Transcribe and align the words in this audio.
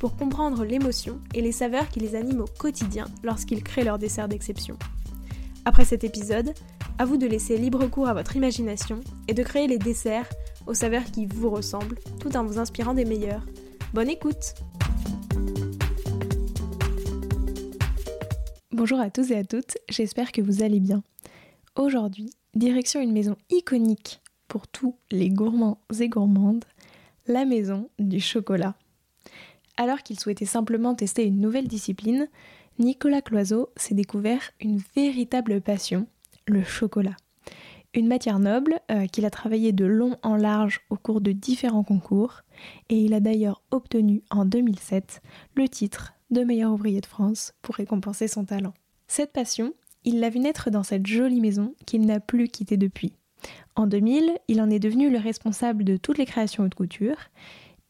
pour 0.00 0.16
comprendre 0.16 0.64
l'émotion 0.64 1.20
et 1.34 1.42
les 1.42 1.52
saveurs 1.52 1.88
qui 1.90 2.00
les 2.00 2.16
animent 2.16 2.40
au 2.40 2.58
quotidien 2.58 3.04
lorsqu'ils 3.22 3.62
créent 3.62 3.84
leur 3.84 3.98
dessert 3.98 4.28
d'exception. 4.28 4.78
Après 5.66 5.84
cet 5.84 6.04
épisode, 6.04 6.54
à 6.98 7.04
vous 7.04 7.18
de 7.18 7.26
laisser 7.26 7.58
libre 7.58 7.86
cours 7.86 8.08
à 8.08 8.14
votre 8.14 8.34
imagination 8.34 9.00
et 9.28 9.34
de 9.34 9.42
créer 9.42 9.68
les 9.68 9.78
desserts 9.78 10.28
aux 10.66 10.72
saveurs 10.72 11.04
qui 11.04 11.26
vous 11.26 11.50
ressemblent 11.50 11.98
tout 12.18 12.34
en 12.34 12.44
vous 12.44 12.58
inspirant 12.58 12.94
des 12.94 13.04
meilleurs. 13.04 13.44
Bonne 13.92 14.08
écoute 14.08 14.54
Bonjour 18.72 19.00
à 19.00 19.10
tous 19.10 19.30
et 19.30 19.36
à 19.36 19.44
toutes, 19.44 19.76
j'espère 19.90 20.32
que 20.32 20.40
vous 20.40 20.62
allez 20.62 20.80
bien. 20.80 21.02
Aujourd'hui, 21.76 22.30
direction 22.54 23.02
une 23.02 23.12
maison 23.12 23.36
iconique 23.50 24.22
pour 24.48 24.66
tous 24.66 24.96
les 25.10 25.28
gourmands 25.28 25.82
et 26.00 26.08
gourmandes, 26.08 26.64
la 27.26 27.44
maison 27.44 27.90
du 27.98 28.18
chocolat. 28.18 28.74
Alors 29.80 30.02
qu'il 30.02 30.20
souhaitait 30.20 30.44
simplement 30.44 30.94
tester 30.94 31.24
une 31.24 31.40
nouvelle 31.40 31.66
discipline, 31.66 32.28
Nicolas 32.78 33.22
Cloiseau 33.22 33.70
s'est 33.76 33.94
découvert 33.94 34.50
une 34.60 34.78
véritable 34.94 35.62
passion, 35.62 36.06
le 36.46 36.62
chocolat. 36.62 37.16
Une 37.94 38.06
matière 38.06 38.40
noble 38.40 38.78
euh, 38.90 39.06
qu'il 39.06 39.24
a 39.24 39.30
travaillé 39.30 39.72
de 39.72 39.86
long 39.86 40.18
en 40.22 40.36
large 40.36 40.82
au 40.90 40.96
cours 40.96 41.22
de 41.22 41.32
différents 41.32 41.82
concours, 41.82 42.42
et 42.90 42.96
il 42.96 43.14
a 43.14 43.20
d'ailleurs 43.20 43.62
obtenu 43.70 44.22
en 44.30 44.44
2007 44.44 45.22
le 45.54 45.66
titre 45.66 46.12
de 46.30 46.44
meilleur 46.44 46.72
ouvrier 46.72 47.00
de 47.00 47.06
France 47.06 47.54
pour 47.62 47.76
récompenser 47.76 48.28
son 48.28 48.44
talent. 48.44 48.74
Cette 49.08 49.32
passion, 49.32 49.72
il 50.04 50.20
l'a 50.20 50.28
vu 50.28 50.40
naître 50.40 50.70
dans 50.70 50.82
cette 50.82 51.06
jolie 51.06 51.40
maison 51.40 51.74
qu'il 51.86 52.04
n'a 52.04 52.20
plus 52.20 52.48
quittée 52.48 52.76
depuis. 52.76 53.14
En 53.76 53.86
2000, 53.86 54.36
il 54.48 54.60
en 54.60 54.68
est 54.68 54.78
devenu 54.78 55.08
le 55.08 55.18
responsable 55.18 55.84
de 55.84 55.96
toutes 55.96 56.18
les 56.18 56.26
créations 56.26 56.64
haute 56.64 56.74
couture 56.74 57.16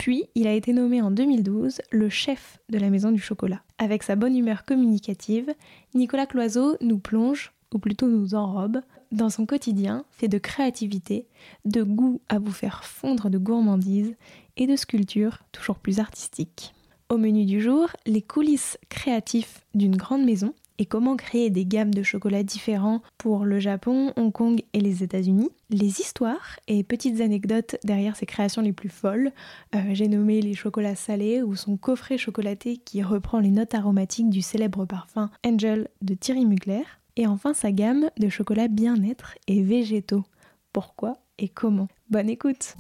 puis, 0.01 0.25
il 0.35 0.47
a 0.47 0.55
été 0.55 0.73
nommé 0.73 1.03
en 1.03 1.11
2012 1.11 1.83
le 1.91 2.09
chef 2.09 2.59
de 2.71 2.79
la 2.79 2.89
Maison 2.89 3.13
du 3.13 3.21
Chocolat. 3.21 3.61
Avec 3.77 4.03
sa 4.03 4.17
bonne 4.17 4.35
humeur 4.35 4.65
communicative, 4.65 5.53
Nicolas 5.95 6.25
Cloiseau 6.25 6.79
nous 6.81 6.99
plonge, 6.99 7.53
ou 7.75 7.79
plutôt 7.79 8.09
nous 8.09 8.35
enrobe, 8.35 8.81
dans 9.13 9.29
son 9.29 9.45
quotidien 9.45 10.07
fait 10.11 10.27
de 10.27 10.39
créativité, 10.39 11.27
de 11.67 11.83
goût 11.83 12.23
à 12.31 12.39
vous 12.39 12.51
faire 12.51 12.83
fondre 12.85 13.29
de 13.29 13.37
gourmandise 13.37 14.17
et 14.57 14.67
de 14.67 14.75
sculpture 14.75 15.41
toujours 15.53 15.79
plus 15.79 16.01
artistique. 16.01 16.73
Au 17.11 17.19
menu 17.19 17.45
du 17.45 17.61
jour, 17.61 17.89
les 18.07 18.23
coulisses 18.23 18.79
créatifs 18.89 19.67
d'une 19.75 19.97
grande 19.97 20.25
maison 20.25 20.55
et 20.81 20.87
comment 20.87 21.15
créer 21.15 21.51
des 21.51 21.67
gammes 21.67 21.93
de 21.93 22.03
chocolats 22.03 22.43
différents 22.43 23.03
pour 23.19 23.45
le 23.45 23.61
Japon, 23.61 24.15
Hong 24.17 24.33
Kong 24.33 24.63
et 24.73 24.81
les 24.81 25.03
États-Unis, 25.03 25.51
les 25.69 26.01
histoires 26.01 26.59
et 26.69 26.83
petites 26.83 27.21
anecdotes 27.21 27.77
derrière 27.85 28.17
ses 28.17 28.25
créations 28.25 28.63
les 28.63 28.73
plus 28.73 28.89
folles. 28.89 29.31
Euh, 29.75 29.79
j'ai 29.93 30.09
nommé 30.09 30.41
les 30.41 30.55
chocolats 30.55 30.95
salés 30.95 31.43
ou 31.43 31.55
son 31.55 31.77
coffret 31.77 32.17
chocolaté 32.17 32.79
qui 32.79 33.03
reprend 33.03 33.41
les 33.41 33.51
notes 33.51 33.75
aromatiques 33.75 34.31
du 34.31 34.41
célèbre 34.41 34.87
parfum 34.87 35.31
Angel 35.47 35.89
de 36.01 36.15
Thierry 36.15 36.47
Mugler. 36.47 36.85
Et 37.17 37.27
enfin 37.27 37.53
sa 37.53 37.73
gamme 37.73 38.09
de 38.19 38.31
chocolats 38.31 38.69
bien-être 38.69 39.35
et 39.49 39.63
végétaux. 39.63 40.25
Pourquoi 40.73 41.19
et 41.39 41.49
comment? 41.49 41.89
Bonne 42.09 42.31
écoute 42.31 42.77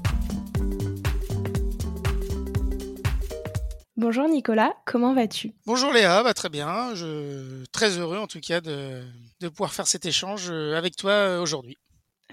Bonjour 4.00 4.31
Nicolas, 4.31 4.72
comment 4.87 5.12
vas-tu? 5.12 5.53
Bonjour 5.66 5.93
Léa, 5.93 6.22
bah 6.22 6.33
très 6.33 6.49
bien. 6.49 6.94
Je 6.94 7.66
très 7.71 7.99
heureux 7.99 8.16
en 8.16 8.27
tout 8.27 8.41
cas 8.41 8.62
de, 8.62 9.03
pouvoir 9.50 9.75
faire 9.75 9.87
cet 9.87 10.06
échange 10.06 10.49
euh, 10.50 10.75
avec 10.75 10.97
toi 10.97 11.11
euh, 11.11 11.43
aujourd'hui. 11.43 11.77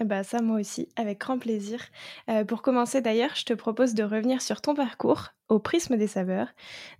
Bah 0.02 0.24
ça 0.24 0.40
moi 0.40 0.58
aussi, 0.58 0.88
avec 0.96 1.18
grand 1.18 1.38
plaisir. 1.38 1.84
Euh, 2.30 2.42
pour 2.46 2.62
commencer 2.62 3.02
d'ailleurs, 3.02 3.32
je 3.34 3.44
te 3.44 3.52
propose 3.52 3.92
de 3.92 4.02
revenir 4.02 4.40
sur 4.40 4.62
ton 4.62 4.74
parcours 4.74 5.26
au 5.50 5.58
prisme 5.58 5.98
des 5.98 6.06
saveurs. 6.06 6.48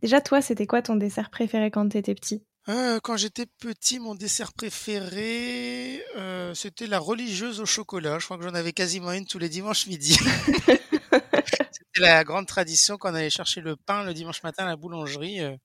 Déjà 0.02 0.20
toi, 0.20 0.42
c'était 0.42 0.66
quoi 0.66 0.82
ton 0.82 0.96
dessert 0.96 1.30
préféré 1.30 1.70
quand 1.70 1.88
tu 1.88 1.96
étais 1.96 2.14
petit 2.14 2.42
Quand 2.66 3.16
j'étais 3.16 3.46
petit, 3.46 3.98
mon 3.98 4.14
dessert 4.14 4.52
préféré, 4.52 6.04
c'était 6.52 6.86
la 6.86 6.98
religieuse 6.98 7.60
au 7.60 7.66
chocolat. 7.66 8.18
Je 8.18 8.26
crois 8.26 8.36
que 8.36 8.44
j'en 8.44 8.54
avais 8.54 8.72
quasiment 8.72 9.12
une 9.12 9.24
tous 9.24 9.38
les 9.38 9.48
dimanches 9.48 9.86
midi. 9.86 10.18
C'était 11.98 12.10
la 12.10 12.22
grande 12.22 12.46
tradition 12.46 12.96
quand 12.96 13.10
on 13.10 13.14
allait 13.14 13.28
chercher 13.28 13.60
le 13.60 13.74
pain 13.74 14.04
le 14.04 14.14
dimanche 14.14 14.42
matin 14.44 14.64
à 14.64 14.68
la 14.68 14.76
boulangerie. 14.76 15.40
Euh, 15.40 15.56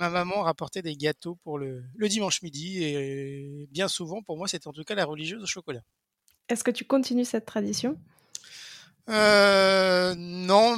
ma 0.00 0.10
maman 0.10 0.42
rapportait 0.42 0.82
des 0.82 0.96
gâteaux 0.96 1.38
pour 1.44 1.58
le, 1.58 1.84
dimanche 2.08 2.42
midi 2.42 2.82
et 2.82 3.68
bien 3.70 3.86
souvent, 3.86 4.20
pour 4.20 4.36
moi, 4.36 4.48
c'était 4.48 4.66
en 4.66 4.72
tout 4.72 4.82
cas 4.82 4.96
la 4.96 5.04
religieuse 5.04 5.42
au 5.42 5.46
chocolat. 5.46 5.82
Est-ce 6.48 6.64
que 6.64 6.72
tu 6.72 6.84
continues 6.84 7.24
cette 7.24 7.46
tradition? 7.46 7.96
Euh, 9.08 10.14
non, 10.16 10.76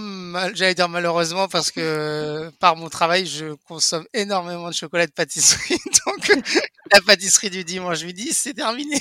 j'allais 0.53 0.75
dire 0.75 0.91
malheureusement 0.91 1.49
parce 1.49 1.71
que 1.71 2.51
par 2.61 2.77
mon 2.77 2.91
travail, 2.91 3.25
je 3.25 3.55
consomme 3.67 4.05
énormément 4.13 4.69
de 4.69 4.75
chocolat 4.75 5.07
de 5.07 5.13
pâtisserie. 5.13 5.79
Donc 6.07 6.45
la 6.93 7.01
pâtisserie 7.01 7.51
du 7.51 7.65
dimanche 7.65 8.05
midi, 8.05 8.35
c'est 8.35 8.53
terminé. 8.53 8.99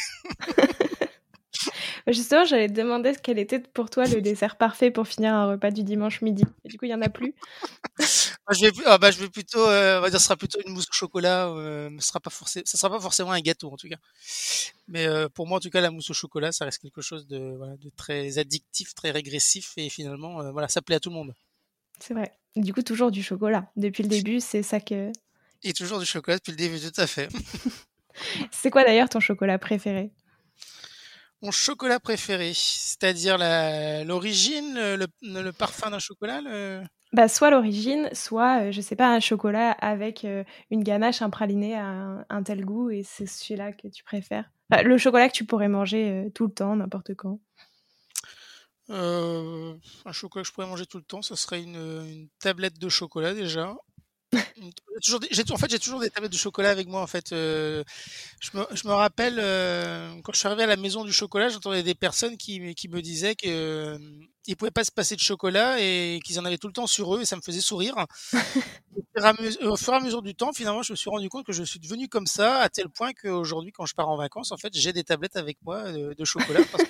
Justement, 2.07 2.45
j'allais 2.45 2.67
te 2.67 2.73
demander 2.73 3.13
quel 3.21 3.39
était 3.39 3.59
pour 3.59 3.89
toi 3.89 4.05
le 4.05 4.21
dessert 4.21 4.57
parfait 4.57 4.91
pour 4.91 5.07
finir 5.07 5.33
un 5.33 5.51
repas 5.51 5.71
du 5.71 5.83
dimanche 5.83 6.21
midi. 6.21 6.43
Et 6.63 6.69
du 6.69 6.77
coup, 6.77 6.85
il 6.85 6.91
y 6.91 6.93
en 6.93 7.01
a 7.01 7.09
plus. 7.09 7.33
je 7.99 8.65
vais, 8.65 8.71
ah, 8.85 8.97
bah, 8.97 9.11
je 9.11 9.19
vais 9.19 9.29
plutôt, 9.29 9.67
euh, 9.67 9.99
on 9.99 10.01
va 10.01 10.09
dire, 10.09 10.19
ce 10.19 10.25
sera 10.25 10.35
plutôt 10.35 10.59
une 10.65 10.73
mousse 10.73 10.87
au 10.89 10.93
chocolat. 10.93 11.47
Euh, 11.49 11.89
ce 11.99 12.07
sera 12.07 12.19
pas 12.19 12.29
ça 12.31 12.63
sera 12.63 12.89
pas 12.89 12.99
forcément 12.99 13.31
un 13.31 13.41
gâteau 13.41 13.71
en 13.71 13.77
tout 13.77 13.89
cas. 13.89 13.97
Mais 14.87 15.05
euh, 15.07 15.29
pour 15.29 15.47
moi, 15.47 15.57
en 15.57 15.61
tout 15.61 15.69
cas, 15.69 15.81
la 15.81 15.91
mousse 15.91 16.09
au 16.09 16.13
chocolat, 16.13 16.51
ça 16.51 16.65
reste 16.65 16.81
quelque 16.81 17.01
chose 17.01 17.27
de, 17.27 17.55
voilà, 17.57 17.75
de 17.77 17.89
très 17.95 18.37
addictif, 18.37 18.93
très 18.93 19.11
régressif, 19.11 19.73
et 19.77 19.89
finalement, 19.89 20.51
voilà, 20.51 20.67
ça 20.67 20.81
plaît 20.81 20.95
à 20.95 20.99
tout 20.99 21.09
le 21.09 21.15
monde. 21.15 21.33
C'est 21.99 22.13
vrai. 22.13 22.31
Du 22.55 22.73
coup, 22.73 22.83
toujours 22.83 23.11
du 23.11 23.23
chocolat. 23.23 23.69
Depuis 23.75 24.03
le 24.03 24.09
début, 24.09 24.39
c'est 24.39 24.63
ça 24.63 24.79
que. 24.79 25.11
Et 25.63 25.73
toujours 25.73 25.99
du 25.99 26.05
chocolat 26.05 26.37
depuis 26.37 26.51
le 26.51 26.57
début, 26.57 26.79
tout 26.79 27.01
à 27.01 27.07
fait. 27.07 27.29
c'est 28.51 28.69
quoi 28.69 28.83
d'ailleurs 28.83 29.09
ton 29.09 29.19
chocolat 29.19 29.57
préféré? 29.57 30.11
Mon 31.45 31.51
chocolat 31.51 31.99
préféré, 31.99 32.53
c'est-à-dire 32.55 33.37
l'origine, 34.05 34.73
le, 34.73 35.51
parfum 35.51 35.91
d'un 35.91 35.99
chocolat 35.99 36.41
Bah, 37.13 37.27
soit 37.27 37.51
l'origine, 37.51 38.09
soit, 38.13 38.63
euh, 38.63 38.71
je 38.71 38.81
sais 38.81 38.95
pas, 38.95 39.13
un 39.13 39.19
chocolat 39.19 39.71
avec 39.71 40.25
euh, 40.25 40.43
une 40.71 40.83
ganache, 40.83 41.21
un 41.21 41.29
praliné 41.29 41.75
à 41.75 42.25
un, 42.29 42.43
tel 42.43 42.65
goût, 42.65 42.89
et 42.89 43.03
c'est 43.03 43.27
celui-là 43.27 43.71
que 43.73 43.87
tu 43.87 44.03
préfères? 44.03 44.49
le 44.71 44.97
chocolat 44.97 45.29
que 45.29 45.33
tu 45.33 45.45
pourrais 45.45 45.67
manger 45.67 46.09
euh, 46.09 46.29
tout 46.31 46.47
le 46.47 46.51
temps, 46.51 46.75
n'importe 46.75 47.13
quand. 47.13 47.39
un 48.89 49.77
chocolat 50.11 50.41
que 50.41 50.47
je 50.47 50.53
pourrais 50.53 50.67
manger 50.67 50.87
tout 50.87 50.97
le 50.97 51.03
temps, 51.03 51.21
ce 51.21 51.35
serait 51.35 51.61
une 51.61 52.27
tablette 52.39 52.79
de 52.79 52.89
chocolat 52.89 53.35
déjà. 53.35 53.75
Toujours 55.03 55.19
en 55.51 55.57
fait, 55.57 55.69
j'ai 55.69 55.79
toujours 55.79 55.99
des 55.99 56.09
tablettes 56.09 56.31
de 56.31 56.37
chocolat 56.37 56.69
avec 56.69 56.87
moi. 56.87 57.01
En 57.01 57.07
fait, 57.07 57.31
euh, 57.31 57.83
je, 58.39 58.57
me, 58.57 58.65
je, 58.71 58.87
me, 58.87 58.93
rappelle 58.93 59.37
euh, 59.39 60.09
quand 60.23 60.33
je 60.33 60.39
suis 60.39 60.47
arrivé 60.47 60.63
à 60.63 60.67
la 60.67 60.77
maison 60.77 61.03
du 61.03 61.11
chocolat, 61.11 61.49
j'entendais 61.49 61.83
des 61.83 61.95
personnes 61.95 62.37
qui, 62.37 62.73
qui 62.75 62.87
me 62.87 63.01
disaient 63.01 63.35
qu'ils 63.35 63.51
euh, 63.51 63.97
ne 64.47 64.55
pouvaient 64.55 64.71
pas 64.71 64.83
se 64.83 64.91
passer 64.91 65.15
de 65.15 65.21
chocolat 65.21 65.79
et 65.79 66.19
qu'ils 66.23 66.39
en 66.39 66.45
avaient 66.45 66.57
tout 66.57 66.67
le 66.67 66.73
temps 66.73 66.87
sur 66.87 67.15
eux 67.15 67.21
et 67.21 67.25
ça 67.25 67.35
me 67.35 67.41
faisait 67.41 67.61
sourire. 67.61 67.95
au 69.61 69.77
fur 69.77 69.93
et 69.93 69.97
à 69.97 69.99
mesure 69.99 70.21
du 70.21 70.35
temps, 70.35 70.53
finalement, 70.53 70.81
je 70.81 70.93
me 70.93 70.95
suis 70.95 71.09
rendu 71.09 71.29
compte 71.29 71.45
que 71.45 71.53
je 71.53 71.63
suis 71.63 71.79
devenu 71.79 72.07
comme 72.07 72.27
ça 72.27 72.59
à 72.59 72.69
tel 72.69 72.89
point 72.89 73.11
qu'aujourd'hui, 73.13 73.71
quand 73.71 73.85
je 73.85 73.95
pars 73.95 74.09
en 74.09 74.17
vacances, 74.17 74.51
en 74.51 74.57
fait, 74.57 74.73
j'ai 74.73 74.93
des 74.93 75.03
tablettes 75.03 75.35
avec 75.35 75.57
moi 75.63 75.91
de, 75.91 76.25
chocolat 76.25 76.61
parce 76.71 76.83
que 76.83 76.89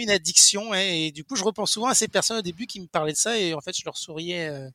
une 0.00 0.10
addiction 0.10 0.74
et 0.74 1.10
du 1.12 1.24
coup 1.24 1.36
je 1.36 1.44
repense 1.44 1.72
souvent 1.72 1.88
à 1.88 1.94
ces 1.94 2.08
personnes 2.08 2.38
au 2.38 2.42
début 2.42 2.66
qui 2.66 2.80
me 2.80 2.86
parlaient 2.86 3.12
de 3.12 3.16
ça 3.16 3.38
et 3.38 3.54
en 3.54 3.60
fait 3.60 3.76
je 3.76 3.84
leur 3.84 3.96
souriais 3.96 4.48
euh, 4.48 4.68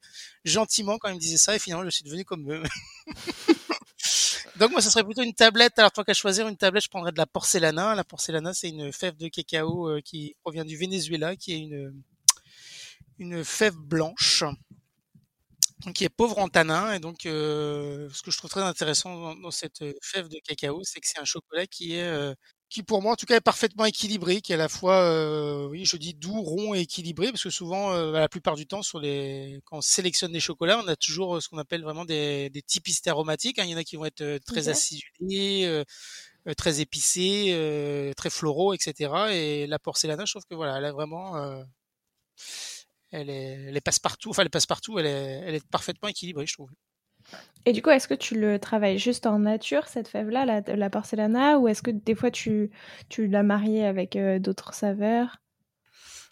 gentiment 0.46 0.98
quand 0.98 1.10
ils 1.10 1.16
me 1.16 1.20
disaient 1.20 1.38
ça 1.38 1.56
et 1.56 1.60
finalement 1.60 1.86
je 1.86 1.90
suis 1.90 2.04
devenu 2.04 2.26
comme 2.26 2.52
eux. 2.52 2.64
Donc 4.58 4.72
moi 4.72 4.82
ce 4.82 4.90
serait 4.90 5.04
plutôt 5.04 5.22
une 5.22 5.34
tablette. 5.34 5.78
Alors 5.78 5.92
tant 5.92 6.04
qu'à 6.04 6.14
choisir 6.14 6.48
une 6.48 6.58
tablette, 6.58 6.84
je 6.84 6.90
prendrais 6.90 7.12
de 7.12 7.18
la 7.18 7.28
porcelana. 7.28 7.94
La 7.96 8.04
porcelana 8.04 8.54
c'est 8.54 8.70
une 8.70 8.92
fève 8.92 9.16
de 9.18 9.28
cacao 9.28 9.90
euh, 9.90 10.02
qui 10.02 10.36
provient 10.42 10.66
du 10.66 10.78
Venezuela, 10.78 11.36
qui 11.36 11.54
est 11.54 11.60
une 11.60 11.94
une 13.20 13.44
fève 13.44 13.76
blanche 13.76 14.44
qui 15.94 16.04
est 16.04 16.10
pauvre 16.10 16.40
en 16.40 16.50
tanin 16.50 16.94
et 16.94 17.00
donc 17.00 17.26
euh, 17.26 18.10
ce 18.12 18.22
que 18.22 18.32
je 18.32 18.38
trouve 18.38 18.50
très 18.50 18.62
intéressant 18.62 19.36
dans, 19.36 19.52
cette 19.52 19.84
fève 20.02 20.28
de 20.28 20.40
cacao, 20.44 20.82
c'est 20.84 21.00
que 21.00 21.08
c'est 21.08 21.20
un 21.20 21.26
chocolat 21.26 21.68
qui 21.68 21.94
est 21.94 22.36
qui 22.70 22.84
pour 22.84 23.02
moi 23.02 23.14
en 23.14 23.16
tout 23.16 23.26
cas 23.26 23.38
est 23.38 23.42
parfaitement 23.42 23.86
équilibré, 23.86 24.42
qui 24.42 24.52
est 24.52 24.56
à 24.56 24.58
la 24.58 24.70
fois, 24.70 25.02
euh, 25.02 25.68
oui, 25.68 25.86
je 25.86 25.98
dis 25.98 26.14
doux, 26.14 26.42
rond 26.42 26.74
et 26.76 26.82
équilibré, 26.82 27.28
parce 27.32 27.44
que 27.44 27.50
souvent, 27.50 27.94
euh, 27.94 28.12
bah, 28.12 28.20
la 28.20 28.30
plupart 28.30 28.56
du 28.56 28.68
temps, 28.68 28.82
sur 28.82 29.00
les, 29.00 29.62
quand 29.66 29.78
on 29.78 29.82
sélectionne 29.82 30.32
des 30.32 30.40
chocolats, 30.40 30.82
on 30.84 30.88
a 30.88 30.96
toujours 30.96 31.42
ce 31.42 31.48
qu'on 31.50 31.58
appelle 31.58 31.84
vraiment 31.84 32.06
des, 32.06 32.50
des 32.50 32.62
typistes 32.62 33.08
aromatiques. 33.08 33.60
Hein. 33.60 33.64
Il 33.66 33.72
y 33.72 33.76
en 33.76 33.78
a 33.78 33.84
qui 33.84 33.96
vont 33.96 34.06
être 34.06 34.40
très 34.46 34.70
acidulés, 34.70 35.84
très 36.58 36.82
épicés, 36.82 38.14
très 38.18 38.30
floraux, 38.30 38.74
etc. 38.74 39.12
Et 39.32 39.68
la 39.68 39.80
porcelana, 39.80 40.26
je 40.26 40.34
trouve 40.34 40.46
que 40.50 40.56
voilà, 40.56 40.78
elle 40.78 40.86
est 40.86 40.92
vraiment, 40.92 41.36
elle 43.12 43.30
est, 43.30 43.66
elle 43.70 43.78
est 43.78 43.82
passe-partout. 43.82 44.30
Enfin, 44.30 44.44
elle 44.44 44.50
passe 44.50 44.66
partout. 44.66 45.00
Elle 45.00 45.06
est, 45.06 45.42
elle 45.46 45.56
est 45.56 45.68
parfaitement 45.70 46.10
équilibrée, 46.10 46.46
je 46.48 46.54
trouve. 46.54 46.70
Et 47.66 47.74
du 47.74 47.82
coup, 47.82 47.90
est-ce 47.90 48.08
que 48.08 48.14
tu 48.14 48.40
le 48.40 48.60
travailles 48.60 48.98
juste 48.98 49.26
en 49.26 49.40
nature, 49.40 49.88
cette 49.88 50.08
fève-là, 50.08 50.46
la, 50.46 50.62
la, 50.62 50.90
porcelana, 50.90 51.60
ou 51.60 51.68
est-ce 51.68 51.82
que 51.82 51.92
des 51.92 52.16
fois 52.16 52.32
tu, 52.32 52.72
tu 53.10 53.28
l'as 53.28 53.44
mariée 53.44 53.86
avec 53.86 54.16
euh, 54.16 54.40
d'autres 54.40 54.74
saveurs? 54.74 55.42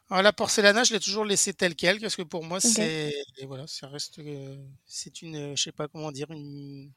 Alors, 0.09 0.24
la 0.24 0.31
porcelana, 0.31 0.86
je 0.86 0.94
l'ai 0.94 1.00
toujours 1.00 1.25
laissée 1.25 1.53
telle 1.53 1.75
quelle, 1.75 2.00
parce 2.00 2.15
que 2.15 2.21
pour 2.21 2.44
moi, 2.45 2.62
c'est 2.62 3.13
voilà, 3.47 3.65
ça 3.68 3.88
reste, 3.88 4.19
euh, 4.19 4.56
c'est 4.86 5.21
une, 5.24 5.57
je 5.57 5.63
sais 5.63 5.71
pas 5.74 5.89
comment 5.89 6.12
dire, 6.12 6.31
une, 6.31 6.92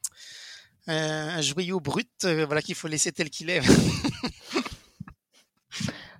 un 0.87 1.41
joyau 1.41 1.79
brut, 1.79 2.09
euh, 2.23 2.45
voilà 2.45 2.61
qu'il 2.61 2.75
faut 2.75 2.87
laisser 2.87 3.11
tel 3.11 3.29
qu'il 3.29 3.49
est. 3.49 3.61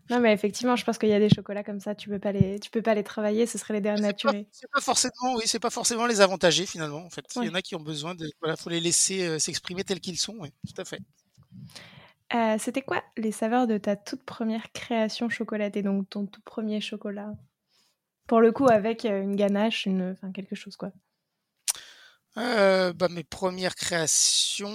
Non, 0.09 0.19
mais 0.19 0.33
effectivement, 0.33 0.75
je 0.75 0.83
pense 0.83 0.97
qu'il 0.97 1.09
y 1.09 1.13
a 1.13 1.19
des 1.19 1.29
chocolats 1.29 1.63
comme 1.63 1.79
ça, 1.79 1.93
tu 1.93 2.09
peux 2.09 2.17
pas 2.17 2.31
les, 2.31 2.59
tu 2.59 2.71
peux 2.71 2.81
pas 2.81 2.95
les 2.95 3.03
travailler, 3.03 3.45
ce 3.45 3.59
serait 3.59 3.75
les 3.75 3.81
dénaturer. 3.81 4.47
C'est 4.51 4.69
pas 4.71 4.81
forcément, 4.81 5.35
oui, 5.35 5.43
c'est 5.45 5.59
pas 5.59 5.69
forcément 5.69 6.07
les 6.07 6.19
avantager 6.19 6.65
finalement. 6.65 7.05
En 7.05 7.11
fait, 7.11 7.25
il 7.35 7.43
y 7.43 7.49
en 7.49 7.53
a 7.53 7.61
qui 7.61 7.75
ont 7.75 7.81
besoin 7.81 8.15
de, 8.15 8.27
voilà, 8.41 8.55
faut 8.57 8.71
les 8.71 8.79
laisser 8.79 9.27
euh, 9.27 9.37
s'exprimer 9.37 9.83
tels 9.83 9.99
qu'ils 9.99 10.17
sont. 10.17 10.35
Oui, 10.39 10.51
tout 10.67 10.81
à 10.81 10.85
fait. 10.85 10.99
Euh, 12.33 12.55
c'était 12.57 12.81
quoi 12.81 13.03
les 13.17 13.31
saveurs 13.31 13.67
de 13.67 13.77
ta 13.77 13.95
toute 13.95 14.23
première 14.23 14.71
création 14.71 15.29
chocolatée, 15.29 15.83
donc 15.83 16.09
ton 16.09 16.25
tout 16.25 16.41
premier 16.41 16.81
chocolat? 16.81 17.31
Pour 18.25 18.41
le 18.41 18.51
coup, 18.51 18.67
avec 18.67 19.05
euh, 19.05 19.21
une 19.21 19.35
ganache, 19.35 19.85
une, 19.85 20.11
enfin 20.11 20.31
quelque 20.31 20.55
chose 20.55 20.75
quoi. 20.75 20.91
bah, 22.35 23.07
mes 23.11 23.23
premières 23.23 23.75
créations 23.75 24.69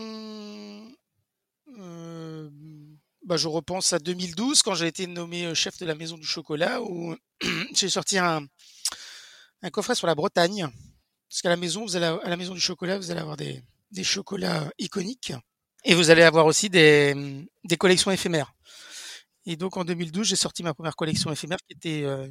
bah, 3.24 3.36
je 3.36 3.48
repense 3.48 3.92
à 3.92 3.98
2012 3.98 4.62
quand 4.62 4.74
j'ai 4.74 4.86
été 4.86 5.06
nommé 5.06 5.44
euh, 5.46 5.54
chef 5.54 5.78
de 5.78 5.86
la 5.86 5.94
maison 5.94 6.16
du 6.16 6.26
chocolat 6.26 6.82
où 6.82 7.16
j'ai 7.74 7.88
sorti 7.88 8.18
un, 8.18 8.46
coffret 9.72 9.94
sur 9.94 10.06
la 10.06 10.14
Bretagne. 10.14 10.68
Parce 11.28 11.42
qu'à 11.42 11.48
la 11.48 11.56
maison, 11.56 11.84
vous 11.84 11.96
allez, 11.96 12.06
à 12.06 12.28
la 12.28 12.36
maison 12.36 12.54
du 12.54 12.60
chocolat, 12.60 12.98
vous 12.98 13.10
allez 13.10 13.20
avoir 13.20 13.36
des, 13.36 13.62
chocolats 14.02 14.70
iconiques 14.78 15.32
et 15.84 15.94
vous 15.94 16.10
allez 16.10 16.22
avoir 16.22 16.46
aussi 16.46 16.68
des, 16.68 17.44
des 17.64 17.76
collections 17.76 18.10
éphémères. 18.10 18.52
Et 19.46 19.56
donc 19.56 19.76
en 19.76 19.84
2012, 19.84 20.26
j'ai 20.26 20.36
sorti 20.36 20.62
ma 20.62 20.74
première 20.74 20.96
collection 20.96 21.30
éphémère 21.30 21.58
qui 21.58 21.74
était 21.74 22.02
euh, 22.04 22.26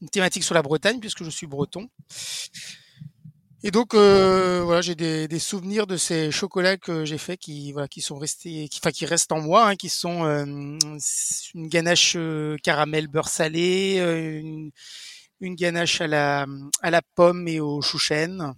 une 0.00 0.08
thématique 0.10 0.44
sur 0.44 0.54
la 0.54 0.62
Bretagne 0.62 1.00
puisque 1.00 1.24
je 1.24 1.30
suis 1.30 1.46
breton. 1.46 1.88
Et 3.64 3.70
donc 3.70 3.94
euh, 3.94 4.62
voilà, 4.64 4.80
j'ai 4.80 4.96
des, 4.96 5.28
des, 5.28 5.38
souvenirs 5.38 5.86
de 5.86 5.96
ces 5.96 6.32
chocolats 6.32 6.76
que 6.76 7.04
j'ai 7.04 7.18
faits 7.18 7.38
qui 7.38 7.70
voilà 7.70 7.86
qui 7.86 8.00
sont 8.00 8.18
restés, 8.18 8.68
qui, 8.68 8.80
enfin 8.82 8.90
qui 8.90 9.06
restent 9.06 9.30
en 9.30 9.40
moi, 9.40 9.68
hein, 9.68 9.76
qui 9.76 9.88
sont 9.88 10.24
euh, 10.24 10.44
une 11.54 11.68
ganache 11.68 12.14
euh, 12.16 12.56
caramel 12.64 13.06
beurre 13.06 13.28
salé, 13.28 13.98
euh, 14.00 14.40
une, 14.40 14.72
une, 15.40 15.54
ganache 15.54 16.00
à 16.00 16.08
la 16.08 16.46
à 16.82 16.90
la 16.90 17.02
pomme 17.14 17.46
et 17.46 17.60
au 17.60 17.80
chou 17.82 17.98
chêne. 17.98 18.52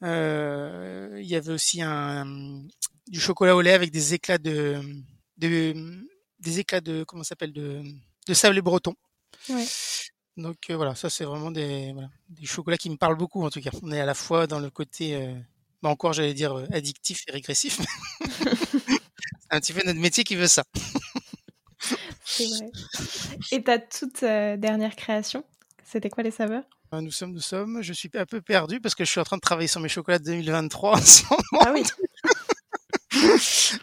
Il 0.00 1.26
y 1.26 1.34
avait 1.36 1.52
aussi 1.52 1.82
un 1.82 2.62
du 3.08 3.20
chocolat 3.20 3.56
au 3.56 3.60
lait 3.60 3.72
avec 3.72 3.90
des 3.90 4.14
éclats 4.14 4.38
de, 4.38 4.80
de 5.36 5.74
des 6.38 6.60
éclats 6.60 6.80
de 6.80 7.04
comment 7.04 7.24
s'appelle 7.24 7.52
de 7.52 7.82
de 8.26 8.34
sable 8.34 8.62
breton. 8.62 8.94
Ouais. 9.50 9.66
Donc 10.38 10.70
euh, 10.70 10.76
voilà, 10.76 10.94
ça 10.94 11.10
c'est 11.10 11.24
vraiment 11.24 11.50
des, 11.50 11.92
voilà, 11.92 12.08
des 12.28 12.46
chocolats 12.46 12.76
qui 12.76 12.88
me 12.90 12.96
parlent 12.96 13.16
beaucoup 13.16 13.44
en 13.44 13.50
tout 13.50 13.60
cas. 13.60 13.70
On 13.82 13.90
est 13.90 14.00
à 14.00 14.06
la 14.06 14.14
fois 14.14 14.46
dans 14.46 14.60
le 14.60 14.70
côté, 14.70 15.16
euh, 15.16 15.34
bah 15.82 15.88
encore 15.88 16.12
j'allais 16.12 16.32
dire 16.32 16.56
euh, 16.56 16.66
addictif 16.72 17.24
et 17.26 17.32
régressif. 17.32 17.80
c'est 18.20 19.50
un 19.50 19.58
petit 19.58 19.72
peu 19.72 19.82
notre 19.84 19.98
métier 19.98 20.22
qui 20.22 20.36
veut 20.36 20.46
ça. 20.46 20.62
c'est 22.24 22.46
vrai. 22.46 22.70
Et 23.50 23.64
ta 23.64 23.80
toute 23.80 24.20
dernière 24.20 24.94
création, 24.94 25.44
c'était 25.82 26.08
quoi 26.08 26.22
les 26.22 26.30
saveurs? 26.30 26.62
Nous 26.92 27.10
sommes, 27.10 27.32
nous 27.32 27.40
sommes. 27.40 27.82
Je 27.82 27.92
suis 27.92 28.08
un 28.14 28.24
peu 28.24 28.40
perdu 28.40 28.80
parce 28.80 28.94
que 28.94 29.04
je 29.04 29.10
suis 29.10 29.20
en 29.20 29.24
train 29.24 29.36
de 29.36 29.42
travailler 29.42 29.68
sur 29.68 29.80
mes 29.80 29.88
chocolats 29.88 30.20
de 30.20 30.24
2023 30.24 30.92
en 30.92 31.02
ce 31.02 31.24
moment. 31.24 31.64
Ah 31.66 31.72
oui. 31.74 31.82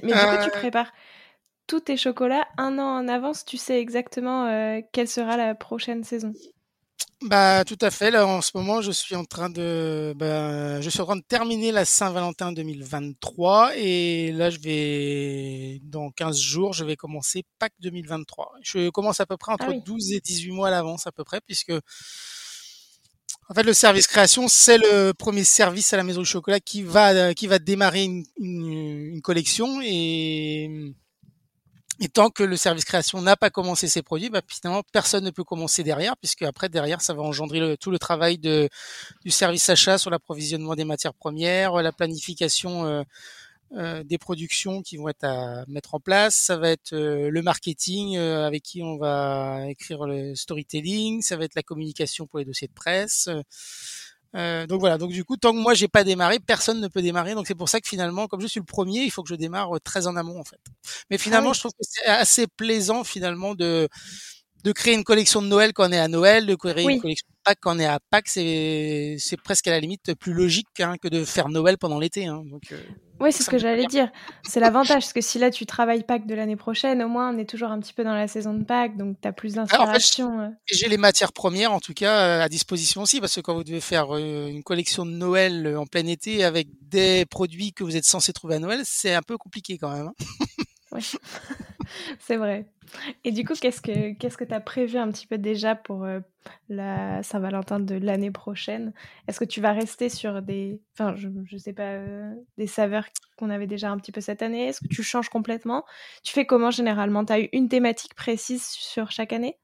Mais 0.04 0.14
du 0.14 0.20
coup, 0.20 0.44
tu 0.46 0.52
prépares 0.52 0.92
tous 1.68 1.82
tes 1.82 1.98
chocolats 1.98 2.48
un 2.58 2.80
an 2.80 3.00
en 3.00 3.08
avance, 3.08 3.46
tu 3.46 3.58
sais 3.58 3.80
exactement 3.80 4.46
euh, 4.46 4.82
quelle 4.92 5.08
sera 5.08 5.38
la 5.38 5.56
prochaine 5.56 6.04
saison. 6.04 6.34
Bah 7.22 7.64
tout 7.64 7.78
à 7.82 7.92
fait. 7.92 8.12
Là 8.12 8.28
en 8.28 8.42
ce 8.42 8.52
moment, 8.56 8.82
je 8.82 8.92
suis 8.92 9.16
en 9.16 9.26
train 9.26 9.50
de, 9.50 10.14
bah, 10.18 10.82
je 10.82 10.90
suis 10.90 11.02
en 11.02 11.06
train 11.06 11.16
de 11.16 11.24
terminer 11.28 11.72
la 11.72 11.86
Saint-Valentin 11.86 12.52
2023 12.52 13.78
et 13.78 14.32
là 14.34 14.50
je 14.50 14.60
vais 14.60 15.80
dans 15.84 16.12
15 16.12 16.38
jours, 16.40 16.74
je 16.74 16.84
vais 16.84 16.96
commencer 16.96 17.44
Pâques 17.58 17.74
2023. 17.80 18.54
Je 18.62 18.90
commence 18.90 19.22
à 19.22 19.26
peu 19.26 19.38
près 19.38 19.54
entre 19.54 19.72
12 19.84 20.10
ah 20.12 20.16
et 20.16 20.20
18 20.20 20.52
mois 20.52 20.68
à 20.68 20.72
l'avance 20.72 21.08
à 21.08 21.12
peu 21.12 21.24
près 21.24 21.40
puisque 21.42 21.74
en 23.48 23.54
fait, 23.54 23.62
le 23.62 23.74
service 23.74 24.08
création, 24.08 24.48
c'est 24.48 24.80
le 24.80 25.12
premier 25.12 25.44
service 25.44 25.94
à 25.94 25.98
la 25.98 26.04
maison 26.04 26.22
du 26.22 26.28
chocolat 26.28 26.60
qui 26.60 26.82
va 26.82 27.34
qui 27.36 27.46
va 27.46 27.60
démarrer 27.60 28.04
une, 28.04 28.24
une, 28.40 29.14
une 29.14 29.22
collection 29.22 29.82
et 29.84 30.96
et 32.00 32.10
tant 32.10 32.30
que 32.30 32.44
le 32.44 32.58
service 32.58 32.84
création 32.84 33.22
n'a 33.22 33.38
pas 33.38 33.50
commencé 33.50 33.88
ses 33.88 34.02
produits, 34.02 34.30
bah, 34.30 34.42
finalement, 34.48 34.84
personne 34.92 35.24
ne 35.24 35.30
peut 35.30 35.44
commencer 35.44 35.84
derrière, 35.84 36.18
puisque 36.18 36.42
après, 36.42 36.68
derrière, 36.68 37.02
ça 37.02 37.14
va 37.14 37.22
engendrer 37.22 37.78
tout 37.78 37.92
le 37.92 38.00
travail 38.00 38.38
de, 38.38 38.70
du 39.24 39.32
service 39.32 39.70
achat 39.70 39.98
sur 39.98 40.10
l'approvisionnement 40.10 40.76
des 40.76 40.84
matières 40.84 41.14
premières, 41.14 41.76
la 41.82 41.92
planification 41.94 42.86
euh, 42.86 43.04
euh, 43.74 44.04
des 44.04 44.18
productions 44.18 44.82
qui 44.82 44.98
vont 44.98 45.10
être 45.10 45.24
à 45.24 45.66
mettre 45.68 45.96
en 45.96 46.00
place, 46.00 46.36
ça 46.36 46.58
va 46.58 46.70
être 46.70 46.94
euh, 46.94 47.30
le 47.30 47.42
marketing 47.42 48.18
avec 48.18 48.64
qui 48.64 48.84
on 48.84 48.98
va 48.98 49.66
écrire 49.68 50.06
le 50.06 50.36
storytelling, 50.36 51.22
ça 51.22 51.38
va 51.38 51.46
être 51.46 51.56
la 51.56 51.64
communication 51.64 52.28
pour 52.28 52.40
les 52.40 52.46
dossiers 52.46 52.68
de 52.68 52.74
presse. 52.74 53.30
Euh, 54.36 54.68
donc 54.68 54.80
voilà, 54.82 54.98
donc 54.98 55.12
du 55.12 55.24
coup, 55.24 55.38
tant 55.38 55.54
que 55.54 55.58
moi 55.58 55.74
j'ai 55.74 55.88
pas 55.88 56.04
démarré, 56.04 56.40
personne 56.40 56.82
ne 56.82 56.88
peut 56.88 57.02
démarrer. 57.02 57.36
Donc 57.36 57.48
c'est 57.48 57.56
pour 57.56 57.70
ça 57.70 57.80
que 57.80 57.88
finalement, 57.88 58.28
comme 58.28 58.42
je 58.42 58.48
suis 58.48 58.60
le 58.60 58.66
premier, 58.66 59.04
il 59.04 59.12
faut 59.12 59.24
que 59.24 59.30
je 59.30 59.36
démarre 59.36 59.76
euh, 59.78 59.80
très 59.80 60.08
en 60.08 60.16
amont 60.16 60.40
en 60.40 60.44
fait. 60.44 60.60
Mais 61.10 61.18
finalement, 61.18 61.52
ah 61.52 61.54
je 61.54 61.60
trouve 61.60 61.72
que 61.72 61.84
c'est 61.84 62.06
assez 62.06 62.48
plaisant 62.48 63.04
finalement 63.04 63.56
de 63.56 63.88
de 64.66 64.72
créer 64.72 64.96
une 64.96 65.04
collection 65.04 65.44
de 65.44 65.48
Noël 65.48 65.74
quand 65.74 65.88
on 65.88 65.92
est 65.92 66.00
à 66.00 66.08
Noël, 66.08 66.48
de 66.48 66.56
créer 66.56 66.84
une 66.84 67.00
collection 67.00 67.28
de 67.30 67.36
Pâques 67.44 67.60
quand 67.62 67.76
on 67.76 67.80
est 67.80 67.86
à 67.86 68.00
Pâques, 68.10 68.28
c'est 68.28 69.16
c'est 69.20 69.40
presque 69.40 69.68
à 69.68 69.72
la 69.72 69.80
limite 69.80 70.16
plus 70.16 70.34
logique 70.34 70.80
hein, 70.80 70.96
que 71.00 71.08
de 71.08 71.24
faire 71.24 71.50
Noël 71.50 71.78
pendant 71.78 72.00
l'été. 72.00 72.26
Hein. 72.26 72.42
Donc 72.50 72.64
euh, 72.72 72.80
oui, 73.20 73.32
c'est 73.32 73.44
ce 73.44 73.50
que 73.52 73.60
j'allais 73.60 73.86
dire. 73.86 74.12
C'est 74.44 74.60
l'avantage, 74.60 75.04
parce 75.04 75.14
que 75.14 75.22
si 75.22 75.38
là 75.38 75.52
tu 75.52 75.68
travailles 75.68 76.04
Pâques 76.04 76.26
de 76.26 76.34
l'année 76.34 76.56
prochaine, 76.56 77.04
au 77.04 77.08
moins 77.08 77.32
on 77.32 77.38
est 77.38 77.48
toujours 77.48 77.70
un 77.70 77.80
petit 77.80 77.94
peu 77.94 78.04
dans 78.04 78.16
la 78.16 78.28
saison 78.28 78.56
de 78.56 78.64
Pâques, 78.64 78.98
donc 78.98 79.18
tu 79.22 79.28
as 79.28 79.34
plus 79.34 79.54
d'inspiration. 79.54 80.40
Euh. 80.40 80.48
j'ai 80.66 80.90
les 80.90 80.98
matières 80.98 81.32
premières 81.32 81.72
en 81.72 81.80
tout 81.80 81.94
cas 81.94 82.18
euh, 82.22 82.42
à 82.42 82.50
disposition 82.50 83.04
aussi, 83.04 83.20
parce 83.20 83.36
que 83.36 83.42
quand 83.42 83.54
vous 83.54 83.64
devez 83.64 83.82
faire 83.82 84.18
une 84.18 84.64
collection 84.64 85.06
de 85.06 85.12
Noël 85.12 85.76
en 85.78 85.86
plein 85.86 86.08
été 86.08 86.44
avec 86.44 86.70
des 86.82 87.28
produits 87.28 87.72
que 87.72 87.84
vous 87.84 87.96
êtes 87.96 88.06
censé 88.06 88.34
trouver 88.34 88.56
à 88.56 88.60
Noël, 88.60 88.82
c'est 88.84 89.14
un 89.14 89.22
peu 89.22 89.38
compliqué 89.38 89.78
quand 89.78 89.92
même. 89.92 90.08
Hein. 90.08 90.26
oui, 90.92 91.12
c'est 92.20 92.38
vrai. 92.38 92.68
Et 93.24 93.32
du 93.32 93.46
coup, 93.46 93.54
qu'est-ce 93.54 93.82
que 93.82 94.14
qu'est-ce 94.14 94.38
que 94.38 94.44
tu 94.44 94.54
as 94.54 94.60
prévu 94.60 94.98
un 94.98 95.12
petit 95.12 95.28
peu 95.28 95.38
déjà 95.38 95.76
pour 95.76 96.04
euh, 96.04 96.20
la 96.70 97.24
Saint-Valentin 97.24 97.80
de 97.80 97.96
l'année 97.96 98.32
prochaine? 98.32 98.94
Est-ce 99.28 99.40
que 99.40 99.46
tu 99.46 99.62
vas 99.62 99.72
rester 99.72 100.10
sur 100.10 100.42
des 100.42 100.80
enfin 100.94 101.16
je 101.16 101.58
sais 101.58 101.74
pas 101.74 101.94
euh, 101.94 102.34
des 102.58 102.68
saveurs 102.68 103.06
qu'on 103.38 103.50
avait 103.50 103.68
déjà 103.68 103.90
un 103.90 103.98
petit 103.98 104.12
peu 104.12 104.22
cette 104.22 104.42
année? 104.42 104.68
Est-ce 104.68 104.82
que 104.82 104.88
tu 104.88 105.04
changes 105.04 105.30
complètement? 105.30 105.84
Tu 106.24 106.34
fais 106.34 106.46
comment 106.46 106.72
généralement? 106.72 107.26
Tu 107.26 107.34
as 107.34 107.40
eu 107.40 107.50
une 107.54 107.70
thématique 107.70 108.16
précise 108.16 108.66
sur 108.66 109.12
chaque 109.12 109.34
année? 109.34 109.58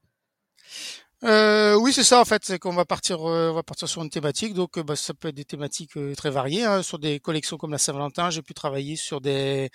Euh, 1.24 1.76
oui, 1.76 1.92
c'est 1.92 2.02
ça 2.02 2.20
en 2.20 2.24
fait, 2.24 2.44
c'est 2.44 2.58
qu'on 2.58 2.72
va 2.72 2.84
partir, 2.84 3.20
on 3.20 3.52
va 3.52 3.62
partir 3.62 3.88
sur 3.88 4.02
une 4.02 4.10
thématique. 4.10 4.54
Donc, 4.54 4.80
bah, 4.80 4.96
ça 4.96 5.14
peut 5.14 5.28
être 5.28 5.36
des 5.36 5.44
thématiques 5.44 5.96
très 6.16 6.30
variées. 6.30 6.64
Hein. 6.64 6.82
Sur 6.82 6.98
des 6.98 7.20
collections 7.20 7.56
comme 7.58 7.70
la 7.70 7.78
Saint-Valentin, 7.78 8.30
j'ai 8.30 8.42
pu 8.42 8.54
travailler 8.54 8.96
sur 8.96 9.20
des 9.20 9.70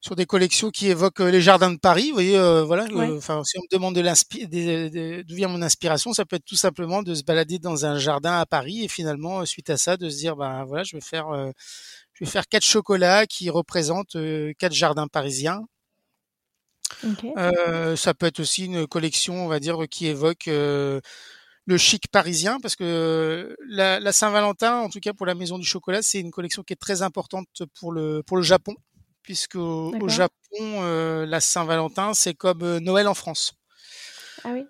sur 0.00 0.14
des 0.14 0.26
collections 0.26 0.70
qui 0.70 0.88
évoquent 0.88 1.20
euh, 1.20 1.30
les 1.30 1.40
jardins 1.40 1.72
de 1.72 1.78
Paris. 1.78 2.08
Vous 2.08 2.14
voyez, 2.14 2.38
euh, 2.38 2.64
voilà. 2.64 2.84
Euh, 2.84 3.18
enfin, 3.18 3.42
si 3.44 3.58
on 3.58 3.62
me 3.62 3.76
demande 3.76 3.94
de 3.94 5.22
d'où 5.22 5.34
vient 5.34 5.48
mon 5.48 5.62
inspiration, 5.62 6.12
ça 6.12 6.24
peut 6.24 6.36
être 6.36 6.44
tout 6.44 6.56
simplement 6.56 7.02
de 7.02 7.14
se 7.14 7.24
balader 7.24 7.58
dans 7.58 7.84
un 7.84 7.98
jardin 7.98 8.38
à 8.38 8.46
Paris 8.46 8.84
et 8.84 8.88
finalement, 8.88 9.44
suite 9.44 9.70
à 9.70 9.76
ça, 9.76 9.96
de 9.96 10.08
se 10.08 10.16
dire, 10.16 10.36
ben 10.36 10.64
voilà, 10.64 10.84
je 10.84 10.96
vais 10.96 11.00
faire, 11.00 11.26
je 12.12 12.24
vais 12.24 12.30
faire 12.30 12.46
quatre 12.48 12.64
chocolats 12.64 13.26
qui 13.26 13.50
représentent 13.50 14.16
quatre 14.58 14.72
jardins 14.72 15.08
parisiens. 15.08 15.62
ça 17.96 18.14
peut 18.14 18.26
être 18.26 18.40
aussi 18.40 18.66
une 18.66 18.86
collection, 18.86 19.44
on 19.44 19.48
va 19.48 19.58
dire, 19.58 19.78
qui 19.90 20.06
évoque 20.06 20.46
le 20.46 21.76
chic 21.76 22.08
parisien, 22.08 22.58
parce 22.60 22.76
que 22.76 23.56
la, 23.68 23.98
la 24.00 24.12
Saint-Valentin, 24.12 24.78
en 24.78 24.88
tout 24.88 25.00
cas 25.00 25.12
pour 25.12 25.26
la 25.26 25.34
Maison 25.34 25.58
du 25.58 25.66
Chocolat, 25.66 26.02
c'est 26.02 26.20
une 26.20 26.30
collection 26.30 26.62
qui 26.62 26.72
est 26.72 26.76
très 26.76 27.02
importante 27.02 27.48
pour 27.78 27.92
le 27.92 28.22
pour 28.24 28.36
le 28.36 28.42
Japon 28.42 28.74
puisque 29.28 29.56
au. 29.56 29.92
Japon, 30.08 30.32
euh, 30.80 31.26
la 31.26 31.40
Saint-Valentin, 31.40 32.14
c'est 32.14 32.32
comme 32.32 32.62
euh, 32.62 32.80
Noël 32.80 33.06
en 33.08 33.12
France. 33.12 33.52
Ah 34.42 34.48
oui. 34.54 34.64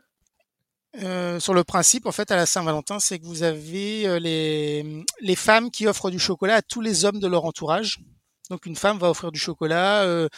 Euh, 1.01 1.39
sur 1.39 1.55
le 1.55 1.63
principe, 1.63 2.07
en 2.07 2.11
fait, 2.11 2.33
à 2.33 2.37
la 2.37 2.45
Saint-Valentin, 2.45 2.99
c'est 2.99 3.21
que 3.21 3.25
vous 3.25 3.45
avez 3.45 4.19
les, 4.19 5.05
les 5.21 5.37
femmes 5.37 5.71
qui 5.71 5.87
offrent 5.87 6.11
du 6.11 6.19
chocolat 6.19 6.57
à 6.57 6.63
tous 6.63 6.81
les 6.81 7.05
hommes 7.05 7.21
de 7.21 7.29
leur 7.29 7.45
entourage. 7.45 8.01
Donc 8.51 8.67
une 8.67 8.75
femme 8.75 8.99
va 8.99 9.11
offrir 9.11 9.31
du 9.31 9.39
chocolat 9.39 10.03
euh, 10.03 10.29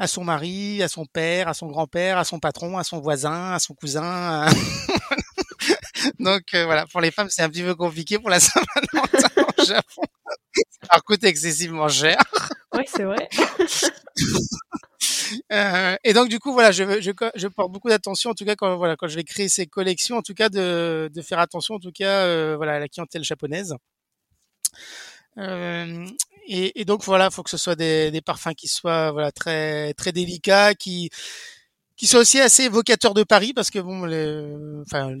à 0.00 0.08
son 0.08 0.24
mari, 0.24 0.82
à 0.82 0.88
son 0.88 1.04
père, 1.06 1.46
à 1.46 1.54
son 1.54 1.68
grand-père, 1.68 2.18
à 2.18 2.24
son 2.24 2.40
patron, 2.40 2.78
à 2.78 2.82
son 2.82 2.98
voisin, 2.98 3.52
à 3.52 3.60
son 3.60 3.74
cousin. 3.74 4.02
à- 4.02 4.50
Donc 6.18 6.42
euh, 6.54 6.64
voilà, 6.64 6.84
pour 6.88 7.00
les 7.00 7.12
femmes, 7.12 7.28
c'est 7.30 7.42
un 7.42 7.48
petit 7.48 7.62
peu 7.62 7.76
compliqué 7.76 8.18
pour 8.18 8.30
la 8.30 8.40
Saint-Valentin 8.40 9.28
au 9.56 9.64
Japon. 9.64 10.02
Ça 10.90 10.98
coûte 11.00 11.22
excessivement 11.22 11.88
cher. 11.88 12.16
Oui, 12.78 12.84
c'est 12.86 13.04
vrai. 13.04 13.28
Euh, 15.52 15.96
et 16.04 16.14
donc 16.14 16.28
du 16.28 16.38
coup 16.38 16.52
voilà, 16.52 16.72
je, 16.72 17.48
porte 17.48 17.70
beaucoup 17.70 17.88
d'attention 17.88 18.30
en 18.30 18.34
tout 18.34 18.46
cas 18.46 18.56
quand 18.56 18.76
voilà 18.76 18.96
quand 18.96 19.08
je 19.08 19.14
vais 19.14 19.24
créer 19.24 19.48
ces 19.48 19.66
collections, 19.66 20.16
en 20.16 20.22
tout 20.22 20.34
cas 20.34 20.48
de, 20.48 21.10
faire 21.22 21.38
attention 21.38 21.74
en 21.74 21.78
tout 21.78 21.92
cas 21.92 22.24
euh, 22.24 22.56
voilà 22.56 22.74
à 22.74 22.78
la 22.78 22.88
clientèle 22.88 23.22
japonaise. 23.22 23.74
Euh, 25.36 26.06
et, 26.46 26.80
et 26.80 26.84
donc 26.84 27.04
voilà, 27.04 27.30
faut 27.30 27.42
que 27.42 27.50
ce 27.50 27.58
soit 27.58 27.76
des, 27.76 28.10
des 28.10 28.22
parfums 28.22 28.54
qui 28.56 28.68
soient 28.68 29.12
voilà 29.12 29.30
très 29.30 29.92
très 29.94 30.12
délicats, 30.12 30.74
qui 30.74 31.10
qui 31.98 32.06
soient 32.06 32.20
aussi 32.20 32.40
assez 32.40 32.62
évocateurs 32.62 33.12
de 33.12 33.24
Paris 33.24 33.52
parce 33.52 33.70
que 33.70 33.80
bon, 33.80 34.04
enfin 34.82 35.14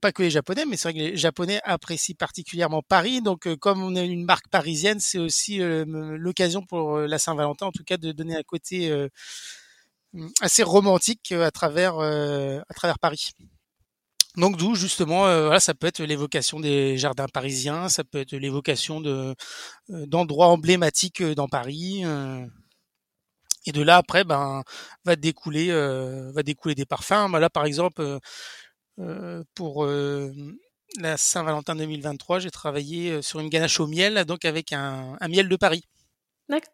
pas 0.00 0.12
que 0.12 0.22
les 0.22 0.30
Japonais, 0.30 0.64
mais 0.64 0.76
c'est 0.76 0.88
vrai 0.88 0.94
que 0.94 1.10
les 1.10 1.16
Japonais 1.16 1.60
apprécient 1.62 2.16
particulièrement 2.18 2.82
Paris. 2.82 3.20
Donc 3.20 3.46
euh, 3.46 3.54
comme 3.54 3.82
on 3.82 3.94
est 3.94 4.08
une 4.08 4.24
marque 4.24 4.48
parisienne, 4.48 4.98
c'est 4.98 5.18
aussi 5.18 5.60
euh, 5.60 5.84
l'occasion 6.18 6.62
pour 6.62 6.96
euh, 6.96 7.06
la 7.06 7.18
Saint-Valentin 7.18 7.66
en 7.66 7.70
tout 7.70 7.84
cas 7.84 7.98
de 7.98 8.12
donner 8.12 8.34
un 8.34 8.42
côté 8.42 8.90
assez 10.40 10.62
romantique 10.62 11.32
à 11.32 11.50
travers 11.50 11.98
à 12.00 12.74
travers 12.74 12.98
Paris. 12.98 13.30
Donc 14.36 14.56
d'où 14.56 14.74
justement 14.74 15.20
voilà, 15.20 15.60
ça 15.60 15.74
peut 15.74 15.86
être 15.86 16.02
l'évocation 16.02 16.60
des 16.60 16.96
jardins 16.96 17.28
parisiens, 17.28 17.90
ça 17.90 18.04
peut 18.04 18.18
être 18.18 18.34
l'évocation 18.34 19.02
de 19.02 19.34
d'endroits 19.88 20.48
emblématiques 20.48 21.22
dans 21.22 21.48
Paris. 21.48 22.04
Et 23.66 23.72
de 23.72 23.82
là 23.82 23.96
après 23.98 24.24
ben 24.24 24.62
va 25.04 25.16
découler 25.16 25.68
euh, 25.70 26.32
va 26.32 26.42
découler 26.42 26.74
des 26.74 26.86
parfums. 26.86 27.28
Bah, 27.30 27.40
là 27.40 27.50
par 27.50 27.64
exemple 27.66 28.02
euh, 28.02 28.18
euh, 29.00 29.42
pour 29.54 29.84
euh, 29.84 30.32
la 30.98 31.16
Saint-Valentin 31.16 31.76
2023, 31.76 32.38
j'ai 32.40 32.50
travaillé 32.50 33.10
euh, 33.10 33.22
sur 33.22 33.40
une 33.40 33.48
ganache 33.48 33.80
au 33.80 33.86
miel 33.86 34.24
donc 34.26 34.44
avec 34.44 34.72
un, 34.72 35.16
un 35.20 35.28
miel 35.28 35.48
de 35.48 35.56
Paris. 35.56 35.84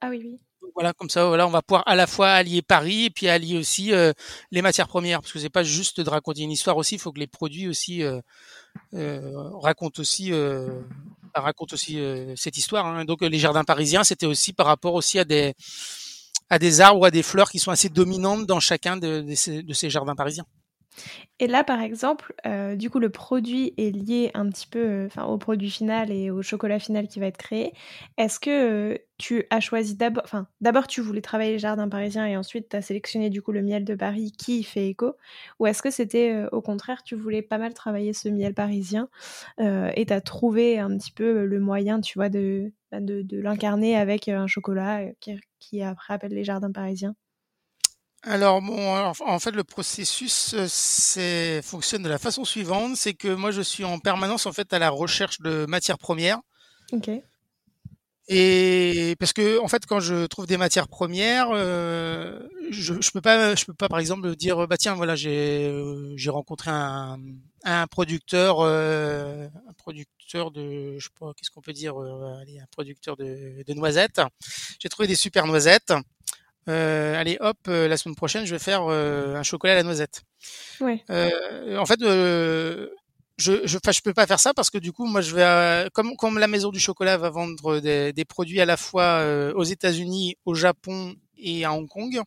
Ah 0.00 0.09
oui, 0.11 0.21
oui. 0.25 0.40
Donc 0.61 0.73
voilà, 0.75 0.92
comme 0.92 1.09
ça, 1.09 1.26
voilà, 1.26 1.47
on 1.47 1.50
va 1.50 1.62
pouvoir 1.62 1.85
à 1.87 1.95
la 1.95 2.07
fois 2.09 2.30
allier 2.30 2.62
Paris 2.62 3.04
et 3.07 3.11
puis 3.11 3.28
allier 3.28 3.57
aussi 3.59 3.92
euh, 3.92 4.12
les 4.50 4.61
matières 4.61 4.88
premières, 4.88 5.21
parce 5.21 5.33
que 5.33 5.38
c'est 5.38 5.49
pas 5.50 5.62
juste 5.62 6.00
de 6.00 6.11
raconter 6.11 6.42
une 6.42 6.50
histoire 6.50 6.76
aussi, 6.76 6.97
il 6.97 6.99
faut 7.00 7.12
que 7.12 7.21
les 7.21 7.28
produits 7.28 7.68
aussi 7.68 8.02
euh, 8.02 8.21
euh, 8.95 9.50
racontent 9.61 10.00
aussi 10.00 10.33
euh, 10.33 10.83
racontent 11.35 11.75
aussi 11.75 12.00
euh, 12.00 12.35
cette 12.37 12.57
histoire. 12.59 12.87
hein. 12.87 13.04
Donc 13.04 13.23
les 13.23 13.38
jardins 13.38 13.64
parisiens, 13.64 14.04
c'était 14.04 14.26
aussi 14.26 14.52
par 14.52 14.66
rapport 14.66 14.95
aussi 14.95 15.18
à 15.18 15.25
des 15.25 15.54
à 16.50 16.59
des 16.59 16.81
arbres 16.81 17.00
ou 17.00 17.05
à 17.05 17.11
des 17.11 17.23
fleurs 17.23 17.50
qui 17.50 17.59
sont 17.59 17.71
assez 17.71 17.88
dominantes 17.88 18.47
dans 18.47 18.61
chacun 18.61 18.97
de, 18.97 19.25
ces, 19.35 19.90
jardins 19.90 20.14
parisiens. 20.14 20.47
Et 21.38 21.47
là, 21.47 21.62
par 21.62 21.81
exemple, 21.81 22.35
euh, 22.47 22.75
du 22.75 22.90
coup, 22.90 22.99
le 22.99 23.11
produit 23.11 23.73
est 23.76 23.95
lié 23.95 24.33
un 24.35 24.49
petit 24.49 24.67
peu 24.67 25.09
euh, 25.17 25.23
au 25.23 25.38
produit 25.38 25.71
final 25.71 26.11
et 26.11 26.33
au 26.33 26.43
chocolat 26.43 26.81
final 26.81 27.07
qui 27.07 27.21
va 27.21 27.26
être 27.26 27.37
créé. 27.37 27.73
Est-ce 28.17 28.40
que 28.40 28.50
euh, 28.95 28.99
tu 29.19 29.45
as 29.50 29.61
choisi 29.61 29.95
d'abord, 29.95 30.25
enfin, 30.25 30.49
d'abord 30.61 30.88
tu 30.88 31.00
voulais 31.00 31.21
travailler 31.21 31.52
les 31.52 31.59
jardins 31.61 31.88
parisiens 31.88 32.26
et 32.26 32.37
ensuite 32.37 32.69
tu 32.71 32.76
as 32.76 32.83
sélectionné 32.83 33.31
du 33.31 33.43
coup 33.43 33.52
le 33.52 33.62
miel 33.62 33.85
de 33.85 33.95
Paris 33.95 34.33
qui 34.37 34.64
fait 34.64 34.88
écho? 34.88 35.12
Ou 35.61 35.69
est-ce 35.69 35.83
que 35.83 35.90
c'était 35.90 36.47
au 36.50 36.62
contraire, 36.62 37.05
tu 37.05 37.14
voulais 37.14 37.43
pas 37.43 37.59
mal 37.59 37.73
travailler 37.73 38.12
ce 38.12 38.28
miel 38.28 38.55
parisien 38.55 39.09
et 39.61 40.07
tu 40.07 40.12
as 40.12 40.21
trouvé 40.21 40.81
un 40.81 40.97
petit 40.97 41.12
peu 41.12 41.45
le 41.45 41.61
moyen, 41.61 42.00
tu 42.00 42.19
vois, 42.19 42.28
de, 42.28 42.73
bah, 42.90 43.00
de, 43.00 43.23
de 43.23 43.40
l'incarner 43.40 43.97
avec 43.97 44.28
un 44.28 44.47
chocolat 44.49 45.05
qui, 45.21 45.38
qui 45.59 45.83
après 45.83 46.15
appelle 46.15 46.33
les 46.33 46.45
jardins 46.45 46.73
parisiens 46.73 47.15
Alors 48.23 48.61
bon, 48.62 48.95
alors, 48.95 49.15
en 49.21 49.38
fait, 49.38 49.53
le 49.53 49.65
processus 49.65 50.55
euh, 50.55 50.67
c'est 50.69 51.62
fonctionne 51.62 52.03
de 52.03 52.09
la 52.09 52.19
façon 52.19 52.45
suivante, 52.45 52.97
c'est 52.97 53.15
que 53.15 53.35
moi 53.35 53.50
je 53.50 53.62
suis 53.62 53.85
en 53.85 53.99
permanence 53.99 54.47
en 54.47 54.53
fait 54.53 54.73
à 54.73 54.79
la 54.79 54.91
recherche 54.91 55.41
de 55.41 55.67
matières 55.67 55.99
premières. 55.99 56.41
Ok. 56.93 57.11
Et 58.31 59.17
parce 59.19 59.33
que 59.33 59.59
en 59.59 59.69
fait, 59.69 59.87
quand 59.87 60.00
je 60.00 60.27
trouve 60.27 60.47
des 60.47 60.59
matières 60.59 60.88
premières, 60.88 61.49
euh, 61.50 62.38
je, 62.71 62.95
je 63.00 63.11
peux 63.11 63.23
pas, 63.23 63.55
je 63.55 63.65
peux 63.65 63.73
pas 63.73 63.88
par 63.88 63.99
exemple 63.99 64.37
dire 64.37 64.69
bah 64.69 64.77
tiens 64.77 64.95
voilà 64.95 65.17
j'ai 65.17 65.67
euh, 65.67 66.12
j'ai 66.17 66.29
rencontré 66.29 66.71
un, 66.71 67.19
un 67.65 67.87
producteur, 67.87 68.61
euh, 68.61 69.49
un 69.69 69.73
producteur 69.75 70.50
de 70.50 70.99
je 70.99 71.05
sais 71.05 71.11
pas 71.19 71.33
qu'est-ce 71.37 71.50
qu'on 71.50 71.61
peut 71.61 71.73
dire, 71.73 72.00
euh, 72.00 72.38
allez 72.41 72.59
un 72.59 72.67
producteur 72.71 73.17
de, 73.17 73.62
de 73.67 73.75
noisettes. 73.75 74.21
J'ai 74.81 74.88
trouvé 74.88 75.09
des 75.09 75.17
super 75.17 75.47
noisettes. 75.47 75.93
Euh, 76.69 77.19
allez 77.19 77.38
hop, 77.41 77.57
euh, 77.69 77.88
la 77.88 77.97
semaine 77.97 78.15
prochaine 78.15 78.45
je 78.45 78.55
vais 78.55 78.59
faire 78.59 78.83
euh, 78.91 79.37
un 79.37 79.43
chocolat 79.43 79.73
à 79.73 79.77
la 79.77 79.83
noisette. 79.83 80.23
Ouais. 80.81 81.03
Euh, 81.09 81.79
en 81.79 81.87
fait, 81.87 82.03
euh, 82.03 82.91
je, 83.38 83.67
je, 83.67 83.79
je 83.79 84.00
peux 84.03 84.12
pas 84.12 84.27
faire 84.27 84.41
ça 84.41 84.53
parce 84.53 84.69
que 84.69 84.79
du 84.79 84.93
coup, 84.93 85.07
moi, 85.07 85.21
je 85.23 85.35
vais, 85.35 85.45
euh, 85.45 85.88
comme, 85.95 86.15
comme 86.17 86.38
la 86.38 86.47
maison 86.47 86.71
du 86.71 86.81
chocolat 86.81 87.17
va 87.17 87.31
vendre 87.31 87.81
des, 87.81 88.12
des 88.12 88.25
produits 88.25 88.61
à 88.61 88.67
la 88.67 88.77
fois 88.77 89.21
euh, 89.21 89.55
aux 89.55 89.65
États-Unis, 89.65 90.37
au 90.45 90.55
Japon 90.55 91.15
et 91.38 91.65
à 91.65 91.73
Hong 91.73 91.88
Kong. 91.88 92.21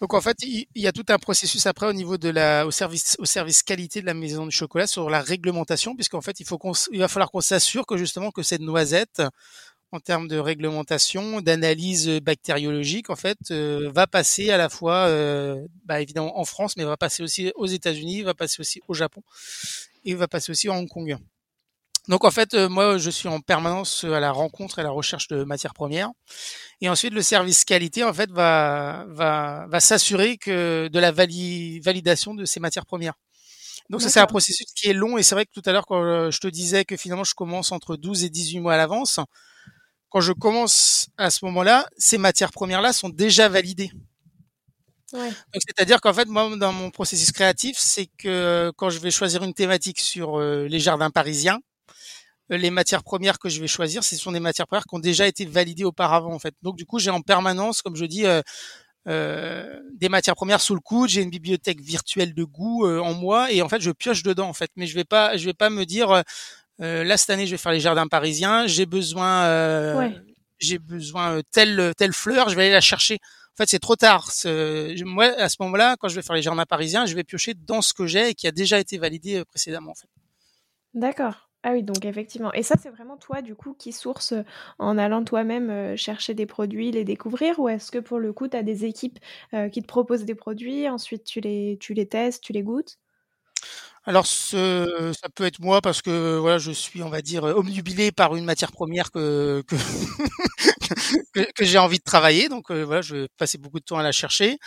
Donc 0.00 0.12
en 0.12 0.20
fait, 0.20 0.36
il, 0.42 0.66
y 0.74 0.86
a 0.86 0.92
tout 0.92 1.04
un 1.08 1.18
processus 1.18 1.66
après 1.66 1.86
au 1.86 1.92
niveau 1.92 2.18
de 2.18 2.28
la, 2.28 2.66
au 2.66 2.70
service, 2.70 3.16
au 3.18 3.24
service 3.24 3.62
qualité 3.62 4.00
de 4.00 4.06
la 4.06 4.14
maison 4.14 4.44
du 4.44 4.52
chocolat 4.54 4.86
sur 4.86 5.08
la 5.08 5.22
réglementation, 5.22 5.94
puisqu'en 5.94 6.20
fait, 6.20 6.38
il 6.40 6.46
faut 6.46 6.58
qu'on, 6.58 6.72
il 6.92 6.98
va 6.98 7.08
falloir 7.08 7.30
qu'on 7.30 7.40
s'assure 7.40 7.86
que 7.86 7.96
justement 7.96 8.30
que 8.30 8.42
cette 8.42 8.60
noisette, 8.60 9.22
en 9.92 10.00
termes 10.00 10.28
de 10.28 10.36
réglementation, 10.36 11.40
d'analyse 11.40 12.08
bactériologique, 12.20 13.08
en 13.08 13.16
fait, 13.16 13.38
euh, 13.50 13.90
va 13.94 14.06
passer 14.06 14.50
à 14.50 14.58
la 14.58 14.68
fois, 14.68 15.06
euh, 15.06 15.66
bah, 15.84 16.00
évidemment 16.00 16.38
en 16.38 16.44
France, 16.44 16.76
mais 16.76 16.84
va 16.84 16.96
passer 16.96 17.22
aussi 17.22 17.52
aux 17.54 17.66
États-Unis, 17.66 18.22
va 18.22 18.34
passer 18.34 18.60
aussi 18.60 18.80
au 18.88 18.94
Japon 18.94 19.22
et 20.04 20.14
va 20.14 20.28
passer 20.28 20.50
aussi 20.50 20.68
à 20.68 20.72
Hong 20.72 20.88
Kong. 20.88 21.16
Donc 22.08 22.24
en 22.24 22.30
fait, 22.30 22.54
euh, 22.54 22.68
moi, 22.68 22.98
je 22.98 23.10
suis 23.10 23.28
en 23.28 23.40
permanence 23.40 24.04
à 24.04 24.20
la 24.20 24.30
rencontre 24.30 24.78
et 24.78 24.82
à 24.82 24.84
la 24.84 24.90
recherche 24.90 25.28
de 25.28 25.42
matières 25.44 25.74
premières. 25.74 26.10
Et 26.80 26.88
ensuite, 26.88 27.12
le 27.14 27.22
service 27.22 27.64
qualité, 27.64 28.04
en 28.04 28.14
fait, 28.14 28.30
va 28.30 29.06
va 29.08 29.66
va 29.68 29.80
s'assurer 29.80 30.38
que 30.38 30.88
de 30.92 30.98
la 31.00 31.12
vali- 31.12 31.80
validation 31.80 32.34
de 32.34 32.44
ces 32.44 32.60
matières 32.60 32.86
premières. 32.86 33.14
Donc 33.90 34.02
ça, 34.02 34.10
c'est 34.10 34.20
un 34.20 34.26
processus 34.26 34.66
qui 34.74 34.88
est 34.88 34.94
long. 34.94 35.18
Et 35.18 35.22
c'est 35.24 35.34
vrai 35.36 35.46
que 35.46 35.52
tout 35.52 35.62
à 35.66 35.72
l'heure, 35.72 35.86
quand 35.86 36.02
euh, 36.04 36.30
je 36.30 36.40
te 36.40 36.48
disais 36.48 36.84
que 36.84 36.96
finalement, 36.96 37.24
je 37.24 37.34
commence 37.34 37.72
entre 37.72 37.96
12 37.96 38.24
et 38.24 38.30
18 38.30 38.60
mois 38.60 38.74
à 38.74 38.76
l'avance, 38.78 39.20
quand 40.10 40.20
je 40.20 40.32
commence 40.32 41.08
à 41.18 41.30
ce 41.30 41.44
moment-là, 41.46 41.88
ces 41.98 42.18
matières 42.18 42.52
premières-là 42.52 42.92
sont 42.92 43.10
déjà 43.10 43.48
validées. 43.48 43.92
Ouais. 45.12 45.28
Donc, 45.54 45.62
c'est-à-dire 45.66 46.00
qu'en 46.00 46.12
fait, 46.12 46.26
moi, 46.26 46.54
dans 46.56 46.72
mon 46.72 46.90
processus 46.90 47.30
créatif, 47.32 47.76
c'est 47.78 48.06
que 48.18 48.72
quand 48.76 48.90
je 48.90 48.98
vais 48.98 49.10
choisir 49.10 49.42
une 49.44 49.54
thématique 49.54 50.00
sur 50.00 50.38
euh, 50.38 50.66
les 50.66 50.80
jardins 50.80 51.10
parisiens, 51.10 51.58
euh, 51.58 51.75
les 52.48 52.70
matières 52.70 53.02
premières 53.02 53.38
que 53.38 53.48
je 53.48 53.60
vais 53.60 53.66
choisir, 53.66 54.04
ce 54.04 54.16
sont 54.16 54.32
des 54.32 54.40
matières 54.40 54.66
premières 54.66 54.84
qui 54.84 54.94
ont 54.94 54.98
déjà 55.00 55.26
été 55.26 55.44
validées 55.44 55.84
auparavant, 55.84 56.32
en 56.32 56.38
fait. 56.38 56.54
Donc, 56.62 56.76
du 56.76 56.86
coup, 56.86 56.98
j'ai 56.98 57.10
en 57.10 57.20
permanence, 57.20 57.82
comme 57.82 57.96
je 57.96 58.04
dis, 58.04 58.24
euh, 58.26 58.40
euh, 59.08 59.80
des 59.94 60.08
matières 60.08 60.34
premières 60.34 60.60
sous 60.60 60.74
le 60.74 60.80
coude. 60.80 61.08
J'ai 61.10 61.22
une 61.22 61.30
bibliothèque 61.30 61.80
virtuelle 61.80 62.34
de 62.34 62.44
goût 62.44 62.86
euh, 62.86 62.98
en 63.00 63.14
moi, 63.14 63.50
et 63.52 63.62
en 63.62 63.68
fait, 63.68 63.80
je 63.80 63.90
pioche 63.90 64.22
dedans, 64.22 64.48
en 64.48 64.52
fait. 64.52 64.70
Mais 64.76 64.86
je 64.86 64.94
vais 64.94 65.04
pas, 65.04 65.36
je 65.36 65.44
vais 65.44 65.54
pas 65.54 65.70
me 65.70 65.84
dire, 65.84 66.22
euh, 66.80 67.04
là 67.04 67.16
cette 67.16 67.30
année, 67.30 67.46
je 67.46 67.52
vais 67.52 67.56
faire 67.58 67.72
les 67.72 67.80
jardins 67.80 68.06
parisiens. 68.08 68.66
J'ai 68.66 68.86
besoin, 68.86 69.44
euh, 69.44 69.96
Ouais. 69.98 70.14
j'ai 70.58 70.78
besoin 70.78 71.38
euh, 71.38 71.42
telle 71.52 71.92
telle 71.96 72.12
fleur, 72.12 72.48
je 72.48 72.54
vais 72.56 72.62
aller 72.64 72.72
la 72.72 72.80
chercher. 72.80 73.18
En 73.54 73.56
fait, 73.56 73.70
c'est 73.70 73.78
trop 73.78 73.96
tard. 73.96 74.30
Moi, 74.44 75.24
à 75.38 75.48
ce 75.48 75.56
moment-là, 75.60 75.96
quand 75.98 76.08
je 76.08 76.14
vais 76.16 76.22
faire 76.22 76.36
les 76.36 76.42
jardins 76.42 76.66
parisiens, 76.66 77.06
je 77.06 77.14
vais 77.14 77.24
piocher 77.24 77.54
dans 77.54 77.80
ce 77.80 77.94
que 77.94 78.06
j'ai 78.06 78.28
et 78.30 78.34
qui 78.34 78.46
a 78.46 78.52
déjà 78.52 78.78
été 78.78 78.98
validé 78.98 79.42
précédemment, 79.46 79.92
en 79.92 79.94
fait. 79.94 80.08
D'accord. 80.92 81.45
Ah 81.68 81.72
oui, 81.72 81.82
donc 81.82 82.04
effectivement. 82.04 82.52
Et 82.52 82.62
ça, 82.62 82.76
c'est 82.80 82.90
vraiment 82.90 83.16
toi, 83.16 83.42
du 83.42 83.54
coup, 83.56 83.74
qui 83.74 83.92
source 83.92 84.32
euh, 84.32 84.42
en 84.78 84.96
allant 84.98 85.24
toi-même 85.24 85.68
euh, 85.70 85.96
chercher 85.96 86.32
des 86.34 86.46
produits, 86.46 86.92
les 86.92 87.02
découvrir, 87.04 87.58
ou 87.58 87.68
est-ce 87.68 87.90
que 87.90 87.98
pour 87.98 88.18
le 88.20 88.32
coup, 88.32 88.46
tu 88.48 88.56
as 88.56 88.62
des 88.62 88.84
équipes 88.84 89.18
euh, 89.52 89.68
qui 89.68 89.82
te 89.82 89.86
proposent 89.88 90.24
des 90.24 90.34
produits, 90.36 90.88
ensuite 90.88 91.24
tu 91.24 91.40
les, 91.40 91.76
tu 91.80 91.92
les 91.94 92.06
testes, 92.08 92.42
tu 92.44 92.52
les 92.52 92.62
goûtes? 92.62 92.98
Alors, 94.08 94.26
ce, 94.26 95.12
ça 95.20 95.28
peut 95.34 95.44
être 95.44 95.58
moi 95.60 95.80
parce 95.80 96.00
que 96.00 96.36
voilà, 96.38 96.58
je 96.58 96.70
suis, 96.70 97.02
on 97.02 97.08
va 97.10 97.22
dire, 97.22 97.42
omnubilé 97.44 98.12
par 98.12 98.36
une 98.36 98.44
matière 98.44 98.70
première 98.70 99.10
que 99.10 99.64
que, 99.66 99.74
que, 101.34 101.40
que 101.52 101.64
j'ai 101.64 101.78
envie 101.78 101.98
de 101.98 102.04
travailler. 102.04 102.48
Donc 102.48 102.70
euh, 102.70 102.84
voilà, 102.84 103.02
je 103.02 103.16
vais 103.16 103.28
passer 103.38 103.58
beaucoup 103.58 103.80
de 103.80 103.84
temps 103.84 103.98
à 103.98 104.02
la 104.02 104.12
chercher. 104.12 104.58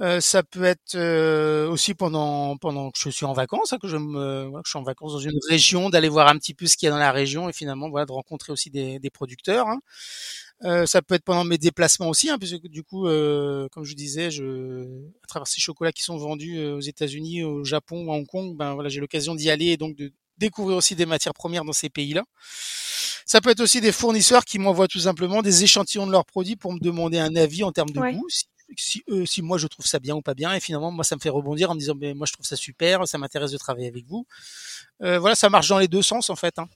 Euh, 0.00 0.20
ça 0.20 0.42
peut 0.42 0.64
être 0.64 0.94
euh, 0.96 1.68
aussi 1.70 1.94
pendant 1.94 2.56
pendant 2.58 2.90
que 2.90 2.98
je 3.00 3.10
suis 3.10 3.26
en 3.26 3.32
vacances, 3.34 3.72
hein, 3.72 3.78
que 3.80 3.88
je 3.88 3.96
me 3.96 4.46
voilà, 4.46 4.62
que 4.62 4.68
je 4.68 4.70
suis 4.70 4.78
en 4.78 4.82
vacances 4.82 5.12
dans 5.14 5.18
une 5.20 5.38
région, 5.50 5.90
d'aller 5.90 6.08
voir 6.08 6.28
un 6.28 6.36
petit 6.38 6.54
peu 6.54 6.66
ce 6.66 6.76
qu'il 6.76 6.86
y 6.86 6.90
a 6.90 6.92
dans 6.92 6.98
la 7.00 7.12
région 7.12 7.48
et 7.48 7.52
finalement 7.52 7.90
voilà 7.90 8.06
de 8.06 8.12
rencontrer 8.12 8.52
aussi 8.52 8.70
des, 8.70 8.98
des 8.98 9.10
producteurs. 9.10 9.68
hein. 9.68 9.80
Euh, 10.64 10.84
ça 10.84 11.00
peut 11.00 11.14
être 11.14 11.24
pendant 11.24 11.44
mes 11.44 11.58
déplacements 11.58 12.08
aussi, 12.08 12.28
hein, 12.28 12.38
puisque 12.38 12.66
du 12.68 12.82
coup, 12.82 13.06
euh, 13.06 13.68
comme 13.70 13.84
je 13.84 13.90
vous 13.90 13.96
disais, 13.96 14.30
je, 14.30 14.84
à 15.22 15.26
travers 15.26 15.46
ces 15.46 15.60
chocolats 15.60 15.92
qui 15.92 16.02
sont 16.02 16.18
vendus 16.18 16.58
euh, 16.58 16.76
aux 16.76 16.80
États-Unis, 16.80 17.44
au 17.44 17.64
Japon 17.64 18.12
à 18.12 18.16
Hong 18.16 18.26
Kong, 18.26 18.56
ben 18.56 18.74
voilà, 18.74 18.90
j'ai 18.90 19.00
l'occasion 19.00 19.34
d'y 19.34 19.50
aller 19.50 19.66
et 19.66 19.76
donc 19.78 19.96
de 19.96 20.12
découvrir 20.36 20.76
aussi 20.76 20.94
des 20.94 21.06
matières 21.06 21.34
premières 21.34 21.64
dans 21.64 21.72
ces 21.72 21.88
pays-là. 21.88 22.24
Ça 23.24 23.40
peut 23.40 23.50
être 23.50 23.60
aussi 23.60 23.80
des 23.80 23.92
fournisseurs 23.92 24.44
qui 24.44 24.58
m'envoient 24.58 24.88
tout 24.88 25.00
simplement 25.00 25.40
des 25.40 25.64
échantillons 25.64 26.06
de 26.06 26.12
leurs 26.12 26.26
produits 26.26 26.56
pour 26.56 26.72
me 26.72 26.80
demander 26.80 27.18
un 27.18 27.36
avis 27.36 27.62
en 27.62 27.72
termes 27.72 27.90
de 27.90 28.00
goût, 28.00 28.26
si, 28.28 28.44
si, 28.76 29.02
si, 29.24 29.42
moi 29.42 29.56
je 29.56 29.66
trouve 29.66 29.86
ça 29.86 29.98
bien 29.98 30.14
ou 30.14 30.22
pas 30.22 30.34
bien, 30.34 30.52
et 30.54 30.60
finalement 30.60 30.90
moi 30.90 31.04
ça 31.04 31.16
me 31.16 31.20
fait 31.20 31.28
rebondir 31.28 31.70
en 31.70 31.74
me 31.74 31.78
disant 31.78 31.94
mais 31.98 32.14
moi 32.14 32.26
je 32.26 32.32
trouve 32.32 32.46
ça 32.46 32.56
super, 32.56 33.06
ça 33.06 33.18
m'intéresse 33.18 33.50
de 33.50 33.58
travailler 33.58 33.88
avec 33.88 34.06
vous. 34.06 34.26
Euh, 35.02 35.18
voilà, 35.18 35.34
ça 35.34 35.48
marche 35.48 35.68
dans 35.68 35.78
les 35.78 35.88
deux 35.88 36.02
sens 36.02 36.28
en 36.30 36.36
fait. 36.36 36.58
Hein. 36.58 36.68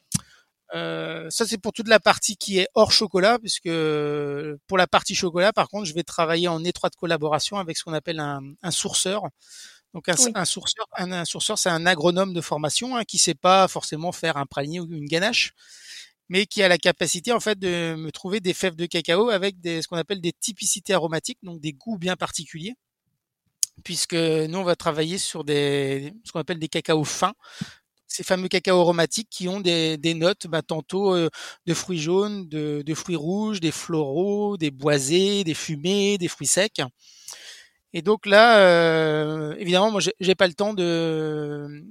Euh, 0.75 1.31
ça 1.31 1.47
c'est 1.47 1.59
pour 1.59 1.73
toute 1.73 1.89
la 1.89 2.01
partie 2.01 2.37
qui 2.37 2.59
est 2.59 2.69
hors 2.75 2.91
chocolat, 2.91 3.39
puisque 3.39 3.71
pour 4.67 4.79
la 4.79 4.87
partie 4.87 5.15
chocolat, 5.15 5.53
par 5.53 5.69
contre, 5.69 5.85
je 5.87 5.95
vais 5.95 6.03
travailler 6.03 6.49
en 6.49 6.65
étroite 6.65 6.97
collaboration 6.97 7.59
avec 7.59 7.77
ce 7.77 7.85
qu'on 7.85 7.93
appelle 7.93 8.19
un, 8.21 8.41
un, 8.63 8.71
sourceur. 8.71 9.23
Donc 9.93 10.09
un, 10.09 10.17
un 10.35 10.45
sourceur, 10.45 10.87
un, 10.97 11.25
sourceur, 11.25 11.59
c'est 11.59 11.69
un 11.69 11.87
agronome 11.87 12.33
de 12.35 12.41
formation 12.41 12.97
hein, 12.97 13.05
qui 13.05 13.19
sait 13.19 13.35
pas 13.35 13.69
forcément 13.69 14.11
faire 14.11 14.37
un 14.37 14.47
praliné 14.47 14.81
ou 14.81 14.93
une 14.93 15.07
ganache, 15.07 15.53
mais 16.29 16.47
qui 16.47 16.63
a 16.63 16.69
la 16.69 16.79
capacité 16.79 17.31
en 17.33 17.41
fait 17.41 17.59
de 17.59 17.95
me 17.95 18.11
trouver 18.11 18.41
des 18.41 18.55
fèves 18.55 18.75
de 18.75 18.87
cacao 18.87 19.31
avec 19.31 19.61
des, 19.61 19.83
ce 19.83 19.89
qu'on 19.89 19.97
appelle 19.97 20.21
des 20.21 20.33
typicités 20.33 20.95
aromatiques, 20.95 21.39
donc 21.45 21.61
des 21.61 21.73
goûts 21.73 21.99
bien 21.99 22.17
particuliers 22.17 22.75
puisque 23.83 24.15
nous 24.15 24.59
on 24.59 24.63
va 24.63 24.77
travailler 24.77 25.19
sur 25.19 25.43
des 25.43 26.15
ce 26.23 26.31
qu'on 26.31 26.39
appelle 26.39 26.61
des 26.61 26.69
cacaos 26.69 27.03
fins 27.03 27.35
ces 28.07 28.23
fameux 28.23 28.49
cacao 28.49 28.81
aromatiques 28.81 29.29
qui 29.31 29.49
ont 29.49 29.61
des, 29.61 29.97
des 29.97 30.15
notes 30.15 30.47
bah, 30.47 30.63
tantôt 30.63 31.15
euh, 31.15 31.29
de 31.67 31.75
fruits 31.75 31.99
jaunes, 31.99 32.49
de, 32.49 32.83
de, 32.85 32.95
fruits 32.95 33.17
rouges, 33.17 33.61
des 33.61 33.73
floraux, 33.73 34.57
des 34.57 34.71
boisés, 34.71 35.45
des 35.45 35.55
fumés, 35.55 36.19
des 36.19 36.29
fruits 36.29 36.47
secs. 36.47 36.83
Et 37.93 38.03
donc 38.03 38.27
là, 38.27 38.59
euh, 38.59 39.55
évidemment, 39.59 39.91
moi, 39.91 40.01
j'ai 40.21 40.35
pas 40.35 40.49
le 40.49 40.55
temps 40.55 40.75
de, 40.75 41.85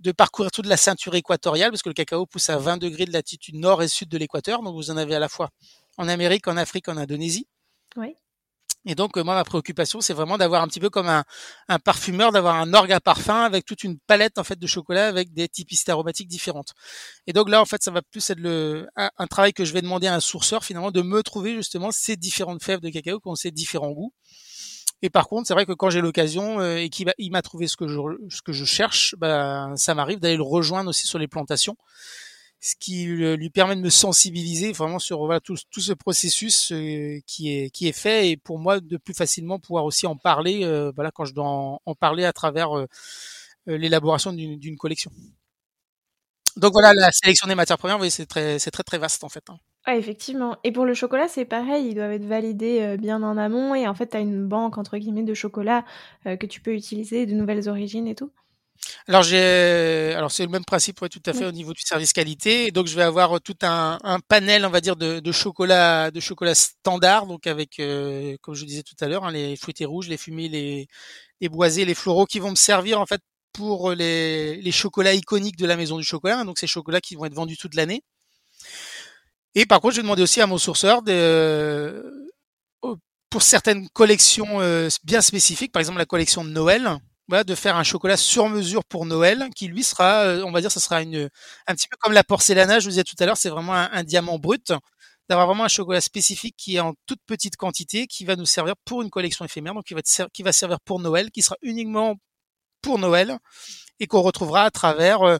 de 0.00 0.12
parcourir 0.12 0.50
toute 0.50 0.66
la 0.66 0.76
ceinture 0.76 1.14
équatoriale 1.14 1.70
parce 1.70 1.82
que 1.82 1.88
le 1.88 1.94
cacao 1.94 2.26
pousse 2.26 2.50
à 2.50 2.58
20 2.58 2.76
degrés 2.76 3.06
de 3.06 3.12
latitude 3.12 3.56
nord 3.56 3.82
et 3.82 3.88
sud 3.88 4.08
de 4.08 4.18
l'équateur. 4.18 4.62
Donc 4.62 4.74
vous 4.74 4.90
en 4.90 4.96
avez 4.96 5.14
à 5.14 5.18
la 5.18 5.28
fois 5.28 5.50
en 5.98 6.08
Amérique, 6.08 6.46
en 6.48 6.56
Afrique, 6.56 6.88
en 6.88 6.96
Indonésie. 6.96 7.48
Oui. 7.96 8.16
Et 8.86 8.94
donc, 8.94 9.16
euh, 9.16 9.24
moi, 9.24 9.34
ma 9.34 9.44
préoccupation, 9.44 10.00
c'est 10.00 10.14
vraiment 10.14 10.38
d'avoir 10.38 10.62
un 10.62 10.68
petit 10.68 10.78
peu 10.78 10.90
comme 10.90 11.08
un, 11.08 11.24
un 11.68 11.78
parfumeur, 11.80 12.30
d'avoir 12.30 12.54
un 12.54 12.72
orgue 12.72 12.92
à 12.92 13.00
parfum 13.00 13.42
avec 13.42 13.66
toute 13.66 13.82
une 13.82 13.98
palette 13.98 14.38
en 14.38 14.44
fait 14.44 14.58
de 14.58 14.66
chocolat 14.66 15.08
avec 15.08 15.32
des 15.34 15.48
typicités 15.48 15.90
aromatiques 15.90 16.28
différentes. 16.28 16.72
Et 17.26 17.32
donc 17.32 17.50
là, 17.50 17.60
en 17.60 17.64
fait, 17.64 17.82
ça 17.82 17.90
va 17.90 18.00
plus 18.00 18.30
être 18.30 18.38
le, 18.38 18.86
un, 18.96 19.26
travail 19.26 19.52
que 19.52 19.64
je 19.64 19.72
vais 19.72 19.82
demander 19.82 20.06
à 20.06 20.14
un 20.14 20.20
sourceur 20.20 20.64
finalement 20.64 20.92
de 20.92 21.02
me 21.02 21.22
trouver 21.24 21.54
justement 21.54 21.90
ces 21.90 22.16
différentes 22.16 22.62
fèves 22.62 22.80
de 22.80 22.88
cacao 22.88 23.18
qui 23.18 23.28
ont 23.28 23.34
ces 23.34 23.50
différents 23.50 23.90
goûts. 23.90 24.12
Et 25.02 25.10
par 25.10 25.28
contre, 25.28 25.48
c'est 25.48 25.54
vrai 25.54 25.66
que 25.66 25.72
quand 25.72 25.90
j'ai 25.90 26.00
l'occasion 26.00 26.60
euh, 26.60 26.76
et 26.76 26.88
qu'il 26.88 27.12
m'a 27.30 27.42
trouvé 27.42 27.66
ce 27.66 27.76
que 27.76 27.88
je, 27.88 27.98
ce 28.30 28.40
que 28.40 28.52
je 28.52 28.64
cherche, 28.64 29.16
bah, 29.18 29.72
ça 29.74 29.94
m'arrive 29.94 30.20
d'aller 30.20 30.36
le 30.36 30.42
rejoindre 30.42 30.88
aussi 30.88 31.06
sur 31.06 31.18
les 31.18 31.28
plantations 31.28 31.76
ce 32.66 32.74
qui 32.74 33.04
lui 33.04 33.50
permet 33.50 33.76
de 33.76 33.80
me 33.80 33.90
sensibiliser 33.90 34.72
vraiment 34.72 34.98
sur 34.98 35.18
voilà, 35.20 35.38
tout, 35.38 35.54
tout 35.70 35.80
ce 35.80 35.92
processus 35.92 36.72
euh, 36.72 37.20
qui 37.24 37.52
est 37.52 37.70
qui 37.70 37.86
est 37.86 37.92
fait 37.92 38.30
et 38.30 38.36
pour 38.36 38.58
moi 38.58 38.80
de 38.80 38.96
plus 38.96 39.14
facilement 39.14 39.60
pouvoir 39.60 39.84
aussi 39.84 40.06
en 40.08 40.16
parler 40.16 40.64
euh, 40.64 40.90
voilà 40.96 41.12
quand 41.12 41.24
je 41.24 41.32
dois 41.32 41.46
en, 41.46 41.94
parler 41.94 42.24
à 42.24 42.32
travers 42.32 42.76
euh, 42.76 42.86
l'élaboration 43.66 44.32
d'une 44.32 44.76
collection. 44.76 45.12
Donc 46.56 46.72
voilà 46.72 46.92
la 46.92 47.12
sélection 47.12 47.46
des 47.46 47.54
matières 47.54 47.78
premières, 47.78 48.00
c'est 48.10 48.26
très 48.26 48.58
très 48.58 48.82
très 48.82 48.98
vaste 48.98 49.22
en 49.22 49.28
fait. 49.28 49.44
Hein. 49.48 49.58
Effectivement. 49.88 50.56
Et 50.64 50.72
pour 50.72 50.86
le 50.86 50.94
chocolat, 50.94 51.28
c'est 51.28 51.44
pareil, 51.44 51.88
ils 51.88 51.94
doivent 51.94 52.12
être 52.12 52.24
validés 52.24 52.96
bien 52.98 53.22
en 53.22 53.36
amont 53.36 53.76
et 53.76 53.86
en 53.86 53.94
fait, 53.94 54.08
tu 54.08 54.16
as 54.16 54.20
une 54.20 54.48
banque 54.48 54.78
entre 54.78 54.98
guillemets 54.98 55.22
de 55.22 55.34
chocolat 55.34 55.84
que 56.24 56.46
tu 56.46 56.60
peux 56.60 56.74
utiliser 56.74 57.26
de 57.26 57.34
nouvelles 57.34 57.68
origines 57.68 58.08
et 58.08 58.16
tout. 58.16 58.32
Alors 59.08 59.22
j'ai, 59.22 60.12
alors 60.16 60.30
c'est 60.30 60.44
le 60.44 60.50
même 60.50 60.64
principe 60.64 61.00
ouais, 61.02 61.08
tout 61.08 61.22
à 61.26 61.32
fait 61.32 61.44
au 61.44 61.52
niveau 61.52 61.72
du 61.72 61.82
service 61.82 62.12
qualité. 62.12 62.70
Donc 62.70 62.86
je 62.86 62.96
vais 62.96 63.02
avoir 63.02 63.40
tout 63.40 63.56
un, 63.62 63.98
un 64.02 64.20
panel, 64.20 64.64
on 64.66 64.70
va 64.70 64.80
dire, 64.80 64.96
de, 64.96 65.20
de, 65.20 65.32
chocolat, 65.32 66.10
de 66.10 66.20
chocolat 66.20 66.54
standard, 66.54 67.26
donc 67.26 67.46
avec, 67.46 67.78
euh, 67.80 68.36
comme 68.42 68.54
je 68.54 68.64
disais 68.64 68.82
tout 68.82 68.96
à 69.00 69.08
l'heure, 69.08 69.24
hein, 69.24 69.32
les 69.32 69.56
fruités 69.56 69.84
rouges, 69.84 70.08
les 70.08 70.16
fumés, 70.16 70.48
les, 70.48 70.86
les 71.40 71.48
boisés, 71.48 71.84
les 71.84 71.94
floraux, 71.94 72.26
qui 72.26 72.38
vont 72.38 72.50
me 72.50 72.56
servir 72.56 73.00
en 73.00 73.06
fait 73.06 73.20
pour 73.52 73.92
les, 73.92 74.56
les 74.56 74.72
chocolats 74.72 75.14
iconiques 75.14 75.56
de 75.56 75.66
la 75.66 75.76
maison 75.76 75.98
du 75.98 76.04
chocolat. 76.04 76.40
Hein, 76.40 76.44
donc 76.44 76.58
ces 76.58 76.66
chocolats 76.66 77.00
qui 77.00 77.16
vont 77.16 77.24
être 77.24 77.34
vendus 77.34 77.56
toute 77.56 77.74
l'année. 77.74 78.02
Et 79.54 79.66
par 79.66 79.80
contre, 79.80 79.94
je 79.94 80.00
vais 80.00 80.02
demander 80.02 80.22
aussi 80.22 80.40
à 80.40 80.46
mon 80.46 80.58
sourceur 80.58 81.02
de, 81.02 82.28
pour 83.30 83.42
certaines 83.42 83.88
collections 83.90 84.60
euh, 84.60 84.88
bien 85.04 85.20
spécifiques, 85.20 85.72
par 85.72 85.80
exemple 85.80 85.98
la 85.98 86.06
collection 86.06 86.44
de 86.44 86.50
Noël 86.50 86.98
voilà, 87.28 87.44
de 87.44 87.54
faire 87.54 87.76
un 87.76 87.82
chocolat 87.82 88.16
sur 88.16 88.48
mesure 88.48 88.84
pour 88.84 89.04
Noël, 89.06 89.48
qui 89.54 89.66
lui 89.66 89.82
sera, 89.82 90.24
euh, 90.24 90.42
on 90.44 90.52
va 90.52 90.60
dire, 90.60 90.70
ça 90.70 90.80
sera 90.80 91.02
une, 91.02 91.28
un 91.66 91.74
petit 91.74 91.88
peu 91.88 91.96
comme 92.00 92.12
la 92.12 92.24
porcelaine. 92.24 92.68
Je 92.78 92.84
vous 92.84 92.90
disais 92.90 93.04
tout 93.04 93.16
à 93.18 93.26
l'heure, 93.26 93.36
c'est 93.36 93.48
vraiment 93.48 93.74
un, 93.74 94.04
diamant 94.04 94.38
brut, 94.38 94.72
d'avoir 95.28 95.46
vraiment 95.46 95.64
un 95.64 95.68
chocolat 95.68 96.00
spécifique 96.00 96.54
qui 96.56 96.76
est 96.76 96.80
en 96.80 96.94
toute 97.06 97.20
petite 97.26 97.56
quantité, 97.56 98.06
qui 98.06 98.24
va 98.24 98.36
nous 98.36 98.46
servir 98.46 98.74
pour 98.84 99.02
une 99.02 99.10
collection 99.10 99.44
éphémère, 99.44 99.74
donc 99.74 99.84
qui 99.84 99.94
va, 99.94 100.02
qui 100.32 100.42
va 100.42 100.52
servir 100.52 100.80
pour 100.80 101.00
Noël, 101.00 101.30
qui 101.30 101.42
sera 101.42 101.56
uniquement 101.62 102.16
pour 102.80 102.98
Noël 102.98 103.38
et 103.98 104.06
qu'on 104.06 104.20
retrouvera 104.20 104.64
à 104.64 104.70
travers 104.70 105.22
euh, 105.22 105.38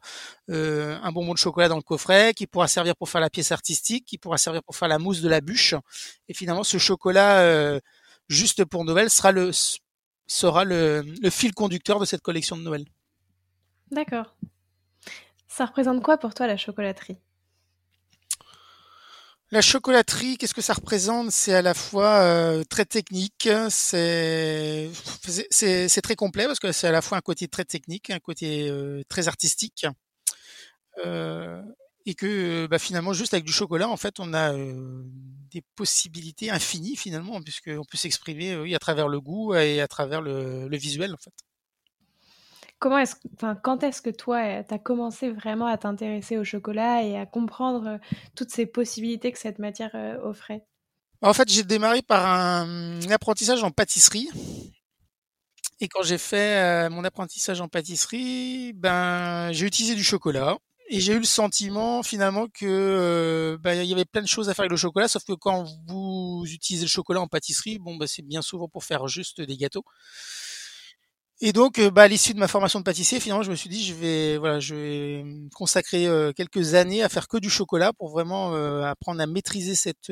euh, 0.51 0.99
un 1.03 1.12
bonbon 1.12 1.35
de 1.35 1.38
chocolat 1.38 1.68
dans 1.68 1.77
le 1.77 1.83
coffret, 1.83 2.33
qui 2.35 2.46
pourra 2.46 2.68
servir 2.68 2.96
pour 2.96 3.09
faire 3.09 3.20
la 3.20 3.31
pièce 3.31 3.53
artistique, 3.53 4.07
qui 4.07 4.18
pourra 4.18 4.38
servir 4.38 4.62
pour 4.64 4.75
faire 4.75 4.88
la 4.88 4.99
mousse 4.99 5.20
de 5.20 5.29
la 5.29 5.40
bûche. 5.40 5.75
Et 6.29 6.35
finalement, 6.35 6.64
ce 6.64 6.79
chocolat 6.79 7.79
juste 8.29 8.64
pour 8.64 8.85
Noël 8.85 9.11
sera 9.11 9.31
le 9.33 9.53
sera 10.27 10.65
le, 10.65 11.05
fil 11.31 11.55
conducteur 11.55 12.01
de 12.01 12.05
cette 12.05 12.23
collection 12.23 12.57
de 12.57 12.62
Noël. 12.62 12.85
D'accord. 13.91 14.37
Ça 15.49 15.67
représente 15.67 16.03
quoi 16.03 16.19
pour 16.19 16.35
toi 16.35 16.47
la 16.47 16.57
chocolaterie? 16.57 17.19
La 19.53 19.62
chocolaterie, 19.62 20.37
qu'est-ce 20.39 20.55
que 20.55 20.61
ça 20.61 20.75
représente? 20.75 21.31
C'est 21.31 21.55
à 21.55 21.62
la 21.62 21.73
fois 21.73 22.19
euh, 22.19 22.65
très 22.65 22.85
technique, 22.85 23.49
c'est 23.71 24.91
c'est 25.51 26.03
très 26.03 26.17
complet 26.17 26.47
parce 26.47 26.59
que 26.59 26.73
c'est 26.73 26.89
à 26.89 26.93
la 26.93 27.01
fois 27.01 27.17
un 27.17 27.21
côté 27.21 27.47
très 27.47 27.65
technique, 27.65 28.11
un 28.11 28.19
côté 28.19 28.69
euh, 28.69 29.03
très 29.09 29.29
artistique. 29.29 29.87
Euh, 31.05 31.62
et 32.07 32.14
que 32.14 32.66
bah, 32.69 32.79
finalement 32.79 33.12
juste 33.12 33.35
avec 33.35 33.45
du 33.45 33.53
chocolat 33.53 33.88
en 33.88 33.97
fait 33.97 34.21
on 34.21 34.33
a 34.33 34.55
euh, 34.55 35.03
des 35.51 35.62
possibilités 35.75 36.51
infinies 36.51 36.97
finalement 36.97 37.42
puisqu'on 37.42 37.85
peut 37.85 37.99
s'exprimer 37.99 38.57
oui, 38.57 38.75
à 38.75 38.79
travers 38.79 39.09
le 39.09 39.21
goût 39.21 39.55
et 39.55 39.81
à 39.81 39.88
travers 39.88 40.23
le, 40.23 40.69
visuel 40.77 41.12
en 41.12 41.19
fait. 41.19 41.33
Comment 42.79 42.99
est-ce, 42.99 43.16
enfin, 43.35 43.55
quand 43.55 43.83
est-ce 43.83 44.03
que 44.03 44.11
toi, 44.11 44.62
tu 44.62 44.75
as 44.75 44.79
commencé 44.79 45.31
vraiment 45.31 45.64
à 45.64 45.79
t'intéresser 45.79 46.37
au 46.37 46.45
chocolat 46.45 47.03
et 47.03 47.16
à 47.16 47.25
comprendre 47.25 47.99
toutes 48.35 48.51
ces 48.51 48.66
possibilités 48.66 49.33
que 49.33 49.38
cette 49.38 49.59
matière 49.59 49.92
euh, 49.95 50.21
offrait? 50.23 50.62
En 51.23 51.33
fait, 51.33 51.51
j'ai 51.51 51.62
démarré 51.62 52.03
par 52.03 52.27
un, 52.27 53.01
apprentissage 53.11 53.64
en 53.64 53.71
pâtisserie. 53.71 54.29
Et 55.81 55.88
quand 55.88 56.03
j'ai 56.03 56.19
fait 56.19 56.90
mon 56.90 57.03
apprentissage 57.05 57.62
en 57.62 57.69
pâtisserie, 57.69 58.75
ben, 58.75 59.51
j'ai 59.53 59.64
utilisé 59.64 59.95
du 59.95 60.05
chocolat 60.05 60.59
et 60.88 61.01
j'ai 61.01 61.12
eu 61.14 61.18
le 61.18 61.25
sentiment 61.25 62.03
finalement 62.03 62.46
que 62.49 62.64
euh, 62.66 63.59
bah, 63.59 63.75
il 63.75 63.88
y 63.88 63.92
avait 63.92 64.05
plein 64.05 64.22
de 64.22 64.29
choses 64.29 64.49
à 64.49 64.55
faire 64.55 64.62
avec 64.64 64.70
le 64.70 64.77
chocolat, 64.77 65.09
sauf 65.09 65.25
que 65.25 65.33
quand 65.33 65.66
vous 65.88 66.44
utilisez 66.46 66.85
le 66.85 66.88
chocolat 66.88 67.20
en 67.20 67.29
pâtisserie, 67.29 67.79
bon 67.79 67.96
bah 67.96 68.07
c'est 68.07 68.22
bien 68.22 68.42
souvent 68.42 68.68
pour 68.68 68.85
faire 68.85 69.09
juste 69.09 69.40
des 69.40 69.57
gâteaux. 69.57 69.85
Et 71.42 71.53
donc, 71.53 71.79
euh, 71.79 71.90
bah, 71.90 72.03
à 72.05 72.09
l'issue 72.09 72.33
de 72.33 72.38
ma 72.38 72.49
formation 72.49 72.79
de 72.79 72.85
pâtissier, 72.85 73.20
finalement, 73.20 73.42
je 73.42 73.51
me 73.51 73.57
suis 73.57 73.68
dit, 73.68 73.85
je 73.85 73.92
vais, 73.92 74.38
voilà, 74.38 74.59
je 74.59 74.75
vais 74.75 75.25
consacrer 75.55 76.07
euh, 76.07 76.33
quelques 76.33 76.72
années 76.75 77.03
à 77.03 77.11
faire 77.11 77.29
que 77.29 77.37
du 77.37 77.51
chocolat 77.51 77.92
pour 77.92 78.09
vraiment 78.11 78.55
apprendre 78.85 79.20
à 79.20 79.27
maîtriser 79.27 79.75
cette 79.75 80.11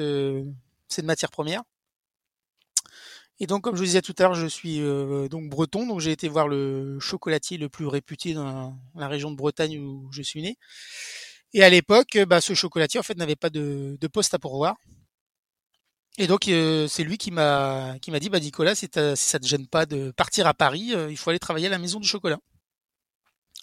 cette 0.88 1.04
matière 1.04 1.30
première. 1.30 1.62
Et 3.40 3.46
donc, 3.46 3.62
comme 3.62 3.74
je 3.74 3.80
vous 3.80 3.86
disais 3.86 4.02
tout 4.02 4.14
à 4.18 4.22
l'heure, 4.22 4.34
je 4.34 4.46
suis 4.46 4.80
euh, 4.80 5.28
donc 5.28 5.48
breton, 5.48 5.86
donc 5.86 6.00
j'ai 6.00 6.12
été 6.12 6.28
voir 6.28 6.46
le 6.46 6.98
chocolatier 7.00 7.58
le 7.58 7.68
plus 7.68 7.86
réputé 7.86 8.32
dans 8.32 8.78
la 8.94 9.08
région 9.08 9.30
de 9.30 9.36
Bretagne 9.36 9.78
où 9.78 10.08
je 10.12 10.22
suis 10.22 10.42
né. 10.42 10.56
Et 11.52 11.64
à 11.64 11.68
l'époque, 11.68 12.18
bah, 12.28 12.40
ce 12.40 12.54
chocolatier 12.54 13.00
en 13.00 13.02
fait 13.02 13.16
n'avait 13.16 13.36
pas 13.36 13.50
de, 13.50 13.96
poste 14.12 14.34
à 14.34 14.38
pourvoir. 14.38 14.76
Et 16.18 16.28
donc 16.28 16.46
euh, 16.48 16.86
c'est 16.86 17.02
lui 17.02 17.18
qui 17.18 17.32
m'a 17.32 17.96
qui 18.00 18.12
m'a 18.12 18.20
dit 18.20 18.28
bah 18.28 18.38
Nicolas 18.38 18.76
si, 18.76 18.86
si, 18.86 19.16
ça 19.16 19.40
te 19.40 19.46
gêne 19.46 19.66
pas 19.66 19.84
de 19.84 20.12
partir 20.12 20.46
à 20.46 20.54
Paris, 20.54 20.94
euh, 20.94 21.10
il 21.10 21.16
faut 21.16 21.30
aller 21.30 21.40
travailler 21.40 21.66
à 21.66 21.70
la 21.70 21.78
maison 21.78 21.98
du 21.98 22.06
chocolat. 22.06 22.38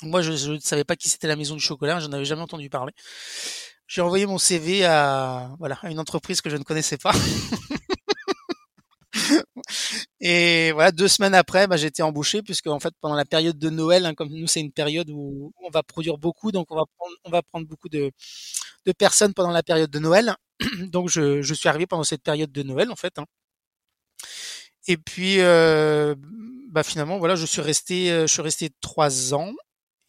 Moi 0.01 0.21
je 0.21 0.51
ne 0.53 0.59
savais 0.59 0.83
pas 0.83 0.97
qui 0.97 1.07
c'était 1.07 1.27
la 1.29 1.37
maison 1.37 1.55
du 1.55 1.61
chocolat, 1.61 2.01
j'en 2.01 2.11
avais 2.11 2.25
jamais 2.25 2.41
entendu 2.41 2.69
parler. 2.69 2.91
J'ai 3.87 4.01
envoyé 4.01 4.25
mon 4.25 4.37
CV 4.37 4.83
à 4.83 5.55
voilà 5.59 5.77
à 5.81 5.91
une 5.91 5.99
entreprise 5.99 6.41
que 6.41 6.49
je 6.49 6.57
ne 6.57 6.63
connaissais 6.63 6.97
pas. 6.97 7.13
Et 10.19 10.71
voilà, 10.71 10.91
deux 10.91 11.07
semaines 11.07 11.35
après, 11.35 11.67
bah, 11.67 11.81
été 11.81 12.01
embauché 12.03 12.41
puisque 12.41 12.67
en 12.67 12.79
fait 12.79 12.93
pendant 13.01 13.15
la 13.15 13.25
période 13.25 13.57
de 13.57 13.69
Noël, 13.69 14.05
hein, 14.05 14.13
comme 14.13 14.29
nous 14.29 14.47
c'est 14.47 14.61
une 14.61 14.71
période 14.71 15.09
où 15.09 15.53
on 15.63 15.69
va 15.69 15.83
produire 15.83 16.17
beaucoup, 16.17 16.51
donc 16.51 16.71
on 16.71 16.75
va 16.75 16.83
prendre, 16.97 17.15
on 17.25 17.29
va 17.29 17.41
prendre 17.41 17.67
beaucoup 17.67 17.89
de, 17.89 18.11
de 18.85 18.91
personnes 18.93 19.33
pendant 19.33 19.51
la 19.51 19.63
période 19.63 19.91
de 19.91 19.99
Noël. 19.99 20.35
Donc 20.91 21.09
je, 21.09 21.41
je, 21.41 21.53
suis 21.55 21.67
arrivé 21.69 21.87
pendant 21.87 22.03
cette 22.03 22.23
période 22.23 22.51
de 22.51 22.63
Noël 22.63 22.91
en 22.91 22.95
fait. 22.95 23.17
Hein. 23.17 23.25
Et 24.87 24.97
puis 24.97 25.39
euh, 25.39 26.15
bah 26.69 26.83
finalement 26.83 27.17
voilà, 27.17 27.35
je 27.35 27.45
suis 27.45 27.61
resté, 27.61 28.09
je 28.09 28.27
suis 28.27 28.41
resté 28.41 28.69
trois 28.81 29.33
ans. 29.33 29.51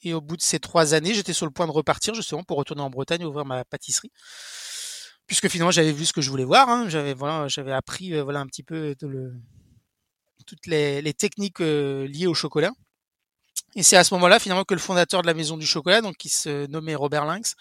Et 0.05 0.15
au 0.15 0.21
bout 0.21 0.37
de 0.37 0.43
ces 0.43 0.59
trois 0.59 0.95
années, 0.95 1.15
j'étais 1.15 1.33
sur 1.33 1.47
le 1.47 1.53
point 1.53 1.67
de 1.67 1.73
repartir 1.73 2.13
justement 2.15 2.43
pour 2.43 2.59
retourner 2.59 2.83
en 2.83 2.91
Bretagne 2.91 3.25
ouvrir 3.25 3.45
ma 3.45 3.65
pâtisserie 3.65 4.11
puisque 5.33 5.49
finalement 5.49 5.71
j'avais 5.71 5.93
vu 5.93 6.05
ce 6.05 6.13
que 6.13 6.21
je 6.21 6.29
voulais 6.29 6.45
voir. 6.45 6.69
Hein. 6.69 6.91
J'avais 6.91 7.15
voilà, 7.15 7.49
j'avais 7.49 7.73
appris 7.73 8.21
voilà 8.21 8.41
un 8.41 8.47
petit 8.47 8.63
peu 8.63 8.95
toutes 10.47 10.67
les, 10.67 11.15
techniques 11.15 11.61
liées 11.61 12.27
au 12.27 12.35
chocolat. 12.35 12.71
Et 13.75 13.83
c'est 13.83 13.97
à 13.97 14.05
ce 14.05 14.13
moment-là 14.13 14.39
finalement 14.39 14.65
que 14.65 14.75
le 14.75 14.81
fondateur 14.81 15.23
de 15.23 15.27
la 15.27 15.33
Maison 15.33 15.57
du 15.57 15.65
Chocolat, 15.65 16.03
donc 16.03 16.19
qui 16.19 16.29
se 16.29 16.67
nommait 16.67 16.95
Robert 16.95 17.25
Lynx, 17.25 17.55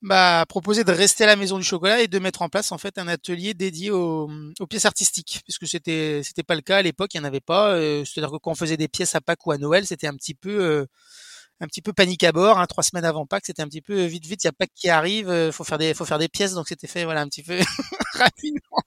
m'a 0.00 0.46
proposé 0.46 0.82
de 0.82 0.90
rester 0.90 1.24
à 1.24 1.26
la 1.26 1.36
Maison 1.36 1.58
du 1.58 1.64
Chocolat 1.64 2.00
et 2.00 2.08
de 2.08 2.18
mettre 2.18 2.40
en 2.40 2.48
place 2.48 2.72
en 2.72 2.78
fait 2.78 2.96
un 2.96 3.06
atelier 3.06 3.52
dédié 3.52 3.90
aux, 3.90 4.30
pièces 4.70 4.86
artistiques, 4.86 5.42
puisque 5.44 5.66
c'était 5.66 6.22
c'était 6.24 6.42
pas 6.42 6.54
le 6.54 6.62
cas 6.62 6.78
à 6.78 6.82
l'époque, 6.82 7.12
il 7.12 7.20
n'y 7.20 7.26
en 7.26 7.28
avait 7.28 7.42
pas. 7.42 7.78
C'est-à-dire 8.06 8.30
que 8.30 8.38
quand 8.38 8.52
on 8.52 8.54
faisait 8.54 8.78
des 8.78 8.88
pièces 8.88 9.14
à 9.14 9.20
Pâques 9.20 9.46
ou 9.46 9.52
à 9.52 9.58
Noël, 9.58 9.84
c'était 9.84 10.06
un 10.06 10.14
petit 10.14 10.34
peu 10.34 10.86
un 11.60 11.66
petit 11.66 11.82
peu 11.82 11.92
panique 11.92 12.24
à 12.24 12.32
bord. 12.32 12.58
Hein, 12.58 12.66
trois 12.66 12.82
semaines 12.84 13.04
avant 13.04 13.26
Pâques, 13.26 13.46
c'était 13.46 13.62
un 13.62 13.68
petit 13.68 13.80
peu 13.80 14.04
vite 14.04 14.26
vite. 14.26 14.44
Il 14.44 14.46
y 14.46 14.48
a 14.48 14.52
Pâques 14.52 14.72
qui 14.74 14.88
arrive, 14.88 15.28
euh, 15.28 15.52
faut 15.52 15.64
faire 15.64 15.78
des 15.78 15.94
faut 15.94 16.04
faire 16.04 16.18
des 16.18 16.28
pièces, 16.28 16.54
donc 16.54 16.68
c'était 16.68 16.86
fait 16.86 17.04
voilà 17.04 17.20
un 17.20 17.28
petit 17.28 17.42
peu 17.42 17.58
rapidement. 18.14 18.82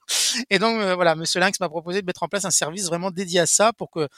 Et 0.50 0.58
donc 0.58 0.80
euh, 0.80 0.94
voilà, 0.94 1.14
Monsieur 1.14 1.40
Lynx 1.40 1.60
m'a 1.60 1.68
proposé 1.68 2.00
de 2.00 2.06
mettre 2.06 2.22
en 2.22 2.28
place 2.28 2.44
un 2.44 2.50
service 2.50 2.86
vraiment 2.86 3.10
dédié 3.10 3.40
à 3.40 3.46
ça 3.46 3.72
pour 3.72 3.90
que 3.90 4.08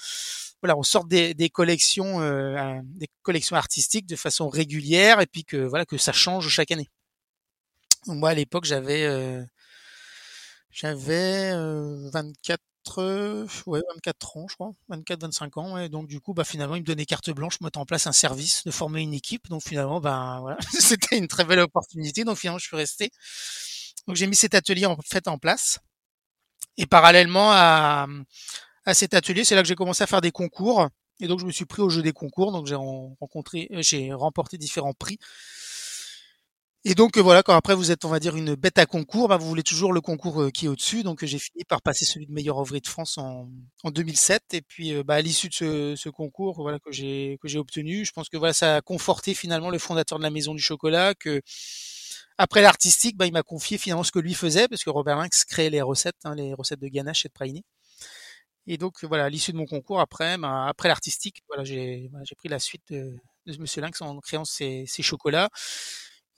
voilà 0.63 0.77
on 0.77 0.83
sorte 0.83 1.09
des, 1.09 1.35
des 1.35 1.51
collections 1.51 2.21
euh, 2.21 2.81
des 2.85 3.09
collections 3.23 3.57
artistiques 3.57 4.07
de 4.07 4.17
façon 4.17 4.49
régulière 4.49 5.21
et 5.21 5.27
puis 5.27 5.45
que 5.45 5.57
voilà 5.57 5.85
que 5.85 5.99
ça 5.99 6.13
change 6.13 6.49
chaque 6.49 6.71
année. 6.71 6.89
Moi 8.07 8.31
à 8.31 8.35
l'époque 8.35 8.65
j'avais 8.65 9.45
j'avais 10.71 11.53
24 12.13 12.61
ouais, 13.67 13.81
24 13.95 14.37
ans, 14.37 14.47
je 14.49 14.55
crois, 14.55 14.73
24, 14.89 15.23
25 15.23 15.57
ans. 15.59 15.79
Et 15.79 15.89
donc, 15.89 16.07
du 16.09 16.21
coup, 16.21 16.35
bah, 16.35 16.45
finalement, 16.45 16.77
il 16.77 16.81
me 16.83 16.87
donnait 16.87 17.07
carte 17.07 17.31
blanche, 17.31 17.61
mettre 17.61 17.79
en 17.79 17.87
place 17.87 18.07
un 18.07 18.13
service, 18.13 18.65
de 18.65 18.71
former 18.71 19.03
une 19.03 19.15
équipe. 19.15 19.49
Donc, 19.49 19.63
finalement, 19.63 20.01
ben, 20.01 20.41
voilà, 20.41 20.59
c'était 20.73 21.19
une 21.19 21.29
très 21.29 21.45
belle 21.45 21.61
opportunité. 21.61 22.25
Donc, 22.25 22.37
finalement, 22.39 22.59
je 22.59 22.67
suis 22.67 22.77
resté. 22.77 23.11
Donc, 24.07 24.17
j'ai 24.17 24.27
mis 24.27 24.37
cet 24.37 24.55
atelier 24.55 24.87
en 24.87 24.97
fait 25.07 25.29
en 25.29 25.39
place. 25.39 25.79
Et 26.77 26.87
parallèlement 26.87 27.51
à, 27.53 28.07
à 28.87 28.95
cet 28.95 29.15
atelier, 29.15 29.45
c'est 29.45 29.55
là 29.55 29.63
que 29.63 29.69
j'ai 29.69 29.75
commencé 29.77 30.03
à 30.05 30.07
faire 30.07 30.21
des 30.21 30.33
concours. 30.33 30.89
Et 31.21 31.29
donc, 31.29 31.41
je 31.41 31.47
me 31.47 31.53
suis 31.53 31.67
pris 31.67 31.83
au 31.83 31.91
jeu 31.91 32.03
des 32.03 32.13
concours. 32.13 32.53
Donc, 32.53 32.67
j'ai 32.67 32.75
rencontré, 32.77 33.69
euh, 33.73 33.83
j'ai 33.83 34.13
remporté 34.13 34.59
différents 34.59 34.95
prix. 34.95 35.19
Et 36.87 36.95
donc 36.95 37.17
voilà, 37.17 37.43
quand 37.43 37.55
après 37.55 37.75
vous 37.75 37.91
êtes, 37.91 38.05
on 38.05 38.11
va 38.11 38.21
dire, 38.21 38.37
une 38.37 38.57
bête 38.57 38.77
à 38.79 38.85
concours, 38.85 39.29
bah, 39.29 39.39
vous 39.39 39.49
voulez 39.49 39.63
toujours 39.63 39.95
le 39.95 40.03
concours 40.03 40.43
euh, 40.43 40.51
qui 40.51 40.67
est 40.67 40.69
au-dessus. 40.69 41.03
Donc 41.03 41.25
j'ai 41.25 41.39
fini 41.39 41.65
par 41.65 41.81
passer 41.81 42.05
celui 42.05 42.27
de 42.27 42.33
meilleur 42.33 42.59
ouvrier 42.59 42.83
de 42.83 42.87
France 42.87 43.17
en, 43.17 43.49
en 43.85 43.91
2007. 43.91 44.43
Et 44.53 44.61
puis 44.61 44.93
euh, 44.93 45.03
bah, 45.03 45.15
à 45.15 45.21
l'issue 45.23 45.49
de 45.49 45.55
ce, 45.55 45.95
ce, 45.97 46.11
concours, 46.11 46.61
voilà 46.61 46.79
que 46.79 46.93
j'ai 46.93 47.39
obtenu, 47.57 48.05
je 48.05 48.13
pense 48.13 48.29
que 48.29 48.37
voilà 48.37 48.53
ça 48.53 48.77
a 48.77 48.81
conforté 48.83 49.33
finalement 49.33 49.71
le 49.71 49.79
fondateur 49.79 50.19
de 50.19 50.25
la 50.25 50.31
Maison 50.31 50.55
du 50.55 50.61
Chocolat 50.63 51.15
que 51.15 51.41
après 52.37 52.63
l'artistique, 52.63 53.17
bah, 53.17 53.27
il 53.27 53.33
m'a 53.33 53.43
confié 53.43 53.79
finalement 53.79 54.05
ce 54.05 54.13
que 54.13 54.19
lui 54.19 54.35
faisait 54.35 54.69
parce 54.69 54.85
que 54.85 54.91
Robert 54.91 55.17
Lynx 55.17 55.45
créait 55.45 55.71
les 55.71 55.83
recettes, 55.83 56.17
hein, 56.25 56.35
les 56.35 56.53
recettes 56.53 56.81
de 56.81 56.89
ganache 56.89 57.25
et 57.25 57.29
de 57.29 57.33
praliné. 57.33 57.65
Et 58.67 58.79
donc 58.79 59.05
voilà, 59.05 59.25
à 59.27 59.29
l'issue 59.31 59.53
de 59.53 59.57
mon 59.59 59.67
concours, 59.67 60.01
après, 60.01 60.39
bah, 60.39 60.67
après 60.69 60.89
l'artistique, 60.89 61.43
voilà, 61.49 61.65
j'ai 61.65 62.11
j'ai 62.25 62.35
pris 62.35 62.49
la 62.49 62.59
suite 62.59 62.83
de, 62.91 63.17
de 63.47 63.57
Monsieur 63.59 63.83
Lynx 63.83 64.01
en 64.01 64.21
créant 64.21 64.45
ces, 64.45 64.85
ces 64.87 65.03
chocolats. 65.03 65.51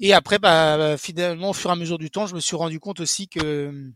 Et 0.01 0.13
après, 0.13 0.39
bah, 0.39 0.97
finalement, 0.99 1.51
au 1.51 1.53
fur 1.53 1.71
et 1.71 1.73
à 1.73 1.77
mesure 1.77 1.99
du 1.99 2.11
temps, 2.11 2.27
je 2.27 2.35
me 2.35 2.41
suis 2.41 2.57
rendu 2.57 2.81
compte 2.81 3.01
aussi 3.01 3.29
que, 3.29 3.93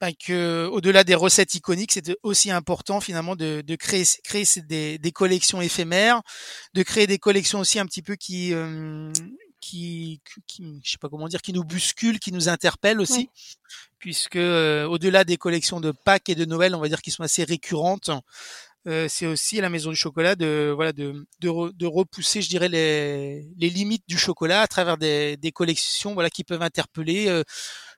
bah, 0.00 0.12
que 0.12 0.66
au-delà 0.72 1.04
des 1.04 1.14
recettes 1.14 1.54
iconiques, 1.54 1.92
c'était 1.92 2.16
aussi 2.22 2.50
important 2.50 3.00
finalement 3.00 3.36
de, 3.36 3.62
de 3.62 3.76
créer, 3.76 4.04
créer 4.24 4.44
des, 4.66 4.98
des, 4.98 5.12
collections 5.12 5.60
éphémères, 5.60 6.22
de 6.72 6.82
créer 6.82 7.06
des 7.06 7.18
collections 7.18 7.60
aussi 7.60 7.78
un 7.78 7.86
petit 7.86 8.02
peu 8.02 8.16
qui, 8.16 8.54
euh, 8.54 9.12
qui, 9.60 10.20
qui, 10.46 10.80
je 10.82 10.90
sais 10.92 10.98
pas 10.98 11.08
comment 11.08 11.28
dire, 11.28 11.42
qui 11.42 11.52
nous 11.52 11.64
bousculent, 11.64 12.18
qui 12.18 12.32
nous 12.32 12.48
interpellent 12.48 13.00
aussi, 13.00 13.30
puisque 13.98 14.36
euh, 14.36 14.86
au-delà 14.86 15.24
des 15.24 15.36
collections 15.36 15.80
de 15.80 15.90
Pâques 15.90 16.28
et 16.28 16.34
de 16.34 16.44
Noël, 16.44 16.74
on 16.74 16.80
va 16.80 16.88
dire 16.88 17.00
qui 17.00 17.10
sont 17.10 17.22
assez 17.22 17.44
récurrentes, 17.44 18.10
euh, 18.86 19.06
c'est 19.08 19.26
aussi 19.26 19.58
à 19.58 19.62
la 19.62 19.70
Maison 19.70 19.90
du 19.90 19.96
Chocolat 19.96 20.36
de 20.36 20.72
voilà 20.74 20.92
de, 20.92 21.26
de, 21.40 21.72
de 21.72 21.86
repousser, 21.86 22.42
je 22.42 22.48
dirais, 22.50 22.68
les, 22.68 23.48
les, 23.56 23.70
limites 23.70 24.04
du 24.06 24.18
chocolat 24.18 24.60
à 24.60 24.66
travers 24.66 24.98
des, 24.98 25.38
des 25.38 25.52
collections 25.52 26.12
voilà 26.12 26.28
qui 26.28 26.44
peuvent 26.44 26.62
interpeller. 26.62 27.28
Euh, 27.28 27.42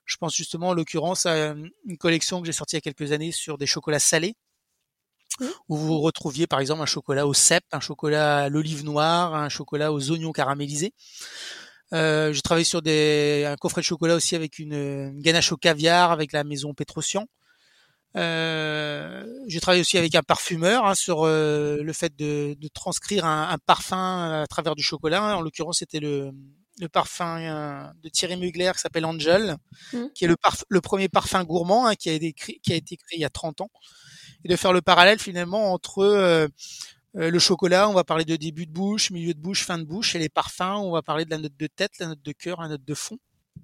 je 0.04 0.16
pense 0.16 0.36
justement 0.36 0.68
en 0.68 0.74
l'occurrence 0.74 1.26
à 1.26 1.54
une 1.86 1.98
collection 1.98 2.40
que 2.40 2.46
j'ai 2.46 2.52
sortie 2.52 2.76
il 2.76 2.78
y 2.78 2.88
a 2.88 2.92
quelques 2.92 3.10
années 3.10 3.32
sur 3.32 3.58
des 3.58 3.66
chocolats 3.66 3.98
salés. 3.98 4.34
Où 5.68 5.76
vous 5.76 5.98
retrouviez 5.98 6.46
par 6.46 6.60
exemple 6.60 6.80
un 6.80 6.86
chocolat 6.86 7.26
au 7.26 7.34
cèpe, 7.34 7.64
un 7.72 7.80
chocolat 7.80 8.44
à 8.44 8.48
l'olive 8.48 8.84
noire, 8.84 9.34
un 9.34 9.50
chocolat 9.50 9.92
aux 9.92 10.10
oignons 10.10 10.32
caramélisés. 10.32 10.94
Euh, 11.92 12.32
j'ai 12.32 12.40
travaillé 12.40 12.64
sur 12.64 12.80
des, 12.80 13.44
un 13.46 13.56
coffret 13.56 13.82
de 13.82 13.86
chocolat 13.86 14.14
aussi 14.14 14.34
avec 14.34 14.58
une, 14.58 14.72
une 14.72 15.20
ganache 15.20 15.52
au 15.52 15.56
caviar 15.56 16.10
avec 16.10 16.32
la 16.32 16.42
maison 16.42 16.72
Petrosian. 16.72 17.26
Euh, 18.16 19.24
j'ai 19.46 19.60
travaillé 19.60 19.82
aussi 19.82 19.98
avec 19.98 20.14
un 20.14 20.22
parfumeur 20.22 20.86
hein, 20.86 20.94
sur 20.94 21.24
euh, 21.24 21.82
le 21.82 21.92
fait 21.92 22.16
de, 22.16 22.56
de 22.58 22.68
transcrire 22.68 23.24
un, 23.26 23.50
un, 23.50 23.58
parfum 23.58 24.42
à 24.42 24.46
travers 24.46 24.74
du 24.74 24.82
chocolat. 24.82 25.36
En 25.36 25.42
l'occurrence, 25.42 25.78
c'était 25.80 26.00
le, 26.00 26.30
le, 26.80 26.88
parfum 26.88 27.38
euh, 27.40 27.84
de 28.02 28.08
Thierry 28.08 28.36
Mugler 28.36 28.72
qui 28.74 28.80
s'appelle 28.80 29.04
Angel, 29.04 29.56
mmh. 29.92 30.04
qui 30.14 30.24
est 30.24 30.28
le, 30.28 30.36
le, 30.68 30.80
premier 30.80 31.08
parfum 31.08 31.44
gourmand 31.44 31.86
hein, 31.86 31.94
qui, 31.94 32.08
a 32.08 32.14
été 32.14 32.32
créé, 32.32 32.58
qui 32.62 32.72
a 32.72 32.76
été 32.76 32.96
créé 32.96 33.18
il 33.18 33.22
y 33.22 33.26
a 33.26 33.30
30 33.30 33.60
ans. 33.60 33.70
Et 34.44 34.48
de 34.48 34.56
faire 34.56 34.72
le 34.72 34.80
parallèle 34.80 35.18
finalement 35.18 35.72
entre 35.72 35.98
euh, 35.98 36.48
euh, 37.16 37.30
le 37.30 37.38
chocolat, 37.38 37.88
on 37.88 37.94
va 37.94 38.04
parler 38.04 38.24
de 38.24 38.36
début 38.36 38.66
de 38.66 38.72
bouche, 38.72 39.10
milieu 39.10 39.32
de 39.32 39.40
bouche, 39.40 39.64
fin 39.64 39.78
de 39.78 39.84
bouche, 39.84 40.14
et 40.14 40.18
les 40.18 40.28
parfums, 40.28 40.82
on 40.82 40.90
va 40.90 41.02
parler 41.02 41.24
de 41.24 41.30
la 41.30 41.38
note 41.38 41.56
de 41.56 41.66
tête, 41.66 41.92
la 41.98 42.08
note 42.08 42.22
de 42.22 42.32
cœur, 42.32 42.60
la 42.60 42.68
note 42.68 42.84
de 42.84 42.94
fond. 42.94 43.18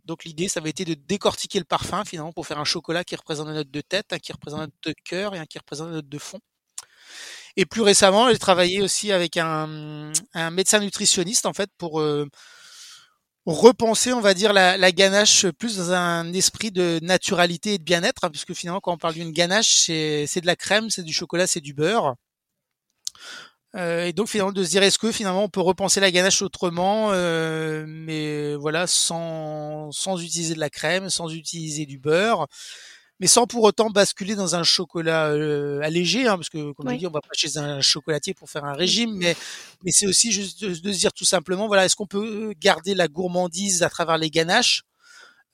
Donc 0.04 0.24
l'idée, 0.24 0.48
ça 0.48 0.60
avait 0.60 0.70
été 0.70 0.84
de 0.84 0.94
décortiquer 0.94 1.58
le 1.58 1.64
parfum 1.64 2.04
finalement 2.04 2.32
pour 2.32 2.46
faire 2.46 2.58
un 2.58 2.64
chocolat 2.64 3.04
qui 3.04 3.14
représente 3.16 3.48
une 3.48 3.54
note 3.54 3.70
de 3.70 3.80
tête, 3.80 4.12
un 4.12 4.18
qui 4.18 4.32
représente 4.32 4.60
une 4.60 4.66
note 4.66 4.74
de 4.84 4.94
cœur 5.04 5.34
et 5.34 5.38
un 5.38 5.46
qui 5.46 5.58
représente 5.58 5.88
une 5.88 5.94
note 5.94 6.08
de 6.08 6.18
fond. 6.18 6.40
Et 7.56 7.66
plus 7.66 7.82
récemment, 7.82 8.30
j'ai 8.30 8.38
travaillé 8.38 8.82
aussi 8.82 9.12
avec 9.12 9.36
un, 9.36 10.12
médecin 10.50 10.80
nutritionniste 10.80 11.46
en 11.46 11.52
fait 11.52 11.70
pour 11.76 12.00
euh, 12.00 12.28
repenser, 13.46 14.12
on 14.12 14.20
va 14.20 14.34
dire, 14.34 14.52
la, 14.52 14.76
la, 14.76 14.92
ganache 14.92 15.46
plus 15.50 15.76
dans 15.76 15.92
un 15.92 16.32
esprit 16.32 16.70
de 16.70 16.98
naturalité 17.02 17.74
et 17.74 17.78
de 17.78 17.84
bien-être, 17.84 18.24
hein, 18.24 18.30
puisque 18.30 18.54
finalement, 18.54 18.80
quand 18.80 18.92
on 18.92 18.98
parle 18.98 19.14
d'une 19.14 19.32
ganache, 19.32 19.68
c'est 19.86 20.40
de 20.40 20.46
la 20.46 20.56
crème, 20.56 20.90
c'est 20.90 21.02
du 21.02 21.12
chocolat, 21.12 21.46
c'est 21.46 21.60
du 21.60 21.74
beurre. 21.74 22.14
Euh, 23.74 24.04
et 24.04 24.12
donc 24.12 24.28
finalement 24.28 24.52
de 24.52 24.62
se 24.62 24.70
dire 24.70 24.82
est-ce 24.82 24.98
que 24.98 25.10
finalement 25.10 25.44
on 25.44 25.48
peut 25.48 25.60
repenser 25.60 26.00
la 26.00 26.10
ganache 26.10 26.42
autrement, 26.42 27.08
euh, 27.12 27.84
mais 27.88 28.54
voilà 28.56 28.86
sans 28.86 29.90
sans 29.92 30.22
utiliser 30.22 30.54
de 30.54 30.60
la 30.60 30.68
crème, 30.68 31.08
sans 31.08 31.32
utiliser 31.32 31.86
du 31.86 31.98
beurre, 31.98 32.48
mais 33.18 33.26
sans 33.26 33.46
pour 33.46 33.64
autant 33.64 33.88
basculer 33.88 34.34
dans 34.34 34.56
un 34.56 34.62
chocolat 34.62 35.28
euh, 35.28 35.80
allégé, 35.82 36.26
hein, 36.28 36.36
parce 36.36 36.50
que 36.50 36.72
comme 36.72 36.90
je 36.90 36.96
dis 36.96 37.06
on 37.06 37.10
va 37.10 37.22
pas 37.22 37.28
chez 37.34 37.56
un 37.56 37.80
chocolatier 37.80 38.34
pour 38.34 38.50
faire 38.50 38.66
un 38.66 38.74
régime, 38.74 39.14
mais 39.16 39.34
mais 39.84 39.90
c'est 39.90 40.06
aussi 40.06 40.32
juste 40.32 40.62
de, 40.62 40.68
de, 40.68 40.92
se 40.92 40.98
dire 40.98 41.12
tout 41.14 41.24
simplement 41.24 41.66
voilà 41.66 41.86
est-ce 41.86 41.96
qu'on 41.96 42.06
peut 42.06 42.52
garder 42.60 42.94
la 42.94 43.08
gourmandise 43.08 43.82
à 43.82 43.88
travers 43.88 44.18
les 44.18 44.30
ganaches 44.30 44.82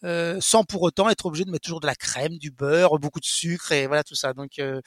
euh, 0.05 0.39
sans 0.41 0.65
pour 0.65 0.83
autant 0.83 1.09
être 1.09 1.27
obligé 1.27 1.45
de 1.45 1.51
mettre 1.51 1.65
toujours 1.65 1.81
de 1.81 1.87
la 1.87 1.95
crème, 1.95 2.39
du 2.39 2.51
beurre, 2.51 2.99
beaucoup 2.99 3.21
de 3.21 3.25
sucre 3.25 3.73
et 3.73 3.87
voilà 3.87 4.05
tout 4.05 4.15
ça. 4.15 4.33
Donc, 4.33 4.59
euh, 4.59 4.81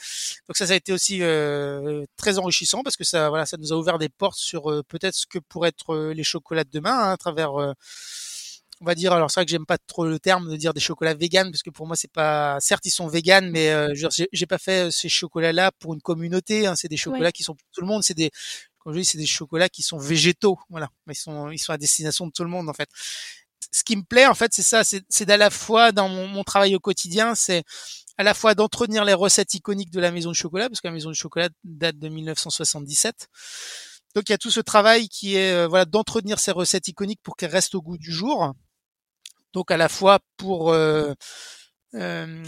donc 0.47 0.57
ça, 0.57 0.67
ça 0.67 0.73
a 0.73 0.75
été 0.75 0.93
aussi 0.93 1.21
euh, 1.21 2.05
très 2.17 2.39
enrichissant 2.39 2.81
parce 2.83 2.95
que 2.95 3.03
ça, 3.03 3.29
voilà, 3.29 3.45
ça 3.45 3.57
nous 3.57 3.73
a 3.73 3.75
ouvert 3.75 3.97
des 3.97 4.09
portes 4.09 4.37
sur 4.37 4.71
euh, 4.71 4.83
peut-être 4.87 5.15
ce 5.15 5.25
que 5.27 5.39
pourraient 5.39 5.69
être 5.69 5.93
euh, 5.93 6.13
les 6.13 6.23
chocolats 6.23 6.63
de 6.63 6.69
demain 6.71 6.97
hein, 6.97 7.11
à 7.11 7.17
travers. 7.17 7.53
on 7.53 8.85
va 8.85 8.95
dire, 8.95 9.13
alors 9.13 9.29
c'est 9.29 9.39
vrai 9.41 9.45
que 9.45 9.51
j'aime 9.51 9.65
pas 9.65 9.77
trop 9.77 10.05
le 10.05 10.19
terme 10.19 10.49
de 10.49 10.55
dire 10.55 10.73
des 10.73 10.79
chocolats 10.79 11.13
véganes 11.13 11.51
parce 11.51 11.61
que 11.63 11.69
pour 11.69 11.87
moi 11.87 11.95
c'est 11.95 12.11
pas, 12.11 12.57
certes 12.59 12.85
ils 12.85 12.91
sont 12.91 13.07
véganes, 13.07 13.49
mais 13.51 13.73
j'ai 14.31 14.45
pas 14.47 14.57
fait 14.57 14.91
ces 14.91 15.09
chocolats-là 15.09 15.71
pour 15.79 15.93
une 15.93 16.01
communauté. 16.01 16.67
Hein, 16.67 16.75
c'est 16.75 16.87
des 16.87 16.97
chocolats 16.97 17.31
qui 17.31 17.43
sont 17.43 17.55
pour 17.55 17.67
tout 17.73 17.81
le 17.81 17.87
monde. 17.87 18.03
C'est 18.03 18.15
des, 18.15 18.31
comme 18.79 18.93
je 18.93 18.99
dis, 18.99 19.05
c'est 19.05 19.17
des 19.17 19.27
chocolats 19.27 19.69
qui 19.69 19.83
sont 19.83 19.99
végétaux, 19.99 20.57
voilà. 20.69 20.89
Ils 21.07 21.15
sont, 21.15 21.51
ils 21.51 21.59
sont 21.59 21.73
à 21.73 21.77
destination 21.77 22.25
de 22.25 22.31
tout 22.31 22.43
le 22.43 22.49
monde 22.49 22.69
en 22.69 22.73
fait 22.73 22.89
ce 23.71 23.83
qui 23.83 23.95
me 23.95 24.03
plaît 24.03 24.27
en 24.27 24.33
fait, 24.33 24.53
c'est 24.53 24.61
ça, 24.63 24.83
c'est 24.83 25.25
d'à 25.25 25.37
la 25.37 25.49
fois 25.49 25.91
dans 25.91 26.09
mon, 26.09 26.27
mon, 26.27 26.43
travail 26.43 26.75
au 26.75 26.79
quotidien, 26.79 27.35
c'est 27.35 27.63
à 28.17 28.23
la 28.23 28.33
fois 28.33 28.53
d'entretenir 28.53 29.05
les 29.05 29.13
recettes 29.13 29.53
iconiques 29.53 29.91
de 29.91 29.99
la 29.99 30.11
maison 30.11 30.31
du 30.31 30.37
chocolat, 30.37 30.69
parce 30.69 30.81
que 30.81 30.87
la 30.87 30.93
maison 30.93 31.09
du 31.09 31.15
chocolat 31.17 31.49
date 31.63 31.97
de 31.97 32.09
1977. 32.09 33.27
Donc 34.13 34.29
il 34.29 34.31
y 34.31 34.35
a 34.35 34.37
tout 34.37 34.51
ce 34.51 34.59
travail 34.59 35.07
qui 35.07 35.35
est 35.37 35.53
euh, 35.53 35.67
voilà 35.67 35.85
d'entretenir 35.85 36.39
ces 36.39 36.51
recettes 36.51 36.87
iconiques 36.87 37.21
pour 37.23 37.35
qu'elles 37.37 37.51
restent 37.51 37.75
au 37.75 37.81
goût 37.81 37.97
du 37.97 38.11
jour. 38.11 38.53
Donc 39.53 39.71
à 39.71 39.77
la 39.77 39.89
fois 39.89 40.19
pour 40.37 40.71
euh, 40.71 41.13
euh, 41.95 42.43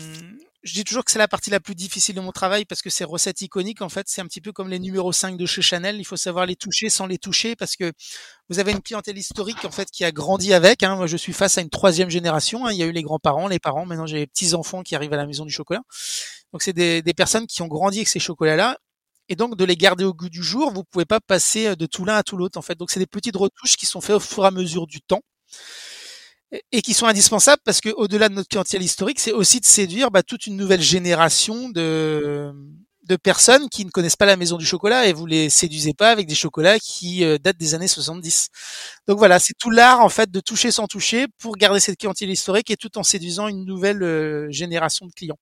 je 0.63 0.73
dis 0.73 0.85
toujours 0.85 1.03
que 1.03 1.11
c'est 1.11 1.19
la 1.19 1.27
partie 1.27 1.49
la 1.49 1.59
plus 1.59 1.75
difficile 1.75 2.15
de 2.15 2.21
mon 2.21 2.31
travail 2.31 2.63
parce 2.63 2.81
que 2.81 2.89
ces 2.89 3.03
recettes 3.03 3.41
iconiques, 3.41 3.81
en 3.81 3.89
fait, 3.89 4.07
c'est 4.07 4.21
un 4.21 4.25
petit 4.25 4.39
peu 4.39 4.53
comme 4.53 4.69
les 4.69 4.79
numéros 4.79 5.11
5 5.11 5.35
de 5.35 5.45
chez 5.45 5.61
Chanel. 5.61 5.97
Il 5.97 6.05
faut 6.05 6.15
savoir 6.15 6.45
les 6.45 6.55
toucher 6.55 6.89
sans 6.89 7.05
les 7.05 7.17
toucher 7.17 7.57
parce 7.57 7.75
que 7.75 7.91
vous 8.49 8.59
avez 8.59 8.71
une 8.71 8.81
clientèle 8.81 9.17
historique, 9.17 9.65
en 9.65 9.71
fait, 9.71 9.91
qui 9.91 10.05
a 10.05 10.11
grandi 10.13 10.53
avec. 10.53 10.81
Hein. 10.83 10.95
Moi, 10.95 11.07
je 11.07 11.17
suis 11.17 11.33
face 11.33 11.57
à 11.57 11.61
une 11.61 11.69
troisième 11.69 12.09
génération. 12.09 12.65
Hein. 12.65 12.71
Il 12.71 12.77
y 12.77 12.83
a 12.83 12.85
eu 12.85 12.93
les 12.93 13.03
grands-parents, 13.03 13.49
les 13.49 13.59
parents. 13.59 13.85
Maintenant, 13.85 14.05
j'ai 14.05 14.19
les 14.19 14.27
petits-enfants 14.27 14.83
qui 14.83 14.95
arrivent 14.95 15.13
à 15.13 15.17
la 15.17 15.27
maison 15.27 15.45
du 15.45 15.51
chocolat. 15.51 15.81
Donc, 16.53 16.61
c'est 16.61 16.73
des, 16.73 17.01
des 17.01 17.13
personnes 17.13 17.45
qui 17.45 17.61
ont 17.61 17.67
grandi 17.67 17.97
avec 17.99 18.07
ces 18.07 18.19
chocolats-là 18.19 18.77
et 19.29 19.35
donc 19.35 19.55
de 19.55 19.65
les 19.65 19.77
garder 19.77 20.03
au 20.03 20.13
goût 20.13 20.29
du 20.29 20.43
jour, 20.43 20.73
vous 20.73 20.83
pouvez 20.83 21.05
pas 21.05 21.21
passer 21.21 21.77
de 21.77 21.85
tout 21.85 22.03
l'un 22.03 22.15
à 22.15 22.23
tout 22.23 22.35
l'autre 22.35 22.59
en 22.59 22.61
fait. 22.61 22.75
Donc 22.75 22.91
c'est 22.91 22.99
des 22.99 23.07
petites 23.07 23.37
retouches 23.37 23.77
qui 23.77 23.85
sont 23.85 24.01
faites 24.01 24.17
au 24.17 24.19
fur 24.19 24.43
et 24.43 24.47
à 24.47 24.51
mesure 24.51 24.85
du 24.85 25.01
temps 25.01 25.21
et 26.71 26.81
qui 26.81 26.93
sont 26.93 27.07
indispensables 27.07 27.61
parce 27.65 27.81
que 27.81 27.89
au-delà 27.89 28.29
de 28.29 28.35
notre 28.35 28.49
clientèle 28.49 28.81
historique, 28.81 29.19
c'est 29.19 29.31
aussi 29.31 29.59
de 29.59 29.65
séduire 29.65 30.11
bah, 30.11 30.23
toute 30.23 30.47
une 30.47 30.57
nouvelle 30.57 30.81
génération 30.81 31.69
de 31.69 32.53
de 33.05 33.15
personnes 33.15 33.69
qui 33.69 33.85
ne 33.85 33.89
connaissent 33.89 34.15
pas 34.15 34.25
la 34.25 34.37
maison 34.37 34.57
du 34.57 34.65
chocolat 34.65 35.07
et 35.07 35.13
vous 35.13 35.25
les 35.25 35.49
séduisez 35.49 35.93
pas 35.93 36.09
avec 36.11 36.27
des 36.27 36.35
chocolats 36.35 36.79
qui 36.79 37.23
euh, 37.23 37.37
datent 37.37 37.57
des 37.57 37.73
années 37.73 37.87
70. 37.87 38.49
Donc 39.07 39.17
voilà, 39.17 39.39
c'est 39.39 39.53
tout 39.59 39.69
l'art 39.69 39.99
en 39.99 40.09
fait 40.09 40.31
de 40.31 40.39
toucher 40.39 40.71
sans 40.71 40.87
toucher 40.87 41.27
pour 41.37 41.57
garder 41.57 41.79
cette 41.79 41.97
clientèle 41.97 42.29
historique 42.29 42.69
et 42.71 42.77
tout 42.77 42.97
en 42.97 43.03
séduisant 43.03 43.47
une 43.47 43.65
nouvelle 43.65 44.03
euh, 44.03 44.49
génération 44.51 45.05
de 45.05 45.11
clients. 45.11 45.37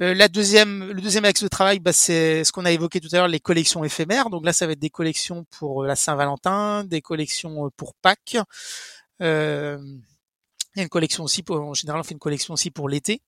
Euh, 0.00 0.14
la 0.14 0.28
deuxième, 0.28 0.92
le 0.92 1.00
deuxième 1.00 1.24
axe 1.24 1.42
de 1.42 1.48
travail, 1.48 1.80
bah, 1.80 1.92
c'est 1.92 2.44
ce 2.44 2.52
qu'on 2.52 2.64
a 2.64 2.70
évoqué 2.70 3.00
tout 3.00 3.08
à 3.12 3.16
l'heure, 3.16 3.28
les 3.28 3.40
collections 3.40 3.82
éphémères. 3.82 4.30
Donc 4.30 4.44
là, 4.44 4.52
ça 4.52 4.66
va 4.66 4.72
être 4.72 4.78
des 4.78 4.90
collections 4.90 5.44
pour 5.50 5.84
la 5.84 5.96
Saint-Valentin, 5.96 6.84
des 6.84 7.00
collections 7.00 7.70
pour 7.76 7.94
Pâques, 8.00 8.38
euh, 9.22 9.78
il 10.76 10.80
y 10.80 10.82
a 10.82 10.84
une 10.84 10.88
collection 10.90 11.24
aussi 11.24 11.42
pour, 11.42 11.56
en 11.60 11.74
général, 11.74 12.00
on 12.00 12.04
fait 12.04 12.12
une 12.12 12.20
collection 12.20 12.54
aussi 12.54 12.70
pour 12.70 12.88
l'été. 12.88 13.20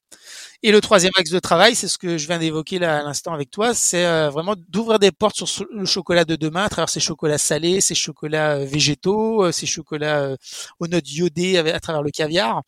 Et 0.62 0.72
le 0.72 0.80
troisième 0.80 1.12
axe 1.16 1.30
de 1.30 1.38
travail, 1.40 1.74
c'est 1.74 1.88
ce 1.88 1.98
que 1.98 2.18
je 2.18 2.26
viens 2.28 2.38
d'évoquer 2.38 2.78
là 2.78 2.98
à 3.00 3.02
l'instant 3.02 3.32
avec 3.34 3.50
toi, 3.50 3.74
c'est 3.74 4.06
euh, 4.06 4.30
vraiment 4.30 4.54
d'ouvrir 4.68 4.98
des 5.00 5.10
portes 5.12 5.44
sur 5.46 5.66
le 5.72 5.84
chocolat 5.86 6.24
de 6.24 6.36
demain 6.36 6.64
à 6.64 6.68
travers 6.68 6.88
ces 6.90 7.00
chocolats 7.00 7.38
salés, 7.38 7.80
ces 7.80 7.94
chocolats 7.96 8.56
euh, 8.58 8.64
végétaux, 8.66 9.50
ces 9.52 9.66
chocolats 9.66 10.36
aux 10.80 10.86
notes 10.88 11.10
iodées 11.12 11.58
à 11.58 11.80
travers 11.80 12.02
le 12.02 12.10
caviar. 12.10 12.62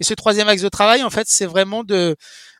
Et 0.00 0.04
ce 0.04 0.14
troisième 0.14 0.48
axe 0.48 0.62
de 0.62 0.68
travail, 0.70 1.02
en 1.02 1.10
fait, 1.10 1.26
c'est 1.28 1.46
vraiment 1.46 1.84
de 1.84 2.16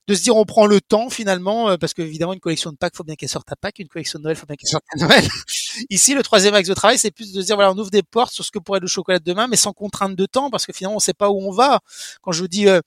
de 0.08 0.14
se 0.14 0.22
dire 0.22 0.36
on 0.36 0.44
prend 0.44 0.66
le 0.66 0.80
temps 0.80 1.10
finalement 1.10 1.70
euh, 1.70 1.76
parce 1.76 1.94
que 1.94 2.02
évidemment 2.02 2.32
une 2.32 2.40
collection 2.40 2.70
de 2.72 2.76
Pâques 2.76 2.96
faut 2.96 3.04
bien 3.04 3.14
qu'elle 3.14 3.28
sorte 3.28 3.50
à 3.52 3.56
Pâques, 3.56 3.78
une 3.78 3.88
collection 3.88 4.18
de 4.18 4.24
Noël 4.24 4.36
faut 4.36 4.46
bien 4.46 4.56
qu'elle 4.56 4.70
sorte 4.70 4.84
à 4.94 4.98
Noël. 4.98 5.24
Ici 5.90 6.14
le 6.14 6.22
troisième 6.22 6.54
axe 6.54 6.68
de 6.68 6.74
travail 6.74 6.98
c'est 6.98 7.10
plus 7.10 7.32
de 7.32 7.40
se 7.40 7.46
dire 7.46 7.56
voilà 7.56 7.72
on 7.72 7.78
ouvre 7.78 7.90
des 7.90 8.02
portes 8.02 8.32
sur 8.32 8.44
ce 8.44 8.50
que 8.50 8.58
pourrait 8.58 8.78
être 8.78 8.82
le 8.82 8.88
chocolat 8.88 9.18
de 9.18 9.24
demain 9.24 9.46
mais 9.46 9.56
sans 9.56 9.72
contrainte 9.72 10.16
de 10.16 10.26
temps 10.26 10.50
parce 10.50 10.66
que 10.66 10.72
finalement 10.72 10.96
on 10.96 11.00
sait 11.00 11.14
pas 11.14 11.30
où 11.30 11.40
on 11.40 11.52
va. 11.52 11.80
Quand 12.20 12.32
je 12.32 12.42
vous 12.42 12.48
dis 12.48 12.68
euh, 12.68 12.80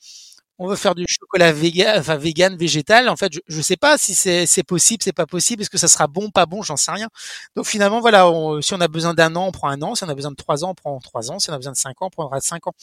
on 0.57 0.67
veut 0.67 0.75
faire 0.75 0.95
du 0.95 1.05
chocolat 1.07 1.51
vegan, 1.51 1.99
enfin 1.99 2.15
vegan, 2.15 2.55
végétal. 2.55 3.09
En 3.09 3.15
fait, 3.17 3.33
je, 3.33 3.39
je 3.47 3.61
sais 3.61 3.75
pas 3.75 3.97
si 3.97 4.15
c'est, 4.15 4.45
c'est 4.45 4.63
possible, 4.63 5.03
c'est 5.03 5.11
pas 5.11 5.25
possible. 5.25 5.61
Est-ce 5.61 5.69
que 5.69 5.77
ça 5.77 5.87
sera 5.87 6.07
bon, 6.07 6.29
pas 6.29 6.45
bon, 6.45 6.61
j'en 6.61 6.77
sais 6.77 6.91
rien. 6.91 7.09
Donc 7.55 7.65
finalement, 7.65 7.99
voilà, 7.99 8.29
si 8.61 8.73
on 8.73 8.79
a 8.79 8.87
besoin 8.87 9.13
d'un 9.13 9.35
an, 9.35 9.47
on 9.47 9.51
prend 9.51 9.69
un 9.69 9.81
an. 9.81 9.95
Si 9.95 10.03
on 10.05 10.09
a 10.09 10.15
besoin 10.15 10.31
de 10.31 10.35
trois 10.37 10.63
ans, 10.63 10.69
on 10.71 10.75
prend 10.75 10.97
trois 10.99 11.29
ans. 11.31 11.39
Si 11.39 11.49
on 11.49 11.53
a 11.53 11.57
besoin 11.57 11.73
de 11.73 11.77
cinq 11.77 12.01
ans, 12.01 12.07
on 12.07 12.09
prendra 12.09 12.39
cinq 12.39 12.67
ans. 12.67 12.73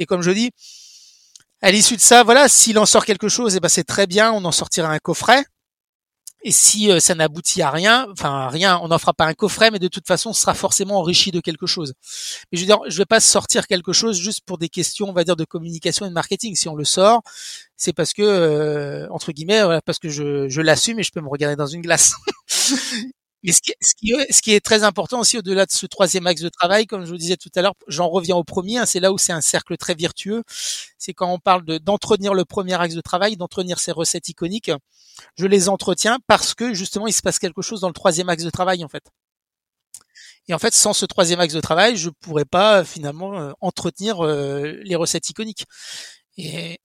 Et 0.00 0.06
comme 0.06 0.22
je 0.22 0.32
dis, 0.32 0.50
à 1.62 1.70
l'issue 1.70 1.96
de 1.96 2.00
ça, 2.00 2.24
voilà, 2.24 2.48
s'il 2.48 2.78
en 2.78 2.86
sort 2.86 3.04
quelque 3.04 3.28
chose, 3.28 3.56
eh 3.56 3.60
ben 3.60 3.68
c'est 3.68 3.84
très 3.84 4.06
bien, 4.06 4.32
on 4.32 4.44
en 4.44 4.52
sortira 4.52 4.88
un 4.88 4.98
coffret. 4.98 5.44
Et 6.44 6.50
si 6.50 6.90
euh, 6.90 6.98
ça 6.98 7.14
n'aboutit 7.14 7.62
à 7.62 7.70
rien, 7.70 8.08
enfin 8.10 8.48
rien, 8.48 8.80
on 8.82 8.88
n'en 8.88 8.98
fera 8.98 9.14
pas 9.14 9.26
un 9.26 9.34
coffret, 9.34 9.70
mais 9.70 9.78
de 9.78 9.86
toute 9.86 10.08
façon, 10.08 10.30
on 10.30 10.32
sera 10.32 10.54
forcément 10.54 10.98
enrichi 10.98 11.30
de 11.30 11.38
quelque 11.38 11.66
chose. 11.66 11.94
Mais 12.50 12.58
je 12.58 12.62
veux 12.62 12.66
dire, 12.66 12.80
je 12.88 12.98
vais 12.98 13.06
pas 13.06 13.20
sortir 13.20 13.68
quelque 13.68 13.92
chose 13.92 14.18
juste 14.18 14.40
pour 14.44 14.58
des 14.58 14.68
questions, 14.68 15.08
on 15.08 15.12
va 15.12 15.22
dire, 15.22 15.36
de 15.36 15.44
communication 15.44 16.04
et 16.04 16.08
de 16.08 16.14
marketing. 16.14 16.56
Si 16.56 16.68
on 16.68 16.74
le 16.74 16.84
sort, 16.84 17.22
c'est 17.76 17.92
parce 17.92 18.12
que, 18.12 18.22
euh, 18.22 19.06
entre 19.10 19.30
guillemets, 19.30 19.62
voilà, 19.62 19.80
parce 19.82 20.00
que 20.00 20.08
je, 20.08 20.48
je 20.48 20.60
l'assume 20.60 20.98
et 20.98 21.04
je 21.04 21.12
peux 21.12 21.20
me 21.20 21.28
regarder 21.28 21.54
dans 21.54 21.68
une 21.68 21.82
glace. 21.82 22.14
Mais 23.42 23.52
ce 23.52 23.60
qui, 23.60 23.72
ce, 23.80 23.94
qui, 23.94 24.14
ce 24.30 24.40
qui, 24.40 24.52
est 24.52 24.60
très 24.60 24.84
important 24.84 25.20
aussi 25.20 25.38
au-delà 25.38 25.66
de 25.66 25.70
ce 25.72 25.86
troisième 25.86 26.26
axe 26.26 26.42
de 26.42 26.48
travail, 26.48 26.86
comme 26.86 27.04
je 27.04 27.10
vous 27.10 27.16
disais 27.16 27.36
tout 27.36 27.50
à 27.56 27.62
l'heure, 27.62 27.74
j'en 27.88 28.08
reviens 28.08 28.36
au 28.36 28.44
premier, 28.44 28.78
hein, 28.78 28.86
c'est 28.86 29.00
là 29.00 29.12
où 29.12 29.18
c'est 29.18 29.32
un 29.32 29.40
cercle 29.40 29.76
très 29.76 29.94
vertueux, 29.94 30.44
c'est 30.98 31.12
quand 31.12 31.32
on 31.32 31.38
parle 31.38 31.64
d'entretenir 31.80 32.34
le 32.34 32.44
premier 32.44 32.80
axe 32.80 32.94
de 32.94 33.00
travail, 33.00 33.36
d'entretenir 33.36 33.80
ces 33.80 33.92
recettes 33.92 34.28
iconiques, 34.28 34.70
je 35.36 35.46
les 35.46 35.68
entretiens 35.68 36.18
parce 36.26 36.54
que 36.54 36.72
justement 36.74 37.06
il 37.06 37.12
se 37.12 37.22
passe 37.22 37.38
quelque 37.38 37.62
chose 37.62 37.80
dans 37.80 37.88
le 37.88 37.94
troisième 37.94 38.28
axe 38.28 38.44
de 38.44 38.50
travail 38.50 38.84
en 38.84 38.88
fait. 38.88 39.04
Et 40.48 40.54
en 40.54 40.58
fait, 40.58 40.74
sans 40.74 40.92
ce 40.92 41.06
troisième 41.06 41.40
axe 41.40 41.54
de 41.54 41.60
travail, 41.60 41.96
je 41.96 42.10
pourrais 42.10 42.44
pas 42.44 42.84
finalement 42.84 43.38
euh, 43.38 43.52
entretenir 43.60 44.24
euh, 44.24 44.72
les 44.82 44.96
recettes 44.96 45.30
iconiques. 45.30 45.66
Et, 46.36 46.78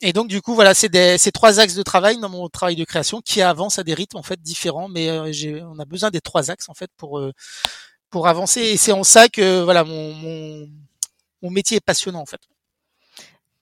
et 0.00 0.12
donc 0.12 0.28
du 0.28 0.40
coup 0.40 0.54
voilà, 0.54 0.74
c'est 0.74 1.18
ces 1.18 1.32
trois 1.32 1.60
axes 1.60 1.74
de 1.74 1.82
travail 1.82 2.18
dans 2.18 2.28
mon 2.28 2.48
travail 2.48 2.76
de 2.76 2.84
création 2.84 3.20
qui 3.20 3.42
avancent 3.42 3.78
à 3.78 3.84
des 3.84 3.94
rythmes 3.94 4.16
en 4.16 4.22
fait 4.22 4.40
différents, 4.40 4.88
mais 4.88 5.10
euh, 5.10 5.32
j'ai, 5.32 5.62
on 5.62 5.78
a 5.78 5.84
besoin 5.84 6.10
des 6.10 6.20
trois 6.20 6.50
axes 6.50 6.68
en 6.68 6.74
fait 6.74 6.90
pour 6.96 7.18
euh, 7.18 7.32
pour 8.08 8.26
avancer. 8.26 8.60
Et 8.60 8.76
c'est 8.76 8.92
en 8.92 9.04
ça 9.04 9.28
que 9.28 9.62
voilà 9.62 9.84
mon, 9.84 10.14
mon, 10.14 10.68
mon 11.42 11.50
métier 11.50 11.76
est 11.76 11.84
passionnant 11.84 12.20
en 12.20 12.26
fait. 12.26 12.40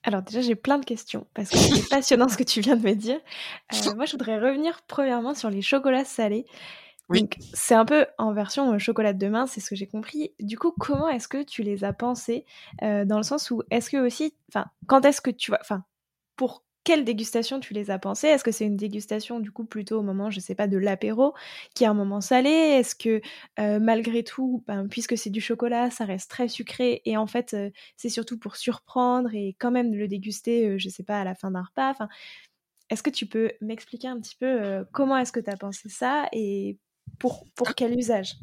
Alors 0.03 0.21
déjà 0.21 0.39
j'ai 0.41 0.55
plein 0.55 0.77
de 0.77 0.85
questions 0.85 1.27
parce 1.33 1.49
que 1.49 1.57
c'est 1.57 1.89
passionnant 1.89 2.29
ce 2.29 2.37
que 2.37 2.43
tu 2.43 2.61
viens 2.61 2.77
de 2.77 2.87
me 2.87 2.95
dire. 2.95 3.19
Euh, 3.73 3.93
moi 3.95 4.05
je 4.05 4.13
voudrais 4.13 4.39
revenir 4.39 4.81
premièrement 4.87 5.35
sur 5.35 5.49
les 5.49 5.61
chocolats 5.61 6.05
salés. 6.05 6.45
Oui. 7.11 7.27
c'est 7.55 7.73
un 7.73 7.85
peu 7.85 8.05
en 8.19 8.33
version 8.33 8.77
chocolat 8.77 9.13
de 9.13 9.17
demain, 9.17 9.47
c'est 9.47 9.61
ce 9.61 9.71
que 9.71 9.75
j'ai 9.75 9.87
compris. 9.87 10.31
Du 10.39 10.59
coup, 10.59 10.71
comment 10.79 11.09
est-ce 11.09 11.27
que 11.27 11.41
tu 11.41 11.63
les 11.63 11.83
as 11.83 11.91
pensés 11.91 12.45
dans 12.83 13.17
le 13.17 13.23
sens 13.23 13.49
où 13.49 13.63
est-ce 13.71 13.89
que 13.89 13.97
aussi, 13.97 14.35
enfin, 14.47 14.67
quand 14.85 15.03
est-ce 15.05 15.19
que 15.19 15.31
tu 15.31 15.49
vas, 15.49 15.57
enfin, 15.59 15.83
pour 16.39 16.63
quelle 16.85 17.03
dégustation 17.03 17.59
tu 17.59 17.73
les 17.73 17.91
as 17.91 17.99
pensées? 17.99 18.27
Est-ce 18.27 18.45
que 18.45 18.51
c'est 18.53 18.65
une 18.65 18.77
dégustation 18.77 19.41
du 19.41 19.51
coup 19.51 19.65
plutôt 19.65 19.99
au 19.99 20.03
moment, 20.03 20.31
je 20.31 20.39
sais 20.39 20.55
pas, 20.55 20.67
de 20.67 20.77
l'apéro, 20.77 21.33
qui 21.75 21.83
est 21.83 21.87
un 21.87 21.93
moment 21.93 22.21
salé? 22.21 22.49
Est-ce 22.49 22.95
que 22.95 23.21
euh, 23.59 23.79
malgré 23.81 24.23
tout, 24.23 24.63
ben, 24.65 24.87
puisque 24.87 25.17
c'est 25.17 25.29
du 25.31 25.41
chocolat, 25.41 25.91
ça 25.91 26.05
reste 26.05 26.31
très 26.31 26.47
sucré 26.47 27.01
et 27.03 27.17
en 27.17 27.27
fait 27.27 27.53
euh, 27.53 27.69
c'est 27.97 28.07
surtout 28.07 28.39
pour 28.39 28.55
surprendre 28.55 29.35
et 29.35 29.57
quand 29.59 29.69
même 29.71 29.93
le 29.93 30.07
déguster, 30.07 30.65
euh, 30.65 30.77
je 30.77 30.87
sais 30.87 31.03
pas, 31.03 31.19
à 31.19 31.25
la 31.25 31.35
fin 31.35 31.51
d'un 31.51 31.63
repas? 31.63 31.89
Enfin, 31.91 32.07
est-ce 32.89 33.03
que 33.03 33.09
tu 33.11 33.25
peux 33.27 33.51
m'expliquer 33.61 34.07
un 34.07 34.19
petit 34.21 34.37
peu 34.37 34.85
comment 34.93 35.17
est-ce 35.17 35.33
que 35.33 35.41
tu 35.41 35.49
as 35.51 35.57
pensé 35.57 35.89
ça 35.89 36.27
et 36.33 36.79
pour, 37.19 37.45
pour 37.55 37.75
quel 37.75 37.97
usage? 37.99 38.35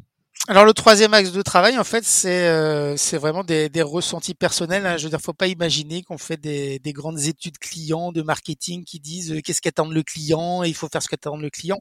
Alors 0.49 0.63
le 0.63 0.73
troisième 0.73 1.13
axe 1.13 1.31
de 1.33 1.41
travail, 1.41 1.77
en 1.77 1.83
fait, 1.83 2.05
c'est 2.05 2.47
euh, 2.47 2.95
c'est 2.95 3.17
vraiment 3.17 3.43
des, 3.43 3.67
des 3.69 3.81
ressentis 3.81 4.33
personnels. 4.33 4.85
Hein. 4.85 4.95
Je 4.95 5.03
veux 5.03 5.09
dire, 5.09 5.19
faut 5.19 5.33
pas 5.33 5.47
imaginer 5.47 6.03
qu'on 6.03 6.17
fait 6.17 6.37
des, 6.37 6.79
des 6.79 6.93
grandes 6.93 7.19
études 7.19 7.57
clients 7.57 8.13
de 8.13 8.21
marketing 8.21 8.85
qui 8.85 8.99
disent 9.01 9.33
euh, 9.33 9.41
qu'est-ce 9.41 9.61
qu'attend 9.61 9.89
le 9.89 10.03
client 10.03 10.63
et 10.63 10.69
il 10.69 10.73
faut 10.75 10.87
faire 10.87 11.03
ce 11.03 11.09
qu'attend 11.09 11.35
le 11.35 11.49
client. 11.49 11.79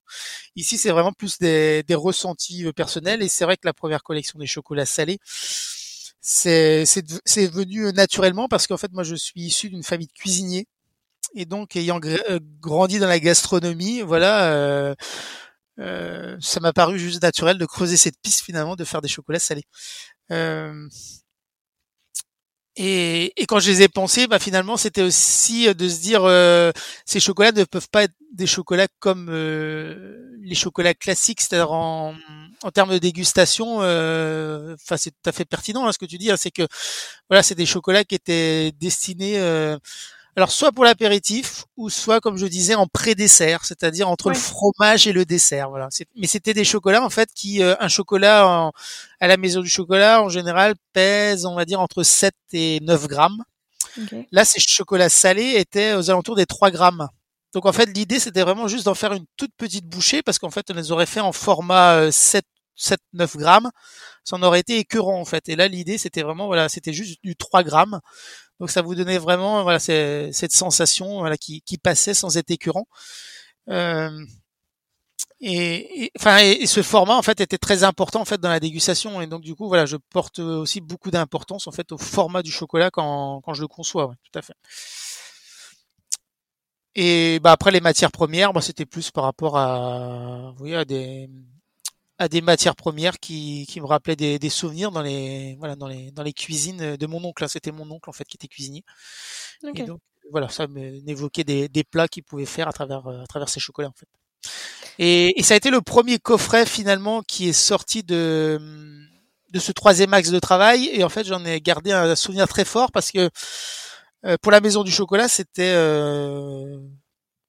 Ici, 0.56 0.78
c'est 0.78 0.90
vraiment 0.90 1.12
plus 1.12 1.38
des, 1.38 1.84
des 1.84 1.94
ressentis 1.94 2.64
euh, 2.66 2.72
personnels 2.72 3.22
et 3.22 3.28
c'est 3.28 3.44
vrai 3.44 3.56
que 3.56 3.66
la 3.66 3.74
première 3.74 4.02
collection 4.02 4.38
des 4.40 4.46
chocolats 4.46 4.86
salés, 4.86 5.18
c'est 6.20 6.84
c'est 6.86 7.46
venu 7.46 7.92
naturellement 7.92 8.48
parce 8.48 8.66
qu'en 8.66 8.76
fait, 8.76 8.92
moi, 8.92 9.04
je 9.04 9.14
suis 9.14 9.42
issu 9.42 9.70
d'une 9.70 9.84
famille 9.84 10.08
de 10.08 10.12
cuisiniers 10.12 10.66
et 11.34 11.44
donc 11.46 11.76
ayant 11.76 12.00
grandi 12.60 12.98
dans 12.98 13.08
la 13.08 13.20
gastronomie, 13.20 14.02
voilà. 14.02 14.94
Euh, 15.78 16.36
ça 16.40 16.60
m'a 16.60 16.72
paru 16.72 16.98
juste 16.98 17.22
naturel 17.22 17.58
de 17.58 17.66
creuser 17.66 17.96
cette 17.96 18.18
piste 18.22 18.42
finalement, 18.42 18.76
de 18.76 18.84
faire 18.84 19.02
des 19.02 19.08
chocolats 19.08 19.38
salés. 19.38 19.64
Euh, 20.32 20.88
et, 22.78 23.32
et, 23.40 23.46
quand 23.46 23.58
je 23.58 23.70
les 23.70 23.82
ai 23.82 23.88
pensés, 23.88 24.26
bah 24.26 24.38
finalement, 24.38 24.76
c'était 24.76 25.00
aussi 25.02 25.74
de 25.74 25.88
se 25.88 26.00
dire 26.00 26.24
euh, 26.24 26.72
ces 27.06 27.20
chocolats 27.20 27.52
ne 27.52 27.64
peuvent 27.64 27.88
pas 27.88 28.02
être 28.02 28.12
des 28.34 28.46
chocolats 28.46 28.88
comme 28.98 29.28
euh, 29.30 30.36
les 30.42 30.54
chocolats 30.54 30.92
classiques, 30.92 31.40
c'est-à-dire 31.40 31.72
en, 31.72 32.14
en 32.62 32.70
termes 32.70 32.90
de 32.92 32.98
dégustation. 32.98 33.76
Enfin, 33.78 34.96
c'est 34.98 35.10
tout 35.10 35.30
à 35.30 35.32
fait 35.32 35.46
pertinent 35.46 35.86
hein, 35.86 35.92
ce 35.92 35.98
que 35.98 36.04
tu 36.04 36.18
dis. 36.18 36.30
Hein, 36.30 36.36
c'est 36.36 36.50
que 36.50 36.66
voilà, 37.30 37.42
c'est 37.42 37.54
des 37.54 37.64
chocolats 37.64 38.04
qui 38.04 38.14
étaient 38.14 38.72
destinés 38.72 39.38
alors 40.36 40.52
soit 40.52 40.70
pour 40.70 40.84
l'apéritif 40.84 41.64
ou 41.78 41.88
soit 41.88 42.20
comme 42.20 42.36
je 42.36 42.46
disais 42.46 42.74
en 42.74 42.86
pré-dessert, 42.86 43.64
c'est-à-dire 43.64 44.08
entre 44.08 44.28
le 44.28 44.34
fromage 44.34 45.06
et 45.06 45.12
le 45.12 45.24
dessert. 45.24 45.70
Voilà. 45.70 45.88
Mais 46.14 46.26
c'était 46.26 46.52
des 46.52 46.64
chocolats 46.64 47.02
en 47.02 47.08
fait 47.08 47.30
qui 47.34 47.62
euh, 47.62 47.74
un 47.80 47.88
chocolat 47.88 48.70
à 49.18 49.26
la 49.28 49.36
maison 49.38 49.62
du 49.62 49.70
chocolat 49.70 50.22
en 50.22 50.28
général 50.28 50.74
pèse 50.92 51.46
on 51.46 51.54
va 51.54 51.64
dire 51.64 51.80
entre 51.80 52.02
7 52.02 52.34
et 52.52 52.80
9 52.82 53.08
grammes. 53.08 53.42
Là 54.30 54.44
ces 54.44 54.60
chocolats 54.60 55.08
salés 55.08 55.54
étaient 55.56 55.94
aux 55.94 56.10
alentours 56.10 56.36
des 56.36 56.44
3 56.44 56.70
grammes. 56.70 57.08
Donc 57.54 57.64
en 57.64 57.72
fait 57.72 57.86
l'idée 57.86 58.20
c'était 58.20 58.42
vraiment 58.42 58.68
juste 58.68 58.84
d'en 58.84 58.94
faire 58.94 59.14
une 59.14 59.24
toute 59.38 59.52
petite 59.56 59.86
bouchée 59.86 60.22
parce 60.22 60.38
qu'en 60.38 60.50
fait 60.50 60.70
on 60.70 60.74
les 60.74 60.92
aurait 60.92 61.06
fait 61.06 61.20
en 61.20 61.32
format 61.32 62.12
7 62.12 62.44
7 62.78 63.00
9 63.14 63.38
grammes, 63.38 63.70
ça 64.22 64.36
en 64.36 64.42
aurait 64.42 64.60
été 64.60 64.78
écœurant 64.78 65.18
en 65.18 65.24
fait. 65.24 65.48
Et 65.48 65.56
là 65.56 65.66
l'idée 65.66 65.96
c'était 65.96 66.22
vraiment 66.22 66.46
voilà, 66.46 66.68
c'était 66.68 66.92
juste 66.92 67.20
du 67.24 67.36
3 67.36 67.62
grammes. 67.62 68.00
Donc 68.60 68.70
ça 68.70 68.82
vous 68.82 68.94
donnait 68.94 69.18
vraiment 69.18 69.62
voilà 69.62 69.78
cette 69.78 70.52
sensation 70.52 71.18
voilà 71.18 71.36
qui, 71.36 71.62
qui 71.62 71.78
passait 71.78 72.14
sans 72.14 72.36
être 72.36 72.50
écœurant. 72.50 72.86
Euh, 73.68 74.10
et, 75.40 76.10
enfin 76.18 76.38
et, 76.38 76.66
ce 76.66 76.82
format 76.82 77.16
en 77.16 77.22
fait 77.22 77.40
était 77.40 77.58
très 77.58 77.84
important 77.84 78.20
en 78.22 78.24
fait 78.24 78.40
dans 78.40 78.48
la 78.48 78.60
dégustation 78.60 79.20
et 79.20 79.26
donc 79.26 79.42
du 79.42 79.54
coup 79.54 79.68
voilà 79.68 79.84
je 79.84 79.96
porte 80.10 80.38
aussi 80.38 80.80
beaucoup 80.80 81.10
d'importance 81.10 81.66
en 81.66 81.72
fait 81.72 81.92
au 81.92 81.98
format 81.98 82.42
du 82.42 82.50
chocolat 82.50 82.90
quand, 82.90 83.42
quand 83.42 83.52
je 83.52 83.60
le 83.60 83.68
conçois 83.68 84.06
ouais, 84.06 84.14
tout 84.24 84.38
à 84.38 84.42
fait 84.42 84.54
Et 86.94 87.40
bah 87.40 87.52
après 87.52 87.70
les 87.72 87.82
matières 87.82 88.10
premières, 88.10 88.54
moi 88.54 88.62
c'était 88.62 88.86
plus 88.86 89.10
par 89.10 89.24
rapport 89.24 89.58
à, 89.58 90.54
oui, 90.60 90.74
à 90.74 90.86
des 90.86 91.28
à 92.18 92.28
des 92.28 92.40
matières 92.40 92.76
premières 92.76 93.18
qui, 93.18 93.66
qui 93.68 93.80
me 93.80 93.86
rappelaient 93.86 94.16
des, 94.16 94.38
des 94.38 94.48
souvenirs 94.48 94.90
dans 94.90 95.02
les 95.02 95.56
voilà 95.58 95.76
dans 95.76 95.86
les 95.86 96.10
dans 96.12 96.22
les 96.22 96.32
cuisines 96.32 96.96
de 96.96 97.06
mon 97.06 97.22
oncle. 97.24 97.44
Hein. 97.44 97.48
C'était 97.48 97.72
mon 97.72 97.90
oncle 97.90 98.08
en 98.08 98.12
fait 98.12 98.24
qui 98.24 98.36
était 98.36 98.48
cuisinier. 98.48 98.84
Et 99.74 99.82
donc 99.82 100.00
voilà, 100.30 100.48
ça 100.48 100.66
m'évoquait 100.66 101.44
des, 101.44 101.68
des 101.68 101.84
plats 101.84 102.08
qu'il 102.08 102.24
pouvait 102.24 102.46
faire 102.46 102.68
à 102.68 102.72
travers 102.72 103.06
à 103.06 103.26
travers 103.26 103.48
ces 103.48 103.60
chocolats 103.60 103.88
en 103.88 103.92
fait. 103.92 104.08
Et, 104.98 105.38
et, 105.38 105.42
ça 105.42 105.54
a 105.54 105.56
été 105.56 105.70
le 105.70 105.82
premier 105.82 106.18
coffret 106.18 106.64
finalement 106.64 107.22
qui 107.22 107.48
est 107.48 107.52
sorti 107.52 108.02
de 108.02 108.58
de 109.52 109.58
ce 109.58 109.72
troisième 109.72 110.14
axe 110.14 110.30
de 110.30 110.38
travail. 110.38 110.88
Et 110.92 111.04
en 111.04 111.08
fait, 111.08 111.24
j'en 111.24 111.44
ai 111.44 111.60
gardé 111.60 111.92
un 111.92 112.16
souvenir 112.16 112.48
très 112.48 112.64
fort 112.64 112.92
parce 112.92 113.10
que 113.12 113.30
euh, 114.24 114.36
pour 114.40 114.52
la 114.52 114.60
maison 114.60 114.82
du 114.82 114.90
chocolat, 114.90 115.28
c'était 115.28 115.72
euh, 115.74 116.78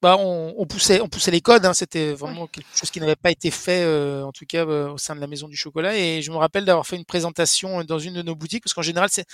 bah, 0.00 0.16
on, 0.18 0.54
on, 0.56 0.66
poussait, 0.66 1.00
on 1.00 1.08
poussait 1.08 1.30
les 1.30 1.40
codes. 1.40 1.64
Hein, 1.66 1.74
c'était 1.74 2.12
vraiment 2.12 2.46
quelque 2.46 2.66
chose 2.74 2.90
qui 2.90 3.00
n'avait 3.00 3.16
pas 3.16 3.30
été 3.30 3.50
fait, 3.50 3.82
euh, 3.82 4.24
en 4.24 4.32
tout 4.32 4.44
cas 4.46 4.64
au 4.64 4.98
sein 4.98 5.16
de 5.16 5.20
la 5.20 5.26
maison 5.26 5.48
du 5.48 5.56
chocolat. 5.56 5.96
Et 5.96 6.22
je 6.22 6.30
me 6.30 6.36
rappelle 6.36 6.64
d'avoir 6.64 6.86
fait 6.86 6.96
une 6.96 7.04
présentation 7.04 7.82
dans 7.84 7.98
une 7.98 8.14
de 8.14 8.22
nos 8.22 8.36
boutiques, 8.36 8.62
parce 8.64 8.74
qu'en 8.74 8.82
général, 8.82 9.08
c'est, 9.10 9.26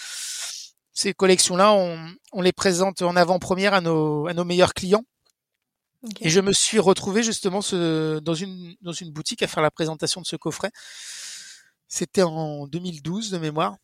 ces 0.93 1.13
collections-là, 1.13 1.73
on, 1.73 1.99
on, 2.33 2.41
les 2.41 2.53
présente 2.53 3.03
en 3.03 3.17
avant-première 3.17 3.75
à 3.75 3.81
nos, 3.81 4.27
à 4.27 4.35
nos 4.35 4.45
meilleurs 4.45 4.75
clients. 4.75 5.05
Et 6.21 6.31
je 6.31 6.41
me 6.41 6.53
suis 6.53 6.79
retrouvé 6.79 7.23
justement 7.23 7.63
ce, 7.63 8.19
dans 8.21 8.35
une 8.35 8.75
dans 8.83 8.93
une 8.93 9.11
boutique 9.11 9.43
à 9.43 9.47
faire 9.47 9.63
la 9.63 9.71
présentation 9.71 10.21
de 10.21 10.27
ce 10.27 10.37
coffret. 10.37 10.71
C'était 11.89 12.23
en 12.23 12.67
2012 12.67 13.31
de 13.31 13.39
mémoire. 13.39 13.77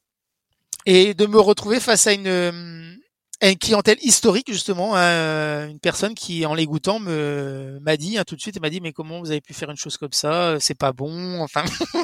Et 0.86 1.14
de 1.14 1.26
me 1.26 1.38
retrouver 1.38 1.80
face 1.80 2.06
à 2.06 2.12
une 2.12 2.98
une 3.42 3.58
clientèle 3.58 3.98
historique 4.02 4.52
justement, 4.52 4.96
hein, 4.96 5.68
une 5.68 5.80
personne 5.80 6.14
qui 6.14 6.44
en 6.44 6.54
les 6.54 6.66
goûtant 6.66 6.98
me 6.98 7.78
m'a 7.80 7.96
dit 7.96 8.18
hein, 8.18 8.24
tout 8.26 8.36
de 8.36 8.40
suite, 8.40 8.56
elle 8.56 8.62
m'a 8.62 8.70
dit 8.70 8.80
mais 8.80 8.92
comment 8.92 9.20
vous 9.20 9.30
avez 9.30 9.40
pu 9.40 9.54
faire 9.54 9.70
une 9.70 9.76
chose 9.76 9.96
comme 9.96 10.12
ça? 10.12 10.56
C'est 10.60 10.74
pas 10.74 10.92
bon. 10.92 11.40
Enfin, 11.40 11.64
ah 11.94 12.00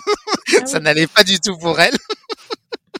ça 0.66 0.80
n'allait 0.80 1.06
pas 1.06 1.24
du 1.24 1.38
tout 1.38 1.58
pour 1.58 1.78
elle. 1.78 1.96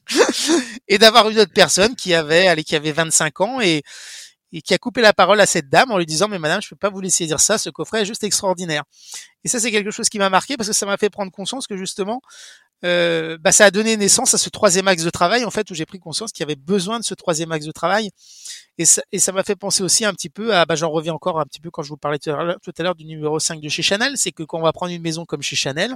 et 0.89 0.99
d'avoir 0.99 1.29
une 1.31 1.39
autre 1.39 1.53
personne 1.55 1.97
qui 1.97 2.15
avait, 2.15 2.47
allez, 2.47 2.63
qui 2.63 2.77
avait 2.77 2.93
25 2.93 3.41
ans 3.41 3.61
et, 3.61 3.83
et 4.53 4.63
qui 4.63 4.75
a 4.75 4.79
coupé 4.79 5.01
la 5.01 5.13
parole 5.13 5.41
à 5.41 5.47
cette 5.47 5.69
dame 5.69 5.91
en 5.91 5.99
lui 5.99 6.07
disant 6.07 6.29
mais 6.29 6.39
madame 6.39 6.63
je 6.63 6.69
peux 6.69 6.77
pas 6.77 6.91
vous 6.91 7.01
laisser 7.01 7.27
dire 7.27 7.41
ça 7.41 7.59
ce 7.59 7.71
coffret 7.71 8.03
est 8.03 8.05
juste 8.07 8.25
extraordinaire 8.25 8.85
et 9.45 9.49
ça 9.49 9.59
c'est 9.59 9.71
quelque 9.71 9.91
chose 9.91 10.09
qui 10.09 10.19
m'a 10.19 10.31
marqué 10.31 10.57
parce 10.57 10.69
que 10.69 10.75
ça 10.75 10.87
m'a 10.87 10.97
fait 10.97 11.11
prendre 11.11 11.33
conscience 11.33 11.67
que 11.67 11.77
justement 11.77 12.21
euh, 12.85 13.39
bah, 13.39 13.53
ça 13.53 13.65
a 13.65 13.71
donné 13.71 13.97
naissance 13.97 14.35
à 14.35 14.39
ce 14.39 14.51
troisième 14.51 14.87
axe 14.89 15.03
de 15.03 15.11
travail 15.11 15.45
en 15.45 15.51
fait 15.51 15.71
où 15.71 15.75
j'ai 15.75 15.87
pris 15.87 15.99
conscience 15.99 16.31
qu'il 16.33 16.43
y 16.43 16.45
avait 16.45 16.57
besoin 16.57 16.99
de 16.99 17.05
ce 17.05 17.15
troisième 17.15 17.53
axe 17.53 17.65
de 17.67 17.73
travail. 17.73 18.11
Et 18.79 18.85
ça 18.85 19.03
et 19.13 19.19
ça 19.19 19.33
m'a 19.33 19.43
fait 19.45 19.57
penser 19.57 19.83
aussi 19.83 20.05
un 20.05 20.13
petit 20.13 20.29
peu 20.29 20.55
à 20.55 20.67
bah, 20.67 20.75
j'en 20.77 20.91
reviens 20.91 21.15
encore 21.15 21.41
un 21.41 21.47
petit 21.47 21.61
peu 21.61 21.71
quand 21.71 21.83
je 21.83 21.89
vous 21.89 21.97
parlais 21.97 22.19
tout 22.19 22.31
à 22.31 22.83
l'heure 22.83 22.95
du 22.95 23.05
numéro 23.07 23.39
5 23.39 23.61
de 23.61 23.69
chez 23.69 23.83
Chanel. 23.83 24.13
C'est 24.17 24.33
que 24.33 24.43
quand 24.43 24.59
on 24.59 24.63
va 24.63 24.73
prendre 24.73 24.93
une 24.93 25.03
maison 25.03 25.25
comme 25.25 25.43
chez 25.43 25.57
Chanel 25.57 25.95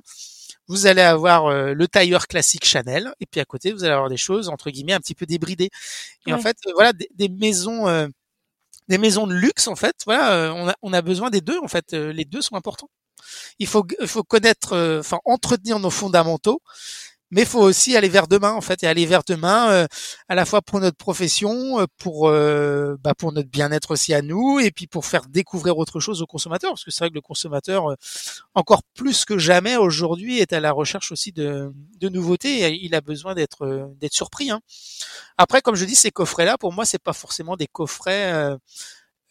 vous 0.68 0.86
allez 0.86 1.02
avoir 1.02 1.46
euh, 1.46 1.74
le 1.74 1.88
tailleur 1.88 2.26
classique 2.28 2.64
Chanel. 2.64 3.12
Et 3.20 3.26
puis 3.26 3.40
à 3.40 3.44
côté 3.44 3.72
vous 3.72 3.84
allez 3.84 3.92
avoir 3.92 4.08
des 4.10 4.16
choses 4.16 4.48
entre 4.48 4.70
guillemets 4.70 4.94
un 4.94 5.00
petit 5.00 5.14
peu 5.14 5.26
débridées. 5.26 5.70
Et 6.26 6.32
en 6.32 6.38
fait 6.38 6.56
euh, 6.66 6.72
voilà 6.74 6.92
des, 6.94 7.08
des 7.14 7.28
maisons 7.28 8.10
des 8.88 8.98
maisons 8.98 9.26
de 9.26 9.34
luxe 9.34 9.68
en 9.68 9.76
fait 9.76 9.96
voilà 10.06 10.52
on 10.54 10.68
a 10.68 10.74
on 10.82 10.92
a 10.92 11.02
besoin 11.02 11.30
des 11.30 11.40
deux 11.42 11.58
en 11.62 11.68
fait. 11.68 11.92
Les 11.92 12.24
deux 12.24 12.42
sont 12.42 12.56
importants 12.56 12.88
il 13.58 13.66
faut, 13.66 13.86
il 14.00 14.06
faut 14.06 14.22
connaître, 14.22 14.72
euh, 14.74 15.00
enfin 15.00 15.18
entretenir 15.24 15.78
nos 15.78 15.90
fondamentaux, 15.90 16.60
mais 17.30 17.42
il 17.42 17.46
faut 17.46 17.60
aussi 17.60 17.96
aller 17.96 18.08
vers 18.08 18.26
demain 18.26 18.52
en 18.52 18.60
fait 18.60 18.82
et 18.82 18.88
aller 18.88 19.06
vers 19.06 19.22
demain 19.24 19.70
euh, 19.70 19.86
à 20.28 20.34
la 20.34 20.44
fois 20.44 20.62
pour 20.62 20.80
notre 20.80 20.96
profession, 20.96 21.80
euh, 21.80 21.84
pour 21.98 22.30
bah, 22.30 23.14
pour 23.16 23.32
notre 23.32 23.48
bien-être 23.48 23.92
aussi 23.92 24.14
à 24.14 24.22
nous 24.22 24.58
et 24.58 24.70
puis 24.72 24.86
pour 24.86 25.06
faire 25.06 25.26
découvrir 25.28 25.78
autre 25.78 26.00
chose 26.00 26.22
aux 26.22 26.26
consommateurs 26.26 26.72
parce 26.72 26.84
que 26.84 26.90
c'est 26.90 27.04
vrai 27.04 27.10
que 27.10 27.14
le 27.14 27.20
consommateur 27.20 27.94
encore 28.54 28.82
plus 28.94 29.24
que 29.24 29.38
jamais 29.38 29.76
aujourd'hui 29.76 30.40
est 30.40 30.52
à 30.52 30.60
la 30.60 30.72
recherche 30.72 31.12
aussi 31.12 31.32
de, 31.32 31.72
de 32.00 32.08
nouveautés 32.08 32.74
il 32.82 32.94
a 32.94 33.00
besoin 33.00 33.34
d'être 33.34 33.92
d'être 34.00 34.14
surpris. 34.14 34.50
Hein. 34.50 34.60
Après 35.38 35.62
comme 35.62 35.76
je 35.76 35.84
dis 35.84 35.96
ces 35.96 36.10
coffrets 36.10 36.46
là 36.46 36.58
pour 36.58 36.72
moi 36.72 36.84
c'est 36.84 37.02
pas 37.02 37.12
forcément 37.12 37.56
des 37.56 37.68
coffrets 37.68 38.56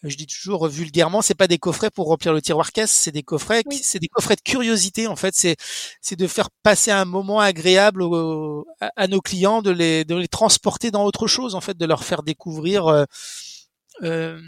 je 0.04 0.16
dis 0.16 0.28
toujours 0.28 0.68
vulgairement, 0.68 1.22
c'est 1.22 1.36
pas 1.36 1.48
des 1.48 1.58
coffrets 1.58 1.90
pour 1.90 2.08
remplir 2.08 2.34
le 2.34 2.42
tiroir 2.42 2.72
caisse, 2.72 2.92
c'est 2.92 3.12
des 3.12 3.24
coffrets, 3.24 3.64
c'est 3.82 4.00
des 4.00 4.08
coffrets 4.08 4.38
de 4.38 4.42
curiosité 4.42 5.08
en 5.08 5.18
fait. 5.18 5.36
C'est 5.36 5.58
c'est 6.02 6.16
de 6.16 6.28
faire 6.28 6.50
passer 6.64 6.92
un 6.92 7.06
moment 7.06 7.40
agréable 7.40 8.04
à, 8.80 9.08
nos 9.08 9.20
clients, 9.20 9.62
de 9.62 9.72
les 9.72 10.06
de 10.06 10.16
les 10.16 10.30
transporter 10.30 10.92
dans 10.92 11.04
autre 11.04 11.28
chose 11.28 11.54
en 11.56 11.62
fait, 11.62 11.78
de 11.78 11.86
leur 11.86 12.04
faire 12.06 12.24
découvrir 12.24 12.88
euh, 12.88 13.04
euh, 14.04 14.40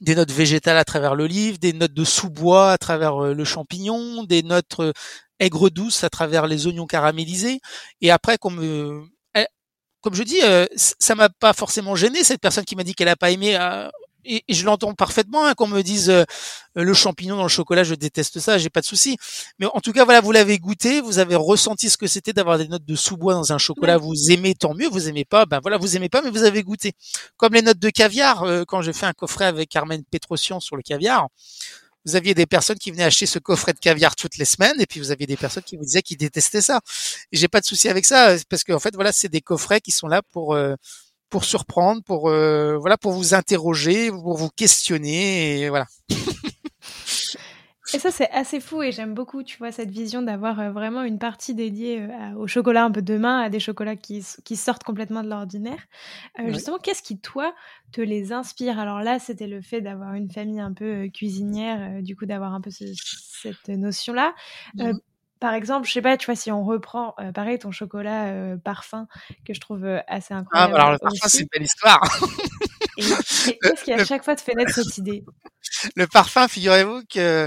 des 0.00 0.16
notes 0.16 0.32
végétales 0.32 0.76
à 0.76 0.84
travers 0.84 1.14
l'olive, 1.14 1.60
des 1.60 1.72
notes 1.72 1.94
de 1.94 2.04
sous-bois 2.04 2.72
à 2.72 2.78
travers 2.78 3.22
euh, 3.24 3.34
le 3.34 3.44
champignon, 3.44 4.24
des 4.24 4.42
notes 4.42 4.80
aigres 5.38 5.70
douces 5.70 6.02
à 6.02 6.10
travers 6.10 6.48
les 6.48 6.66
oignons 6.66 6.86
caramélisés. 6.86 7.60
Et 8.00 8.10
après, 8.10 8.38
comme 8.38 9.08
eh, 9.36 9.46
comme 10.00 10.14
je 10.14 10.24
dis, 10.24 10.40
ça 10.76 11.14
m'a 11.14 11.28
pas 11.28 11.52
forcément 11.52 11.94
gêné 11.94 12.24
cette 12.24 12.40
personne 12.40 12.64
qui 12.64 12.74
m'a 12.76 12.84
dit 12.84 12.94
qu'elle 12.94 13.08
a 13.08 13.16
pas 13.16 13.30
aimé 13.30 13.56
et, 14.24 14.42
je 14.48 14.64
l'entends 14.64 14.94
parfaitement 14.94 15.46
hein, 15.46 15.54
qu'on 15.54 15.66
me 15.66 15.82
dise 15.82 16.10
euh, 16.10 16.24
le 16.74 16.94
champignon 16.94 17.36
dans 17.36 17.42
le 17.42 17.48
chocolat, 17.48 17.84
je 17.84 17.94
déteste 17.94 18.40
ça, 18.40 18.58
j'ai 18.58 18.70
pas 18.70 18.80
de 18.80 18.86
souci. 18.86 19.16
Mais 19.58 19.66
en 19.66 19.80
tout 19.80 19.92
cas, 19.92 20.04
voilà, 20.04 20.20
vous 20.20 20.32
l'avez 20.32 20.58
goûté, 20.58 21.00
vous 21.00 21.18
avez 21.18 21.36
ressenti 21.36 21.90
ce 21.90 21.96
que 21.96 22.06
c'était 22.06 22.32
d'avoir 22.32 22.58
des 22.58 22.68
notes 22.68 22.84
de 22.84 22.96
sous-bois 22.96 23.34
dans 23.34 23.52
un 23.52 23.58
chocolat. 23.58 23.98
Vous 23.98 24.30
aimez, 24.30 24.54
tant 24.54 24.74
mieux. 24.74 24.88
Vous 24.88 25.08
aimez 25.08 25.24
pas, 25.24 25.46
ben 25.46 25.60
voilà, 25.60 25.78
vous 25.78 25.96
aimez 25.96 26.08
pas, 26.08 26.22
mais 26.22 26.30
vous 26.30 26.42
avez 26.42 26.62
goûté. 26.62 26.92
Comme 27.36 27.54
les 27.54 27.62
notes 27.62 27.78
de 27.78 27.90
caviar, 27.90 28.42
euh, 28.42 28.64
quand 28.66 28.82
j'ai 28.82 28.92
fait 28.92 29.06
un 29.06 29.12
coffret 29.12 29.44
avec 29.46 29.68
Carmen 29.68 30.02
Petrosian 30.10 30.60
sur 30.60 30.76
le 30.76 30.82
caviar. 30.82 31.28
Vous 32.06 32.16
aviez 32.16 32.34
des 32.34 32.44
personnes 32.44 32.76
qui 32.76 32.90
venaient 32.90 33.04
acheter 33.04 33.24
ce 33.24 33.38
coffret 33.38 33.72
de 33.72 33.78
caviar 33.78 34.14
toutes 34.14 34.36
les 34.36 34.44
semaines, 34.44 34.78
et 34.78 34.84
puis 34.84 35.00
vous 35.00 35.10
aviez 35.10 35.26
des 35.26 35.38
personnes 35.38 35.62
qui 35.62 35.76
vous 35.76 35.84
disaient 35.84 36.02
qu'ils 36.02 36.18
détestaient 36.18 36.60
ça. 36.60 36.80
Et 37.32 37.38
j'ai 37.38 37.48
pas 37.48 37.60
de 37.60 37.64
souci 37.64 37.88
avec 37.88 38.04
ça, 38.04 38.36
parce 38.50 38.62
qu'en 38.62 38.78
fait, 38.78 38.94
voilà, 38.94 39.10
c'est 39.10 39.30
des 39.30 39.40
coffrets 39.40 39.80
qui 39.80 39.90
sont 39.90 40.06
là 40.06 40.20
pour 40.32 40.54
euh, 40.54 40.74
pour 41.34 41.44
surprendre, 41.44 42.00
pour 42.04 42.28
euh, 42.28 42.78
voilà, 42.78 42.96
pour 42.96 43.10
vous 43.10 43.34
interroger, 43.34 44.08
pour 44.08 44.36
vous 44.36 44.50
questionner, 44.50 45.62
et 45.62 45.68
voilà. 45.68 45.86
Et 47.92 47.98
ça, 47.98 48.12
c'est 48.12 48.30
assez 48.30 48.60
fou 48.60 48.84
et 48.84 48.92
j'aime 48.92 49.14
beaucoup, 49.14 49.42
tu 49.42 49.58
vois, 49.58 49.72
cette 49.72 49.90
vision 49.90 50.22
d'avoir 50.22 50.60
euh, 50.60 50.70
vraiment 50.70 51.02
une 51.02 51.18
partie 51.18 51.52
dédiée 51.52 52.02
euh, 52.02 52.38
au 52.38 52.46
chocolat 52.46 52.84
un 52.84 52.92
peu 52.92 53.02
demain, 53.02 53.40
à 53.40 53.48
des 53.48 53.58
chocolats 53.58 53.96
qui, 53.96 54.24
qui 54.44 54.54
sortent 54.54 54.84
complètement 54.84 55.24
de 55.24 55.28
l'ordinaire. 55.28 55.82
Justement, 56.46 56.78
qu'est-ce 56.78 57.02
qui, 57.02 57.18
toi, 57.18 57.52
te 57.90 58.00
les 58.00 58.32
inspire? 58.32 58.78
Alors 58.78 59.00
là, 59.00 59.18
c'était 59.18 59.48
le 59.48 59.60
fait 59.60 59.80
d'avoir 59.80 60.14
une 60.14 60.30
famille 60.30 60.60
un 60.60 60.72
peu 60.72 61.08
cuisinière, 61.12 62.00
du 62.00 62.14
coup, 62.14 62.26
d'avoir 62.26 62.54
un 62.54 62.60
peu 62.60 62.70
cette 62.70 63.68
notion-là. 63.68 64.34
Mmh 64.76 64.92
par 65.44 65.52
exemple, 65.52 65.86
je 65.86 65.92
sais 65.92 66.00
pas, 66.00 66.16
tu 66.16 66.24
vois, 66.24 66.36
si 66.36 66.50
on 66.50 66.64
reprend, 66.64 67.14
euh, 67.20 67.30
pareil, 67.30 67.58
ton 67.58 67.70
chocolat 67.70 68.28
euh, 68.28 68.56
parfum, 68.56 69.06
que 69.46 69.52
je 69.52 69.60
trouve 69.60 69.84
euh, 69.84 70.00
assez 70.08 70.32
ah, 70.32 70.38
incroyable. 70.38 70.72
Ah, 70.74 70.78
alors 70.78 70.92
le 70.92 70.98
parfum, 70.98 71.28
c'est 71.28 71.40
une 71.40 71.48
belle 71.52 71.64
histoire. 71.64 72.00
qu'est-ce 72.96 73.84
qui 73.84 73.92
à 73.92 74.02
chaque 74.06 74.24
fois 74.24 74.36
te 74.36 74.40
fait 74.40 74.54
naître 74.54 74.72
cette 74.72 74.96
idée? 74.96 75.22
Le 75.96 76.06
parfum, 76.06 76.48
figurez-vous 76.48 77.02
que 77.12 77.46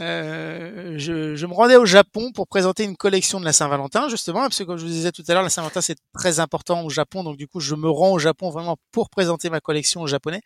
je, 0.00 1.34
je, 1.36 1.46
me 1.46 1.54
rendais 1.54 1.76
au 1.76 1.86
Japon 1.86 2.32
pour 2.32 2.48
présenter 2.48 2.82
une 2.82 2.96
collection 2.96 3.38
de 3.38 3.44
la 3.44 3.52
Saint-Valentin, 3.52 4.08
justement, 4.08 4.40
parce 4.40 4.58
que 4.58 4.64
comme 4.64 4.78
je 4.78 4.82
vous 4.82 4.90
disais 4.90 5.12
tout 5.12 5.22
à 5.28 5.34
l'heure, 5.34 5.44
la 5.44 5.48
Saint-Valentin 5.48 5.80
c'est 5.80 5.98
très 6.12 6.40
important 6.40 6.82
au 6.82 6.90
Japon, 6.90 7.22
donc 7.22 7.36
du 7.36 7.46
coup 7.46 7.60
je 7.60 7.76
me 7.76 7.88
rends 7.88 8.10
au 8.10 8.18
Japon 8.18 8.50
vraiment 8.50 8.78
pour 8.90 9.10
présenter 9.10 9.48
ma 9.48 9.60
collection 9.60 10.00
aux 10.00 10.08
Japonais. 10.08 10.40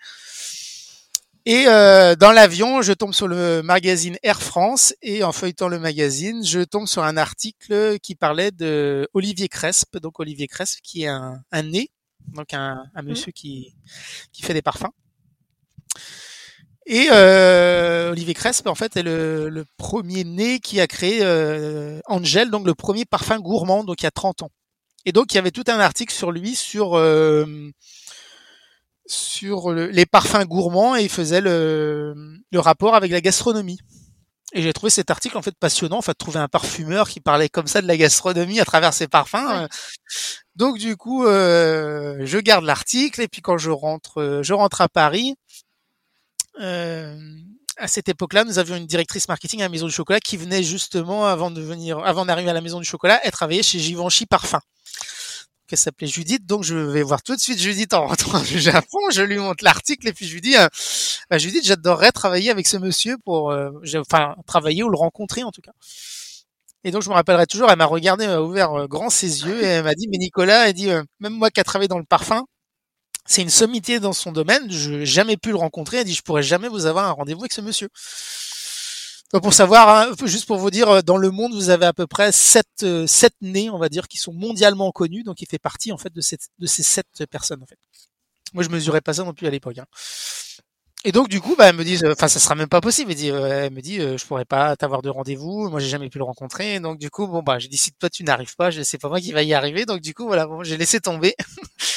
Et 1.48 1.68
euh, 1.68 2.16
dans 2.16 2.32
l'avion, 2.32 2.82
je 2.82 2.92
tombe 2.92 3.14
sur 3.14 3.28
le 3.28 3.62
magazine 3.62 4.18
Air 4.24 4.42
France 4.42 4.92
et 5.00 5.22
en 5.22 5.30
feuilletant 5.30 5.68
le 5.68 5.78
magazine, 5.78 6.44
je 6.44 6.58
tombe 6.58 6.88
sur 6.88 7.04
un 7.04 7.16
article 7.16 8.00
qui 8.00 8.16
parlait 8.16 8.50
de 8.50 9.08
Olivier 9.14 9.46
Crespe. 9.46 9.98
Donc 9.98 10.18
Olivier 10.18 10.48
Crespe 10.48 10.80
qui 10.82 11.04
est 11.04 11.06
un, 11.06 11.40
un 11.52 11.62
nez, 11.62 11.92
donc 12.34 12.52
un, 12.52 12.82
un 12.92 13.02
mmh. 13.02 13.06
monsieur 13.06 13.30
qui, 13.30 13.76
qui 14.32 14.42
fait 14.42 14.54
des 14.54 14.62
parfums. 14.62 14.90
Et 16.84 17.06
euh, 17.12 18.10
Olivier 18.10 18.34
Crespe, 18.34 18.66
en 18.66 18.74
fait, 18.74 18.96
est 18.96 19.04
le, 19.04 19.48
le, 19.48 19.64
premier 19.76 20.24
né 20.24 20.58
qui 20.58 20.80
a 20.80 20.88
créé 20.88 21.20
euh, 21.22 22.00
Angel, 22.06 22.50
donc 22.50 22.66
le 22.66 22.74
premier 22.74 23.04
parfum 23.04 23.38
gourmand, 23.38 23.84
donc 23.84 24.02
il 24.02 24.04
y 24.04 24.08
a 24.08 24.12
30 24.12 24.42
ans. 24.42 24.50
Et 25.04 25.12
donc 25.12 25.32
il 25.32 25.36
y 25.36 25.38
avait 25.38 25.52
tout 25.52 25.64
un 25.68 25.78
article 25.78 26.12
sur 26.12 26.32
lui, 26.32 26.56
sur 26.56 26.96
euh, 29.06 29.12
sur 29.12 29.72
les 29.72 30.06
parfums 30.06 30.44
gourmands 30.44 30.96
et 30.96 31.02
il 31.02 31.08
faisait 31.08 31.40
le, 31.40 32.14
le 32.50 32.60
rapport 32.60 32.94
avec 32.94 33.10
la 33.10 33.20
gastronomie. 33.20 33.78
Et 34.52 34.62
j'ai 34.62 34.72
trouvé 34.72 34.90
cet 34.90 35.10
article 35.10 35.36
en 35.36 35.42
fait 35.42 35.54
passionnant, 35.58 35.98
en 35.98 36.02
fait, 36.02 36.14
trouver 36.14 36.38
un 36.38 36.48
parfumeur 36.48 37.08
qui 37.08 37.20
parlait 37.20 37.48
comme 37.48 37.66
ça 37.66 37.82
de 37.82 37.86
la 37.86 37.96
gastronomie 37.96 38.60
à 38.60 38.64
travers 38.64 38.94
ses 38.94 39.08
parfums. 39.08 39.68
Donc 40.54 40.78
du 40.78 40.96
coup, 40.96 41.26
euh, 41.26 42.20
je 42.24 42.38
garde 42.38 42.64
l'article 42.64 43.20
et 43.22 43.28
puis 43.28 43.42
quand 43.42 43.58
je 43.58 43.70
rentre, 43.70 44.40
je 44.42 44.52
rentre 44.54 44.80
à 44.80 44.88
Paris. 44.88 45.34
Euh, 46.60 47.16
à 47.76 47.88
cette 47.88 48.08
époque-là, 48.08 48.44
nous 48.44 48.58
avions 48.58 48.76
une 48.76 48.86
directrice 48.86 49.28
marketing 49.28 49.60
à 49.60 49.64
la 49.64 49.68
Maison 49.68 49.86
du 49.86 49.92
Chocolat 49.92 50.20
qui 50.20 50.36
venait 50.36 50.62
justement 50.62 51.26
avant 51.26 51.50
de 51.50 51.60
venir, 51.60 51.98
avant 51.98 52.24
d'arriver 52.24 52.48
à 52.48 52.54
la 52.54 52.62
Maison 52.62 52.80
du 52.80 52.86
Chocolat, 52.86 53.20
elle 53.22 53.32
travaillait 53.32 53.62
chez 53.62 53.78
Givenchy 53.78 54.26
Parfum. 54.26 54.60
Qu'elle 55.66 55.78
s'appelait 55.78 56.06
Judith, 56.06 56.46
donc 56.46 56.62
je 56.64 56.76
vais 56.76 57.02
voir 57.02 57.22
tout 57.22 57.34
de 57.34 57.40
suite 57.40 57.58
Judith 57.58 57.94
en 57.94 58.06
rentrant 58.06 58.40
du 58.40 58.58
Japon, 58.60 58.98
je 59.12 59.22
lui 59.22 59.38
montre 59.38 59.64
l'article 59.64 60.08
et 60.08 60.12
puis 60.12 60.26
je 60.26 60.34
lui 60.34 60.40
dis, 60.40 60.56
euh, 60.56 60.68
bah, 61.30 61.38
Judith, 61.38 61.64
j'adorerais 61.64 62.12
travailler 62.12 62.50
avec 62.50 62.66
ce 62.66 62.76
monsieur 62.76 63.16
pour, 63.24 63.50
euh, 63.50 63.70
enfin, 63.98 64.36
travailler 64.46 64.82
ou 64.82 64.88
le 64.88 64.96
rencontrer 64.96 65.42
en 65.42 65.50
tout 65.50 65.62
cas. 65.62 65.72
Et 66.84 66.90
donc 66.90 67.02
je 67.02 67.08
me 67.08 67.14
rappellerai 67.14 67.46
toujours, 67.46 67.70
elle 67.70 67.78
m'a 67.78 67.86
regardé, 67.86 68.24
elle 68.24 68.30
m'a 68.30 68.40
ouvert 68.40 68.72
euh, 68.72 68.86
grand 68.86 69.10
ses 69.10 69.44
yeux 69.44 69.62
et 69.62 69.66
elle 69.66 69.84
m'a 69.84 69.94
dit, 69.94 70.08
mais 70.08 70.18
Nicolas, 70.18 70.68
elle 70.68 70.74
dit, 70.74 70.88
même 71.20 71.32
moi 71.32 71.50
qui 71.50 71.60
a 71.60 71.64
travaillé 71.64 71.88
dans 71.88 71.98
le 71.98 72.04
parfum, 72.04 72.44
c'est 73.26 73.42
une 73.42 73.50
sommité 73.50 73.98
dans 73.98 74.12
son 74.12 74.30
domaine, 74.32 74.70
je 74.70 74.90
n'ai 74.92 75.06
jamais 75.06 75.36
pu 75.36 75.50
le 75.50 75.56
rencontrer, 75.56 75.98
elle 75.98 76.04
dit, 76.04 76.14
je 76.14 76.22
pourrais 76.22 76.44
jamais 76.44 76.68
vous 76.68 76.86
avoir 76.86 77.06
un 77.06 77.12
rendez-vous 77.12 77.42
avec 77.42 77.52
ce 77.52 77.60
monsieur 77.60 77.88
pour 79.30 79.54
savoir, 79.54 79.88
hein, 79.88 80.12
juste 80.24 80.46
pour 80.46 80.58
vous 80.58 80.70
dire, 80.70 80.88
euh, 80.88 81.02
dans 81.02 81.16
le 81.16 81.30
monde, 81.30 81.52
vous 81.52 81.70
avez 81.70 81.86
à 81.86 81.92
peu 81.92 82.06
près 82.06 82.32
sept, 82.32 82.66
euh, 82.82 83.06
sept 83.06 83.34
nés, 83.40 83.70
on 83.70 83.78
va 83.78 83.88
dire, 83.88 84.08
qui 84.08 84.18
sont 84.18 84.32
mondialement 84.32 84.92
connus. 84.92 85.24
Donc, 85.24 85.40
il 85.42 85.48
fait 85.48 85.58
partie 85.58 85.92
en 85.92 85.98
fait 85.98 86.12
de, 86.12 86.20
cette, 86.20 86.48
de 86.58 86.66
ces 86.66 86.82
sept 86.82 87.24
personnes. 87.30 87.62
En 87.62 87.66
fait. 87.66 87.78
Moi, 88.54 88.62
je 88.62 88.68
mesurais 88.68 89.00
pas 89.00 89.14
ça 89.14 89.24
non 89.24 89.34
plus 89.34 89.46
à 89.46 89.50
l'époque. 89.50 89.78
Hein. 89.78 89.86
Et 91.04 91.12
donc, 91.12 91.28
du 91.28 91.40
coup, 91.40 91.54
bah, 91.56 91.68
elle 91.68 91.76
me 91.76 91.84
dit, 91.84 91.98
euh, 92.04 92.12
enfin, 92.12 92.28
ça 92.28 92.40
sera 92.40 92.54
même 92.54 92.68
pas 92.68 92.80
possible. 92.80 93.10
Elle, 93.10 93.16
dit, 93.16 93.28
elle 93.28 93.72
me 93.72 93.80
dit, 93.80 93.98
je 93.98 94.24
pourrais 94.26 94.44
pas 94.44 94.76
t'avoir 94.76 95.02
de 95.02 95.10
rendez-vous. 95.10 95.70
Moi, 95.70 95.80
j'ai 95.80 95.88
jamais 95.88 96.08
pu 96.08 96.18
le 96.18 96.24
rencontrer. 96.24 96.80
Donc, 96.80 96.98
du 96.98 97.10
coup, 97.10 97.26
bon, 97.26 97.42
bah, 97.42 97.58
j'ai 97.58 97.68
dit, 97.68 97.76
si 97.76 97.92
toi 97.92 98.08
tu 98.08 98.24
n'arrives 98.24 98.56
pas, 98.56 98.70
je 98.70 98.82
sais 98.82 98.98
pas 98.98 99.08
moi 99.08 99.20
qui 99.20 99.32
va 99.32 99.42
y 99.42 99.54
arriver. 99.54 99.86
Donc, 99.86 100.00
du 100.00 100.14
coup, 100.14 100.26
voilà, 100.26 100.46
bon, 100.46 100.62
j'ai 100.62 100.76
laissé 100.76 101.00
tomber. 101.00 101.34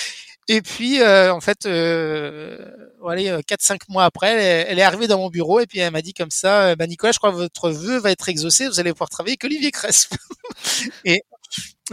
Et 0.52 0.64
puis, 0.64 1.00
euh, 1.00 1.32
en 1.32 1.42
fait, 1.42 1.68
euh, 1.68 2.58
4-5 3.04 3.74
euh, 3.74 3.78
mois 3.90 4.06
après, 4.06 4.32
elle 4.32 4.80
est, 4.80 4.82
arrivée 4.82 5.06
dans 5.06 5.20
mon 5.20 5.30
bureau 5.30 5.60
et 5.60 5.68
puis 5.68 5.78
elle 5.78 5.94
m'a 5.94 6.02
dit 6.02 6.16
comme 6.16 6.32
ça, 6.32 6.76
bah 6.76 6.88
Nicolas, 6.88 7.12
je 7.12 7.20
crois 7.20 7.30
que 7.30 7.38
votre 7.38 7.70
vœu 7.70 8.00
va 8.00 8.10
être 8.10 8.28
exaucé, 8.30 8.68
vous 8.68 8.80
allez 8.80 8.92
pouvoir 8.92 9.12
travailler 9.12 9.34
avec 9.34 9.44
Olivier 9.44 9.70
Cresp. 9.70 10.16
et, 11.06 11.22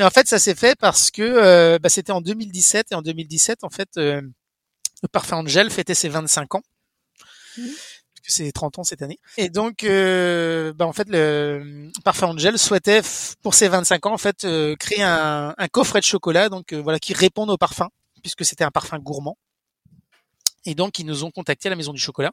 en 0.00 0.08
fait, 0.08 0.26
ça 0.26 0.38
s'est 0.38 0.54
fait 0.54 0.74
parce 0.74 1.10
que 1.10 1.76
bah, 1.76 1.90
c'était 1.90 2.12
en 2.12 2.22
2017 2.22 2.92
et 2.92 2.94
en 2.94 3.02
2017, 3.02 3.62
en 3.62 3.68
fait, 3.68 3.90
le 3.96 4.32
Parfum 5.12 5.36
Angel 5.40 5.70
fêtait 5.70 5.94
ses 5.94 6.08
25 6.08 6.54
ans. 6.54 6.62
Mmh. 7.58 7.62
que 7.62 8.32
c'est 8.32 8.52
30 8.52 8.78
ans 8.78 8.84
cette 8.84 9.02
année. 9.02 9.18
Et 9.36 9.50
donc, 9.50 9.84
bah, 9.84 10.86
en 10.86 10.94
fait, 10.94 11.08
le 11.10 11.90
Parfum 12.04 12.28
Angel 12.28 12.58
souhaitait, 12.58 13.02
pour 13.42 13.52
ses 13.52 13.68
25 13.68 14.06
ans, 14.06 14.14
en 14.14 14.18
fait, 14.18 14.46
créer 14.78 15.02
un, 15.02 15.54
un, 15.58 15.68
coffret 15.68 16.00
de 16.00 16.06
chocolat, 16.06 16.48
donc 16.48 16.72
voilà, 16.72 16.98
qui 16.98 17.12
réponde 17.12 17.50
au 17.50 17.58
parfum 17.58 17.90
puisque 18.26 18.44
c'était 18.44 18.64
un 18.64 18.72
parfum 18.72 18.98
gourmand. 18.98 19.38
Et 20.64 20.74
donc, 20.74 20.98
ils 20.98 21.06
nous 21.06 21.22
ont 21.22 21.30
contacté 21.30 21.68
à 21.68 21.70
la 21.70 21.76
Maison 21.76 21.92
du 21.92 22.00
Chocolat. 22.00 22.32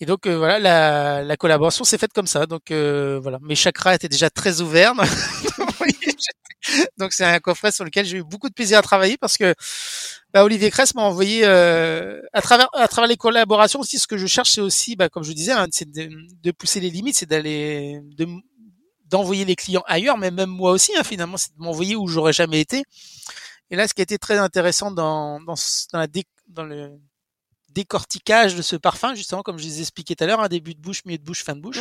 Et 0.00 0.06
donc, 0.06 0.26
euh, 0.26 0.36
voilà, 0.36 0.58
la, 0.58 1.22
la 1.22 1.36
collaboration 1.36 1.84
s'est 1.84 1.98
faite 1.98 2.12
comme 2.12 2.26
ça. 2.26 2.46
Donc, 2.46 2.72
euh, 2.72 3.20
voilà, 3.22 3.38
mes 3.40 3.54
chakras 3.54 3.94
étaient 3.94 4.08
déjà 4.08 4.28
très 4.28 4.60
ouverts. 4.60 4.94
donc, 6.98 7.12
c'est 7.12 7.24
un 7.24 7.38
coffret 7.38 7.70
sur 7.70 7.84
lequel 7.84 8.06
j'ai 8.06 8.18
eu 8.18 8.24
beaucoup 8.24 8.48
de 8.48 8.54
plaisir 8.54 8.78
à 8.78 8.82
travailler 8.82 9.16
parce 9.16 9.36
que 9.36 9.54
bah, 10.34 10.44
Olivier 10.44 10.72
Cress 10.72 10.96
m'a 10.96 11.02
envoyé 11.02 11.42
euh, 11.44 12.20
à 12.32 12.42
travers 12.42 12.68
à 12.74 12.88
travers 12.88 13.08
les 13.08 13.16
collaborations 13.16 13.78
aussi. 13.78 14.00
Ce 14.00 14.08
que 14.08 14.18
je 14.18 14.26
cherche, 14.26 14.50
c'est 14.50 14.60
aussi, 14.60 14.96
bah, 14.96 15.08
comme 15.08 15.22
je 15.22 15.32
disais, 15.32 15.52
hein, 15.52 15.68
c'est 15.70 15.88
de, 15.88 16.10
de, 16.42 16.50
pousser 16.50 16.80
les 16.80 16.90
limites, 16.90 17.16
c'est 17.16 17.26
d'aller 17.26 18.00
de 18.02 18.26
d'envoyer 19.06 19.44
les 19.44 19.56
clients 19.56 19.84
ailleurs, 19.86 20.18
mais 20.18 20.30
même 20.30 20.50
moi 20.50 20.72
aussi, 20.72 20.92
hein, 20.96 21.04
finalement, 21.04 21.36
c'est 21.36 21.56
de 21.56 21.62
m'envoyer 21.62 21.96
où 21.96 22.08
j'aurais 22.08 22.32
jamais 22.32 22.60
été. 22.60 22.84
Et 23.70 23.76
là, 23.76 23.86
ce 23.86 23.94
qui 23.94 24.00
a 24.00 24.04
été 24.04 24.18
très 24.18 24.38
intéressant 24.38 24.90
dans, 24.90 25.40
dans, 25.40 25.54
dans, 25.92 25.98
la 25.98 26.06
dans 26.48 26.64
le 26.64 26.98
décortiquage 27.70 28.54
de 28.54 28.62
ce 28.62 28.76
parfum, 28.76 29.14
justement, 29.14 29.42
comme 29.42 29.58
je 29.58 29.66
vous 29.66 29.78
ai 29.78 29.80
expliqué 29.80 30.16
tout 30.16 30.24
à 30.24 30.26
l'heure, 30.26 30.40
un 30.40 30.48
début 30.48 30.74
de 30.74 30.80
bouche, 30.80 31.04
milieu 31.04 31.18
de 31.18 31.24
bouche, 31.24 31.44
fin 31.44 31.54
de 31.54 31.60
bouche. 31.60 31.80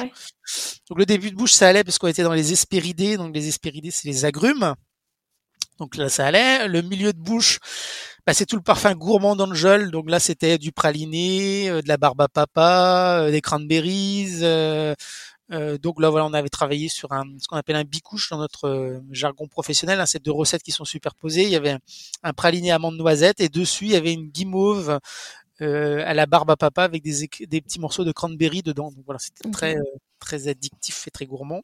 Donc 0.90 0.98
le 0.98 1.06
début 1.06 1.32
de 1.32 1.36
bouche, 1.36 1.54
ça 1.54 1.68
allait 1.68 1.84
parce 1.84 1.98
qu'on 1.98 2.08
était 2.08 2.24
dans 2.24 2.34
les 2.34 2.52
espéridés. 2.52 3.18
Donc 3.18 3.34
les 3.34 3.48
espéridés, 3.48 3.92
c'est 3.92 4.08
les 4.08 4.26
agrumes. 4.26 4.76
Donc 5.80 5.96
là, 5.96 6.10
ça 6.10 6.26
allait. 6.26 6.68
Le 6.68 6.82
milieu 6.82 7.14
de 7.14 7.20
bouche, 7.20 7.60
bah, 8.26 8.34
c'est 8.34 8.46
tout 8.46 8.56
le 8.56 8.62
parfum 8.62 8.94
gourmand 8.94 9.36
d'Angel. 9.36 9.92
Donc 9.92 10.10
là, 10.10 10.20
c'était 10.20 10.58
du 10.58 10.72
praliné, 10.72 11.70
euh, 11.70 11.82
de 11.82 11.88
la 11.88 11.98
barbe 11.98 12.22
à 12.22 12.28
papa, 12.28 13.20
euh, 13.22 13.32
des 13.32 13.42
cranberries, 13.42 14.40
euh, 14.42 14.96
euh, 15.52 15.78
donc 15.78 16.02
là, 16.02 16.10
voilà, 16.10 16.26
on 16.26 16.34
avait 16.34 16.50
travaillé 16.50 16.90
sur 16.90 17.12
un, 17.14 17.24
ce 17.40 17.48
qu'on 17.48 17.56
appelle 17.56 17.76
un 17.76 17.84
bicouche 17.84 18.30
dans 18.30 18.38
notre 18.38 18.68
euh, 18.68 19.00
jargon 19.12 19.48
professionnel. 19.48 20.00
Hein, 20.00 20.06
c'est 20.06 20.22
deux 20.22 20.32
recettes 20.32 20.64
qui 20.64 20.72
sont 20.72 20.86
superposées. 20.86 21.44
Il 21.44 21.50
y 21.50 21.56
avait 21.56 21.78
un, 22.24 22.34
praliné 22.34 22.72
amande 22.72 22.98
noisette 22.98 23.40
et 23.40 23.50
dessus 23.50 23.86
il 23.86 23.92
y 23.92 23.96
avait 23.96 24.14
une 24.14 24.28
guimauve 24.28 25.00
euh, 25.62 26.04
à 26.06 26.14
la 26.14 26.26
barbe 26.26 26.52
à 26.52 26.58
papa 26.58 26.84
avec 26.84 27.02
des, 27.02 27.30
des 27.48 27.62
petits 27.62 27.80
morceaux 27.80 28.04
de 28.04 28.12
cranberry 28.12 28.62
dedans. 28.62 28.92
Donc 28.92 29.06
voilà, 29.06 29.20
c'était 29.20 29.50
très 29.52 29.78
très 30.20 30.48
addictif 30.48 31.08
et 31.08 31.12
très 31.12 31.26
gourmand. 31.26 31.62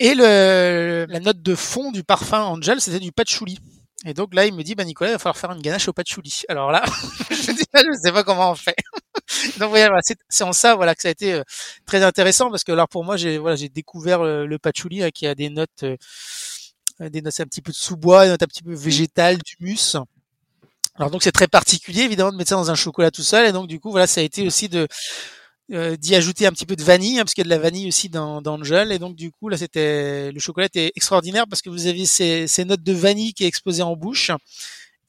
Et 0.00 0.14
le, 0.14 1.06
la 1.08 1.20
note 1.20 1.42
de 1.42 1.54
fond 1.54 1.92
du 1.92 2.02
parfum 2.02 2.40
Angel, 2.40 2.80
c'était 2.80 3.00
du 3.00 3.12
patchouli. 3.12 3.58
Et 4.06 4.14
donc 4.14 4.34
là, 4.34 4.46
il 4.46 4.54
me 4.54 4.62
dit, 4.62 4.74
bah 4.74 4.84
Nicolas, 4.84 5.10
il 5.10 5.12
va 5.12 5.18
falloir 5.18 5.36
faire 5.36 5.52
une 5.52 5.60
ganache 5.60 5.86
au 5.88 5.92
patchouli. 5.92 6.42
Alors 6.48 6.72
là, 6.72 6.82
je 7.30 7.52
dis, 7.52 7.64
je 7.74 7.98
sais 8.02 8.12
pas 8.12 8.24
comment 8.24 8.50
on 8.52 8.54
fait. 8.54 8.76
donc 9.58 9.70
voilà, 9.70 10.00
c'est 10.28 10.44
en 10.44 10.52
ça 10.52 10.74
voilà 10.74 10.94
que 10.94 11.02
ça 11.02 11.08
a 11.08 11.10
été 11.10 11.32
euh, 11.34 11.42
très 11.86 12.02
intéressant 12.02 12.50
parce 12.50 12.64
que 12.64 12.72
alors 12.72 12.88
pour 12.88 13.04
moi, 13.04 13.16
j'ai 13.16 13.38
voilà, 13.38 13.56
j'ai 13.56 13.68
découvert 13.68 14.22
le, 14.22 14.58
patchouli 14.58 15.02
hein, 15.02 15.10
qui 15.10 15.26
a 15.26 15.34
des 15.34 15.50
notes, 15.50 15.82
euh, 15.82 15.96
des 17.00 17.22
notes 17.22 17.40
un 17.40 17.44
petit 17.44 17.62
peu 17.62 17.72
de 17.72 17.76
sous-bois, 17.76 18.24
des 18.24 18.30
notes 18.30 18.42
un 18.42 18.46
petit 18.46 18.62
peu 18.62 18.74
végétales, 18.74 19.38
d'humus. 19.38 19.96
Alors 20.96 21.10
donc 21.10 21.22
c'est 21.22 21.32
très 21.32 21.48
particulier 21.48 22.02
évidemment 22.02 22.32
de 22.32 22.36
mettre 22.36 22.50
ça 22.50 22.56
dans 22.56 22.70
un 22.70 22.74
chocolat 22.74 23.10
tout 23.10 23.22
seul 23.22 23.46
et 23.46 23.52
donc 23.52 23.68
du 23.68 23.80
coup 23.80 23.90
voilà 23.90 24.06
ça 24.06 24.20
a 24.20 24.24
été 24.24 24.46
aussi 24.46 24.68
de 24.68 24.86
euh, 25.72 25.96
d'y 25.96 26.16
ajouter 26.16 26.46
un 26.46 26.50
petit 26.50 26.66
peu 26.66 26.74
de 26.74 26.82
vanille, 26.82 27.20
hein, 27.20 27.22
parce 27.22 27.32
qu'il 27.32 27.42
y 27.42 27.46
a 27.46 27.48
de 27.48 27.56
la 27.56 27.62
vanille 27.62 27.86
aussi 27.86 28.08
dans, 28.08 28.42
dans 28.42 28.56
le 28.56 28.64
gel. 28.64 28.90
Et 28.90 28.98
donc 28.98 29.14
du 29.14 29.30
coup 29.30 29.48
là 29.48 29.56
c'était 29.56 30.32
le 30.32 30.40
chocolat 30.40 30.66
était 30.66 30.90
extraordinaire 30.96 31.46
parce 31.48 31.62
que 31.62 31.70
vous 31.70 31.86
aviez 31.86 32.06
ces, 32.06 32.48
ces 32.48 32.64
notes 32.64 32.82
de 32.82 32.92
vanille 32.92 33.34
qui 33.34 33.44
explosaient 33.44 33.82
en 33.82 33.94
bouche. 33.94 34.32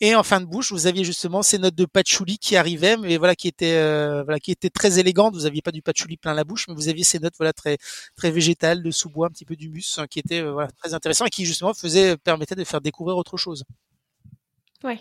Et 0.01 0.15
en 0.15 0.23
fin 0.23 0.41
de 0.41 0.45
bouche, 0.45 0.71
vous 0.71 0.87
aviez 0.87 1.03
justement 1.03 1.43
ces 1.43 1.59
notes 1.59 1.75
de 1.75 1.85
patchouli 1.85 2.39
qui 2.39 2.55
arrivaient, 2.55 2.97
mais 2.97 3.17
voilà 3.17 3.35
qui 3.35 3.47
étaient 3.47 3.77
euh, 3.77 4.23
voilà 4.23 4.39
qui 4.39 4.51
étaient 4.51 4.71
très 4.71 4.99
élégantes. 4.99 5.35
Vous 5.35 5.45
aviez 5.45 5.61
pas 5.61 5.71
du 5.71 5.83
patchouli 5.83 6.17
plein 6.17 6.33
la 6.33 6.43
bouche, 6.43 6.67
mais 6.67 6.73
vous 6.73 6.89
aviez 6.89 7.03
ces 7.03 7.19
notes 7.19 7.35
voilà 7.37 7.53
très 7.53 7.77
très 8.15 8.31
végétales, 8.31 8.81
de 8.81 8.89
sous-bois, 8.91 9.27
un 9.27 9.29
petit 9.29 9.45
peu 9.45 9.55
d'humus, 9.55 9.99
hein, 9.99 10.07
qui 10.07 10.19
étaient 10.19 10.41
euh, 10.41 10.51
voilà 10.51 10.69
très 10.71 10.95
intéressants 10.95 11.25
et 11.25 11.29
qui 11.29 11.45
justement 11.45 11.73
faisaient 11.73 12.17
permettaient 12.17 12.55
de 12.55 12.63
faire 12.63 12.81
découvrir 12.81 13.15
autre 13.15 13.37
chose. 13.37 13.63
Ouais. 14.83 14.99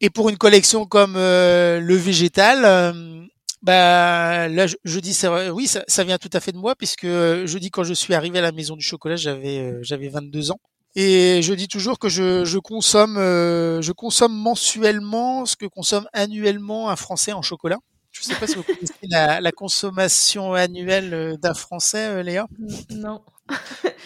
Et 0.00 0.08
pour 0.08 0.30
une 0.30 0.38
collection 0.38 0.86
comme 0.86 1.14
le 1.14 1.94
végétal, 1.96 3.28
bah 3.62 4.48
là, 4.48 4.66
je, 4.66 4.98
dis 4.98 5.14
c'est 5.14 5.28
oui, 5.50 5.68
ça, 5.68 5.84
ça, 5.86 6.02
vient 6.02 6.18
tout 6.18 6.30
à 6.32 6.40
fait 6.40 6.50
de 6.50 6.58
moi 6.58 6.74
puisque 6.74 7.04
euh, 7.04 7.46
je 7.46 7.58
dis 7.58 7.70
quand 7.70 7.84
je 7.84 7.94
suis 7.94 8.12
arrivé 8.12 8.40
à 8.40 8.42
la 8.42 8.50
maison 8.50 8.74
du 8.74 8.84
chocolat, 8.84 9.14
j'avais 9.14 9.58
euh, 9.58 9.78
j'avais 9.82 10.08
22 10.08 10.50
ans. 10.50 10.60
Et 10.94 11.40
je 11.42 11.54
dis 11.54 11.68
toujours 11.68 11.98
que 11.98 12.08
je, 12.08 12.44
je 12.44 12.58
consomme 12.58 13.16
euh, 13.16 13.80
je 13.80 13.92
consomme 13.92 14.34
mensuellement 14.34 15.46
ce 15.46 15.56
que 15.56 15.66
consomme 15.66 16.06
annuellement 16.12 16.90
un 16.90 16.96
Français 16.96 17.32
en 17.32 17.42
chocolat. 17.42 17.78
Je 18.10 18.22
sais 18.22 18.34
pas 18.34 18.46
si 18.46 18.56
vous 18.56 18.62
connaissez 18.62 18.92
la, 19.08 19.40
la, 19.40 19.52
consommation 19.52 20.52
annuelle 20.52 21.38
d'un 21.38 21.54
Français, 21.54 22.22
Léa. 22.22 22.46
Non. 22.90 23.24
Vous 23.48 23.56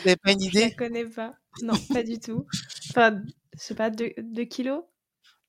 n'avez 0.05 0.17
pas 0.17 0.31
une 0.31 0.43
idée? 0.43 0.61
Je 0.61 0.67
ne 0.67 0.89
connais 0.89 1.05
pas. 1.07 1.35
Non, 1.63 1.75
pas 1.93 2.03
du 2.03 2.19
tout. 2.21 2.47
Enfin, 2.91 3.21
je 3.55 3.59
sais 3.59 3.75
pas, 3.75 3.91
2 3.91 4.45
kilos? 4.45 4.83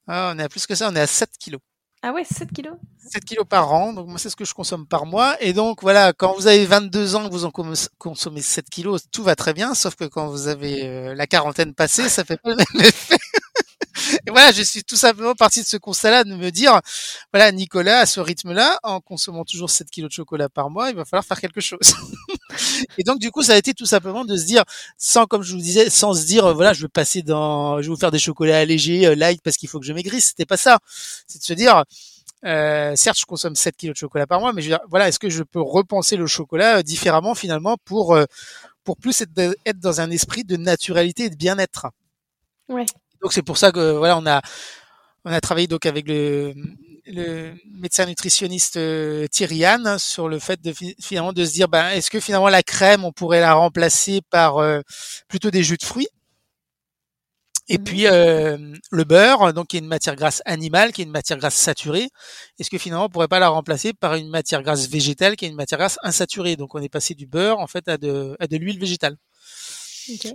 Ah, 0.07 0.31
on 0.33 0.39
est 0.39 0.43
à 0.43 0.49
plus 0.49 0.65
que 0.65 0.75
ça, 0.75 0.89
on 0.89 0.95
est 0.95 1.01
à 1.01 1.07
7 1.07 1.29
kilos. 1.37 1.61
Ah 2.03 2.13
ouais, 2.13 2.23
7 2.23 2.51
kilos? 2.53 2.75
7 3.11 3.25
kilos 3.25 3.45
par 3.49 3.71
an, 3.73 3.91
donc 3.93 4.07
moi 4.07 4.19
c'est 4.19 4.29
ce 4.29 4.35
que 4.35 4.45
je 4.45 4.53
consomme 4.53 4.85
par 4.85 5.05
mois. 5.05 5.35
Et 5.41 5.53
donc 5.53 5.81
voilà, 5.81 6.13
quand 6.13 6.33
vous 6.35 6.45
avez 6.47 6.65
22 6.65 7.15
ans 7.15 7.27
que 7.27 7.31
vous 7.33 7.45
en 7.45 7.51
consommez 7.97 8.41
7 8.41 8.69
kilos, 8.69 9.09
tout 9.11 9.23
va 9.23 9.35
très 9.35 9.53
bien, 9.53 9.73
sauf 9.73 9.95
que 9.95 10.05
quand 10.05 10.27
vous 10.27 10.47
avez 10.47 10.85
euh, 10.85 11.15
la 11.15 11.25
quarantaine 11.25 11.73
passée, 11.73 12.07
ça 12.09 12.23
fait 12.23 12.37
pas 12.37 12.51
le 12.51 12.55
même 12.57 12.85
effet. 12.85 13.17
Et 14.25 14.31
voilà, 14.31 14.51
je 14.51 14.61
suis 14.61 14.83
tout 14.83 14.95
simplement 14.95 15.33
parti 15.35 15.61
de 15.61 15.67
ce 15.67 15.77
constat-là, 15.77 16.23
de 16.23 16.33
me 16.35 16.49
dire, 16.49 16.79
voilà, 17.33 17.51
Nicolas, 17.51 17.99
à 17.99 18.05
ce 18.05 18.19
rythme-là, 18.19 18.79
en 18.83 18.99
consommant 18.99 19.43
toujours 19.45 19.69
7 19.69 19.89
kilos 19.89 20.09
de 20.09 20.13
chocolat 20.13 20.49
par 20.49 20.69
mois, 20.69 20.89
il 20.89 20.95
va 20.95 21.05
falloir 21.05 21.25
faire 21.25 21.39
quelque 21.39 21.61
chose. 21.61 21.79
et 22.97 23.03
donc, 23.03 23.19
du 23.19 23.31
coup, 23.31 23.43
ça 23.43 23.53
a 23.53 23.57
été 23.57 23.73
tout 23.73 23.85
simplement 23.85 24.25
de 24.25 24.35
se 24.35 24.45
dire, 24.45 24.63
sans, 24.97 25.25
comme 25.25 25.43
je 25.43 25.53
vous 25.53 25.61
disais, 25.61 25.89
sans 25.89 26.13
se 26.13 26.25
dire, 26.25 26.53
voilà, 26.53 26.73
je 26.73 26.83
vais 26.83 26.89
passer 26.89 27.21
dans, 27.21 27.81
je 27.81 27.87
vais 27.87 27.93
vous 27.93 27.99
faire 27.99 28.11
des 28.11 28.19
chocolats 28.19 28.59
allégés, 28.59 29.07
euh, 29.07 29.15
light, 29.15 29.41
parce 29.41 29.57
qu'il 29.57 29.69
faut 29.69 29.79
que 29.79 29.85
je 29.85 29.93
maigrisse. 29.93 30.27
C'était 30.27 30.45
pas 30.45 30.57
ça. 30.57 30.79
C'est 31.27 31.39
de 31.39 31.43
se 31.43 31.53
dire, 31.53 31.83
euh, 32.45 32.95
certes, 32.95 33.19
je 33.19 33.25
consomme 33.25 33.55
7 33.55 33.75
kilos 33.75 33.95
de 33.95 33.97
chocolat 33.99 34.27
par 34.27 34.39
mois, 34.39 34.53
mais 34.53 34.61
je 34.61 34.69
veux 34.69 34.75
dire, 34.75 34.85
voilà, 34.89 35.07
est-ce 35.07 35.19
que 35.19 35.29
je 35.29 35.43
peux 35.43 35.61
repenser 35.61 36.17
le 36.17 36.27
chocolat 36.27 36.77
euh, 36.77 36.83
différemment 36.83 37.33
finalement 37.33 37.77
pour 37.83 38.15
euh, 38.15 38.25
pour 38.83 38.97
plus 38.97 39.21
être, 39.21 39.31
être, 39.65 39.79
dans 39.79 40.01
un 40.01 40.11
esprit 40.11 40.43
de 40.43 40.55
naturalité 40.55 41.25
et 41.25 41.29
de 41.29 41.35
bien-être? 41.35 41.87
Ouais. 42.69 42.85
Donc 43.21 43.33
c'est 43.33 43.41
pour 43.41 43.57
ça 43.57 43.71
que 43.71 43.93
voilà, 43.93 44.17
on 44.17 44.25
a 44.25 44.41
on 45.25 45.31
a 45.31 45.41
travaillé 45.41 45.67
donc 45.67 45.85
avec 45.85 46.07
le, 46.07 46.53
le 47.05 47.53
médecin 47.79 48.05
nutritionniste 48.05 48.77
euh, 48.77 49.27
Thierry 49.27 49.65
Anne 49.65 49.97
sur 49.99 50.29
le 50.29 50.39
fait 50.39 50.61
de 50.61 50.73
finalement 51.01 51.33
de 51.33 51.45
se 51.45 51.53
dire 51.53 51.67
ben 51.67 51.89
est-ce 51.89 52.09
que 52.11 52.19
finalement 52.19 52.49
la 52.49 52.63
crème 52.63 53.03
on 53.05 53.11
pourrait 53.11 53.41
la 53.41 53.53
remplacer 53.53 54.21
par 54.29 54.57
euh, 54.57 54.81
plutôt 55.27 55.51
des 55.51 55.63
jus 55.63 55.77
de 55.77 55.85
fruits? 55.85 56.07
Et 57.69 57.77
mmh. 57.77 57.83
puis 57.83 58.07
euh, 58.07 58.57
le 58.91 59.03
beurre, 59.03 59.53
donc 59.53 59.67
qui 59.67 59.75
est 59.75 59.79
une 59.79 59.87
matière 59.87 60.15
grasse 60.15 60.41
animale, 60.45 60.93
qui 60.93 61.01
est 61.01 61.05
une 61.05 61.11
matière 61.11 61.37
grasse 61.37 61.55
saturée, 61.55 62.07
est-ce 62.59 62.69
que 62.69 62.77
finalement 62.77 63.05
on 63.05 63.09
pourrait 63.09 63.27
pas 63.27 63.39
la 63.39 63.49
remplacer 63.49 63.93
par 63.93 64.15
une 64.15 64.29
matière 64.29 64.63
grasse 64.63 64.87
végétale, 64.87 65.35
qui 65.35 65.45
est 65.45 65.49
une 65.49 65.55
matière 65.55 65.79
grasse 65.79 65.97
insaturée? 66.03 66.55
Donc 66.55 66.75
on 66.75 66.79
est 66.79 66.89
passé 66.89 67.13
du 67.13 67.27
beurre 67.27 67.59
en 67.59 67.67
fait 67.67 67.87
à 67.89 67.97
de, 67.97 68.37
à 68.39 68.47
de 68.47 68.55
l'huile 68.57 68.79
végétale. 68.79 69.17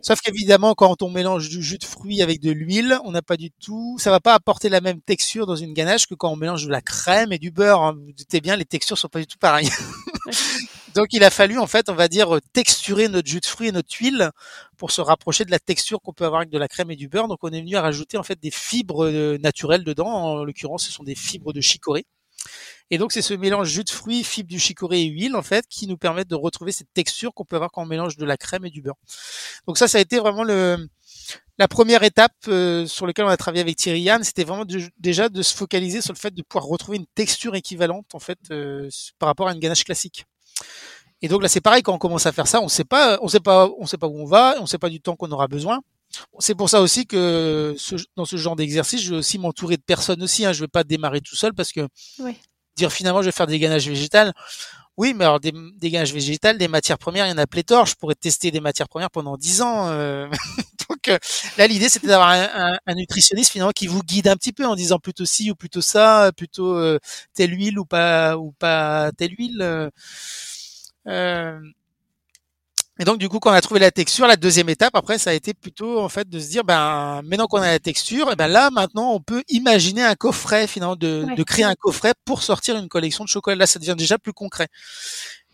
Sauf 0.03 0.21
qu'évidemment, 0.21 0.75
quand 0.75 1.03
on 1.03 1.11
mélange 1.11 1.49
du 1.49 1.63
jus 1.63 1.79
de 1.79 1.85
fruits 1.85 2.23
avec 2.23 2.41
de 2.41 2.51
l'huile, 2.51 2.99
on 3.05 3.13
n'a 3.13 3.23
pas 3.23 3.37
du 3.37 3.51
tout, 3.51 3.97
ça 3.99 4.11
va 4.11 4.21
pas 4.21 4.35
apporter 4.35 4.69
la 4.69 4.81
même 4.81 5.01
texture 5.01 5.47
dans 5.47 5.57
une 5.57 5.73
ganache 5.73 6.07
que 6.07 6.15
quand 6.15 6.31
on 6.31 6.37
mélange 6.37 6.65
de 6.67 6.71
la 6.71 6.81
crème 6.81 7.33
et 7.33 7.39
du 7.39 7.51
beurre. 7.51 7.83
Hein. 7.83 7.95
Vous 7.95 8.13
doutez 8.13 8.41
bien, 8.41 8.57
les 8.57 8.65
textures 8.65 8.99
sont 8.99 9.09
pas 9.09 9.21
du 9.21 9.27
tout 9.27 9.39
pareilles. 9.39 9.71
Donc 10.95 11.09
il 11.13 11.25
a 11.25 11.31
fallu 11.31 11.59
en 11.59 11.67
fait, 11.67 11.89
on 11.89 11.95
va 11.95 12.09
dire, 12.09 12.39
texturer 12.53 13.09
notre 13.09 13.29
jus 13.29 13.41
de 13.41 13.47
fruits 13.47 13.69
et 13.69 13.73
notre 13.73 13.95
huile 13.99 14.31
pour 14.77 14.91
se 14.91 15.01
rapprocher 15.01 15.45
de 15.45 15.51
la 15.51 15.59
texture 15.59 16.01
qu'on 16.03 16.13
peut 16.13 16.27
avoir 16.27 16.41
avec 16.43 16.51
de 16.51 16.59
la 16.59 16.69
crème 16.69 16.91
et 16.91 16.97
du 16.97 17.09
beurre. 17.09 17.29
Donc 17.29 17.39
on 17.43 17.51
est 17.51 17.61
venu 17.61 17.77
à 17.77 17.83
rajouter 17.83 18.19
en 18.19 18.23
fait 18.23 18.39
des 18.41 18.51
fibres 18.51 19.07
euh, 19.07 19.39
naturelles 19.39 19.85
dedans. 19.85 20.09
En 20.09 20.45
l'occurrence, 20.45 20.85
ce 20.85 20.93
sont 20.93 21.05
des 21.05 21.15
fibres 21.15 21.53
de 21.53 21.61
chicorée. 21.61 22.05
Et 22.91 22.99
donc 22.99 23.13
c'est 23.13 23.23
ce 23.23 23.33
mélange 23.35 23.69
jus 23.69 23.85
de 23.85 23.91
fruits, 23.91 24.23
fibres 24.23 24.51
du 24.51 24.59
chicorée 24.59 25.03
et 25.03 25.07
huile 25.07 25.35
en 25.35 25.43
fait 25.43 25.67
qui 25.69 25.87
nous 25.87 25.97
permettent 25.97 26.29
de 26.29 26.35
retrouver 26.35 26.73
cette 26.73 26.93
texture 26.93 27.33
qu'on 27.33 27.45
peut 27.45 27.57
avoir 27.57 27.71
quand 27.71 27.83
on 27.83 27.87
mélange 27.87 28.17
de 28.17 28.25
la 28.25 28.37
crème 28.37 28.67
et 28.67 28.71
du 28.71 28.83
beurre. 28.83 28.99
Donc 29.67 29.79
ça, 29.79 29.89
ça 29.89 29.99
a 29.99 30.01
été 30.01 30.19
vraiment 30.19 30.45
la 30.45 31.69
première 31.69 32.03
étape 32.03 32.35
euh, 32.49 32.87
sur 32.87 33.07
laquelle 33.07 33.25
on 33.25 33.29
a 33.29 33.37
travaillé 33.37 33.63
avec 33.63 33.77
Thierry 33.77 34.03
Yann, 34.03 34.23
c'était 34.25 34.45
vraiment 34.45 34.67
déjà 34.99 35.29
de 35.29 35.43
se 35.43 35.55
focaliser 35.55 36.03
sur 36.03 36.13
le 36.13 36.19
fait 36.19 36.35
de 36.35 36.43
pouvoir 36.43 36.67
retrouver 36.67 36.99
une 36.99 37.07
texture 37.15 37.55
équivalente 37.55 38.15
en 38.15 38.19
fait 38.19 38.39
euh, 38.51 38.89
par 39.19 39.29
rapport 39.29 39.49
à 39.49 39.53
une 39.53 39.61
ganache 39.61 39.85
classique. 39.85 40.27
Et 41.23 41.29
donc 41.29 41.41
là, 41.41 41.49
c'est 41.49 41.61
pareil 41.61 41.83
quand 41.83 41.95
on 41.95 41.99
commence 41.99 42.27
à 42.27 42.33
faire 42.33 42.49
ça, 42.49 42.61
on 42.61 42.69
sait 42.69 42.85
pas, 42.85 43.19
on 43.23 43.29
sait 43.29 43.41
pas, 43.41 43.71
on 43.79 43.87
sait 43.87 43.97
pas 43.97 44.09
où 44.09 44.21
on 44.21 44.27
va, 44.27 44.57
on 44.61 44.67
sait 44.67 44.79
pas 44.79 44.89
du 44.89 45.01
temps 45.01 45.15
qu'on 45.15 45.31
aura 45.31 45.47
besoin. 45.47 45.81
C'est 46.39 46.55
pour 46.55 46.69
ça 46.69 46.81
aussi 46.81 47.07
que 47.07 47.75
ce, 47.79 47.97
dans 48.17 48.25
ce 48.25 48.37
genre 48.37 48.57
d'exercice, 48.57 49.03
je 49.03 49.11
vais 49.11 49.17
aussi 49.17 49.39
m'entourer 49.39 49.77
de 49.77 49.83
personnes 49.83 50.23
aussi. 50.23 50.45
Hein. 50.45 50.53
Je 50.53 50.61
vais 50.61 50.69
pas 50.69 50.85
démarrer 50.85 51.21
tout 51.21 51.37
seul 51.37 51.55
parce 51.55 51.73
que 51.73 51.87
dire 52.77 52.93
finalement 52.93 53.21
je 53.21 53.27
vais 53.27 53.33
faire 53.33 53.47
des 53.47 53.59
ganaches 53.59 53.87
végétales. 53.87 54.33
Oui, 54.99 55.15
mais 55.15 55.25
alors 55.25 55.41
des, 55.41 55.53
des 55.79 55.91
ganaches 55.91 56.13
végétales, 56.13 56.59
des 56.59 56.69
matières 56.69 56.99
premières, 56.99 57.27
il 57.27 57.31
y 57.31 57.33
en 57.33 57.39
a 57.39 57.47
pléthore. 57.47 57.87
Je 57.87 57.95
pourrais 57.95 58.15
tester 58.15 58.51
des 58.51 58.61
matières 58.61 58.89
premières 58.89 59.11
pendant 59.11 59.39
dix 59.39 59.63
ans. 59.63 59.89
Euh. 59.89 60.29
Donc 60.89 61.09
euh, 61.09 61.19
là, 61.57 61.67
l'idée 61.67 61.89
c'était 61.89 62.09
d'avoir 62.09 62.29
un, 62.29 62.77
un, 62.87 62.95
nutritionniste 62.95 63.53
finalement 63.53 63.73
qui 63.73 63.87
vous 63.87 64.03
guide 64.03 64.29
un 64.29 64.37
petit 64.37 64.53
peu 64.53 64.67
en 64.67 64.75
disant 64.75 64.99
plutôt 64.99 65.25
ci 65.25 65.51
ou 65.51 65.55
plutôt 65.55 65.81
ça, 65.81 66.31
plutôt 66.37 66.77
euh, 66.77 66.99
telle 67.35 67.53
huile 67.55 67.79
ou 67.79 67.87
pas 67.87 68.37
ou 68.37 68.53
pas 68.53 69.11
telle 69.17 69.35
huile. 69.39 69.91
Euh, 71.09 71.61
et 72.99 73.05
donc 73.05 73.19
du 73.19 73.29
coup, 73.29 73.39
quand 73.39 73.51
on 73.51 73.55
a 73.55 73.61
trouvé 73.63 73.81
la 73.81 73.91
texture, 73.91 74.27
la 74.27 74.37
deuxième 74.37 74.69
étape 74.69 74.95
après, 74.95 75.17
ça 75.17 75.31
a 75.31 75.33
été 75.33 75.55
plutôt 75.55 75.99
en 76.01 76.11
fait 76.11 76.29
de 76.29 76.39
se 76.39 76.49
dire, 76.49 76.63
ben 76.63 77.23
maintenant 77.25 77.47
qu'on 77.47 77.63
a 77.63 77.67
la 77.67 77.79
texture, 77.79 78.31
et 78.31 78.37
ben 78.37 78.49
là 78.49 78.71
maintenant 78.71 79.13
on 79.15 79.21
peut 79.21 79.43
imaginer 79.49 80.03
un 80.03 80.15
coffret 80.15 80.67
finalement, 80.67 80.95
de, 80.97 81.27
de 81.35 81.43
créer 81.43 81.65
un 81.65 81.75
coffret 81.75 82.13
pour 82.27 82.43
sortir 82.43 82.77
une 82.77 82.89
collection 82.89 83.25
de 83.25 83.29
chocolat. 83.31 83.57
Là, 83.57 83.67
ça 83.67 83.79
devient 83.79 83.95
déjà 83.97 84.19
plus 84.19 84.35
concret. 84.35 84.69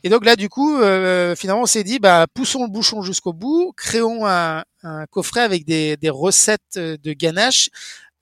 Et 0.05 0.09
donc 0.11 0.25
là, 0.25 0.37
du 0.37 0.49
coup, 0.49 0.77
euh, 0.79 1.35
finalement, 1.37 1.63
on 1.63 1.67
s'est 1.67 1.85
dit, 1.85 1.99
bah, 1.99 2.27
poussons 2.33 2.65
le 2.65 2.71
bouchon 2.71 3.03
jusqu'au 3.03 3.33
bout, 3.33 3.73
créons 3.77 4.27
un, 4.27 4.65
un, 4.83 5.07
coffret 5.07 5.41
avec 5.41 5.65
des, 5.65 5.97
des 5.97 6.11
recettes 6.11 6.79
de 6.79 7.13
ganache 7.13 7.69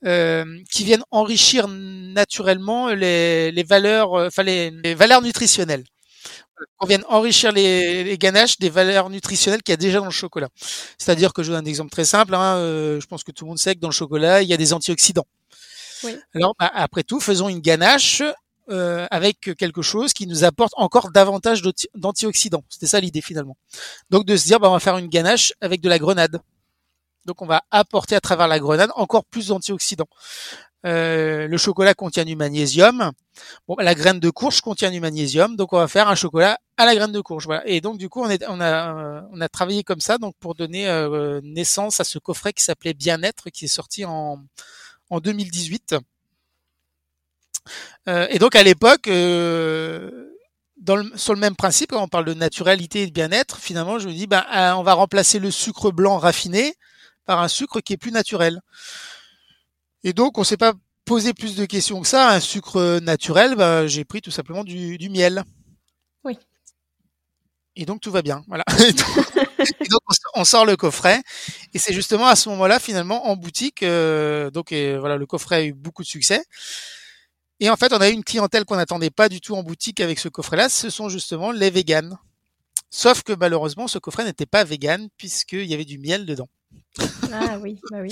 euh, 0.04 0.44
qui 0.70 0.84
viennent 0.84 1.04
enrichir 1.10 1.68
naturellement 1.68 2.88
les, 2.90 3.50
les 3.52 3.62
valeurs, 3.62 4.12
enfin 4.12 4.42
les, 4.42 4.70
les 4.70 4.94
valeurs 4.94 5.22
nutritionnelles 5.22 5.84
qu'on 6.78 6.86
vienne 6.86 7.04
enrichir 7.08 7.52
les, 7.52 8.04
les, 8.04 8.18
ganaches 8.18 8.58
des 8.58 8.70
valeurs 8.70 9.10
nutritionnelles 9.10 9.62
qu'il 9.62 9.72
y 9.72 9.74
a 9.74 9.76
déjà 9.76 9.98
dans 9.98 10.06
le 10.06 10.10
chocolat. 10.10 10.48
C'est-à-dire 10.98 11.32
que 11.32 11.42
je 11.42 11.52
donne 11.52 11.64
un 11.64 11.68
exemple 11.68 11.90
très 11.90 12.04
simple. 12.04 12.34
Hein, 12.34 12.56
euh, 12.56 13.00
je 13.00 13.06
pense 13.06 13.24
que 13.24 13.32
tout 13.32 13.44
le 13.44 13.50
monde 13.50 13.58
sait 13.58 13.74
que 13.74 13.80
dans 13.80 13.88
le 13.88 13.92
chocolat, 13.92 14.42
il 14.42 14.48
y 14.48 14.54
a 14.54 14.56
des 14.56 14.72
antioxydants. 14.72 15.26
Oui. 16.04 16.16
Alors, 16.34 16.54
bah, 16.58 16.70
après 16.74 17.02
tout, 17.02 17.20
faisons 17.20 17.48
une 17.48 17.60
ganache 17.60 18.22
euh, 18.68 19.06
avec 19.10 19.56
quelque 19.56 19.82
chose 19.82 20.12
qui 20.12 20.26
nous 20.26 20.44
apporte 20.44 20.72
encore 20.76 21.10
davantage 21.10 21.62
d'antioxydants. 21.94 22.64
C'était 22.68 22.86
ça 22.86 23.00
l'idée 23.00 23.22
finalement. 23.22 23.56
Donc 24.10 24.24
de 24.24 24.36
se 24.36 24.46
dire, 24.46 24.58
bah, 24.58 24.68
on 24.68 24.72
va 24.72 24.80
faire 24.80 24.98
une 24.98 25.08
ganache 25.08 25.52
avec 25.60 25.80
de 25.80 25.88
la 25.88 25.98
grenade. 25.98 26.40
Donc 27.26 27.42
on 27.42 27.46
va 27.46 27.62
apporter 27.70 28.14
à 28.14 28.20
travers 28.20 28.48
la 28.48 28.58
grenade 28.58 28.90
encore 28.94 29.24
plus 29.24 29.48
d'antioxydants. 29.48 30.08
Euh, 30.86 31.48
le 31.48 31.56
chocolat 31.56 31.94
contient 31.94 32.24
du 32.24 32.36
magnésium. 32.36 33.10
Bon, 33.66 33.76
la 33.78 33.94
graine 33.94 34.20
de 34.20 34.30
courge 34.30 34.60
contient 34.60 34.90
du 34.90 35.00
magnésium, 35.00 35.56
donc 35.56 35.72
on 35.72 35.78
va 35.78 35.88
faire 35.88 36.08
un 36.08 36.14
chocolat 36.14 36.58
à 36.76 36.86
la 36.86 36.94
graine 36.94 37.12
de 37.12 37.20
courge. 37.20 37.48
Et 37.64 37.80
donc 37.80 37.98
du 37.98 38.08
coup, 38.08 38.22
on, 38.22 38.30
est, 38.30 38.44
on, 38.48 38.60
a, 38.60 39.48
travaillé 39.48 39.82
comme 39.82 40.00
ça, 40.00 40.18
donc 40.18 40.34
pour 40.38 40.54
donner 40.54 40.88
euh, 40.88 41.40
naissance 41.42 41.98
à 41.98 42.04
ce 42.04 42.18
coffret 42.18 42.52
qui 42.52 42.62
s'appelait 42.62 42.94
Bien-être, 42.94 43.50
qui 43.50 43.64
est 43.64 43.68
sorti 43.68 44.04
en, 44.04 44.38
en 45.10 45.20
2018. 45.20 45.96
Euh, 48.08 48.28
et 48.30 48.38
donc 48.38 48.54
à 48.54 48.62
l'époque, 48.62 49.08
euh, 49.08 50.30
dans 50.76 50.96
le, 50.96 51.10
sur 51.16 51.34
le 51.34 51.40
même 51.40 51.56
principe, 51.56 51.90
quand 51.90 52.02
on 52.02 52.08
parle 52.08 52.26
de 52.26 52.34
naturalité 52.34 53.02
et 53.02 53.06
de 53.06 53.12
bien-être, 53.12 53.58
finalement, 53.58 53.98
je 53.98 54.06
me 54.08 54.12
dis, 54.12 54.28
ben, 54.28 54.44
on 54.76 54.82
va 54.84 54.94
remplacer 54.94 55.40
le 55.40 55.50
sucre 55.50 55.90
blanc 55.90 56.18
raffiné 56.18 56.74
par 57.24 57.40
un 57.40 57.48
sucre 57.48 57.80
qui 57.80 57.92
est 57.92 57.96
plus 57.96 58.12
naturel. 58.12 58.60
Et 60.04 60.12
donc, 60.12 60.38
on 60.38 60.44
s'est 60.44 60.56
pas 60.56 60.74
posé 61.04 61.32
plus 61.32 61.56
de 61.56 61.64
questions 61.64 62.00
que 62.00 62.06
ça. 62.06 62.30
Un 62.30 62.40
sucre 62.40 63.00
naturel, 63.00 63.54
bah, 63.54 63.86
j'ai 63.86 64.04
pris 64.04 64.20
tout 64.20 64.30
simplement 64.30 64.64
du, 64.64 64.98
du, 64.98 65.08
miel. 65.08 65.44
Oui. 66.24 66.38
Et 67.76 67.84
donc 67.84 68.00
tout 68.00 68.10
va 68.10 68.22
bien, 68.22 68.42
voilà. 68.48 68.64
et 68.78 69.88
donc, 69.88 70.00
on 70.34 70.44
sort 70.44 70.64
le 70.64 70.76
coffret, 70.76 71.22
et 71.74 71.78
c'est 71.78 71.92
justement 71.92 72.26
à 72.26 72.36
ce 72.36 72.48
moment-là, 72.50 72.78
finalement, 72.78 73.26
en 73.26 73.36
boutique. 73.36 73.82
Euh, 73.82 74.50
donc 74.50 74.72
voilà, 74.72 75.16
le 75.16 75.26
coffret 75.26 75.56
a 75.56 75.64
eu 75.64 75.72
beaucoup 75.72 76.02
de 76.02 76.08
succès. 76.08 76.42
Et 77.58 77.70
en 77.70 77.76
fait, 77.76 77.92
on 77.92 78.00
a 78.00 78.10
eu 78.10 78.12
une 78.12 78.24
clientèle 78.24 78.64
qu'on 78.64 78.76
n'attendait 78.76 79.10
pas 79.10 79.28
du 79.28 79.40
tout 79.40 79.54
en 79.54 79.62
boutique 79.62 80.00
avec 80.00 80.18
ce 80.18 80.28
coffret-là. 80.28 80.68
Ce 80.68 80.90
sont 80.90 81.08
justement 81.08 81.52
les 81.52 81.70
véganes. 81.70 82.18
Sauf 82.90 83.22
que 83.22 83.32
malheureusement, 83.32 83.88
ce 83.88 83.98
coffret 83.98 84.24
n'était 84.24 84.46
pas 84.46 84.64
vegan 84.64 85.08
puisqu'il 85.16 85.64
y 85.64 85.74
avait 85.74 85.84
du 85.84 85.98
miel 85.98 86.26
dedans. 86.26 86.48
Ah 87.32 87.58
oui, 87.58 87.78
bah 87.90 87.98
oui. 88.00 88.10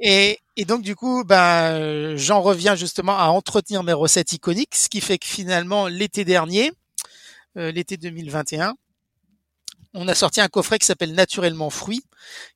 Et, 0.00 0.38
donc 0.66 0.82
du 0.82 0.96
coup, 0.96 1.24
ben, 1.24 2.16
j'en 2.16 2.40
reviens 2.40 2.74
justement 2.74 3.18
à 3.18 3.26
entretenir 3.26 3.82
mes 3.82 3.92
recettes 3.92 4.32
iconiques, 4.32 4.74
ce 4.74 4.88
qui 4.88 5.00
fait 5.00 5.18
que 5.18 5.26
finalement 5.26 5.86
l'été 5.88 6.24
dernier, 6.24 6.72
euh, 7.56 7.70
l'été 7.70 7.96
2021, 7.96 8.74
on 9.96 10.08
a 10.08 10.14
sorti 10.14 10.40
un 10.40 10.48
coffret 10.48 10.80
qui 10.80 10.86
s'appelle 10.86 11.14
Naturellement 11.14 11.70
Fruits, 11.70 12.02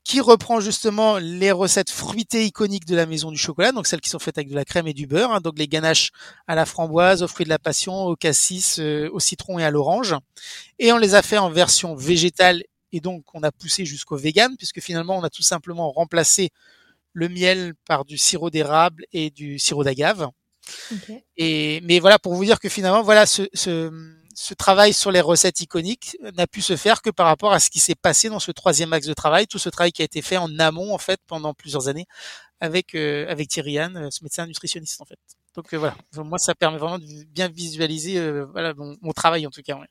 qui 0.03 0.21
reprend 0.21 0.59
justement 0.59 1.19
les 1.19 1.53
recettes 1.53 1.91
fruitées 1.91 2.45
iconiques 2.45 2.85
de 2.85 2.97
la 2.97 3.07
maison 3.07 3.31
du 3.31 3.39
chocolat, 3.39 3.71
donc 3.71 3.87
celles 3.87 4.01
qui 4.01 4.11
sont 4.11 4.19
faites 4.19 4.39
avec 4.39 4.49
de 4.49 4.57
la 4.57 4.65
crème 4.65 4.89
et 4.89 4.93
du 4.93 5.07
beurre, 5.07 5.31
hein, 5.31 5.41
donc 5.41 5.57
les 5.57 5.69
ganaches 5.69 6.11
à 6.49 6.57
la 6.57 6.67
framboise, 6.67 7.23
aux 7.23 7.29
fruits 7.29 7.45
de 7.45 7.51
la 7.51 7.61
passion, 7.61 8.07
au 8.07 8.17
cassis, 8.17 8.81
euh, 8.81 9.09
au 9.13 9.21
citron 9.21 9.61
et 9.61 9.65
à 9.65 9.71
l'orange. 9.71 10.17
Et 10.81 10.93
on 10.93 10.99
les 10.99 11.15
a 11.15 11.23
fait 11.23 11.39
en 11.39 11.49
version 11.49 11.95
végétale 11.95 12.65
et 12.91 13.01
donc 13.01 13.23
on 13.35 13.43
a 13.45 13.53
poussé 13.53 13.85
jusqu'au 13.85 14.17
vegan, 14.17 14.57
puisque 14.57 14.81
finalement 14.81 15.17
on 15.17 15.23
a 15.23 15.31
tout 15.31 15.43
simplement 15.43 15.93
remplacé 15.93 16.51
le 17.13 17.29
miel 17.29 17.75
par 17.87 18.05
du 18.05 18.19
sirop 18.19 18.51
d'érable 18.51 19.05
et 19.13 19.31
du 19.31 19.59
sirop 19.59 19.85
d'agave. 19.85 20.29
Et 21.37 21.81
mais 21.85 21.99
voilà 21.99 22.19
pour 22.19 22.35
vous 22.35 22.45
dire 22.45 22.61
que 22.61 22.69
finalement 22.69 23.03
voilà 23.03 23.25
ce, 23.25 23.49
ce, 23.55 23.91
ce 24.35 24.55
travail 24.55 24.93
sur 24.93 25.11
les 25.11 25.21
recettes 25.21 25.61
iconiques 25.61 26.17
n'a 26.37 26.47
pu 26.47 26.63
se 26.63 26.77
faire 26.77 27.03
que 27.03 27.11
par 27.11 27.27
rapport 27.27 27.53
à 27.53 27.59
ce 27.59 27.71
qui 27.71 27.81
s'est 27.81 27.95
passé 27.95 28.29
dans 28.29 28.39
ce 28.39 28.53
troisième 28.53 28.93
axe 28.93 29.07
de 29.07 29.15
travail, 29.15 29.47
tout 29.47 29.59
ce 29.59 29.69
travail 29.69 29.93
qui 29.93 30.03
a 30.03 30.05
été 30.05 30.23
fait 30.23 30.37
en 30.37 30.59
amont 30.59 30.95
en 30.95 30.99
fait 30.99 31.21
pendant 31.27 31.55
plusieurs 31.55 31.89
années 31.89 32.07
avec 32.61 32.95
euh, 32.95 33.27
avec 33.29 33.49
Thierry 33.49 33.79
Anne, 33.79 33.97
euh, 33.97 34.09
ce 34.11 34.23
médecin 34.23 34.47
nutritionniste 34.47 35.01
en 35.01 35.05
fait. 35.05 35.19
Donc 35.55 35.73
euh, 35.75 35.79
voilà, 35.79 35.97
moi 36.17 36.39
ça 36.39 36.55
permet 36.55 36.79
vraiment 36.79 36.99
de 36.99 37.25
bien 37.25 37.49
visualiser 37.49 38.21
voilà 38.53 38.75
mon, 38.75 38.97
mon, 39.01 39.13
travail 39.13 39.47
en 39.47 39.51
tout 39.51 39.63
cas. 39.63 39.77
Ouais. 39.77 39.89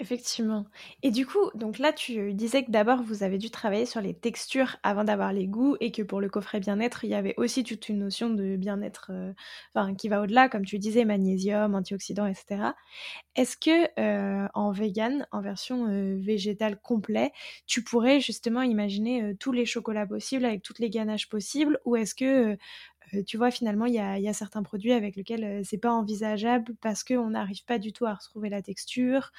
Effectivement. 0.00 0.66
Et 1.04 1.12
du 1.12 1.24
coup, 1.24 1.50
donc 1.54 1.78
là, 1.78 1.92
tu 1.92 2.34
disais 2.34 2.64
que 2.64 2.72
d'abord, 2.72 3.00
vous 3.04 3.22
avez 3.22 3.38
dû 3.38 3.48
travailler 3.52 3.86
sur 3.86 4.00
les 4.00 4.12
textures 4.12 4.74
avant 4.82 5.04
d'avoir 5.04 5.32
les 5.32 5.46
goûts 5.46 5.76
et 5.78 5.92
que 5.92 6.02
pour 6.02 6.20
le 6.20 6.28
coffret 6.28 6.58
bien-être, 6.58 7.04
il 7.04 7.10
y 7.10 7.14
avait 7.14 7.34
aussi 7.36 7.62
toute 7.62 7.88
une 7.88 8.00
notion 8.00 8.28
de 8.28 8.56
bien-être 8.56 9.12
euh, 9.14 9.32
enfin, 9.72 9.94
qui 9.94 10.08
va 10.08 10.20
au-delà, 10.20 10.48
comme 10.48 10.64
tu 10.64 10.80
disais, 10.80 11.04
magnésium, 11.04 11.76
antioxydants, 11.76 12.26
etc. 12.26 12.74
Est-ce 13.36 13.56
que 13.56 13.88
euh, 14.00 14.48
en 14.54 14.72
vegan, 14.72 15.28
en 15.30 15.40
version 15.40 15.86
euh, 15.86 16.16
végétale 16.20 16.80
complet, 16.80 17.30
tu 17.66 17.84
pourrais 17.84 18.18
justement 18.18 18.62
imaginer 18.62 19.36
tous 19.38 19.52
les 19.52 19.64
chocolats 19.64 20.06
possibles 20.08 20.44
avec 20.44 20.62
toutes 20.62 20.80
les 20.80 20.90
ganaches 20.90 21.28
possibles 21.28 21.78
ou 21.84 21.94
est-ce 21.94 22.16
que 22.16 22.58
tu 23.26 23.36
vois, 23.36 23.50
finalement, 23.50 23.86
il 23.86 23.94
y 23.94 23.98
a, 23.98 24.32
certains 24.32 24.62
produits 24.62 24.92
avec 24.92 25.16
lesquels 25.16 25.44
euh, 25.44 25.60
c'est 25.64 25.78
pas 25.78 25.92
envisageable 25.92 26.74
parce 26.80 27.04
qu'on 27.04 27.30
n'arrive 27.30 27.64
pas 27.64 27.78
du 27.78 27.92
tout 27.92 28.06
à 28.06 28.14
retrouver 28.14 28.48
la 28.48 28.62
texture. 28.62 29.30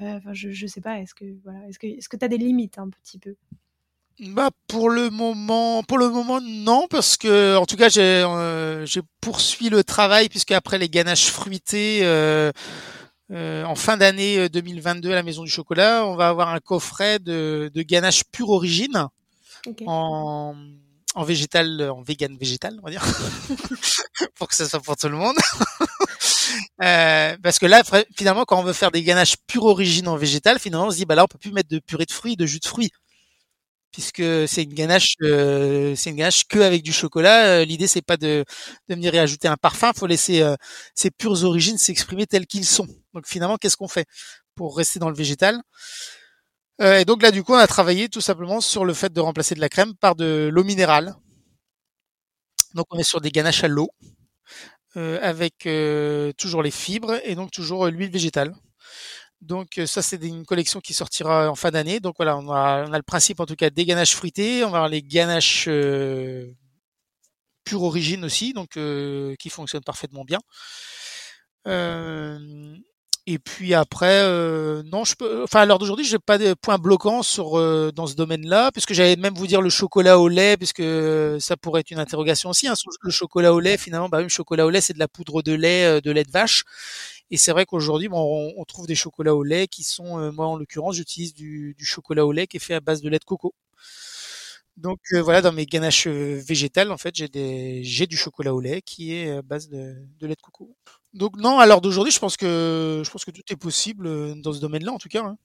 Euh, 0.00 0.16
enfin, 0.16 0.32
je, 0.32 0.50
je 0.50 0.66
sais 0.66 0.80
pas, 0.80 0.98
est-ce 0.98 1.14
que 1.14 1.24
voilà, 1.44 1.60
est-ce 1.68 1.78
que 1.78 1.86
est-ce 1.86 2.08
que 2.08 2.16
tu 2.16 2.24
as 2.24 2.28
des 2.28 2.38
limites 2.38 2.78
un 2.78 2.88
petit 2.90 3.18
peu? 3.18 3.36
Bah 4.20 4.50
pour 4.68 4.90
le 4.90 5.08
moment, 5.08 5.82
pour 5.82 5.96
le 5.96 6.08
moment 6.10 6.38
non 6.42 6.86
parce 6.88 7.16
que 7.16 7.56
en 7.56 7.64
tout 7.64 7.76
cas 7.76 7.88
j'ai 7.88 8.24
j'ai 8.84 9.00
poursuivi 9.22 9.70
le 9.70 9.82
travail 9.82 10.28
puisque 10.28 10.52
après 10.52 10.76
les 10.76 10.90
ganaches 10.90 11.30
fruitées 11.30 12.02
en 13.30 13.74
fin 13.74 13.96
d'année 13.96 14.50
2022 14.50 15.10
à 15.10 15.14
la 15.14 15.22
Maison 15.22 15.42
du 15.42 15.50
Chocolat, 15.50 16.06
on 16.06 16.14
va 16.14 16.28
avoir 16.28 16.50
un 16.50 16.60
coffret 16.60 17.20
de, 17.20 17.70
de 17.72 17.82
ganache 17.82 18.24
pure 18.30 18.50
origine 18.50 19.08
en 19.86 20.54
en 21.14 21.24
végétal, 21.24 21.80
euh, 21.80 21.92
en 21.92 22.02
vegan 22.02 22.36
végétal, 22.38 22.78
on 22.82 22.86
va 22.86 22.90
dire, 22.90 23.04
pour 24.34 24.48
que 24.48 24.54
ça 24.54 24.68
soit 24.68 24.80
pour 24.80 24.96
tout 24.96 25.08
le 25.08 25.16
monde. 25.16 25.36
euh, 26.82 27.36
parce 27.42 27.58
que 27.58 27.66
là, 27.66 27.82
finalement, 28.16 28.44
quand 28.44 28.58
on 28.58 28.62
veut 28.62 28.72
faire 28.72 28.90
des 28.90 29.02
ganaches 29.02 29.36
pure 29.46 29.64
origine 29.64 30.08
en 30.08 30.16
végétal, 30.16 30.58
finalement, 30.58 30.86
on 30.86 30.90
se 30.90 30.96
dit, 30.96 31.04
bah 31.04 31.14
là, 31.14 31.24
on 31.24 31.28
peut 31.28 31.38
plus 31.38 31.52
mettre 31.52 31.68
de 31.68 31.78
purée 31.78 32.06
de 32.06 32.12
fruits, 32.12 32.36
de 32.36 32.46
jus 32.46 32.60
de 32.60 32.66
fruits. 32.66 32.90
puisque 33.92 34.22
c'est 34.48 34.62
une 34.62 34.72
ganache, 34.74 35.16
euh, 35.22 35.94
c'est 35.96 36.10
une 36.10 36.16
ganache 36.16 36.44
que 36.48 36.58
avec 36.58 36.82
du 36.82 36.92
chocolat. 36.92 37.64
L'idée 37.64 37.86
c'est 37.86 38.02
pas 38.02 38.16
de, 38.16 38.44
venir 38.88 39.14
y 39.14 39.18
ajouter 39.18 39.48
un 39.48 39.56
parfum, 39.56 39.92
faut 39.94 40.06
laisser 40.06 40.42
ses 40.94 41.10
pures 41.10 41.44
origines 41.44 41.76
s'exprimer 41.78 42.26
telles 42.26 42.46
qu'ils 42.46 42.64
sont. 42.66 42.88
Donc 43.12 43.26
finalement, 43.26 43.58
qu'est-ce 43.58 43.76
qu'on 43.76 43.88
fait 43.88 44.06
pour 44.54 44.76
rester 44.78 44.98
dans 44.98 45.10
le 45.10 45.14
végétal? 45.16 45.60
Et 46.82 47.04
donc 47.04 47.22
là, 47.22 47.30
du 47.30 47.42
coup, 47.44 47.52
on 47.52 47.58
a 47.58 47.66
travaillé 47.66 48.08
tout 48.08 48.20
simplement 48.20 48.60
sur 48.60 48.84
le 48.84 48.92
fait 48.94 49.12
de 49.12 49.20
remplacer 49.20 49.54
de 49.54 49.60
la 49.60 49.68
crème 49.68 49.94
par 49.94 50.16
de 50.16 50.50
l'eau 50.52 50.64
minérale. 50.64 51.14
Donc 52.74 52.86
on 52.90 52.98
est 52.98 53.04
sur 53.04 53.20
des 53.20 53.30
ganaches 53.30 53.64
à 53.64 53.68
l'eau 53.68 53.90
avec 54.94 55.68
toujours 56.36 56.62
les 56.62 56.70
fibres 56.70 57.18
et 57.24 57.34
donc 57.34 57.50
toujours 57.50 57.86
l'huile 57.86 58.10
végétale. 58.10 58.54
Donc 59.42 59.80
ça 59.86 60.02
c'est 60.02 60.22
une 60.22 60.46
collection 60.46 60.80
qui 60.80 60.94
sortira 60.94 61.50
en 61.50 61.56
fin 61.56 61.70
d'année. 61.72 61.98
Donc 62.00 62.14
voilà, 62.16 62.36
on 62.38 62.48
a, 62.50 62.86
on 62.88 62.92
a, 62.92 62.96
le 62.96 63.02
principe 63.02 63.40
en 63.40 63.46
tout 63.46 63.56
cas 63.56 63.70
des 63.70 63.84
ganaches 63.84 64.14
fruitées, 64.14 64.64
on 64.64 64.70
va 64.70 64.78
avoir 64.78 64.88
les 64.88 65.02
ganaches 65.02 65.66
euh, 65.68 66.46
pure 67.64 67.82
origine 67.82 68.24
aussi, 68.24 68.52
donc 68.52 68.76
euh, 68.76 69.34
qui 69.38 69.50
fonctionnent 69.50 69.82
parfaitement 69.84 70.24
bien. 70.24 70.38
Euh, 71.66 72.76
et 73.28 73.38
puis 73.38 73.72
après, 73.72 74.22
euh, 74.24 74.82
non, 74.84 75.04
je 75.04 75.14
peux. 75.14 75.44
Enfin, 75.44 75.60
à 75.60 75.66
l'heure 75.66 75.78
d'aujourd'hui, 75.78 76.04
j'ai 76.04 76.18
pas 76.18 76.38
de 76.38 76.54
points 76.54 76.78
bloquants 76.78 77.22
sur 77.22 77.56
euh, 77.56 77.92
dans 77.94 78.08
ce 78.08 78.16
domaine-là, 78.16 78.72
puisque 78.72 78.94
j'allais 78.94 79.14
même 79.14 79.34
vous 79.34 79.46
dire 79.46 79.62
le 79.62 79.70
chocolat 79.70 80.18
au 80.18 80.26
lait, 80.26 80.56
puisque 80.56 80.82
ça 81.40 81.56
pourrait 81.56 81.82
être 81.82 81.92
une 81.92 82.00
interrogation 82.00 82.50
aussi. 82.50 82.66
Hein, 82.66 82.74
le 83.00 83.10
chocolat 83.12 83.54
au 83.54 83.60
lait, 83.60 83.76
finalement, 83.78 84.08
bah, 84.08 84.22
le 84.22 84.28
chocolat 84.28 84.66
au 84.66 84.70
lait, 84.70 84.80
c'est 84.80 84.92
de 84.92 84.98
la 84.98 85.06
poudre 85.06 85.42
de 85.42 85.52
lait, 85.52 85.84
euh, 85.84 86.00
de 86.00 86.10
lait 86.10 86.24
de 86.24 86.32
vache. 86.32 86.64
Et 87.30 87.36
c'est 87.36 87.52
vrai 87.52 87.64
qu'aujourd'hui, 87.64 88.08
bon, 88.08 88.52
on, 88.56 88.64
trouve 88.64 88.86
des 88.86 88.94
chocolats 88.96 89.34
au 89.36 89.42
lait 89.44 89.68
qui 89.68 89.84
sont, 89.84 90.32
moi 90.32 90.46
en 90.48 90.56
l'occurrence, 90.56 90.96
j'utilise 90.96 91.32
du, 91.34 91.74
du, 91.78 91.84
chocolat 91.84 92.26
au 92.26 92.32
lait 92.32 92.46
qui 92.46 92.58
est 92.58 92.60
fait 92.60 92.74
à 92.74 92.80
base 92.80 93.00
de 93.02 93.08
lait 93.08 93.18
de 93.18 93.24
coco. 93.24 93.54
Donc 94.76 95.00
voilà, 95.12 95.40
dans 95.42 95.52
mes 95.52 95.66
ganaches 95.66 96.06
végétales, 96.08 96.92
en 96.92 96.98
fait, 96.98 97.14
j'ai 97.14 97.28
des, 97.28 97.84
j'ai 97.84 98.06
du 98.06 98.16
chocolat 98.16 98.54
au 98.54 98.60
lait 98.60 98.82
qui 98.82 99.14
est 99.14 99.30
à 99.30 99.42
base 99.42 99.68
de, 99.68 99.94
de 100.20 100.26
lait 100.26 100.34
de 100.34 100.42
coco. 100.42 100.71
Donc 101.14 101.36
non, 101.36 101.58
à 101.58 101.66
l'heure 101.66 101.80
d'aujourd'hui, 101.80 102.12
je 102.12 102.18
pense 102.18 102.36
que 102.36 103.02
je 103.04 103.10
pense 103.10 103.24
que 103.24 103.30
tout 103.30 103.42
est 103.50 103.56
possible 103.56 104.06
euh, 104.06 104.34
dans 104.36 104.52
ce 104.52 104.60
domaine-là, 104.60 104.92
en 104.92 104.98
tout 104.98 105.08
cas. 105.08 105.22
Hein. 105.22 105.36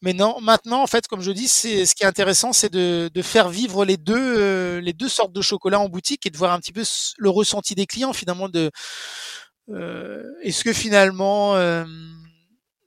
Mais 0.00 0.12
non, 0.12 0.40
maintenant, 0.40 0.82
en 0.82 0.86
fait, 0.86 1.08
comme 1.08 1.22
je 1.22 1.32
dis, 1.32 1.48
c'est 1.48 1.84
ce 1.84 1.94
qui 1.94 2.04
est 2.04 2.06
intéressant, 2.06 2.52
c'est 2.52 2.72
de, 2.72 3.10
de, 3.12 3.22
faire 3.22 3.48
vivre 3.48 3.84
les 3.84 3.96
deux 3.96 4.14
euh, 4.38 4.80
les 4.80 4.92
deux 4.92 5.08
sortes 5.08 5.32
de 5.32 5.42
chocolat 5.42 5.80
en 5.80 5.88
boutique 5.88 6.24
et 6.24 6.30
de 6.30 6.36
voir 6.36 6.52
un 6.52 6.60
petit 6.60 6.72
peu 6.72 6.84
le 7.18 7.30
ressenti 7.30 7.74
des 7.74 7.86
clients 7.86 8.12
finalement. 8.12 8.48
De 8.48 8.70
euh, 9.70 10.22
est-ce 10.42 10.62
que 10.62 10.72
finalement 10.72 11.56
euh, 11.56 11.84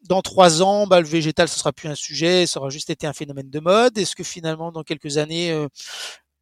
dans 0.07 0.21
trois 0.21 0.61
ans, 0.61 0.87
bah, 0.87 1.01
le 1.01 1.07
végétal 1.07 1.49
ce 1.49 1.59
sera 1.59 1.73
plus 1.73 1.89
un 1.89 1.95
sujet, 1.95 2.47
ça 2.47 2.61
aura 2.61 2.69
juste 2.69 2.89
été 2.89 3.05
un 3.07 3.13
phénomène 3.13 3.49
de 3.49 3.59
mode? 3.59 3.97
Est-ce 3.97 4.15
que 4.15 4.23
finalement 4.23 4.71
dans 4.71 4.83
quelques 4.83 5.17
années 5.17 5.53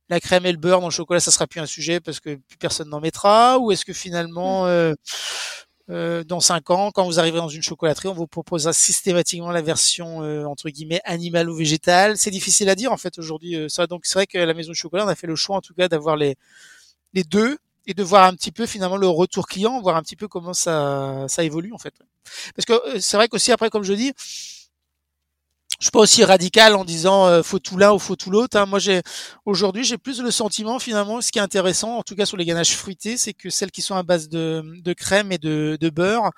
la 0.09 0.19
crème 0.19 0.45
et 0.45 0.51
le 0.51 0.57
beurre 0.59 0.81
dans 0.81 0.87
le 0.87 0.91
chocolat, 0.91 1.19
ça 1.19 1.31
sera 1.31 1.47
plus 1.47 1.59
un 1.61 1.65
sujet 1.65 1.99
parce 1.99 2.19
que 2.19 2.35
plus 2.35 2.57
personne 2.59 2.89
n'en 2.89 2.99
mettra? 3.01 3.57
Ou 3.59 3.71
est-ce 3.71 3.85
que 3.85 3.93
finalement, 3.93 4.65
mmh. 4.67 4.93
Euh, 5.89 6.23
dans 6.23 6.39
cinq 6.39 6.69
ans, 6.69 6.91
quand 6.91 7.03
vous 7.05 7.19
arriverez 7.19 7.39
dans 7.39 7.49
une 7.49 7.63
chocolaterie, 7.63 8.09
on 8.09 8.13
vous 8.13 8.27
proposera 8.27 8.73
systématiquement 8.73 9.49
la 9.51 9.61
version 9.61 10.21
euh, 10.23 10.45
entre 10.45 10.69
guillemets 10.69 11.01
animale 11.03 11.49
ou 11.49 11.55
végétale. 11.55 12.17
C'est 12.17 12.29
difficile 12.31 12.69
à 12.69 12.75
dire 12.75 12.91
en 12.91 12.97
fait 12.97 13.17
aujourd'hui. 13.17 13.55
Euh, 13.55 13.69
ça, 13.69 13.87
donc 13.87 14.05
c'est 14.05 14.13
vrai 14.13 14.27
que 14.27 14.37
la 14.37 14.53
maison 14.53 14.71
du 14.71 14.77
chocolat, 14.77 15.05
on 15.05 15.07
a 15.07 15.15
fait 15.15 15.27
le 15.27 15.35
choix 15.35 15.55
en 15.57 15.61
tout 15.61 15.73
cas 15.73 15.87
d'avoir 15.87 16.15
les 16.15 16.35
les 17.13 17.23
deux 17.23 17.57
et 17.87 17.93
de 17.95 18.03
voir 18.03 18.25
un 18.25 18.35
petit 18.35 18.51
peu 18.51 18.67
finalement 18.67 18.97
le 18.97 19.07
retour 19.07 19.47
client, 19.47 19.81
voir 19.81 19.95
un 19.95 20.03
petit 20.03 20.15
peu 20.15 20.27
comment 20.27 20.53
ça 20.53 21.25
ça 21.27 21.43
évolue 21.43 21.73
en 21.73 21.79
fait. 21.79 21.93
Parce 22.55 22.65
que 22.65 22.99
c'est 22.99 23.17
vrai 23.17 23.27
qu'aussi 23.27 23.51
après, 23.51 23.69
comme 23.71 23.83
je 23.83 23.93
dis, 23.93 24.13
je 25.79 25.85
suis 25.85 25.91
pas 25.91 25.99
aussi 25.99 26.23
radical 26.25 26.75
en 26.75 26.83
disant 26.83 27.25
euh, 27.27 27.41
faut 27.41 27.59
tout 27.59 27.77
l'un 27.77 27.93
ou 27.93 27.99
faut 27.99 28.17
tout 28.17 28.29
l'autre. 28.29 28.57
Hein. 28.57 28.65
Moi, 28.65 28.79
j'ai 28.79 29.01
aujourd'hui, 29.45 29.83
j'ai 29.85 29.97
plus 29.97 30.21
le 30.21 30.31
sentiment 30.31 30.77
finalement. 30.77 31.21
Ce 31.21 31.31
qui 31.31 31.39
est 31.39 31.41
intéressant, 31.41 31.97
en 31.97 32.03
tout 32.03 32.15
cas 32.15 32.25
sur 32.25 32.37
les 32.37 32.45
ganaches 32.45 32.75
fruitées, 32.75 33.17
c'est 33.17 33.33
que 33.33 33.49
celles 33.49 33.71
qui 33.71 33.81
sont 33.81 33.95
à 33.95 34.03
base 34.03 34.27
de, 34.29 34.63
de 34.81 34.93
crème 34.93 35.31
et 35.31 35.37
de, 35.37 35.77
de 35.79 35.89
beurre, 35.89 36.31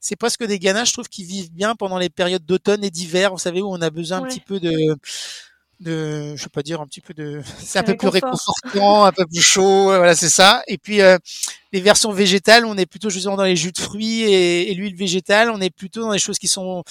c'est 0.00 0.16
presque 0.16 0.44
des 0.44 0.58
ganaches, 0.60 0.88
je 0.88 0.92
trouve, 0.94 1.08
qui 1.08 1.24
vivent 1.24 1.52
bien 1.52 1.74
pendant 1.74 1.98
les 1.98 2.10
périodes 2.10 2.44
d'automne 2.46 2.84
et 2.84 2.90
d'hiver. 2.90 3.32
Vous 3.32 3.38
savez 3.38 3.60
où 3.62 3.68
on 3.68 3.80
a 3.80 3.90
besoin 3.90 4.18
un 4.18 4.22
petit 4.22 4.40
peu 4.40 4.60
de 4.60 4.72
de, 5.80 6.34
je 6.36 6.42
sais 6.42 6.48
pas 6.48 6.62
dire, 6.62 6.80
un 6.80 6.86
petit 6.86 7.00
peu 7.00 7.14
de, 7.14 7.42
c'est 7.58 7.78
un 7.78 7.82
peu 7.82 7.96
plus 7.96 8.08
réconfortant, 8.08 9.04
un 9.04 9.12
peu 9.12 9.26
plus 9.26 9.42
chaud, 9.42 9.84
voilà, 9.84 10.14
c'est 10.14 10.28
ça. 10.28 10.62
Et 10.66 10.78
puis 10.78 11.00
euh, 11.00 11.18
les 11.72 11.80
versions 11.80 12.12
végétales, 12.12 12.64
on 12.64 12.76
est 12.76 12.86
plutôt 12.86 13.10
justement 13.10 13.36
dans 13.36 13.44
les 13.44 13.56
jus 13.56 13.72
de 13.72 13.78
fruits 13.78 14.22
et, 14.22 14.70
et 14.70 14.74
l'huile 14.74 14.96
végétale, 14.96 15.50
on 15.50 15.60
est 15.60 15.70
plutôt 15.70 16.00
dans 16.00 16.12
des 16.12 16.18
choses 16.18 16.38
qui 16.38 16.48
sont 16.48 16.84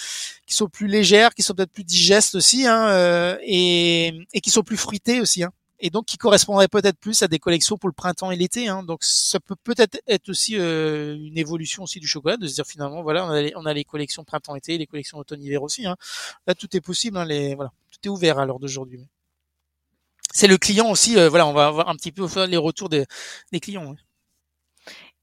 qui 0.46 0.56
sont 0.56 0.68
plus 0.68 0.88
légères, 0.88 1.34
qui 1.34 1.44
sont 1.44 1.54
peut-être 1.54 1.72
plus 1.72 1.84
digestes 1.84 2.36
aussi, 2.36 2.68
hein, 2.68 2.90
euh, 2.90 3.38
et, 3.44 4.14
et 4.34 4.42
qui 4.42 4.50
sont 4.50 4.64
plus 4.64 4.78
fruitées 4.78 5.22
aussi. 5.22 5.44
Hein 5.44 5.52
et 5.80 5.90
donc 5.90 6.06
qui 6.06 6.18
correspondraient 6.18 6.68
peut-être 6.68 6.98
plus 6.98 7.22
à 7.22 7.28
des 7.28 7.40
collections 7.40 7.78
pour 7.78 7.90
le 7.90 7.94
printemps 7.94 8.32
et 8.32 8.36
l'été. 8.36 8.68
Hein. 8.68 8.84
Donc 8.84 9.04
ça 9.04 9.40
peut 9.40 9.56
peut-être 9.64 10.00
être 10.08 10.30
aussi 10.30 10.58
euh, 10.58 11.16
une 11.16 11.38
évolution 11.38 11.84
aussi 11.84 12.00
du 12.00 12.08
chocolat, 12.08 12.38
de 12.38 12.48
se 12.48 12.56
dire 12.56 12.66
finalement 12.66 13.04
voilà 13.04 13.26
on 13.26 13.30
a 13.30 13.42
les, 13.42 13.54
on 13.56 13.66
a 13.66 13.74
les 13.74 13.84
collections 13.84 14.24
printemps-été, 14.24 14.78
les 14.78 14.88
collections 14.88 15.18
automne-hiver 15.18 15.62
aussi. 15.62 15.86
Hein. 15.86 15.96
Là 16.48 16.56
tout 16.56 16.76
est 16.76 16.82
possible, 16.82 17.18
hein, 17.18 17.26
les, 17.26 17.56
voilà, 17.56 17.72
ouvert 18.10 18.40
à 18.40 18.46
l'heure 18.46 18.60
d'aujourd'hui. 18.60 19.08
C'est 20.36 20.48
le 20.48 20.58
client 20.58 20.92
aussi, 20.92 21.18
euh, 21.18 21.30
voilà, 21.30 21.48
on 21.48 21.54
va 21.54 21.68
avoir 21.68 21.88
un 21.88 21.96
petit 21.96 22.12
peu 22.12 22.26
les 22.46 22.58
retours 22.58 22.90
des, 22.90 23.06
clients. 23.62 23.96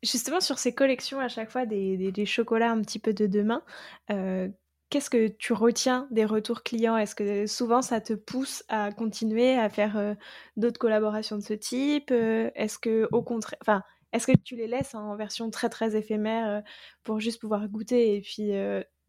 Justement 0.03 0.41
sur 0.41 0.59
ces 0.59 0.75
collections 0.75 1.21
à 1.21 1.29
chaque 1.29 1.51
fois 1.51 1.67
des, 1.67 2.25
chocolats 2.25 2.71
un 2.71 2.81
petit 2.81 2.99
peu 2.99 3.13
de 3.13 3.27
demain, 3.27 3.63
euh, 4.11 4.49
qu'est-ce 4.89 5.11
que 5.11 5.29
tu 5.29 5.53
retiens 5.53 6.09
des 6.11 6.25
retours 6.25 6.63
clients? 6.63 6.97
Est-ce 6.97 7.15
que 7.15 7.47
souvent 7.47 7.83
ça 7.83 8.01
te 8.01 8.15
pousse 8.15 8.65
à 8.69 8.91
continuer 8.91 9.53
à 9.59 9.69
faire 9.69 9.99
euh, 9.99 10.15
d'autres 10.57 10.81
collaborations 10.81 11.37
de 11.37 11.43
ce 11.43 11.53
type 11.53 12.11
Est-ce 12.11 12.79
que 12.79 13.07
au 13.13 13.23
contraire, 13.23 13.59
enfin, 13.61 13.83
est-ce 14.15 14.27
que 14.27 14.37
tu 14.43 14.57
les 14.57 14.67
laisses 14.67 14.95
en 14.95 15.15
version 15.17 15.51
très 15.51 15.69
très 15.69 15.95
éphémère 15.95 16.63
pour 17.05 17.21
juste 17.21 17.39
pouvoir 17.39 17.69
goûter 17.69 18.17
et 18.17 18.23
puis 18.23 18.53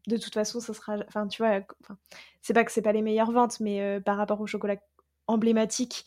de 0.06 0.16
toute 0.16 0.34
façon 0.34 0.60
ça 0.60 0.74
sera, 0.74 0.96
enfin 1.08 1.26
tu 1.26 1.42
vois, 1.42 1.60
c'est 2.42 2.54
pas 2.54 2.64
que 2.64 2.72
c'est 2.72 2.82
pas 2.82 2.92
les 2.92 3.02
meilleures 3.02 3.32
ventes, 3.32 3.60
mais 3.60 4.00
par 4.00 4.16
rapport 4.16 4.40
au 4.40 4.46
chocolat 4.46 4.76
emblématique, 5.26 6.04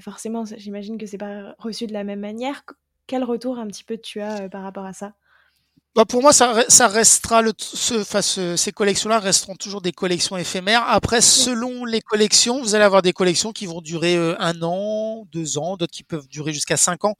forcément 0.00 0.44
j'imagine 0.44 0.98
que 0.98 1.06
c'est 1.06 1.18
pas 1.18 1.54
reçu 1.58 1.86
de 1.86 1.92
la 1.92 2.04
même 2.04 2.20
manière. 2.20 2.62
Quel 3.06 3.24
retour 3.24 3.58
un 3.58 3.66
petit 3.66 3.84
peu 3.84 3.98
tu 3.98 4.20
as 4.20 4.48
par 4.48 4.62
rapport 4.62 4.84
à 4.84 4.92
ça? 4.92 5.14
Bah 5.96 6.04
pour 6.04 6.22
moi, 6.22 6.32
ça, 6.32 6.62
ça 6.68 6.86
restera 6.86 7.42
le, 7.42 7.52
ce, 7.58 8.02
enfin, 8.02 8.22
ces 8.22 8.70
collections-là 8.70 9.18
resteront 9.18 9.56
toujours 9.56 9.80
des 9.80 9.90
collections 9.90 10.36
éphémères. 10.36 10.84
Après, 10.86 11.20
selon 11.20 11.84
les 11.84 12.00
collections, 12.00 12.62
vous 12.62 12.76
allez 12.76 12.84
avoir 12.84 13.02
des 13.02 13.12
collections 13.12 13.50
qui 13.50 13.66
vont 13.66 13.80
durer 13.80 14.16
euh, 14.16 14.36
un 14.38 14.62
an, 14.62 15.26
deux 15.32 15.58
ans, 15.58 15.76
d'autres 15.76 15.92
qui 15.92 16.04
peuvent 16.04 16.28
durer 16.28 16.52
jusqu'à 16.52 16.76
cinq 16.76 17.04
ans. 17.04 17.16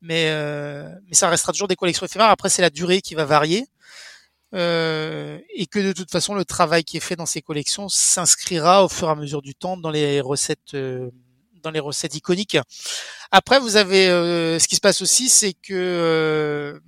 Mais, 0.00 0.26
euh, 0.28 0.88
mais 1.08 1.14
ça 1.14 1.28
restera 1.28 1.52
toujours 1.52 1.66
des 1.66 1.74
collections 1.74 2.06
éphémères. 2.06 2.28
Après, 2.28 2.50
c'est 2.50 2.62
la 2.62 2.70
durée 2.70 3.00
qui 3.00 3.16
va 3.16 3.24
varier. 3.24 3.66
Euh, 4.54 5.38
et 5.54 5.66
que 5.66 5.78
de 5.78 5.92
toute 5.92 6.10
façon, 6.10 6.34
le 6.34 6.44
travail 6.44 6.84
qui 6.84 6.96
est 6.96 7.00
fait 7.00 7.16
dans 7.16 7.26
ces 7.26 7.42
collections 7.42 7.88
s'inscrira 7.88 8.84
au 8.84 8.88
fur 8.88 9.08
et 9.08 9.10
à 9.10 9.14
mesure 9.14 9.42
du 9.42 9.54
temps 9.54 9.76
dans 9.76 9.90
les 9.90 10.20
recettes, 10.20 10.74
euh, 10.74 11.10
dans 11.62 11.70
les 11.70 11.80
recettes 11.80 12.14
iconiques. 12.14 12.56
Après, 13.30 13.60
vous 13.60 13.76
avez, 13.76 14.06
ce 14.06 14.66
qui 14.66 14.76
se 14.76 14.80
passe 14.80 15.02
aussi, 15.02 15.28
c'est 15.28 15.52
que 15.52 16.80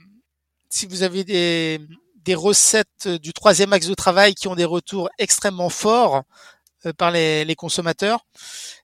si 0.70 0.86
vous 0.86 1.02
avez 1.02 1.24
des, 1.24 1.80
des 2.24 2.34
recettes 2.34 3.08
du 3.08 3.32
troisième 3.32 3.72
axe 3.72 3.88
de 3.88 3.94
travail 3.94 4.34
qui 4.34 4.48
ont 4.48 4.54
des 4.54 4.64
retours 4.64 5.10
extrêmement 5.18 5.68
forts 5.68 6.22
euh, 6.86 6.92
par 6.92 7.10
les, 7.10 7.44
les 7.44 7.54
consommateurs, 7.54 8.24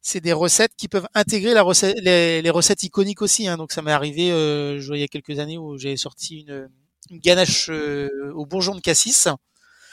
c'est 0.03 0.21
des 0.21 0.33
recettes 0.33 0.73
qui 0.77 0.89
peuvent 0.89 1.09
intégrer 1.15 1.55
la 1.55 1.63
recette, 1.63 1.97
les, 2.03 2.43
les 2.43 2.51
recettes 2.51 2.83
iconiques 2.83 3.23
aussi. 3.23 3.49
Hein. 3.49 3.57
Donc 3.57 3.73
ça 3.73 3.83
m'est 3.83 3.93
arrivé, 3.93 4.33
euh, 4.33 4.81
je 4.81 4.87
vois, 4.87 4.99
il 4.99 5.01
y 5.01 5.05
a 5.05 5.09
quelques 5.09 5.39
années 5.39 5.59
où 5.59 5.79
j'ai 5.79 5.97
sorti 5.97 6.41
une, 6.41 6.69
une 7.11 7.19
ganache 7.19 7.69
euh, 7.71 8.33
au 8.35 8.47
bourgeon 8.47 8.75
de 8.75 8.81
cassis. 8.81 9.29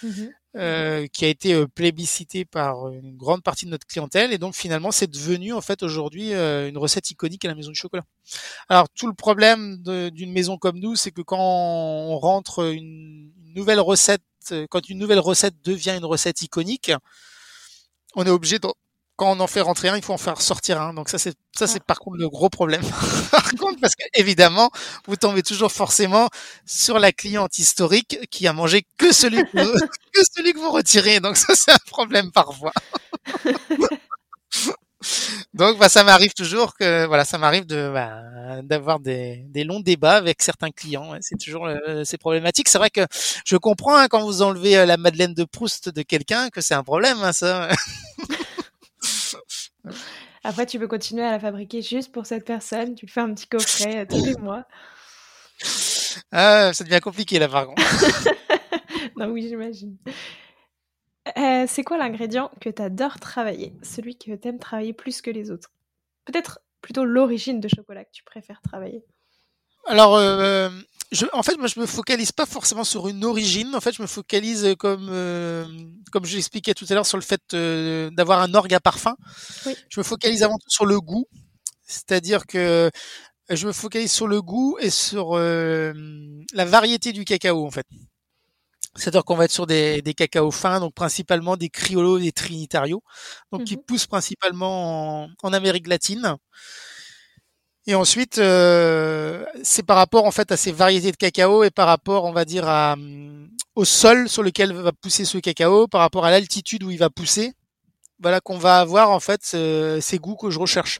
Mmh 0.01 0.27
euh, 0.55 1.07
qui 1.07 1.25
a 1.25 1.29
été 1.29 1.55
euh, 1.55 1.65
plébiscité 1.65 2.45
par 2.45 2.89
une 2.89 3.17
grande 3.17 3.41
partie 3.41 3.65
de 3.65 3.71
notre 3.71 3.87
clientèle 3.87 4.31
et 4.31 4.37
donc 4.37 4.53
finalement 4.53 4.91
c'est 4.91 5.09
devenu 5.09 5.51
en 5.51 5.61
fait 5.61 5.81
aujourd'hui 5.81 6.35
euh, 6.35 6.69
une 6.69 6.77
recette 6.77 7.09
iconique 7.09 7.43
à 7.43 7.47
la 7.47 7.55
maison 7.55 7.71
du 7.71 7.75
chocolat. 7.75 8.03
Alors 8.69 8.87
tout 8.89 9.07
le 9.07 9.15
problème 9.15 9.77
d'une 9.81 10.31
maison 10.31 10.59
comme 10.59 10.77
nous, 10.77 10.95
c'est 10.95 11.09
que 11.09 11.23
quand 11.23 11.39
on 11.39 12.19
rentre 12.19 12.71
une, 12.71 13.31
nouvelle 13.55 13.79
recette, 13.79 14.21
quand 14.69 14.89
une 14.89 14.99
nouvelle 14.99 15.17
recette 15.17 15.55
devient 15.63 15.95
une 15.97 16.05
recette 16.05 16.43
iconique, 16.43 16.91
on 18.15 18.23
est 18.23 18.29
obligé 18.29 18.59
de 18.59 18.67
quand 19.15 19.37
on 19.37 19.39
en 19.39 19.47
fait 19.47 19.61
rentrer 19.61 19.89
un, 19.89 19.97
il 19.97 20.03
faut 20.03 20.13
en 20.13 20.17
faire 20.17 20.41
sortir 20.41 20.81
un. 20.81 20.93
Donc 20.93 21.09
ça 21.09 21.17
c'est 21.17 21.35
ça 21.55 21.67
c'est 21.67 21.83
par 21.83 21.99
contre 21.99 22.17
le 22.17 22.29
gros 22.29 22.49
problème. 22.49 22.81
par 23.31 23.49
contre 23.51 23.79
parce 23.81 23.95
que 23.95 24.03
évidemment, 24.13 24.71
vous 25.07 25.15
tombez 25.15 25.43
toujours 25.43 25.71
forcément 25.71 26.29
sur 26.65 26.99
la 26.99 27.11
cliente 27.11 27.57
historique 27.59 28.19
qui 28.31 28.47
a 28.47 28.53
mangé 28.53 28.85
que 28.97 29.11
celui 29.13 29.43
que, 29.43 29.63
vous, 29.63 29.73
que 30.13 30.21
celui 30.35 30.53
que 30.53 30.59
vous 30.59 30.71
retirez. 30.71 31.19
Donc 31.19 31.37
ça 31.37 31.55
c'est 31.55 31.71
un 31.71 31.77
problème 31.87 32.31
parfois. 32.31 32.73
Donc 35.53 35.77
bah, 35.79 35.89
ça 35.89 36.03
m'arrive 36.03 36.33
toujours 36.33 36.75
que 36.75 37.05
voilà, 37.05 37.25
ça 37.25 37.37
m'arrive 37.37 37.65
de 37.65 37.91
bah, 37.93 38.61
d'avoir 38.63 38.99
des, 38.99 39.43
des 39.49 39.63
longs 39.63 39.79
débats 39.79 40.15
avec 40.15 40.41
certains 40.41 40.71
clients. 40.71 41.13
C'est 41.21 41.37
toujours 41.37 41.67
euh, 41.67 42.03
c'est 42.05 42.17
problématique. 42.17 42.69
C'est 42.69 42.77
vrai 42.77 42.89
que 42.89 43.05
je 43.45 43.57
comprends 43.57 43.95
hein, 43.97 44.07
quand 44.07 44.23
vous 44.23 44.41
enlevez 44.41 44.77
euh, 44.77 44.85
la 44.85 44.97
Madeleine 44.97 45.33
de 45.33 45.43
Proust 45.43 45.89
de 45.89 46.01
quelqu'un 46.01 46.49
que 46.49 46.61
c'est 46.61 46.73
un 46.73 46.83
problème 46.83 47.17
hein, 47.23 47.33
ça. 47.33 47.69
Après, 50.43 50.65
tu 50.65 50.79
peux 50.79 50.87
continuer 50.87 51.23
à 51.23 51.31
la 51.31 51.39
fabriquer 51.39 51.81
juste 51.81 52.11
pour 52.11 52.25
cette 52.25 52.45
personne. 52.45 52.95
Tu 52.95 53.07
fais 53.07 53.21
un 53.21 53.33
petit 53.33 53.47
coffret 53.47 54.01
euh, 54.01 54.05
tous 54.09 54.25
les 54.25 54.35
mois. 54.35 54.65
Ah, 56.31 56.73
ça 56.73 56.83
devient 56.83 56.99
compliqué 56.99 57.39
là, 57.39 57.47
par 57.47 57.67
contre. 57.67 57.81
non, 59.17 59.27
oui, 59.27 59.47
j'imagine. 59.47 59.97
Euh, 61.37 61.65
c'est 61.67 61.83
quoi 61.83 61.97
l'ingrédient 61.97 62.51
que 62.61 62.69
tu 62.69 62.81
adores 62.81 63.19
travailler? 63.19 63.73
Celui 63.81 64.15
que 64.15 64.35
tu 64.35 64.47
aimes 64.47 64.59
travailler 64.59 64.93
plus 64.93 65.21
que 65.21 65.31
les 65.31 65.49
autres? 65.49 65.71
Peut-être 66.25 66.59
plutôt 66.81 67.05
l'origine 67.05 67.59
de 67.59 67.67
chocolat 67.67 68.05
que 68.05 68.11
tu 68.11 68.23
préfères 68.23 68.61
travailler 68.61 69.03
Alors, 69.87 70.15
euh, 70.17 70.69
je, 71.13 71.25
en 71.33 71.43
fait, 71.43 71.57
moi, 71.57 71.67
je 71.67 71.79
me 71.79 71.85
focalise 71.85 72.31
pas 72.31 72.45
forcément 72.45 72.83
sur 72.83 73.07
une 73.07 73.23
origine. 73.25 73.75
En 73.75 73.81
fait, 73.81 73.93
je 73.93 74.01
me 74.01 74.07
focalise 74.07 74.75
comme, 74.79 75.07
euh, 75.11 75.65
comme 76.11 76.25
je 76.25 76.35
l'expliquais 76.35 76.73
tout 76.73 76.85
à 76.89 76.93
l'heure 76.95 77.05
sur 77.05 77.17
le 77.17 77.23
fait 77.23 77.41
euh, 77.53 78.09
d'avoir 78.11 78.41
un 78.41 78.53
orgue 78.55 78.73
à 78.73 78.79
parfum. 78.79 79.15
Oui. 79.65 79.75
Je 79.89 79.99
me 79.99 80.03
focalise 80.03 80.43
avant 80.43 80.57
tout 80.57 80.69
sur 80.69 80.85
le 80.85 80.99
goût. 80.99 81.25
C'est-à-dire 81.87 82.47
que 82.47 82.91
je 83.49 83.67
me 83.67 83.73
focalise 83.73 84.11
sur 84.11 84.27
le 84.27 84.41
goût 84.41 84.77
et 84.81 84.89
sur 84.91 85.37
euh, 85.37 85.93
la 86.53 86.65
variété 86.65 87.13
du 87.13 87.25
cacao, 87.25 87.65
en 87.65 87.71
fait. 87.71 87.87
C'est-à-dire 88.95 89.23
qu'on 89.25 89.35
va 89.35 89.45
être 89.45 89.51
sur 89.51 89.65
des, 89.65 90.01
des 90.03 90.13
cacaos 90.13 90.51
fins, 90.51 90.79
donc 90.79 90.93
principalement 90.93 91.57
des 91.57 91.69
criollo 91.69 92.19
et 92.19 92.21
des 92.23 92.31
trinitario, 92.31 93.01
donc 93.51 93.63
qui 93.63 93.75
Mhm. 93.75 93.83
poussent 93.87 94.05
principalement 94.07 95.23
en, 95.25 95.29
en 95.41 95.53
Amérique 95.53 95.87
latine. 95.87 96.35
Et 97.85 97.95
ensuite, 97.95 98.37
euh, 98.37 99.43
c'est 99.61 99.83
par 99.83 99.97
rapport 99.97 100.25
en 100.25 100.31
fait 100.31 100.51
à 100.51 100.57
ces 100.57 100.71
variétés 100.71 101.11
de 101.11 101.17
cacao 101.17 101.63
et 101.63 101.69
par 101.69 101.87
rapport, 101.87 102.23
on 102.23 102.31
va 102.31 102.45
dire, 102.45 102.67
à, 102.67 102.93
hum, 102.93 103.49
au 103.75 103.83
sol 103.85 104.29
sur 104.29 104.41
lequel 104.43 104.71
va 104.73 104.91
pousser 104.93 105.25
ce 105.25 105.37
cacao, 105.37 105.87
par 105.87 106.01
rapport 106.01 106.23
à 106.25 106.31
l'altitude 106.31 106.83
où 106.83 106.91
il 106.91 106.97
va 106.97 107.09
pousser, 107.09 107.51
voilà 108.19 108.41
qu'on 108.41 108.57
va 108.59 108.79
avoir 108.79 109.11
en 109.11 109.19
fait 109.21 109.41
ce- 109.45 109.99
ces 110.01 110.19
goûts 110.19 110.35
que 110.37 110.49
je 110.51 110.59
recherche. 110.59 110.99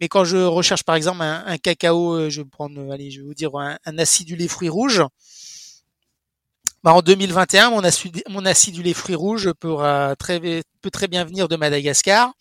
Mais 0.00 0.08
quand 0.08 0.24
je 0.24 0.38
recherche 0.38 0.84
par 0.84 0.96
exemple 0.96 1.22
un, 1.22 1.58
cacao, 1.58 2.14
euh, 2.14 2.30
je 2.30 2.42
vais 2.42 2.48
prendre, 2.48 2.80
euh, 2.80 2.92
allez, 2.92 3.10
je 3.10 3.20
vais 3.20 3.26
vous 3.26 3.34
dire 3.34 3.52
un, 3.56 3.76
acidulé 3.98 4.48
fruits 4.48 4.68
rouges. 4.70 5.02
Bah, 6.82 6.94
en 6.94 7.02
2021, 7.02 7.70
mon, 7.70 7.84
acidulé, 7.84 8.22
mon 8.28 8.44
acidulé 8.46 8.94
fruits 8.94 9.14
rouges 9.14 9.46
euh, 9.64 10.14
peut 10.80 10.90
très 10.90 11.08
bien 11.08 11.24
venir 11.24 11.46
de 11.48 11.56
Madagascar. 11.56 12.32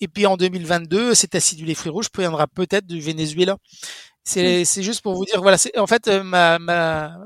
Et 0.00 0.08
puis 0.08 0.26
en 0.26 0.36
2022, 0.36 1.14
cet 1.14 1.34
acidulé 1.34 1.74
fruits 1.74 1.90
rouges 1.90 2.08
viendra 2.16 2.46
peut-être 2.46 2.86
du 2.86 3.00
Venezuela. 3.00 3.56
C'est 4.24 4.64
c'est 4.64 4.82
juste 4.82 5.02
pour 5.02 5.14
vous 5.14 5.24
dire, 5.24 5.42
voilà, 5.42 5.56
en 5.78 5.86
fait 5.86 6.08
euh, 6.08 6.22
ma, 6.22 6.58
ma, 6.58 7.16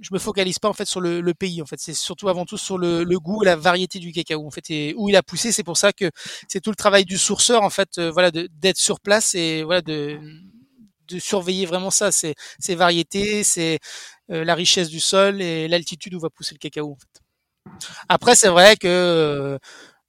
je 0.00 0.10
me 0.12 0.18
focalise 0.18 0.58
pas 0.58 0.68
en 0.68 0.72
fait 0.72 0.84
sur 0.84 1.00
le, 1.00 1.20
le 1.20 1.34
pays. 1.34 1.62
En 1.62 1.66
fait, 1.66 1.80
c'est 1.80 1.94
surtout 1.94 2.28
avant 2.28 2.44
tout 2.44 2.58
sur 2.58 2.78
le, 2.78 3.04
le 3.04 3.18
goût, 3.20 3.42
et 3.42 3.46
la 3.46 3.56
variété 3.56 3.98
du 3.98 4.12
cacao. 4.12 4.46
En 4.46 4.50
fait, 4.50 4.70
et 4.70 4.94
où 4.96 5.08
il 5.08 5.16
a 5.16 5.22
poussé. 5.22 5.52
C'est 5.52 5.64
pour 5.64 5.76
ça 5.76 5.92
que 5.92 6.10
c'est 6.48 6.60
tout 6.60 6.70
le 6.70 6.76
travail 6.76 7.04
du 7.04 7.18
sourceur 7.18 7.62
en 7.62 7.70
fait, 7.70 7.98
euh, 7.98 8.10
voilà, 8.10 8.30
d'être 8.30 8.78
sur 8.78 9.00
place 9.00 9.34
et 9.34 9.62
voilà 9.64 9.82
de 9.82 10.18
de 11.08 11.18
surveiller 11.20 11.66
vraiment 11.66 11.90
ça, 11.90 12.10
ces, 12.12 12.34
ces 12.58 12.74
variétés, 12.74 13.44
c'est 13.44 13.78
euh, 14.32 14.44
la 14.44 14.54
richesse 14.56 14.88
du 14.88 14.98
sol 15.00 15.40
et 15.40 15.68
l'altitude 15.68 16.14
où 16.14 16.20
va 16.20 16.30
pousser 16.30 16.54
le 16.54 16.58
cacao. 16.58 16.92
En 16.92 16.96
fait. 16.96 17.22
Après, 18.08 18.34
c'est 18.34 18.48
vrai 18.48 18.76
que 18.76 18.86
euh, 18.88 19.58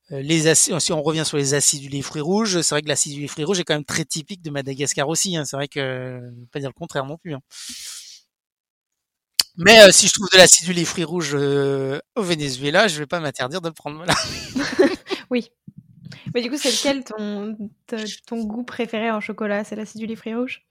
les 0.09 0.47
acides, 0.47 0.79
si 0.79 0.93
on 0.93 1.01
revient 1.01 1.25
sur 1.25 1.37
les 1.37 1.53
acidulés 1.53 2.01
fruits 2.01 2.21
rouges, 2.21 2.61
c'est 2.61 2.75
vrai 2.75 2.81
que 2.81 2.87
l'acidulé 2.87 3.27
fruits 3.27 3.43
rouges 3.43 3.59
est 3.59 3.63
quand 3.63 3.73
même 3.75 3.83
très 3.85 4.05
typique 4.05 4.41
de 4.41 4.49
Madagascar 4.49 5.07
aussi. 5.09 5.35
Hein. 5.35 5.43
C'est 5.45 5.57
vrai 5.57 5.67
que, 5.67 6.21
je 6.23 6.39
vais 6.39 6.47
pas 6.51 6.59
dire 6.59 6.69
le 6.69 6.73
contraire 6.73 7.05
non 7.05 7.17
plus. 7.17 7.33
Hein. 7.33 7.41
Mais 9.57 9.81
euh, 9.81 9.91
si 9.91 10.07
je 10.07 10.13
trouve 10.13 10.27
de 10.31 10.37
l'acidulé 10.37 10.85
fruits 10.85 11.03
rouges 11.03 11.33
euh, 11.33 11.99
au 12.15 12.21
Venezuela, 12.21 12.87
je 12.87 12.99
vais 12.99 13.07
pas 13.07 13.19
m'interdire 13.19 13.59
de 13.59 13.67
le 13.67 13.73
prendre. 13.73 13.97
Voilà. 13.97 14.13
Oui. 15.29 15.51
Mais 16.33 16.41
du 16.41 16.49
coup, 16.49 16.57
c'est 16.57 16.71
lequel 16.71 17.03
ton, 17.03 18.45
goût 18.45 18.63
préféré 18.63 19.11
en 19.11 19.19
chocolat? 19.19 19.65
C'est 19.65 19.75
l'acidulé 19.75 20.15
fruits 20.15 20.35
rouges? 20.35 20.65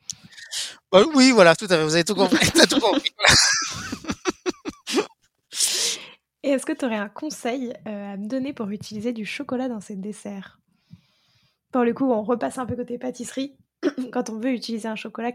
Bah, 0.90 1.02
oui, 1.14 1.30
voilà, 1.30 1.54
tout 1.54 1.66
à 1.66 1.76
fait. 1.76 1.84
Vous 1.84 1.94
avez 1.94 2.04
tout 2.04 2.14
compris. 2.14 2.50
T'as 2.54 2.66
tout 2.66 2.80
compris. 2.80 3.10
Et 6.46 6.50
est-ce 6.50 6.64
que 6.64 6.72
tu 6.72 6.84
aurais 6.84 6.94
un 6.94 7.08
conseil 7.08 7.72
euh, 7.88 8.12
à 8.12 8.16
me 8.16 8.28
donner 8.28 8.52
pour 8.52 8.70
utiliser 8.70 9.12
du 9.12 9.26
chocolat 9.26 9.68
dans 9.68 9.80
ces 9.80 9.96
desserts? 9.96 10.60
Pour 11.72 11.82
le 11.82 11.92
coup, 11.92 12.08
on 12.08 12.22
repasse 12.22 12.58
un 12.58 12.66
peu 12.66 12.76
côté 12.76 12.98
pâtisserie. 12.98 13.56
Quand 14.12 14.30
on 14.30 14.38
veut 14.38 14.52
utiliser 14.52 14.86
un 14.86 14.94
chocolat, 14.94 15.32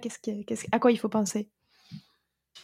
à 0.72 0.80
quoi 0.80 0.90
il 0.90 0.98
faut 0.98 1.10
penser? 1.10 1.50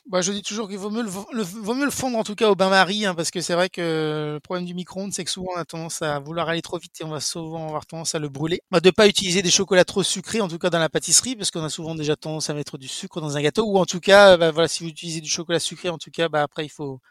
Bah, 0.05 0.21
je 0.21 0.31
dis 0.31 0.43
toujours 0.43 0.69
qu'il 0.69 0.77
vaut 0.77 0.89
mieux 0.89 1.03
le, 1.03 1.09
le, 1.33 1.43
vaut 1.43 1.73
mieux 1.73 1.83
le 1.83 1.91
fondre 1.91 2.17
en 2.17 2.23
tout 2.23 2.35
cas 2.35 2.49
au 2.49 2.55
bain-marie, 2.55 3.05
hein, 3.05 3.15
parce 3.15 3.31
que 3.31 3.41
c'est 3.41 3.53
vrai 3.53 3.67
que 3.67 4.35
le 4.35 4.39
problème 4.39 4.65
du 4.65 4.73
micro-ondes, 4.73 5.11
c'est 5.11 5.25
que 5.25 5.31
souvent 5.31 5.51
on 5.53 5.59
a 5.59 5.65
tendance 5.65 6.01
à 6.01 6.17
vouloir 6.19 6.47
aller 6.47 6.61
trop 6.61 6.77
vite 6.77 6.93
et 7.01 7.03
on 7.03 7.09
va 7.09 7.19
souvent 7.19 7.67
avoir 7.67 7.85
tendance 7.85 8.15
à 8.15 8.19
le 8.19 8.29
brûler. 8.29 8.61
Bah, 8.71 8.79
de 8.79 8.91
pas 8.91 9.09
utiliser 9.09 9.41
des 9.41 9.51
chocolats 9.51 9.83
trop 9.83 10.03
sucrés, 10.03 10.39
en 10.39 10.47
tout 10.47 10.57
cas 10.57 10.69
dans 10.69 10.79
la 10.79 10.87
pâtisserie, 10.87 11.35
parce 11.35 11.51
qu'on 11.51 11.65
a 11.65 11.69
souvent 11.69 11.95
déjà 11.95 12.15
tendance 12.15 12.49
à 12.49 12.53
mettre 12.53 12.77
du 12.77 12.87
sucre 12.87 13.19
dans 13.19 13.35
un 13.35 13.41
gâteau, 13.41 13.65
ou 13.65 13.77
en 13.77 13.85
tout 13.85 13.99
cas, 13.99 14.37
bah, 14.37 14.51
voilà, 14.51 14.69
si 14.69 14.85
vous 14.85 14.89
utilisez 14.89 15.19
du 15.19 15.29
chocolat 15.29 15.59
sucré, 15.59 15.89
en 15.89 15.97
tout 15.97 16.11
cas, 16.11 16.29
bah, 16.29 16.43
après 16.43 16.63
il 16.63 16.69
faut, 16.69 17.01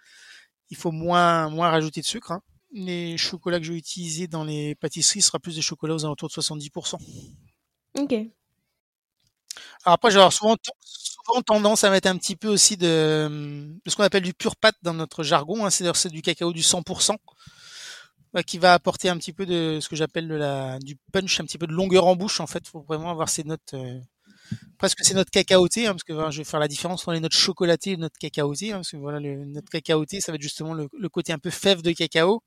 il 0.71 0.77
faut 0.77 0.93
moins, 0.93 1.49
moins 1.49 1.71
rajouter 1.71 2.01
de 2.01 2.07
sucre. 2.07 2.33
Hein. 2.33 2.43
Les 2.73 3.17
chocolats 3.17 3.59
que 3.59 3.65
je 3.65 3.73
vais 3.73 3.79
utiliser 3.79 4.27
dans 4.27 4.45
les 4.45 4.75
pâtisseries 4.75 5.23
sera 5.23 5.39
plus 5.39 5.57
des 5.57 5.63
chocolats 5.63 5.95
aux 5.95 6.05
alentours 6.05 6.29
de 6.29 6.35
70%. 6.35 6.97
Ok. 7.99 8.13
Alors 9.85 9.95
après, 9.95 10.11
j'ai 10.11 10.31
souvent, 10.31 10.57
souvent 10.83 11.43
tendance 11.43 11.85
à 11.85 11.91
mettre 11.91 12.09
un 12.09 12.17
petit 12.17 12.37
peu 12.37 12.49
aussi 12.49 12.77
de, 12.77 13.69
de 13.85 13.91
ce 13.91 13.97
qu'on 13.97 14.03
appelle 14.03 14.23
du 14.23 14.35
pur 14.35 14.57
pâte 14.57 14.77
dans 14.83 14.95
notre 14.95 15.23
jargon, 15.23 15.65
hein, 15.65 15.71
c'est-à-dire 15.71 15.97
c'est 15.97 16.11
du 16.11 16.23
cacao 16.23 16.53
du 16.53 16.63
100%, 16.63 17.17
bah, 18.33 18.43
qui 18.43 18.59
va 18.59 18.75
apporter 18.75 19.09
un 19.09 19.17
petit 19.17 19.33
peu 19.33 19.47
de 19.47 19.79
ce 19.81 19.89
que 19.89 19.97
j'appelle 19.97 20.29
de 20.29 20.35
la, 20.35 20.79
du 20.81 20.97
punch, 21.13 21.41
un 21.41 21.45
petit 21.45 21.59
peu 21.59 21.67
de 21.67 21.73
longueur 21.73 22.07
en 22.07 22.17
bouche 22.17 22.41
en 22.41 22.47
fait. 22.47 22.67
faut 22.67 22.83
vraiment 22.83 23.11
avoir 23.11 23.29
ces 23.29 23.45
notes, 23.45 23.75
euh, 23.75 23.99
presque 24.79 25.05
ces 25.05 25.15
notes 25.15 25.31
cacaotées, 25.31 25.87
hein, 25.87 25.93
parce 25.93 26.05
que 26.05 26.15
je 26.31 26.39
vais 26.39 26.45
faire 26.45 26.61
la 26.61 26.69
différence 26.69 27.03
entre 27.03 27.13
les 27.13 27.21
notes 27.21 27.35
chocolatées 27.35 27.93
et 27.93 27.97
les 27.97 28.03
notes 28.03 28.19
cacaotées, 28.19 28.73
hein, 28.73 28.77
parce 28.77 28.91
que 28.93 28.97
voilà, 28.99 29.21
le 29.21 29.45
note 29.47 29.69
cacaoté, 29.71 30.21
ça 30.21 30.33
va 30.33 30.37
être 30.37 30.43
justement 30.43 30.75
le, 30.75 30.89
le 30.99 31.09
côté 31.09 31.33
un 31.33 31.39
peu 31.39 31.51
fève 31.51 31.83
de 31.83 31.93
cacao. 31.93 32.43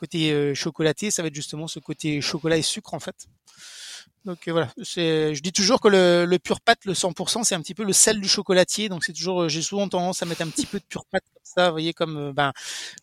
Côté 0.00 0.32
euh, 0.32 0.54
chocolaté, 0.54 1.10
ça 1.10 1.20
va 1.20 1.28
être 1.28 1.34
justement 1.34 1.68
ce 1.68 1.78
côté 1.78 2.22
chocolat 2.22 2.56
et 2.56 2.62
sucre 2.62 2.94
en 2.94 3.00
fait. 3.00 3.28
Donc 4.24 4.48
euh, 4.48 4.52
voilà, 4.52 4.72
c'est, 4.82 5.34
je 5.34 5.42
dis 5.42 5.52
toujours 5.52 5.78
que 5.78 5.88
le, 5.88 6.24
le 6.24 6.38
pur 6.38 6.62
pâte, 6.62 6.86
le 6.86 6.94
100%, 6.94 7.44
c'est 7.44 7.54
un 7.54 7.60
petit 7.60 7.74
peu 7.74 7.84
le 7.84 7.92
sel 7.92 8.18
du 8.18 8.28
chocolatier. 8.28 8.88
Donc 8.88 9.04
c'est 9.04 9.12
toujours, 9.12 9.50
j'ai 9.50 9.60
souvent 9.60 9.86
tendance 9.90 10.22
à 10.22 10.26
mettre 10.26 10.40
un 10.40 10.48
petit 10.48 10.64
peu 10.64 10.78
de 10.78 10.84
pur 10.84 11.04
pâte 11.04 11.24
comme 11.34 11.42
ça, 11.44 11.66
vous 11.66 11.72
voyez, 11.74 11.92
comme 11.92 12.16
euh, 12.16 12.32
ben 12.32 12.54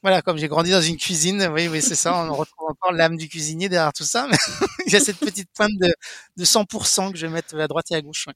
voilà, 0.02 0.24
comme 0.24 0.38
j'ai 0.40 0.48
grandi 0.48 0.72
dans 0.72 0.82
une 0.82 0.98
cuisine, 0.98 1.52
oui, 1.54 1.68
oui, 1.68 1.84
c'est 1.84 1.94
ça, 1.94 2.16
on 2.16 2.34
retrouve 2.34 2.70
encore 2.72 2.94
l'âme 2.94 3.16
du 3.16 3.30
cuisinier 3.30 3.70
derrière 3.70 3.94
tout 3.94 4.06
ça. 4.06 4.28
Mais 4.28 4.38
il 4.88 4.94
y 4.94 4.96
a 4.96 5.00
cette 5.00 5.18
petite 5.18 5.50
pointe 5.54 5.78
de, 5.80 5.94
de 6.38 6.46
100% 6.46 7.12
que 7.12 7.18
je 7.20 7.28
vais 7.28 7.34
mettre 7.34 7.56
à 7.60 7.68
droite 7.68 7.92
et 7.92 7.96
à 7.96 8.02
gauche. 8.02 8.26
Ouais. 8.26 8.34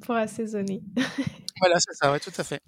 Pour 0.00 0.14
assaisonner. 0.14 0.80
voilà, 1.60 1.80
c'est 1.80 1.94
ça, 1.94 2.12
ouais, 2.12 2.20
tout 2.20 2.32
à 2.38 2.44
fait. 2.44 2.60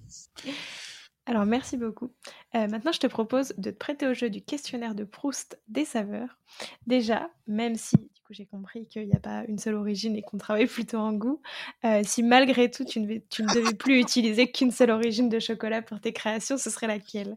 Alors 1.24 1.46
merci 1.46 1.76
beaucoup. 1.76 2.12
Euh, 2.56 2.66
maintenant, 2.66 2.90
je 2.90 2.98
te 2.98 3.06
propose 3.06 3.54
de 3.56 3.70
te 3.70 3.76
prêter 3.76 4.08
au 4.08 4.14
jeu 4.14 4.28
du 4.28 4.42
questionnaire 4.42 4.94
de 4.96 5.04
Proust 5.04 5.60
des 5.68 5.84
saveurs. 5.84 6.38
Déjà, 6.86 7.30
même 7.46 7.76
si 7.76 7.96
du 7.96 8.20
coup 8.26 8.32
j'ai 8.32 8.46
compris 8.46 8.86
qu'il 8.88 9.06
n'y 9.06 9.14
a 9.14 9.20
pas 9.20 9.44
une 9.46 9.58
seule 9.58 9.76
origine 9.76 10.16
et 10.16 10.22
qu'on 10.22 10.36
travaille 10.38 10.66
plutôt 10.66 10.98
en 10.98 11.12
goût, 11.12 11.40
euh, 11.84 12.02
si 12.04 12.24
malgré 12.24 12.70
tout 12.72 12.84
tu 12.84 12.98
ne, 13.00 13.18
tu 13.30 13.44
ne 13.44 13.54
devais 13.54 13.74
plus 13.74 14.00
utiliser 14.00 14.50
qu'une 14.50 14.72
seule 14.72 14.90
origine 14.90 15.28
de 15.28 15.38
chocolat 15.38 15.80
pour 15.80 16.00
tes 16.00 16.12
créations, 16.12 16.58
ce 16.58 16.70
serait 16.70 16.88
laquelle? 16.88 17.36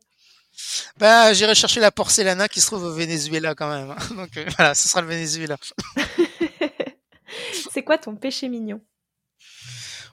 Bah, 0.97 1.33
j'irai 1.33 1.53
chercher 1.53 1.79
la 1.81 1.91
porcelana 1.91 2.47
qui 2.47 2.61
se 2.61 2.67
trouve 2.67 2.86
au 2.86 2.93
Venezuela 2.93 3.53
quand 3.53 3.69
même. 3.69 3.91
hein. 3.91 4.15
Donc 4.15 4.36
euh, 4.38 4.45
voilà, 4.57 4.73
ce 4.73 4.89
sera 4.89 5.01
le 5.01 5.07
Venezuela. 5.07 5.57
C'est 7.71 7.83
quoi 7.83 7.97
ton 7.97 8.15
péché 8.15 8.49
mignon? 8.49 8.81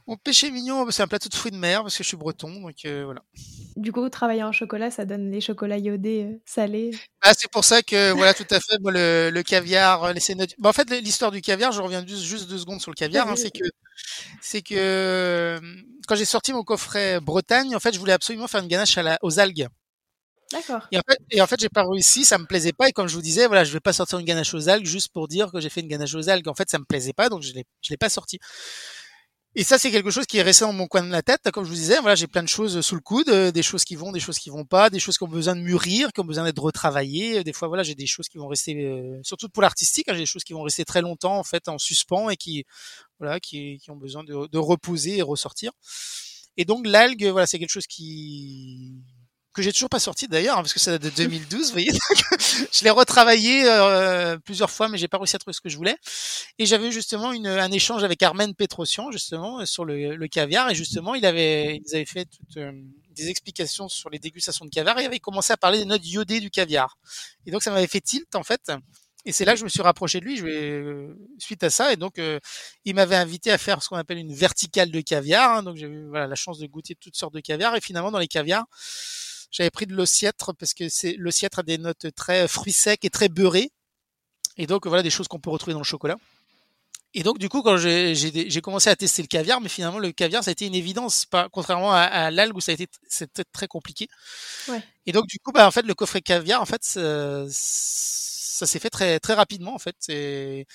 Mon 0.06 0.16
péché 0.16 0.50
mignon, 0.50 0.90
c'est 0.90 1.02
un 1.02 1.06
plateau 1.06 1.28
de 1.28 1.34
fruits 1.34 1.52
de 1.52 1.56
mer 1.56 1.82
parce 1.82 1.96
que 1.96 2.02
je 2.02 2.08
suis 2.08 2.16
breton, 2.16 2.60
donc 2.60 2.74
euh, 2.84 3.04
voilà. 3.04 3.22
Du 3.76 3.92
coup, 3.92 4.08
travailler 4.08 4.42
en 4.42 4.50
chocolat, 4.52 4.90
ça 4.90 5.04
donne 5.04 5.30
les 5.30 5.40
chocolats 5.40 5.78
iodés 5.78 6.24
euh, 6.24 6.42
salés. 6.44 6.90
Ah, 7.20 7.32
c'est 7.38 7.50
pour 7.50 7.64
ça 7.64 7.82
que 7.82 8.10
voilà, 8.12 8.34
tout 8.34 8.46
à 8.50 8.58
fait. 8.58 8.76
Le, 8.84 9.30
le 9.30 9.42
caviar, 9.42 10.04
euh, 10.04 10.12
les 10.12 10.34
notes. 10.34 10.54
Bah, 10.58 10.70
en 10.70 10.72
fait, 10.72 10.90
l'histoire 10.90 11.30
du 11.30 11.40
caviar, 11.40 11.70
je 11.72 11.80
reviens 11.80 12.04
juste, 12.06 12.24
juste 12.24 12.48
deux 12.50 12.58
secondes 12.58 12.80
sur 12.80 12.90
le 12.90 12.96
caviar. 12.96 13.28
Hein, 13.28 13.36
c'est 13.36 13.50
que 13.52 13.64
c'est 14.40 14.62
que 14.62 15.60
quand 16.08 16.16
j'ai 16.16 16.24
sorti 16.24 16.52
mon 16.52 16.64
coffret 16.64 17.20
Bretagne, 17.20 17.76
en 17.76 17.80
fait, 17.80 17.94
je 17.94 17.98
voulais 18.00 18.12
absolument 18.12 18.48
faire 18.48 18.62
une 18.62 18.68
ganache 18.68 18.98
à 18.98 19.02
la, 19.02 19.18
aux 19.22 19.38
algues. 19.38 19.68
D'accord. 20.52 20.86
Et 20.90 20.98
en 20.98 21.02
fait, 21.08 21.18
et 21.30 21.40
en 21.40 21.46
fait, 21.46 21.60
j'ai 21.60 21.70
pas 21.70 21.84
réussi, 21.88 22.24
ça 22.26 22.36
me 22.36 22.44
plaisait 22.44 22.72
pas. 22.74 22.88
Et 22.88 22.92
comme 22.92 23.08
je 23.08 23.14
vous 23.14 23.22
disais, 23.22 23.46
voilà, 23.46 23.64
je 23.64 23.72
vais 23.72 23.80
pas 23.80 23.94
sortir 23.94 24.18
une 24.18 24.26
ganache 24.26 24.52
aux 24.52 24.68
algues 24.68 24.84
juste 24.86 25.08
pour 25.12 25.26
dire 25.28 25.50
que 25.50 25.60
j'ai 25.60 25.70
fait 25.70 25.80
une 25.80 25.88
ganache 25.88 26.14
aux 26.14 26.28
algues. 26.28 26.48
En 26.48 26.54
fait, 26.54 26.68
ça 26.68 26.78
me 26.78 26.84
plaisait 26.84 27.14
pas, 27.14 27.30
donc 27.30 27.42
je 27.42 27.52
l'ai, 27.54 27.64
je 27.80 27.90
l'ai 27.90 27.96
pas 27.96 28.10
sorti. 28.10 28.38
Et 29.54 29.64
ça, 29.64 29.78
c'est 29.78 29.90
quelque 29.90 30.10
chose 30.10 30.24
qui 30.24 30.38
est 30.38 30.42
resté 30.42 30.64
dans 30.64 30.72
mon 30.72 30.86
coin 30.86 31.02
de 31.02 31.10
la 31.10 31.20
tête. 31.20 31.50
Comme 31.50 31.64
je 31.64 31.68
vous 31.68 31.74
disais, 31.74 31.98
voilà, 32.00 32.14
j'ai 32.14 32.26
plein 32.26 32.42
de 32.42 32.48
choses 32.48 32.80
sous 32.80 32.94
le 32.94 33.02
coude, 33.02 33.28
euh, 33.28 33.52
des 33.52 33.62
choses 33.62 33.84
qui 33.84 33.96
vont, 33.96 34.10
des 34.10 34.20
choses 34.20 34.38
qui 34.38 34.48
vont 34.48 34.64
pas, 34.64 34.88
des 34.88 34.98
choses 34.98 35.18
qui 35.18 35.24
ont 35.24 35.28
besoin 35.28 35.54
de 35.54 35.60
mûrir, 35.60 36.10
qui 36.14 36.20
ont 36.20 36.24
besoin 36.24 36.44
d'être 36.44 36.62
retravaillées. 36.62 37.44
Des 37.44 37.52
fois, 37.52 37.68
voilà, 37.68 37.82
j'ai 37.82 37.94
des 37.94 38.06
choses 38.06 38.28
qui 38.30 38.38
vont 38.38 38.48
rester, 38.48 38.74
euh, 38.86 39.20
surtout 39.22 39.50
pour 39.50 39.60
l'artistique, 39.60 40.08
hein, 40.08 40.14
j'ai 40.14 40.20
des 40.20 40.26
choses 40.26 40.44
qui 40.44 40.54
vont 40.54 40.62
rester 40.62 40.86
très 40.86 41.02
longtemps 41.02 41.36
en 41.38 41.44
fait 41.44 41.68
en 41.68 41.76
suspens 41.76 42.30
et 42.30 42.36
qui, 42.36 42.64
voilà, 43.18 43.40
qui, 43.40 43.78
qui 43.82 43.90
ont 43.90 43.96
besoin 43.96 44.24
de, 44.24 44.46
de 44.46 44.58
reposer 44.58 45.18
et 45.18 45.22
ressortir. 45.22 45.72
Et 46.56 46.64
donc 46.64 46.86
l'algue, 46.86 47.26
voilà, 47.26 47.46
c'est 47.46 47.58
quelque 47.58 47.70
chose 47.70 47.86
qui 47.86 48.92
que 49.52 49.62
j'ai 49.62 49.72
toujours 49.72 49.88
pas 49.88 50.00
sorti 50.00 50.28
d'ailleurs, 50.28 50.58
hein, 50.58 50.62
parce 50.62 50.72
que 50.72 50.80
ça 50.80 50.92
date 50.92 51.02
de 51.02 51.10
2012, 51.10 51.66
vous 51.66 51.72
voyez. 51.72 51.90
je 52.72 52.84
l'ai 52.84 52.90
retravaillé 52.90 53.64
euh, 53.66 54.38
plusieurs 54.38 54.70
fois, 54.70 54.88
mais 54.88 54.98
j'ai 54.98 55.08
pas 55.08 55.18
réussi 55.18 55.36
à 55.36 55.38
trouver 55.38 55.52
ce 55.52 55.60
que 55.60 55.68
je 55.68 55.76
voulais. 55.76 55.96
Et 56.58 56.66
j'avais 56.66 56.90
justement 56.90 57.32
une, 57.32 57.46
un 57.46 57.70
échange 57.70 58.02
avec 58.04 58.22
Armen 58.22 58.54
Petrosian, 58.54 59.10
justement, 59.10 59.64
sur 59.66 59.84
le, 59.84 60.16
le, 60.16 60.28
caviar, 60.28 60.70
et 60.70 60.74
justement, 60.74 61.14
il 61.14 61.26
avait, 61.26 61.82
ils 61.84 61.94
avaient 61.94 62.06
fait 62.06 62.24
toutes, 62.24 62.56
euh, 62.56 62.72
des 63.10 63.28
explications 63.28 63.88
sur 63.88 64.08
les 64.08 64.18
dégustations 64.18 64.64
de 64.64 64.70
caviar, 64.70 64.98
et 64.98 65.02
il 65.02 65.06
avait 65.06 65.18
commencé 65.18 65.52
à 65.52 65.56
parler 65.56 65.78
des 65.78 65.84
notes 65.84 66.06
iodées 66.06 66.40
du 66.40 66.50
caviar. 66.50 66.96
Et 67.46 67.50
donc, 67.50 67.62
ça 67.62 67.70
m'avait 67.70 67.86
fait 67.86 68.00
tilt, 68.00 68.34
en 68.34 68.42
fait. 68.42 68.72
Et 69.24 69.32
c'est 69.32 69.44
là 69.44 69.52
que 69.52 69.58
je 69.58 69.64
me 69.64 69.68
suis 69.68 69.82
rapproché 69.82 70.18
de 70.18 70.24
lui 70.24 70.36
je 70.36 70.44
vais, 70.44 70.70
euh, 70.70 71.16
suite 71.38 71.62
à 71.62 71.70
ça. 71.70 71.92
Et 71.92 71.96
donc, 71.96 72.18
euh, 72.18 72.40
il 72.84 72.94
m'avait 72.94 73.16
invité 73.16 73.52
à 73.52 73.58
faire 73.58 73.82
ce 73.82 73.88
qu'on 73.88 73.96
appelle 73.96 74.18
une 74.18 74.34
verticale 74.34 74.90
de 74.90 75.00
caviar. 75.00 75.58
Hein. 75.58 75.62
donc, 75.62 75.76
j'ai 75.76 75.86
eu 75.86 76.08
voilà, 76.08 76.26
la 76.26 76.34
chance 76.34 76.58
de 76.58 76.66
goûter 76.66 76.96
toutes 76.96 77.16
sortes 77.16 77.34
de 77.34 77.40
caviar. 77.40 77.76
Et 77.76 77.80
finalement, 77.80 78.10
dans 78.10 78.18
les 78.18 78.28
caviars, 78.28 78.66
j'avais 79.52 79.70
pris 79.70 79.86
de 79.86 79.94
l'ossiètre 79.94 80.54
parce 80.54 80.74
que 80.74 80.88
c'est 80.88 81.14
l'ossiètre 81.18 81.60
a 81.60 81.62
des 81.62 81.78
notes 81.78 82.06
très 82.16 82.48
fruits 82.48 82.72
secs 82.72 83.04
et 83.04 83.10
très 83.10 83.28
beurrés. 83.28 83.70
Et 84.56 84.66
donc 84.66 84.86
voilà 84.86 85.02
des 85.02 85.10
choses 85.10 85.28
qu'on 85.28 85.38
peut 85.38 85.50
retrouver 85.50 85.74
dans 85.74 85.80
le 85.80 85.84
chocolat. 85.84 86.16
Et 87.14 87.22
donc 87.22 87.38
du 87.38 87.50
coup 87.50 87.62
quand 87.62 87.76
j'ai 87.76 88.60
commencé 88.62 88.88
à 88.88 88.96
tester 88.96 89.20
le 89.20 89.28
caviar, 89.28 89.60
mais 89.60 89.68
finalement 89.68 89.98
le 89.98 90.12
caviar 90.12 90.42
ça 90.42 90.50
a 90.50 90.52
été 90.52 90.66
une 90.66 90.74
évidence, 90.74 91.26
pas 91.26 91.48
contrairement 91.50 91.92
à, 91.92 92.30
l'algue 92.30 92.56
où 92.56 92.60
ça 92.60 92.72
a 92.72 92.74
été 92.74 92.88
c'était 93.06 93.44
très 93.44 93.68
compliqué. 93.68 94.08
Ouais. 94.68 94.82
Et 95.04 95.12
donc 95.12 95.26
du 95.26 95.38
coup 95.38 95.52
bah 95.52 95.66
en 95.66 95.70
fait 95.70 95.82
le 95.82 95.94
coffret 95.94 96.22
caviar 96.22 96.62
en 96.62 96.66
fait 96.66 96.82
ça, 96.82 97.44
ça 97.50 98.66
s'est 98.66 98.78
fait 98.78 98.90
très 98.90 99.20
très 99.20 99.34
rapidement 99.34 99.74
en 99.74 99.78
fait. 99.78 99.96
Et, 100.08 100.66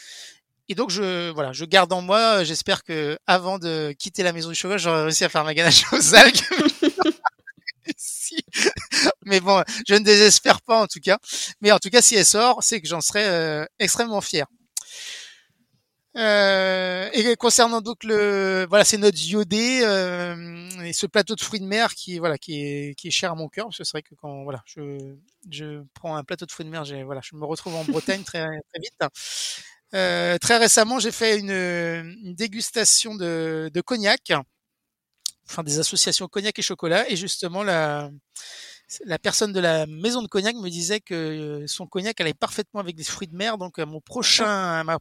et 0.69 0.75
donc 0.75 0.91
je 0.91 1.31
voilà, 1.31 1.53
je 1.53 1.65
garde 1.65 1.91
en 1.93 2.01
moi. 2.01 2.43
J'espère 2.43 2.83
que 2.83 3.17
avant 3.25 3.57
de 3.57 3.95
quitter 3.97 4.21
la 4.21 4.33
maison 4.33 4.49
du 4.49 4.55
chocolat, 4.55 4.77
j'aurai 4.77 5.03
réussi 5.03 5.23
à 5.25 5.29
faire 5.29 5.43
ma 5.43 5.55
ganache 5.55 5.83
aux 5.91 6.13
algues. 6.13 6.41
Mais 9.27 9.39
bon, 9.39 9.63
je 9.87 9.93
ne 9.95 9.99
désespère 9.99 10.61
pas 10.61 10.81
en 10.83 10.87
tout 10.87 10.99
cas. 11.01 11.17
Mais 11.61 11.71
en 11.71 11.79
tout 11.79 11.89
cas, 11.89 12.01
si 12.01 12.15
elle 12.15 12.25
sort, 12.25 12.63
c'est 12.63 12.81
que 12.81 12.87
j'en 12.87 13.01
serai 13.01 13.25
euh, 13.25 13.65
extrêmement 13.79 14.21
fier. 14.21 14.45
Euh, 16.15 17.09
et 17.13 17.35
concernant 17.35 17.79
donc 17.79 18.03
le 18.03 18.65
voilà 18.69 18.83
c'est 18.83 18.97
notre 18.97 19.21
iodé 19.29 19.81
euh, 19.83 20.67
et 20.83 20.91
ce 20.91 21.05
plateau 21.05 21.35
de 21.35 21.41
fruits 21.41 21.59
de 21.59 21.65
mer 21.65 21.93
qui 21.93 22.17
voilà 22.17 22.39
qui 22.39 22.59
est 22.59 22.95
qui 22.95 23.09
est 23.09 23.11
cher 23.11 23.33
à 23.33 23.35
mon 23.35 23.49
cœur 23.49 23.67
parce 23.67 23.77
que 23.77 23.83
c'est 23.83 23.91
vrai 23.91 24.01
que 24.01 24.15
quand 24.15 24.41
voilà 24.43 24.63
je 24.65 24.97
je 25.51 25.83
prends 25.93 26.15
un 26.15 26.23
plateau 26.23 26.47
de 26.47 26.51
fruits 26.51 26.65
de 26.65 26.71
mer 26.71 26.85
j'ai 26.85 27.03
voilà 27.03 27.21
je 27.23 27.35
me 27.35 27.45
retrouve 27.45 27.75
en 27.75 27.83
Bretagne 27.83 28.23
très 28.23 28.45
très 28.47 28.79
vite 28.81 28.95
euh, 29.93 30.37
très 30.39 30.57
récemment 30.57 30.99
j'ai 30.99 31.11
fait 31.11 31.39
une, 31.39 31.51
une 31.51 32.33
dégustation 32.35 33.13
de, 33.15 33.69
de 33.71 33.81
cognac 33.81 34.31
enfin 35.49 35.63
des 35.63 35.79
associations 35.79 36.27
cognac 36.27 36.57
et 36.59 36.61
chocolat 36.61 37.09
et 37.09 37.15
justement 37.15 37.63
la 37.63 38.09
la 39.05 39.19
personne 39.19 39.51
de 39.53 39.59
la 39.59 39.85
maison 39.85 40.21
de 40.21 40.27
cognac 40.27 40.55
me 40.55 40.69
disait 40.69 40.99
que 40.99 41.13
euh, 41.13 41.67
son 41.67 41.87
cognac 41.87 42.19
allait 42.21 42.33
parfaitement 42.33 42.79
avec 42.79 42.95
des 42.95 43.03
fruits 43.03 43.27
de 43.27 43.35
mer. 43.35 43.57
Donc, 43.57 43.79
à 43.79 43.85
mon 43.85 43.99
prochain, 43.99 44.83
ma 44.83 44.99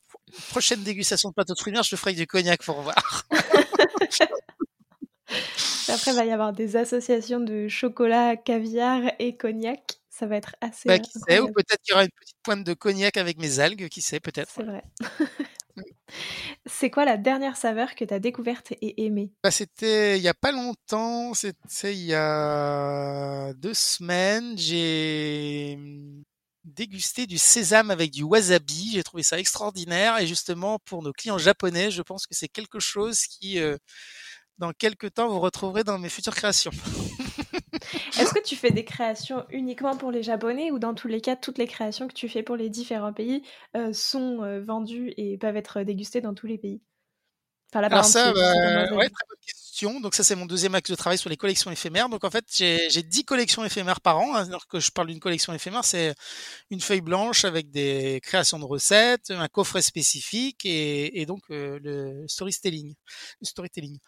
prochaine 0.50 0.82
dégustation 0.82 1.28
de 1.28 1.34
plateau 1.34 1.54
de 1.54 1.58
fruits 1.58 1.72
de 1.72 1.78
mer, 1.78 1.84
je 1.84 1.96
ferai 1.96 2.12
du 2.12 2.26
cognac 2.26 2.62
pour 2.62 2.80
voir. 2.82 3.26
Après, 5.88 6.10
il 6.10 6.16
va 6.16 6.24
y 6.24 6.32
avoir 6.32 6.52
des 6.52 6.76
associations 6.76 7.40
de 7.40 7.68
chocolat, 7.68 8.36
caviar 8.36 9.02
et 9.18 9.36
cognac. 9.36 10.00
Ça 10.10 10.26
va 10.26 10.36
être 10.36 10.56
assez. 10.60 10.88
Bah, 10.88 10.98
qui 10.98 11.12
sait, 11.28 11.40
ou 11.40 11.52
peut-être 11.52 11.80
qu'il 11.82 11.92
y 11.92 11.94
aura 11.94 12.04
une 12.04 12.10
petite 12.10 12.38
pointe 12.42 12.64
de 12.64 12.74
cognac 12.74 13.16
avec 13.16 13.38
mes 13.38 13.60
algues, 13.60 13.88
qui 13.88 14.00
sait, 14.00 14.18
peut-être. 14.18 14.50
C'est 14.54 14.62
vrai. 14.64 14.82
C'est 16.66 16.90
quoi 16.90 17.04
la 17.04 17.16
dernière 17.16 17.56
saveur 17.56 17.94
que 17.94 18.04
tu 18.04 18.14
as 18.14 18.18
découverte 18.18 18.72
et 18.80 19.04
aimée? 19.04 19.30
Bah, 19.42 19.50
C'était 19.50 20.18
il 20.18 20.22
y 20.22 20.28
a 20.28 20.34
pas 20.34 20.52
longtemps, 20.52 21.34
c'était 21.34 21.94
il 21.94 22.04
y 22.04 22.14
a 22.14 23.52
deux 23.54 23.74
semaines. 23.74 24.56
J'ai 24.56 25.78
dégusté 26.64 27.26
du 27.26 27.38
sésame 27.38 27.90
avec 27.90 28.10
du 28.10 28.22
wasabi. 28.22 28.92
J'ai 28.94 29.02
trouvé 29.02 29.22
ça 29.22 29.38
extraordinaire 29.38 30.18
et 30.18 30.26
justement 30.26 30.78
pour 30.84 31.02
nos 31.02 31.12
clients 31.12 31.38
japonais, 31.38 31.90
je 31.90 32.02
pense 32.02 32.26
que 32.26 32.34
c'est 32.34 32.48
quelque 32.48 32.80
chose 32.80 33.26
qui, 33.26 33.58
euh, 33.60 33.76
dans 34.58 34.72
quelques 34.72 35.14
temps, 35.14 35.28
vous 35.28 35.40
retrouverez 35.40 35.84
dans 35.84 35.98
mes 35.98 36.08
futures 36.08 36.34
créations. 36.34 36.72
Est-ce 38.18 38.32
que 38.32 38.42
tu 38.42 38.56
fais 38.56 38.70
des 38.70 38.84
créations 38.84 39.44
uniquement 39.50 39.96
pour 39.96 40.10
les 40.10 40.22
Japonais 40.22 40.70
ou 40.70 40.78
dans 40.78 40.94
tous 40.94 41.08
les 41.08 41.20
cas, 41.20 41.36
toutes 41.36 41.58
les 41.58 41.66
créations 41.66 42.08
que 42.08 42.14
tu 42.14 42.28
fais 42.28 42.42
pour 42.42 42.56
les 42.56 42.68
différents 42.68 43.12
pays 43.12 43.42
euh, 43.76 43.92
sont 43.92 44.42
euh, 44.42 44.60
vendues 44.60 45.12
et 45.16 45.38
peuvent 45.38 45.56
être 45.56 45.82
dégustées 45.82 46.20
dans 46.20 46.34
tous 46.34 46.46
les 46.46 46.58
pays? 46.58 46.80
Enfin, 47.72 47.80
là, 47.80 47.88
Alors 47.88 48.04
ça, 48.04 48.32
bah, 48.32 48.94
ouais, 48.94 49.08
très 49.08 49.26
bonne 49.28 49.38
question. 49.44 50.00
Donc 50.00 50.14
ça, 50.14 50.22
c'est 50.22 50.36
mon 50.36 50.46
deuxième 50.46 50.74
axe 50.74 50.90
de 50.90 50.94
travail 50.94 51.18
sur 51.18 51.28
les 51.28 51.36
collections 51.36 51.70
éphémères. 51.70 52.08
Donc 52.08 52.24
en 52.24 52.30
fait, 52.30 52.44
j'ai 52.48 53.02
10 53.02 53.24
collections 53.24 53.64
éphémères 53.64 54.00
par 54.00 54.18
an. 54.18 54.34
Alors 54.34 54.66
que 54.68 54.78
je 54.78 54.90
parle 54.90 55.08
d'une 55.08 55.20
collection 55.20 55.52
éphémère, 55.52 55.84
c'est 55.84 56.14
une 56.70 56.80
feuille 56.80 57.00
blanche 57.00 57.44
avec 57.44 57.70
des 57.70 58.20
créations 58.22 58.58
de 58.58 58.64
recettes, 58.64 59.30
un 59.30 59.48
coffret 59.48 59.82
spécifique 59.82 60.64
et, 60.64 61.20
et 61.20 61.26
donc 61.26 61.42
euh, 61.50 61.78
le 61.82 62.24
storytelling. 62.28 62.94
Le 63.40 63.46
storytelling. 63.46 63.98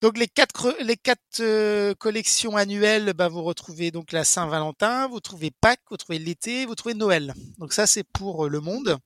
Donc 0.00 0.16
les 0.16 0.28
quatre 0.28 0.76
les 0.80 0.96
quatre 0.96 1.40
euh, 1.40 1.94
collections 1.94 2.56
annuelles, 2.56 3.12
bah, 3.14 3.28
vous 3.28 3.42
retrouvez 3.42 3.90
donc 3.90 4.12
la 4.12 4.24
Saint-Valentin, 4.24 5.08
vous 5.08 5.18
trouvez 5.20 5.50
Pâques, 5.50 5.82
vous 5.90 5.96
trouvez 5.96 6.20
l'été, 6.20 6.66
vous 6.66 6.76
trouvez 6.76 6.94
Noël. 6.94 7.34
Donc 7.58 7.72
ça 7.72 7.86
c'est 7.86 8.04
pour 8.04 8.46
euh, 8.46 8.48
le 8.48 8.60
monde. 8.60 8.98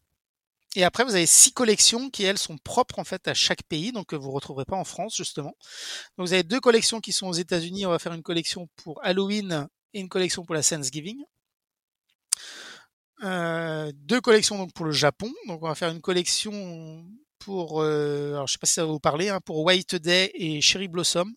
Et 0.77 0.85
après 0.85 1.05
vous 1.05 1.15
avez 1.15 1.27
six 1.27 1.53
collections 1.53 2.11
qui 2.11 2.25
elles 2.25 2.39
sont 2.39 2.59
propres 2.59 2.99
en 2.99 3.05
fait 3.05 3.27
à 3.27 3.35
chaque 3.35 3.63
pays, 3.63 3.93
donc 3.93 4.09
que 4.09 4.17
vous 4.17 4.31
retrouverez 4.31 4.67
pas 4.67 4.77
en 4.77 4.85
France 4.85 5.17
justement. 5.17 5.57
Donc 6.17 6.27
vous 6.27 6.33
avez 6.35 6.43
deux 6.43 6.61
collections 6.61 7.01
qui 7.01 7.13
sont 7.13 7.27
aux 7.29 7.35
États-Unis. 7.35 7.87
On 7.87 7.91
va 7.91 7.99
faire 7.99 8.13
une 8.13 8.23
collection 8.23 8.69
pour 8.77 9.03
Halloween 9.03 9.69
et 9.95 10.01
une 10.01 10.09
collection 10.11 10.45
pour 10.45 10.55
la 10.55 10.63
Thanksgiving. 10.63 11.23
Euh, 13.25 13.93
deux 13.95 14.21
collections 14.21 14.59
donc 14.59 14.73
pour 14.75 14.85
le 14.85 14.93
Japon. 14.93 15.33
Donc 15.47 15.63
on 15.63 15.69
va 15.69 15.75
faire 15.75 15.91
une 15.91 16.01
collection 16.03 17.07
pour, 17.45 17.83
euh, 17.83 18.35
alors 18.35 18.47
je 18.47 18.53
sais 18.53 18.59
pas 18.59 18.67
si 18.67 18.75
ça 18.75 18.85
va 18.85 18.93
vous 18.93 19.01
parler, 19.01 19.29
hein, 19.29 19.41
pour 19.45 19.61
White 19.65 19.97
Day 19.97 20.31
et 20.35 20.61
Cherry 20.61 20.89
Blossom. 20.89 21.33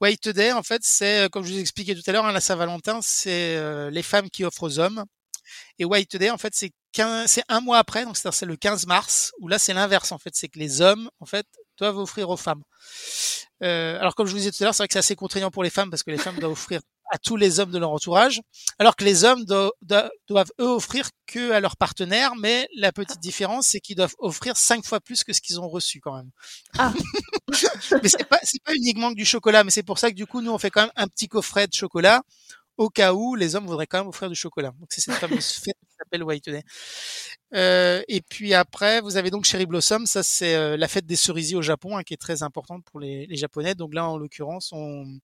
White 0.00 0.28
Day, 0.28 0.52
en 0.52 0.62
fait, 0.62 0.82
c'est, 0.84 1.26
euh, 1.26 1.28
comme 1.28 1.44
je 1.44 1.52
vous 1.52 1.58
expliquais 1.60 1.94
tout 1.94 2.02
à 2.06 2.12
l'heure, 2.12 2.26
hein, 2.26 2.32
la 2.32 2.40
Saint-Valentin, 2.40 3.00
c'est 3.02 3.56
euh, 3.56 3.90
les 3.90 4.02
femmes 4.02 4.30
qui 4.30 4.44
offrent 4.44 4.64
aux 4.64 4.78
hommes. 4.78 5.04
Et 5.78 5.84
White 5.84 6.16
Day, 6.16 6.30
en 6.30 6.38
fait, 6.38 6.54
c'est 6.54 6.72
c'est 7.26 7.44
un 7.48 7.60
mois 7.60 7.78
après, 7.78 8.04
donc 8.04 8.16
c'est 8.16 8.46
le 8.46 8.56
15 8.56 8.86
mars, 8.86 9.32
où 9.40 9.46
là 9.48 9.58
c'est 9.58 9.74
l'inverse, 9.74 10.10
en 10.10 10.18
fait, 10.18 10.30
c'est 10.34 10.48
que 10.48 10.58
les 10.58 10.80
hommes, 10.80 11.08
en 11.20 11.26
fait, 11.26 11.46
doivent 11.78 11.98
offrir 11.98 12.28
aux 12.28 12.36
femmes. 12.36 12.62
Euh, 13.62 13.98
alors 13.98 14.14
comme 14.14 14.26
je 14.26 14.32
vous 14.32 14.38
disais 14.38 14.50
tout 14.50 14.62
à 14.62 14.66
l'heure, 14.66 14.74
c'est 14.74 14.82
vrai 14.82 14.88
que 14.88 14.92
c'est 14.92 14.98
assez 15.00 15.16
contraignant 15.16 15.50
pour 15.50 15.62
les 15.62 15.70
femmes 15.70 15.90
parce 15.90 16.02
que 16.02 16.10
les 16.10 16.18
femmes 16.18 16.38
doivent 16.38 16.52
offrir 16.52 16.80
à 17.10 17.18
tous 17.18 17.36
les 17.36 17.60
hommes 17.60 17.70
de 17.70 17.78
leur 17.78 17.90
entourage, 17.90 18.40
alors 18.78 18.96
que 18.96 19.04
les 19.04 19.24
hommes 19.24 19.44
doivent 19.44 20.52
eux 20.60 20.68
offrir 20.68 21.10
que 21.26 21.52
à 21.52 21.60
leurs 21.60 21.76
partenaires, 21.76 22.34
mais 22.36 22.68
la 22.76 22.92
petite 22.92 23.20
différence 23.20 23.68
c'est 23.68 23.80
qu'ils 23.80 23.96
doivent 23.96 24.14
offrir 24.18 24.56
cinq 24.56 24.84
fois 24.84 25.00
plus 25.00 25.24
que 25.24 25.32
ce 25.32 25.40
qu'ils 25.40 25.60
ont 25.60 25.68
reçu 25.68 26.00
quand 26.00 26.16
même. 26.16 26.30
Ah. 26.78 26.92
mais 28.02 28.08
c'est 28.08 28.28
pas 28.28 28.38
c'est 28.42 28.62
pas 28.62 28.74
uniquement 28.74 29.10
que 29.10 29.16
du 29.16 29.24
chocolat, 29.24 29.64
mais 29.64 29.70
c'est 29.70 29.82
pour 29.82 29.98
ça 29.98 30.10
que 30.10 30.16
du 30.16 30.26
coup 30.26 30.40
nous 30.40 30.52
on 30.52 30.58
fait 30.58 30.70
quand 30.70 30.82
même 30.82 30.92
un 30.96 31.08
petit 31.08 31.28
coffret 31.28 31.66
de 31.66 31.74
chocolat 31.74 32.22
au 32.78 32.90
cas 32.90 33.12
où 33.12 33.34
les 33.34 33.56
hommes 33.56 33.66
voudraient 33.66 33.88
quand 33.88 33.98
même 33.98 34.08
offrir 34.08 34.28
du 34.28 34.36
chocolat. 34.36 34.72
Donc 34.78 34.88
c'est 34.90 35.00
cette 35.00 35.16
fameuse 35.16 35.50
fête 35.64 35.74
qui 35.88 35.94
s'appelle 35.98 36.22
White 36.22 36.48
Day. 36.48 36.62
Euh, 37.54 38.02
et 38.06 38.20
puis 38.20 38.54
après, 38.54 39.00
vous 39.00 39.16
avez 39.16 39.30
donc 39.30 39.44
Cherry 39.44 39.66
Blossom, 39.66 40.06
ça 40.06 40.22
c'est 40.22 40.54
euh, 40.54 40.76
la 40.76 40.86
fête 40.86 41.04
des 41.04 41.16
cerisiers 41.16 41.56
au 41.56 41.62
Japon, 41.62 41.96
hein, 41.96 42.04
qui 42.04 42.14
est 42.14 42.18
très 42.18 42.44
importante 42.44 42.84
pour 42.84 43.00
les, 43.00 43.26
les 43.26 43.36
Japonais. 43.36 43.74
Donc 43.74 43.94
là, 43.94 44.08
en 44.08 44.16
l'occurrence, 44.16 44.70
on, 44.72 45.18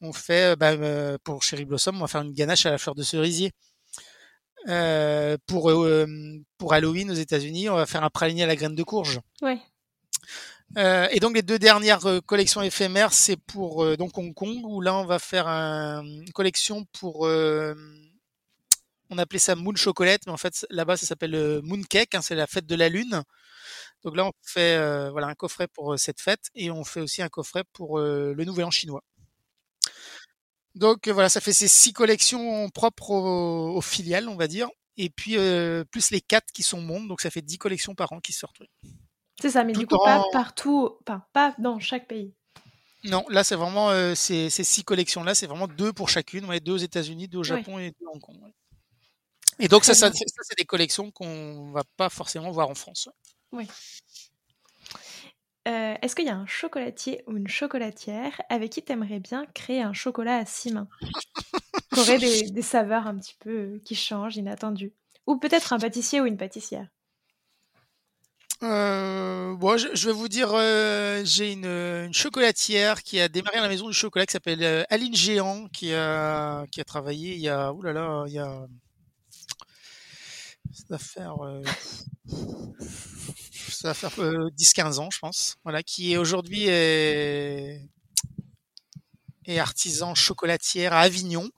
on 0.00 0.12
fait, 0.12 0.52
euh, 0.52 0.56
bah, 0.56 0.72
euh, 0.72 1.18
pour 1.24 1.42
Cherry 1.42 1.64
Blossom, 1.64 1.96
on 1.96 2.00
va 2.00 2.08
faire 2.08 2.22
une 2.22 2.32
ganache 2.32 2.66
à 2.66 2.70
la 2.70 2.78
fleur 2.78 2.94
de 2.94 3.02
cerisier. 3.02 3.52
Euh, 4.68 5.36
pour, 5.46 5.72
pour 6.58 6.72
Halloween 6.74 7.10
aux 7.10 7.14
États-Unis, 7.14 7.68
on 7.70 7.76
va 7.76 7.86
faire 7.86 8.02
un 8.04 8.10
praliné 8.10 8.42
à 8.42 8.46
la 8.46 8.56
graine 8.56 8.74
de 8.74 8.82
courge. 8.82 9.20
Ouais. 9.40 9.58
Euh, 10.76 11.06
et 11.10 11.20
donc 11.20 11.34
les 11.34 11.42
deux 11.42 11.58
dernières 11.58 12.20
collections 12.26 12.60
éphémères, 12.60 13.12
c'est 13.12 13.36
pour 13.36 13.96
donc 13.96 14.18
Hong 14.18 14.34
Kong 14.34 14.58
où 14.64 14.82
là 14.82 14.94
on 14.94 15.06
va 15.06 15.18
faire 15.18 15.48
un, 15.48 16.04
une 16.04 16.30
collection 16.32 16.84
pour 16.92 17.20
on 19.10 19.16
appelait 19.16 19.38
ça 19.38 19.54
Moon 19.54 19.74
Chocolate, 19.74 20.26
mais 20.26 20.32
en 20.32 20.36
fait 20.36 20.66
là-bas 20.68 20.98
ça 20.98 21.06
s'appelle 21.06 21.60
Moon 21.62 21.80
Cake, 21.88 22.14
hein, 22.14 22.20
c'est 22.20 22.34
la 22.34 22.46
fête 22.46 22.66
de 22.66 22.74
la 22.74 22.90
lune. 22.90 23.22
Donc 24.04 24.16
là 24.16 24.26
on 24.26 24.32
fait 24.42 24.76
voilà 25.10 25.28
un 25.28 25.34
coffret 25.34 25.68
pour 25.68 25.98
cette 25.98 26.20
fête 26.20 26.50
et 26.54 26.70
on 26.70 26.84
fait 26.84 27.00
aussi 27.00 27.22
un 27.22 27.30
coffret 27.30 27.62
pour 27.72 27.98
le 28.00 28.44
Nouvel 28.44 28.66
An 28.66 28.70
chinois. 28.70 29.02
Donc 30.78 31.08
voilà, 31.08 31.28
ça 31.28 31.40
fait 31.40 31.52
ces 31.52 31.66
six 31.66 31.92
collections 31.92 32.68
propres 32.70 33.10
aux, 33.10 33.80
filiales, 33.80 34.28
on 34.28 34.36
va 34.36 34.46
dire, 34.46 34.68
et 34.96 35.10
puis 35.10 35.36
euh, 35.36 35.84
plus 35.84 36.12
les 36.12 36.20
quatre 36.20 36.52
qui 36.52 36.62
sont 36.62 36.80
mondes, 36.80 37.08
donc 37.08 37.20
ça 37.20 37.30
fait 37.30 37.42
dix 37.42 37.58
collections 37.58 37.96
par 37.96 38.12
an 38.12 38.20
qui 38.20 38.32
sortent. 38.32 38.62
C'est 39.40 39.50
ça, 39.50 39.64
mais 39.64 39.72
du 39.72 39.88
coup 39.88 39.98
pas 39.98 40.22
partout, 40.32 40.96
pas, 41.04 41.54
dans 41.58 41.80
chaque 41.80 42.06
pays. 42.06 42.32
Non, 43.02 43.24
là 43.28 43.42
c'est 43.42 43.56
vraiment 43.56 43.90
euh, 43.90 44.14
ces, 44.14 44.50
six 44.50 44.84
collections 44.84 45.24
là, 45.24 45.34
c'est 45.34 45.48
vraiment 45.48 45.66
deux 45.66 45.92
pour 45.92 46.08
chacune, 46.08 46.44
ouais, 46.44 46.60
deux 46.60 46.72
aux 46.72 46.76
États-Unis, 46.76 47.26
deux 47.26 47.38
au 47.38 47.44
Japon 47.44 47.80
et 47.80 47.90
deux 48.00 48.06
à 48.06 48.14
Hong 48.14 48.20
Kong. 48.20 48.38
Et 49.58 49.66
donc 49.66 49.84
ça, 49.84 49.94
ça, 49.94 50.12
c'est 50.12 50.58
des 50.58 50.64
collections 50.64 51.10
qu'on 51.10 51.72
va 51.72 51.82
pas 51.96 52.08
forcément 52.08 52.52
voir 52.52 52.68
en 52.68 52.76
France. 52.76 53.08
Oui. 53.50 53.66
Euh, 55.68 55.94
est-ce 56.02 56.16
qu'il 56.16 56.26
y 56.26 56.30
a 56.30 56.36
un 56.36 56.46
chocolatier 56.46 57.22
ou 57.26 57.36
une 57.36 57.48
chocolatière 57.48 58.40
avec 58.48 58.70
qui 58.72 58.82
tu 58.82 58.92
aimerais 58.92 59.20
bien 59.20 59.44
créer 59.54 59.82
un 59.82 59.92
chocolat 59.92 60.36
à 60.36 60.46
six 60.46 60.72
mains 60.72 60.88
Qui 61.92 62.00
aurait 62.00 62.18
des, 62.18 62.50
des 62.50 62.62
saveurs 62.62 63.06
un 63.06 63.16
petit 63.16 63.36
peu 63.38 63.50
euh, 63.50 63.82
qui 63.84 63.94
changent, 63.94 64.36
inattendues. 64.36 64.92
Ou 65.26 65.36
peut-être 65.36 65.72
un 65.72 65.78
pâtissier 65.78 66.20
ou 66.20 66.26
une 66.26 66.36
pâtissière. 66.36 66.88
Euh, 68.62 69.54
bon, 69.54 69.76
je, 69.76 69.88
je 69.94 70.06
vais 70.06 70.12
vous 70.12 70.28
dire, 70.28 70.50
euh, 70.52 71.22
j'ai 71.24 71.52
une, 71.52 71.66
une 71.66 72.14
chocolatière 72.14 73.02
qui 73.02 73.20
a 73.20 73.28
démarré 73.28 73.58
à 73.58 73.62
la 73.62 73.68
maison 73.68 73.86
du 73.86 73.94
chocolat 73.94 74.26
qui 74.26 74.32
s'appelle 74.32 74.62
euh, 74.64 74.82
Aline 74.90 75.14
Géant, 75.14 75.68
qui 75.68 75.94
a, 75.94 76.66
qui 76.72 76.80
a 76.80 76.84
travaillé 76.84 77.34
il 77.34 77.40
y 77.40 77.48
a, 77.48 77.72
là, 77.82 78.24
il 78.26 78.32
y 78.32 78.38
a, 78.38 78.66
ça 80.88 80.94
va 80.94 80.98
faire, 80.98 81.44
euh, 81.44 81.62
faire 83.94 84.20
euh, 84.20 84.48
10-15 84.56 84.98
ans, 84.98 85.10
je 85.10 85.18
pense. 85.18 85.56
Voilà, 85.64 85.82
qui 85.82 86.16
aujourd'hui 86.16 86.64
est, 86.68 87.82
est 89.44 89.58
artisan 89.58 90.14
chocolatière 90.14 90.92
à 90.92 91.00
Avignon. 91.00 91.50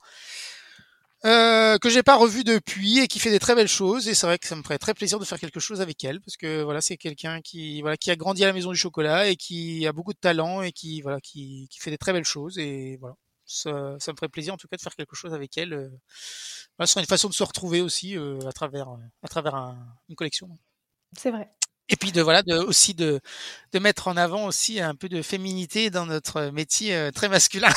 Euh, 1.23 1.77
que 1.77 1.89
j'ai 1.89 2.01
pas 2.01 2.15
revu 2.15 2.43
depuis 2.43 2.97
et 2.97 3.07
qui 3.07 3.19
fait 3.19 3.29
des 3.29 3.37
très 3.37 3.53
belles 3.53 3.67
choses 3.67 4.07
et 4.07 4.15
c'est 4.15 4.25
vrai 4.25 4.39
que 4.39 4.47
ça 4.47 4.55
me 4.55 4.63
ferait 4.63 4.79
très 4.79 4.95
plaisir 4.95 5.19
de 5.19 5.25
faire 5.25 5.39
quelque 5.39 5.59
chose 5.59 5.79
avec 5.79 6.03
elle 6.03 6.19
parce 6.19 6.35
que 6.35 6.63
voilà 6.63 6.81
c'est 6.81 6.97
quelqu'un 6.97 7.41
qui 7.41 7.79
voilà 7.81 7.95
qui 7.95 8.09
a 8.09 8.15
grandi 8.15 8.43
à 8.43 8.47
la 8.47 8.53
maison 8.53 8.71
du 8.71 8.75
chocolat 8.75 9.27
et 9.27 9.35
qui 9.35 9.85
a 9.85 9.93
beaucoup 9.93 10.13
de 10.13 10.17
talent 10.19 10.63
et 10.63 10.71
qui 10.71 11.01
voilà 11.01 11.21
qui, 11.21 11.67
qui 11.69 11.77
fait 11.79 11.91
des 11.91 11.99
très 11.99 12.11
belles 12.11 12.25
choses 12.25 12.57
et 12.57 12.97
voilà 12.99 13.13
ça, 13.51 13.95
ça 13.99 14.11
me 14.11 14.17
ferait 14.17 14.29
plaisir 14.29 14.53
en 14.53 14.57
tout 14.57 14.67
cas 14.67 14.77
de 14.77 14.81
faire 14.81 14.95
quelque 14.95 15.15
chose 15.15 15.33
avec 15.33 15.57
elle 15.57 15.73
euh. 15.73 15.89
voilà, 16.77 16.87
ce 16.87 16.93
serait 16.93 17.01
une 17.01 17.07
façon 17.07 17.29
de 17.29 17.33
se 17.33 17.43
retrouver 17.43 17.81
aussi 17.81 18.17
euh, 18.17 18.39
à 18.47 18.51
travers 18.51 18.87
à 19.23 19.27
travers 19.27 19.55
un- 19.55 19.77
une 20.09 20.15
collection 20.15 20.49
C'est 21.17 21.31
vrai. 21.31 21.49
et 21.89 21.95
puis 21.97 22.11
de 22.11 22.21
voilà 22.21 22.43
de 22.43 22.55
aussi 22.57 22.93
de 22.93 23.19
de 23.73 23.79
mettre 23.79 24.07
en 24.07 24.17
avant 24.17 24.45
aussi 24.45 24.79
un 24.79 24.95
peu 24.95 25.09
de 25.09 25.21
féminité 25.21 25.89
dans 25.89 26.05
notre 26.05 26.49
métier 26.51 26.95
euh, 26.95 27.11
très 27.11 27.29
masculin 27.29 27.73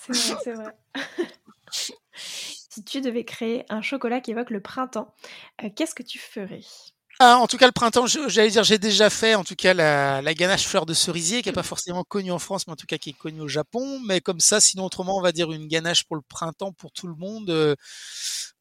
C'est 0.00 0.12
vrai, 0.12 0.40
c'est 0.44 0.52
vrai. 0.52 0.72
si 2.14 2.84
tu 2.84 3.00
devais 3.00 3.24
créer 3.24 3.64
un 3.68 3.82
chocolat 3.82 4.20
qui 4.20 4.30
évoque 4.32 4.50
le 4.50 4.60
printemps, 4.60 5.14
euh, 5.64 5.68
qu'est-ce 5.74 5.94
que 5.94 6.02
tu 6.02 6.18
ferais? 6.18 6.60
Ah, 7.18 7.38
en 7.38 7.46
tout 7.46 7.56
cas, 7.56 7.66
le 7.66 7.72
printemps, 7.72 8.06
j'allais 8.06 8.50
dire, 8.50 8.62
j'ai 8.64 8.78
déjà 8.78 9.08
fait, 9.08 9.34
en 9.36 9.44
tout 9.44 9.54
cas, 9.56 9.72
la, 9.72 10.20
la 10.20 10.34
ganache 10.34 10.66
fleur 10.66 10.84
de 10.84 10.92
cerisier, 10.92 11.40
qui 11.42 11.48
est 11.48 11.52
pas 11.52 11.62
forcément 11.62 12.04
connue 12.04 12.30
en 12.30 12.38
France, 12.38 12.66
mais 12.66 12.74
en 12.74 12.76
tout 12.76 12.86
cas 12.86 12.98
qui 12.98 13.10
est 13.10 13.12
connue 13.14 13.40
au 13.40 13.48
Japon. 13.48 14.00
Mais 14.06 14.20
comme 14.20 14.40
ça, 14.40 14.60
sinon, 14.60 14.84
autrement, 14.84 15.16
on 15.16 15.22
va 15.22 15.32
dire 15.32 15.50
une 15.50 15.66
ganache 15.66 16.04
pour 16.04 16.16
le 16.16 16.22
printemps, 16.22 16.72
pour 16.72 16.92
tout 16.92 17.06
le 17.06 17.14
monde. 17.14 17.48
Euh, 17.50 17.74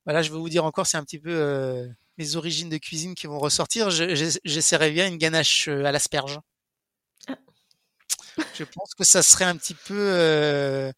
voilà, 0.05 0.21
je 0.21 0.31
vais 0.31 0.37
vous 0.37 0.49
dire 0.49 0.63
encore, 0.65 0.87
c'est 0.87 0.97
un 0.97 1.03
petit 1.03 1.19
peu 1.19 1.31
euh, 1.31 1.85
mes 2.17 2.35
origines 2.37 2.69
de 2.69 2.77
cuisine 2.77 3.13
qui 3.15 3.27
vont 3.27 3.39
ressortir. 3.39 3.89
Je- 3.89 4.15
j'ess- 4.15 4.39
J'essaierais 4.45 4.91
bien 4.91 5.07
une 5.07 5.17
ganache 5.17 5.67
euh, 5.67 5.83
à 5.85 5.91
l'asperge. 5.91 6.39
Ah. 7.27 7.35
Je 8.53 8.63
pense 8.63 8.93
que 8.95 9.03
ça 9.03 9.23
serait 9.23 9.45
un 9.45 9.55
petit 9.57 9.73
peu... 9.75 9.93
euh, 9.97 10.91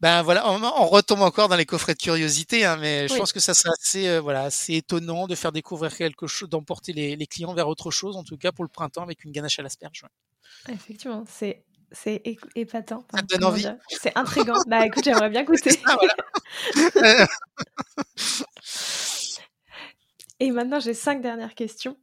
ben 0.00 0.22
voilà, 0.22 0.50
on, 0.50 0.62
on 0.62 0.86
retombe 0.86 1.20
encore 1.22 1.48
dans 1.48 1.56
les 1.56 1.66
coffrets 1.66 1.94
de 1.94 1.98
curiosité, 1.98 2.64
hein, 2.64 2.76
mais 2.80 3.06
je 3.08 3.12
Oui. 3.14 3.18
pense 3.18 3.32
que 3.32 3.40
ça 3.40 3.54
serait 3.54 3.70
assez, 3.80 4.08
euh, 4.08 4.20
voilà, 4.20 4.42
assez 4.44 4.74
étonnant 4.76 5.26
de 5.26 5.34
faire 5.34 5.52
découvrir 5.52 5.96
quelque 5.96 6.26
chose, 6.26 6.48
d'emporter 6.48 6.92
les, 6.92 7.16
les 7.16 7.26
clients 7.26 7.52
vers 7.54 7.68
autre 7.68 7.90
chose, 7.90 8.16
en 8.16 8.24
tout 8.24 8.36
cas 8.38 8.52
pour 8.52 8.64
le 8.64 8.70
printemps 8.70 9.02
avec 9.02 9.24
une 9.24 9.32
ganache 9.32 9.58
à 9.58 9.62
l'asperge. 9.62 10.02
ouais. 10.04 10.74
Effectivement, 10.74 11.24
c'est 11.28 11.64
c'est 11.92 12.22
épatant. 12.54 13.04
Ça 13.12 13.22
te 13.22 13.26
donne 13.34 13.44
envie 13.44 13.66
C'est 13.88 14.16
intriguant. 14.16 14.60
bah 14.68 14.86
écoute, 14.86 15.02
j'aimerais 15.04 15.28
bien 15.30 15.42
goûter. 15.44 15.70
Voilà. 16.94 17.20
Euh, 17.22 17.26
Et 20.42 20.50
maintenant, 20.52 20.80
j'ai 20.80 20.94
cinq 20.94 21.20
dernières 21.20 21.54
questions. 21.54 21.96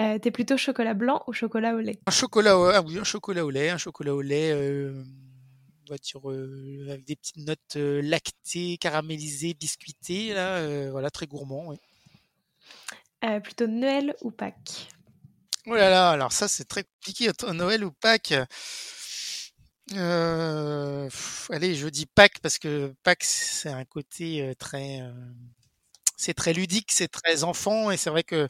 Euh, 0.00 0.18
T'es 0.18 0.30
plutôt 0.30 0.56
chocolat 0.56 0.94
blanc 0.94 1.22
ou 1.26 1.32
chocolat 1.34 1.74
au 1.74 1.80
lait? 1.80 1.98
Un 2.06 2.10
chocolat, 2.10 2.58
au, 2.58 2.64
ah 2.66 2.80
oui, 2.80 2.98
un 2.98 3.04
chocolat 3.04 3.44
au 3.44 3.50
lait, 3.50 3.68
un 3.68 3.76
chocolat 3.78 4.14
au 4.14 4.22
lait, 4.22 4.50
euh, 4.52 5.04
dire 6.02 6.30
euh, 6.30 6.86
avec 6.88 7.04
des 7.04 7.16
petites 7.16 7.38
notes 7.38 7.76
euh, 7.76 8.00
lactées, 8.02 8.78
caramélisées, 8.78 9.54
biscuitées, 9.54 10.34
là, 10.34 10.56
euh, 10.56 10.90
voilà, 10.90 11.10
très 11.10 11.26
gourmand. 11.26 11.74
Euh, 13.24 13.40
Plutôt 13.40 13.66
Noël 13.66 14.14
ou 14.22 14.30
Pâques? 14.30 14.88
Oh 15.66 15.74
là 15.74 15.90
là, 15.90 16.10
alors 16.10 16.32
ça 16.32 16.48
c'est 16.48 16.64
très 16.64 16.84
compliqué, 16.84 17.28
entre 17.30 17.52
Noël 17.52 17.84
ou 17.84 17.92
Pâques. 17.92 18.34
Euh, 19.94 21.04
pff, 21.04 21.50
allez, 21.50 21.74
je 21.74 21.88
dis 21.88 22.06
Pâques 22.06 22.40
parce 22.40 22.58
que 22.58 22.94
Pâques 23.02 23.24
c'est 23.24 23.68
un 23.68 23.84
côté 23.84 24.42
euh, 24.42 24.54
très, 24.54 25.00
euh, 25.02 25.12
c'est 26.16 26.34
très 26.34 26.52
ludique, 26.52 26.90
c'est 26.92 27.08
très 27.08 27.44
enfant 27.44 27.90
et 27.90 27.96
c'est 27.96 28.10
vrai 28.10 28.24
que 28.24 28.48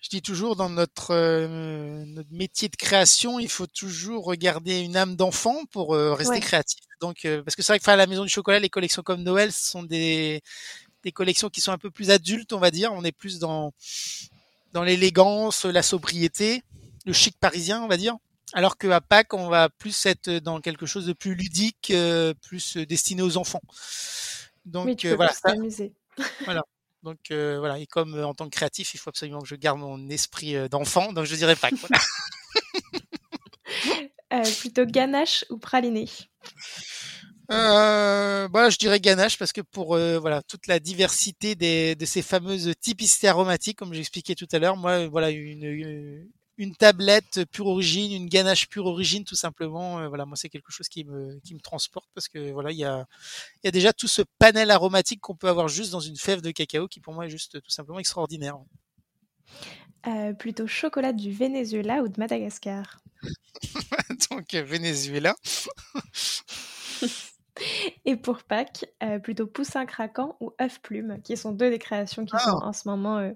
je 0.00 0.08
dis 0.08 0.22
toujours 0.22 0.56
dans 0.56 0.70
notre 0.70 1.10
euh, 1.12 2.04
notre 2.06 2.30
métier 2.32 2.68
de 2.68 2.76
création, 2.76 3.38
il 3.38 3.48
faut 3.48 3.66
toujours 3.66 4.24
regarder 4.24 4.80
une 4.80 4.96
âme 4.96 5.16
d'enfant 5.16 5.64
pour 5.72 5.94
euh, 5.94 6.14
rester 6.14 6.34
Ouais. 6.34 6.40
créatif. 6.40 6.80
Donc 7.00 7.24
euh, 7.24 7.42
parce 7.42 7.54
que 7.56 7.62
c'est 7.62 7.72
vrai 7.72 7.78
que 7.78 7.84
enfin, 7.84 7.92
à 7.94 7.96
la 7.96 8.06
Maison 8.06 8.24
du 8.24 8.30
Chocolat, 8.30 8.58
les 8.58 8.70
collections 8.70 9.02
comme 9.02 9.22
Noël 9.22 9.52
ce 9.52 9.70
sont 9.70 9.82
des 9.82 10.42
des 11.04 11.12
collections 11.12 11.48
qui 11.50 11.60
sont 11.60 11.72
un 11.72 11.78
peu 11.78 11.90
plus 11.90 12.10
adultes, 12.10 12.52
on 12.52 12.58
va 12.58 12.70
dire. 12.70 12.92
On 12.92 13.04
est 13.04 13.12
plus 13.12 13.38
dans 13.38 13.72
dans 14.72 14.82
l'élégance, 14.84 15.64
la 15.64 15.82
sobriété, 15.82 16.62
le 17.04 17.12
chic 17.12 17.36
parisien, 17.38 17.82
on 17.82 17.88
va 17.88 17.96
dire. 17.96 18.16
Alors 18.52 18.78
qu'à 18.78 19.00
Pâques, 19.00 19.34
on 19.34 19.48
va 19.48 19.68
plus 19.68 20.06
être 20.06 20.30
dans 20.30 20.60
quelque 20.60 20.86
chose 20.86 21.06
de 21.06 21.12
plus 21.12 21.34
ludique, 21.34 21.90
euh, 21.92 22.34
plus 22.42 22.76
destiné 22.78 23.22
aux 23.22 23.36
enfants. 23.36 23.62
Donc 24.64 24.86
Oui, 24.86 24.96
tu 24.96 25.06
euh, 25.06 25.10
peux 25.10 25.16
voilà, 25.16 25.32
plus 25.44 25.82
voilà. 26.44 26.62
Donc 27.02 27.30
euh, 27.30 27.58
voilà, 27.58 27.78
et 27.78 27.86
comme 27.86 28.14
euh, 28.14 28.26
en 28.26 28.34
tant 28.34 28.44
que 28.44 28.50
créatif, 28.50 28.94
il 28.94 28.98
faut 28.98 29.08
absolument 29.08 29.40
que 29.40 29.48
je 29.48 29.54
garde 29.54 29.78
mon 29.78 30.08
esprit 30.10 30.54
euh, 30.54 30.68
d'enfant, 30.68 31.12
donc 31.12 31.24
je 31.24 31.34
dirais 31.34 31.56
Pâques. 31.56 31.74
Voilà. 34.30 34.44
Plutôt 34.60 34.84
ganache 34.84 35.44
ou 35.50 35.58
praliné? 35.58 36.06
Euh, 37.50 38.48
voilà, 38.52 38.70
je 38.70 38.78
dirais 38.78 39.00
ganache 39.00 39.36
parce 39.38 39.52
que 39.52 39.60
pour 39.60 39.96
voilà 39.96 40.40
toute 40.42 40.68
la 40.68 40.78
diversité 40.78 41.56
des, 41.56 41.96
de 41.96 42.04
ces 42.04 42.22
fameuses 42.22 42.72
typicités 42.80 43.26
aromatiques, 43.26 43.76
comme 43.76 43.92
j'expliquais 43.92 44.36
tout 44.36 44.46
à 44.52 44.60
l'heure, 44.60 44.76
moi 44.76 45.08
voilà 45.08 45.30
une, 45.30 45.64
une 45.64 46.28
une 46.62 46.74
tablette 46.76 47.44
pure 47.50 47.66
origine, 47.68 48.12
une 48.12 48.28
ganache 48.28 48.68
pure 48.68 48.86
origine, 48.86 49.24
tout 49.24 49.34
simplement. 49.34 49.98
euh, 49.98 50.08
voilà, 50.08 50.26
moi 50.26 50.36
c'est 50.36 50.48
quelque 50.50 50.70
chose 50.70 50.88
qui 50.88 51.04
me 51.04 51.40
qui 51.40 51.54
me 51.54 51.60
transporte 51.60 52.08
parce 52.14 52.28
que 52.28 52.52
voilà 52.52 52.70
il 52.70 52.78
y 52.78 52.84
a 52.84 53.06
il 53.62 53.66
y 53.66 53.68
a 53.68 53.70
déjà 53.72 53.92
tout 53.92 54.08
ce 54.08 54.22
panel 54.38 54.70
aromatique 54.70 55.20
qu'on 55.20 55.34
peut 55.36 55.48
avoir 55.48 55.68
juste 55.68 55.90
dans 55.90 56.00
une 56.00 56.16
fève 56.16 56.42
de 56.42 56.50
cacao 56.50 56.86
qui 56.86 57.00
pour 57.00 57.14
moi 57.14 57.26
est 57.26 57.30
juste 57.30 57.60
tout 57.62 57.70
simplement 57.70 57.98
extraordinaire. 57.98 58.58
Euh, 60.06 60.32
Plutôt 60.34 60.66
chocolat 60.66 61.12
du 61.12 61.30
Venezuela 61.32 62.02
ou 62.02 62.08
de 62.08 62.18
Madagascar? 62.18 63.00
Donc 64.30 64.52
Venezuela. 64.54 65.34
Et 68.06 68.16
pour 68.16 68.42
Pâques, 68.44 68.86
euh, 69.02 69.18
plutôt 69.18 69.46
poussin 69.46 69.84
craquant 69.86 70.36
ou 70.40 70.52
œuf 70.60 70.80
plume, 70.80 71.20
qui 71.22 71.36
sont 71.36 71.52
deux 71.52 71.70
des 71.70 71.78
créations 71.78 72.24
qui 72.24 72.32
Ah. 72.36 72.38
sont 72.38 72.56
en 72.62 72.72
ce 72.72 72.88
moment 72.88 73.18
euh, 73.18 73.32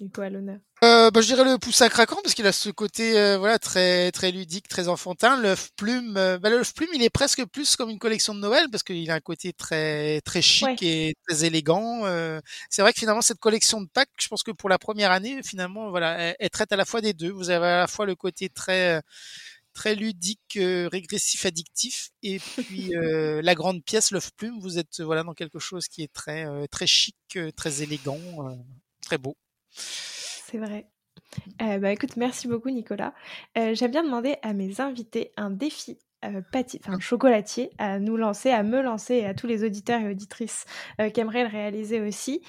du 0.00 0.10
coup 0.10 0.20
à 0.20 0.30
l'honneur. 0.30 0.58
Euh, 0.84 1.10
bah, 1.10 1.20
je 1.20 1.26
dirais 1.26 1.42
le 1.42 1.58
poussin 1.58 1.88
craquant 1.88 2.18
parce 2.22 2.34
qu'il 2.34 2.46
a 2.46 2.52
ce 2.52 2.70
côté 2.70 3.18
euh, 3.18 3.36
voilà 3.36 3.58
très 3.58 4.12
très 4.12 4.30
ludique, 4.30 4.68
très 4.68 4.86
enfantin. 4.86 5.36
L'œuf 5.40 5.70
plume, 5.76 6.16
euh, 6.16 6.38
bah, 6.38 6.50
l'œuf 6.50 6.72
plume, 6.72 6.90
il 6.94 7.02
est 7.02 7.10
presque 7.10 7.44
plus 7.46 7.74
comme 7.74 7.90
une 7.90 7.98
collection 7.98 8.32
de 8.32 8.38
Noël 8.38 8.66
parce 8.70 8.84
qu'il 8.84 9.10
a 9.10 9.14
un 9.14 9.20
côté 9.20 9.52
très 9.52 10.20
très 10.20 10.40
chic 10.40 10.68
Ouais. 10.68 10.76
et 10.82 11.14
très 11.26 11.44
élégant. 11.44 12.06
Euh, 12.06 12.40
c'est 12.70 12.82
vrai 12.82 12.92
que 12.92 13.00
finalement 13.00 13.22
cette 13.22 13.40
collection 13.40 13.80
de 13.80 13.88
Pâques, 13.92 14.10
je 14.20 14.28
pense 14.28 14.44
que 14.44 14.52
pour 14.52 14.68
la 14.68 14.78
première 14.78 15.10
année, 15.10 15.42
finalement, 15.42 15.90
voilà, 15.90 16.16
elle, 16.16 16.36
elle 16.38 16.50
traite 16.50 16.70
à 16.72 16.76
la 16.76 16.84
fois 16.84 17.00
des 17.00 17.12
deux. 17.12 17.30
Vous 17.32 17.50
avez 17.50 17.66
à 17.66 17.78
la 17.78 17.86
fois 17.88 18.06
le 18.06 18.14
côté 18.14 18.48
très 18.48 19.02
très 19.74 19.94
ludique, 19.96 20.56
euh, 20.56 20.88
régressif, 20.90 21.46
addictif, 21.46 22.10
et 22.22 22.38
puis 22.40 22.94
euh, 22.96 23.40
la 23.42 23.54
grande 23.54 23.84
pièce, 23.84 24.10
l'œuf 24.12 24.30
plume, 24.36 24.58
vous 24.60 24.78
êtes 24.78 25.00
voilà 25.00 25.22
dans 25.24 25.34
quelque 25.34 25.58
chose 25.58 25.88
qui 25.88 26.02
est 26.02 26.12
très 26.12 26.46
euh, 26.46 26.66
très 26.70 26.86
chic, 26.86 27.16
très 27.56 27.82
élégant, 27.82 28.18
euh, 28.48 28.54
très 29.02 29.18
beau. 29.18 29.36
C'est 30.50 30.58
vrai. 30.58 30.86
Euh, 31.60 31.78
bah 31.78 31.92
écoute, 31.92 32.16
merci 32.16 32.48
beaucoup 32.48 32.70
Nicolas. 32.70 33.12
Euh, 33.58 33.74
J'aime 33.74 33.90
bien 33.90 34.02
demander 34.04 34.36
à 34.42 34.52
mes 34.54 34.80
invités 34.80 35.32
un 35.36 35.50
défi 35.50 35.98
euh, 36.24 36.40
pâti- 36.52 36.80
enfin, 36.82 36.98
chocolatier 36.98 37.70
à 37.78 37.98
nous 37.98 38.16
lancer, 38.16 38.50
à 38.50 38.62
me 38.62 38.80
lancer 38.80 39.14
et 39.16 39.26
à 39.26 39.34
tous 39.34 39.46
les 39.46 39.62
auditeurs 39.64 40.00
et 40.00 40.08
auditrices 40.10 40.64
euh, 41.00 41.10
qui 41.10 41.20
aimeraient 41.20 41.42
le 41.44 41.50
réaliser 41.50 42.00
aussi. 42.00 42.42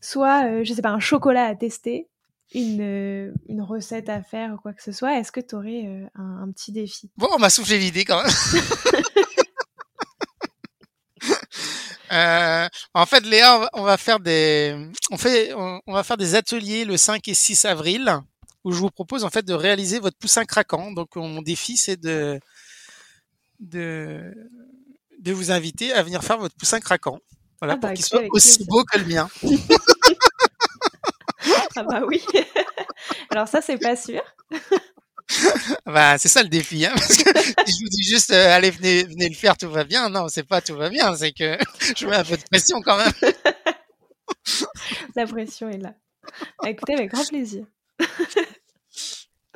Soit, 0.00 0.62
je 0.64 0.72
sais 0.72 0.82
pas, 0.82 0.90
un 0.90 1.00
chocolat 1.00 1.44
à 1.46 1.54
tester, 1.54 2.08
une, 2.54 3.32
une 3.48 3.62
recette 3.62 4.08
à 4.08 4.22
faire 4.22 4.54
ou 4.54 4.56
quoi 4.56 4.72
que 4.72 4.82
ce 4.82 4.92
soit. 4.92 5.18
Est-ce 5.18 5.32
que 5.32 5.40
tu 5.40 5.54
aurais 5.54 5.86
un, 6.14 6.42
un 6.42 6.50
petit 6.52 6.72
défi? 6.72 7.10
Bon, 7.16 7.28
on 7.34 7.38
m'a 7.38 7.50
soufflé 7.50 7.78
l'idée 7.78 8.04
quand 8.04 8.22
même. 8.22 8.32
Euh, 12.12 12.68
en 12.94 13.06
fait, 13.06 13.24
Léa, 13.24 13.68
on 13.72 13.82
va- 13.82 13.96
faire 13.96 14.20
des, 14.20 14.76
on 15.10 15.16
fait, 15.18 15.52
on, 15.54 15.80
on 15.86 15.92
va 15.94 16.02
faire 16.02 16.16
des 16.18 16.34
ateliers 16.34 16.84
le 16.84 16.96
5 16.96 17.26
et 17.28 17.34
6 17.34 17.64
avril 17.64 18.18
où 18.64 18.72
je 18.72 18.78
vous 18.78 18.90
propose 18.90 19.24
en 19.24 19.30
fait 19.30 19.44
de 19.44 19.54
réaliser 19.54 19.98
votre 19.98 20.16
poussin 20.18 20.44
craquant. 20.44 20.92
Donc, 20.92 21.16
mon 21.16 21.40
défi, 21.42 21.76
c'est 21.76 21.96
de, 22.00 22.38
de, 23.60 24.32
de 25.20 25.32
vous 25.32 25.50
inviter 25.50 25.92
à 25.92 26.02
venir 26.02 26.22
faire 26.22 26.38
votre 26.38 26.54
poussin 26.56 26.80
craquant. 26.80 27.18
Voilà, 27.60 27.74
Ah 27.74 27.76
bah, 27.76 27.88
pour 27.88 27.96
qu'il 27.96 28.04
écoutez, 28.04 28.26
soit 28.26 28.36
aussi 28.36 28.56
plaisir. 28.58 28.66
beau 28.68 28.84
que 28.84 28.98
le 28.98 29.04
mien. 29.06 29.28
Ah 31.74 31.82
bah 31.84 32.02
oui 32.06 32.22
Alors 33.30 33.48
ça, 33.48 33.60
c'est 33.62 33.78
pas 33.78 33.96
sûr. 33.96 34.22
Bah, 35.86 36.18
c'est 36.18 36.28
ça 36.28 36.42
le 36.42 36.48
défi, 36.48 36.86
hein, 36.86 36.92
parce 36.96 37.16
que 37.16 37.30
si 37.66 37.72
je 37.72 37.84
vous 37.84 37.88
dis 37.90 38.02
juste 38.04 38.32
euh, 38.32 38.54
allez 38.54 38.70
venez 38.70 39.04
venez 39.04 39.28
le 39.28 39.34
faire, 39.34 39.56
tout 39.56 39.70
va 39.70 39.84
bien. 39.84 40.08
Non, 40.08 40.28
c'est 40.28 40.42
pas 40.42 40.60
tout 40.60 40.76
va 40.76 40.88
bien, 40.88 41.14
c'est 41.16 41.32
que 41.32 41.58
je 41.96 42.06
mets 42.06 42.16
un 42.16 42.24
peu 42.24 42.36
de 42.36 42.42
pression 42.50 42.80
quand 42.82 42.96
même. 42.96 43.12
La 45.16 45.26
pression 45.26 45.68
est 45.68 45.78
là. 45.78 45.94
Bah, 46.62 46.70
écoutez, 46.70 46.94
avec 46.94 47.10
grand 47.10 47.26
plaisir. 47.26 47.64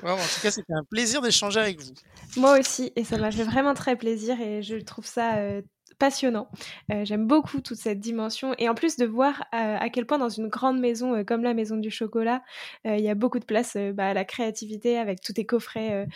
En 0.02 0.16
tout 0.16 0.40
cas, 0.42 0.50
c'était 0.50 0.74
un 0.74 0.84
plaisir 0.84 1.22
d'échanger 1.22 1.60
avec 1.60 1.80
vous. 1.80 1.94
Moi 2.36 2.58
aussi, 2.58 2.92
et 2.96 3.04
ça 3.04 3.16
m'a 3.16 3.30
fait 3.30 3.44
vraiment 3.44 3.74
très 3.74 3.96
plaisir 3.96 4.40
et 4.40 4.62
je 4.62 4.76
trouve 4.76 5.06
ça 5.06 5.36
euh, 5.36 5.62
passionnant. 5.98 6.48
Euh, 6.92 7.04
J'aime 7.04 7.26
beaucoup 7.26 7.60
toute 7.60 7.78
cette 7.78 8.00
dimension 8.00 8.54
et 8.58 8.68
en 8.68 8.74
plus 8.74 8.96
de 8.96 9.06
voir 9.06 9.40
euh, 9.54 9.76
à 9.78 9.88
quel 9.90 10.06
point 10.06 10.18
dans 10.18 10.28
une 10.28 10.48
grande 10.48 10.78
maison 10.78 11.14
euh, 11.14 11.24
comme 11.24 11.42
la 11.42 11.54
Maison 11.54 11.76
du 11.76 11.90
Chocolat, 11.90 12.42
il 12.84 13.00
y 13.00 13.08
a 13.08 13.14
beaucoup 13.14 13.38
de 13.38 13.44
place 13.44 13.76
bah, 13.94 14.08
à 14.08 14.14
la 14.14 14.24
créativité 14.24 14.98
avec 14.98 15.20
tous 15.20 15.32
tes 15.32 15.46
coffrets 15.46 16.06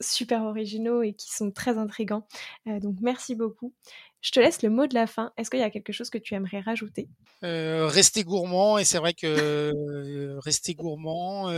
super 0.00 0.42
originaux 0.44 1.02
et 1.02 1.12
qui 1.12 1.30
sont 1.30 1.50
très 1.50 1.76
intrigants. 1.76 2.26
Donc 2.66 2.96
merci 3.00 3.34
beaucoup. 3.34 3.74
Je 4.20 4.30
te 4.30 4.40
laisse 4.40 4.62
le 4.62 4.70
mot 4.70 4.86
de 4.86 4.94
la 4.94 5.06
fin. 5.06 5.32
Est-ce 5.36 5.50
qu'il 5.50 5.60
y 5.60 5.64
a 5.64 5.70
quelque 5.70 5.92
chose 5.92 6.10
que 6.10 6.18
tu 6.18 6.34
aimerais 6.34 6.60
rajouter? 6.60 7.08
Rester 7.42 8.24
gourmand 8.24 8.78
et 8.78 8.84
c'est 8.84 8.98
vrai 8.98 9.12
que 9.12 10.38
rester 10.38 10.74
gourmand 10.74 11.50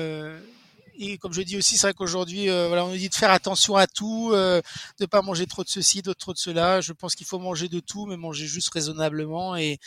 et 0.99 1.19
comme 1.19 1.33
je 1.33 1.43
dis 1.43 1.57
aussi 1.57 1.77
c'est 1.77 1.87
vrai 1.89 1.95
qu'aujourd'hui 1.95 2.49
euh, 2.51 2.69
voilà 2.69 2.85
on 2.85 2.91
nous 2.91 2.97
dit 2.97 3.09
de 3.09 3.15
faire 3.15 3.31
attention 3.31 3.77
à 3.77 3.87
tout 3.87 4.31
euh, 4.33 4.61
de 5.01 5.07
pas 5.07 5.23
manger 5.23 5.47
trop 5.47 5.65
de 5.65 5.69
ceci 5.69 6.03
de 6.03 6.13
trop 6.13 6.33
de 6.33 6.39
cela. 6.39 6.81
Je 6.81 6.93
pense 6.93 7.15
qu'il 7.15 7.27
faut 7.27 7.39
manger 7.39 7.69
de 7.69 7.81
tout 7.81 8.07
mais 8.07 8.17
manger 8.17 8.47
juste 8.47 8.69
raisonnablement. 8.71 9.57
Et 9.57 9.79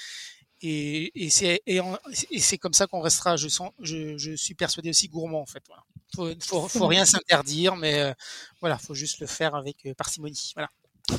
et, 0.61 1.11
et 1.25 1.29
c'est 1.29 1.61
et, 1.67 1.79
en- 1.81 1.97
et 2.31 2.39
c'est 2.39 2.57
comme 2.57 2.73
ça 2.73 2.87
qu'on 2.87 3.01
restera. 3.01 3.37
Je 3.37 3.47
sens 3.49 3.71
je, 3.81 4.17
je 4.17 4.35
suis 4.35 4.55
persuadé 4.55 4.89
aussi 4.89 5.07
gourmand 5.09 5.41
en 5.41 5.45
fait 5.45 5.63
voilà. 5.67 5.83
Faut 6.15 6.31
faut, 6.41 6.67
faut 6.69 6.87
rien 6.87 7.05
s'interdire 7.05 7.75
mais 7.75 7.99
euh, 7.99 8.13
voilà 8.61 8.77
faut 8.77 8.93
juste 8.93 9.19
le 9.19 9.27
faire 9.27 9.55
avec 9.55 9.85
euh, 9.85 9.93
parcimonie 9.93 10.51
voilà. 10.55 10.69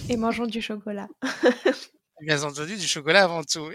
Et 0.08 0.16
mangeons 0.16 0.46
du 0.46 0.62
chocolat. 0.62 1.08
bien 2.20 2.42
entendu 2.42 2.76
du 2.76 2.86
chocolat 2.86 3.24
avant 3.24 3.44
tout 3.44 3.70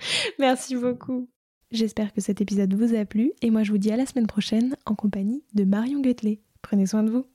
Merci 0.38 0.76
beaucoup. 0.76 1.28
J'espère 1.72 2.12
que 2.12 2.20
cet 2.20 2.42
épisode 2.42 2.74
vous 2.74 2.94
a 2.94 3.06
plu 3.06 3.32
et 3.40 3.48
moi 3.50 3.62
je 3.62 3.70
vous 3.70 3.78
dis 3.78 3.90
à 3.90 3.96
la 3.96 4.04
semaine 4.04 4.26
prochaine 4.26 4.76
en 4.84 4.94
compagnie 4.94 5.42
de 5.54 5.64
Marion 5.64 6.00
Guetelet. 6.00 6.38
Prenez 6.60 6.84
soin 6.84 7.02
de 7.02 7.10
vous. 7.10 7.26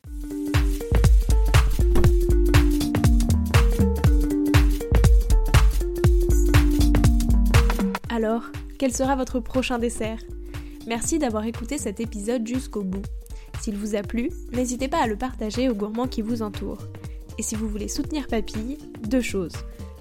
Alors, 8.09 8.43
quel 8.77 8.93
sera 8.93 9.15
votre 9.15 9.39
prochain 9.39 9.79
dessert? 9.79 10.19
Merci 10.85 11.17
d'avoir 11.17 11.45
écouté 11.45 11.79
cet 11.79 11.99
épisode 11.99 12.45
jusqu'au 12.45 12.83
bout. 12.83 13.01
S'il 13.59 13.75
vous 13.75 13.95
a 13.95 14.03
plu, 14.03 14.29
n'hésitez 14.53 14.87
pas 14.87 15.01
à 15.01 15.07
le 15.07 15.15
partager 15.15 15.67
aux 15.67 15.75
gourmands 15.75 16.07
qui 16.07 16.21
vous 16.21 16.43
entourent. 16.43 16.83
Et 17.39 17.41
si 17.41 17.55
vous 17.55 17.67
voulez 17.67 17.87
soutenir 17.87 18.27
Papille, 18.27 18.77
deux 19.01 19.21
choses. 19.21 19.53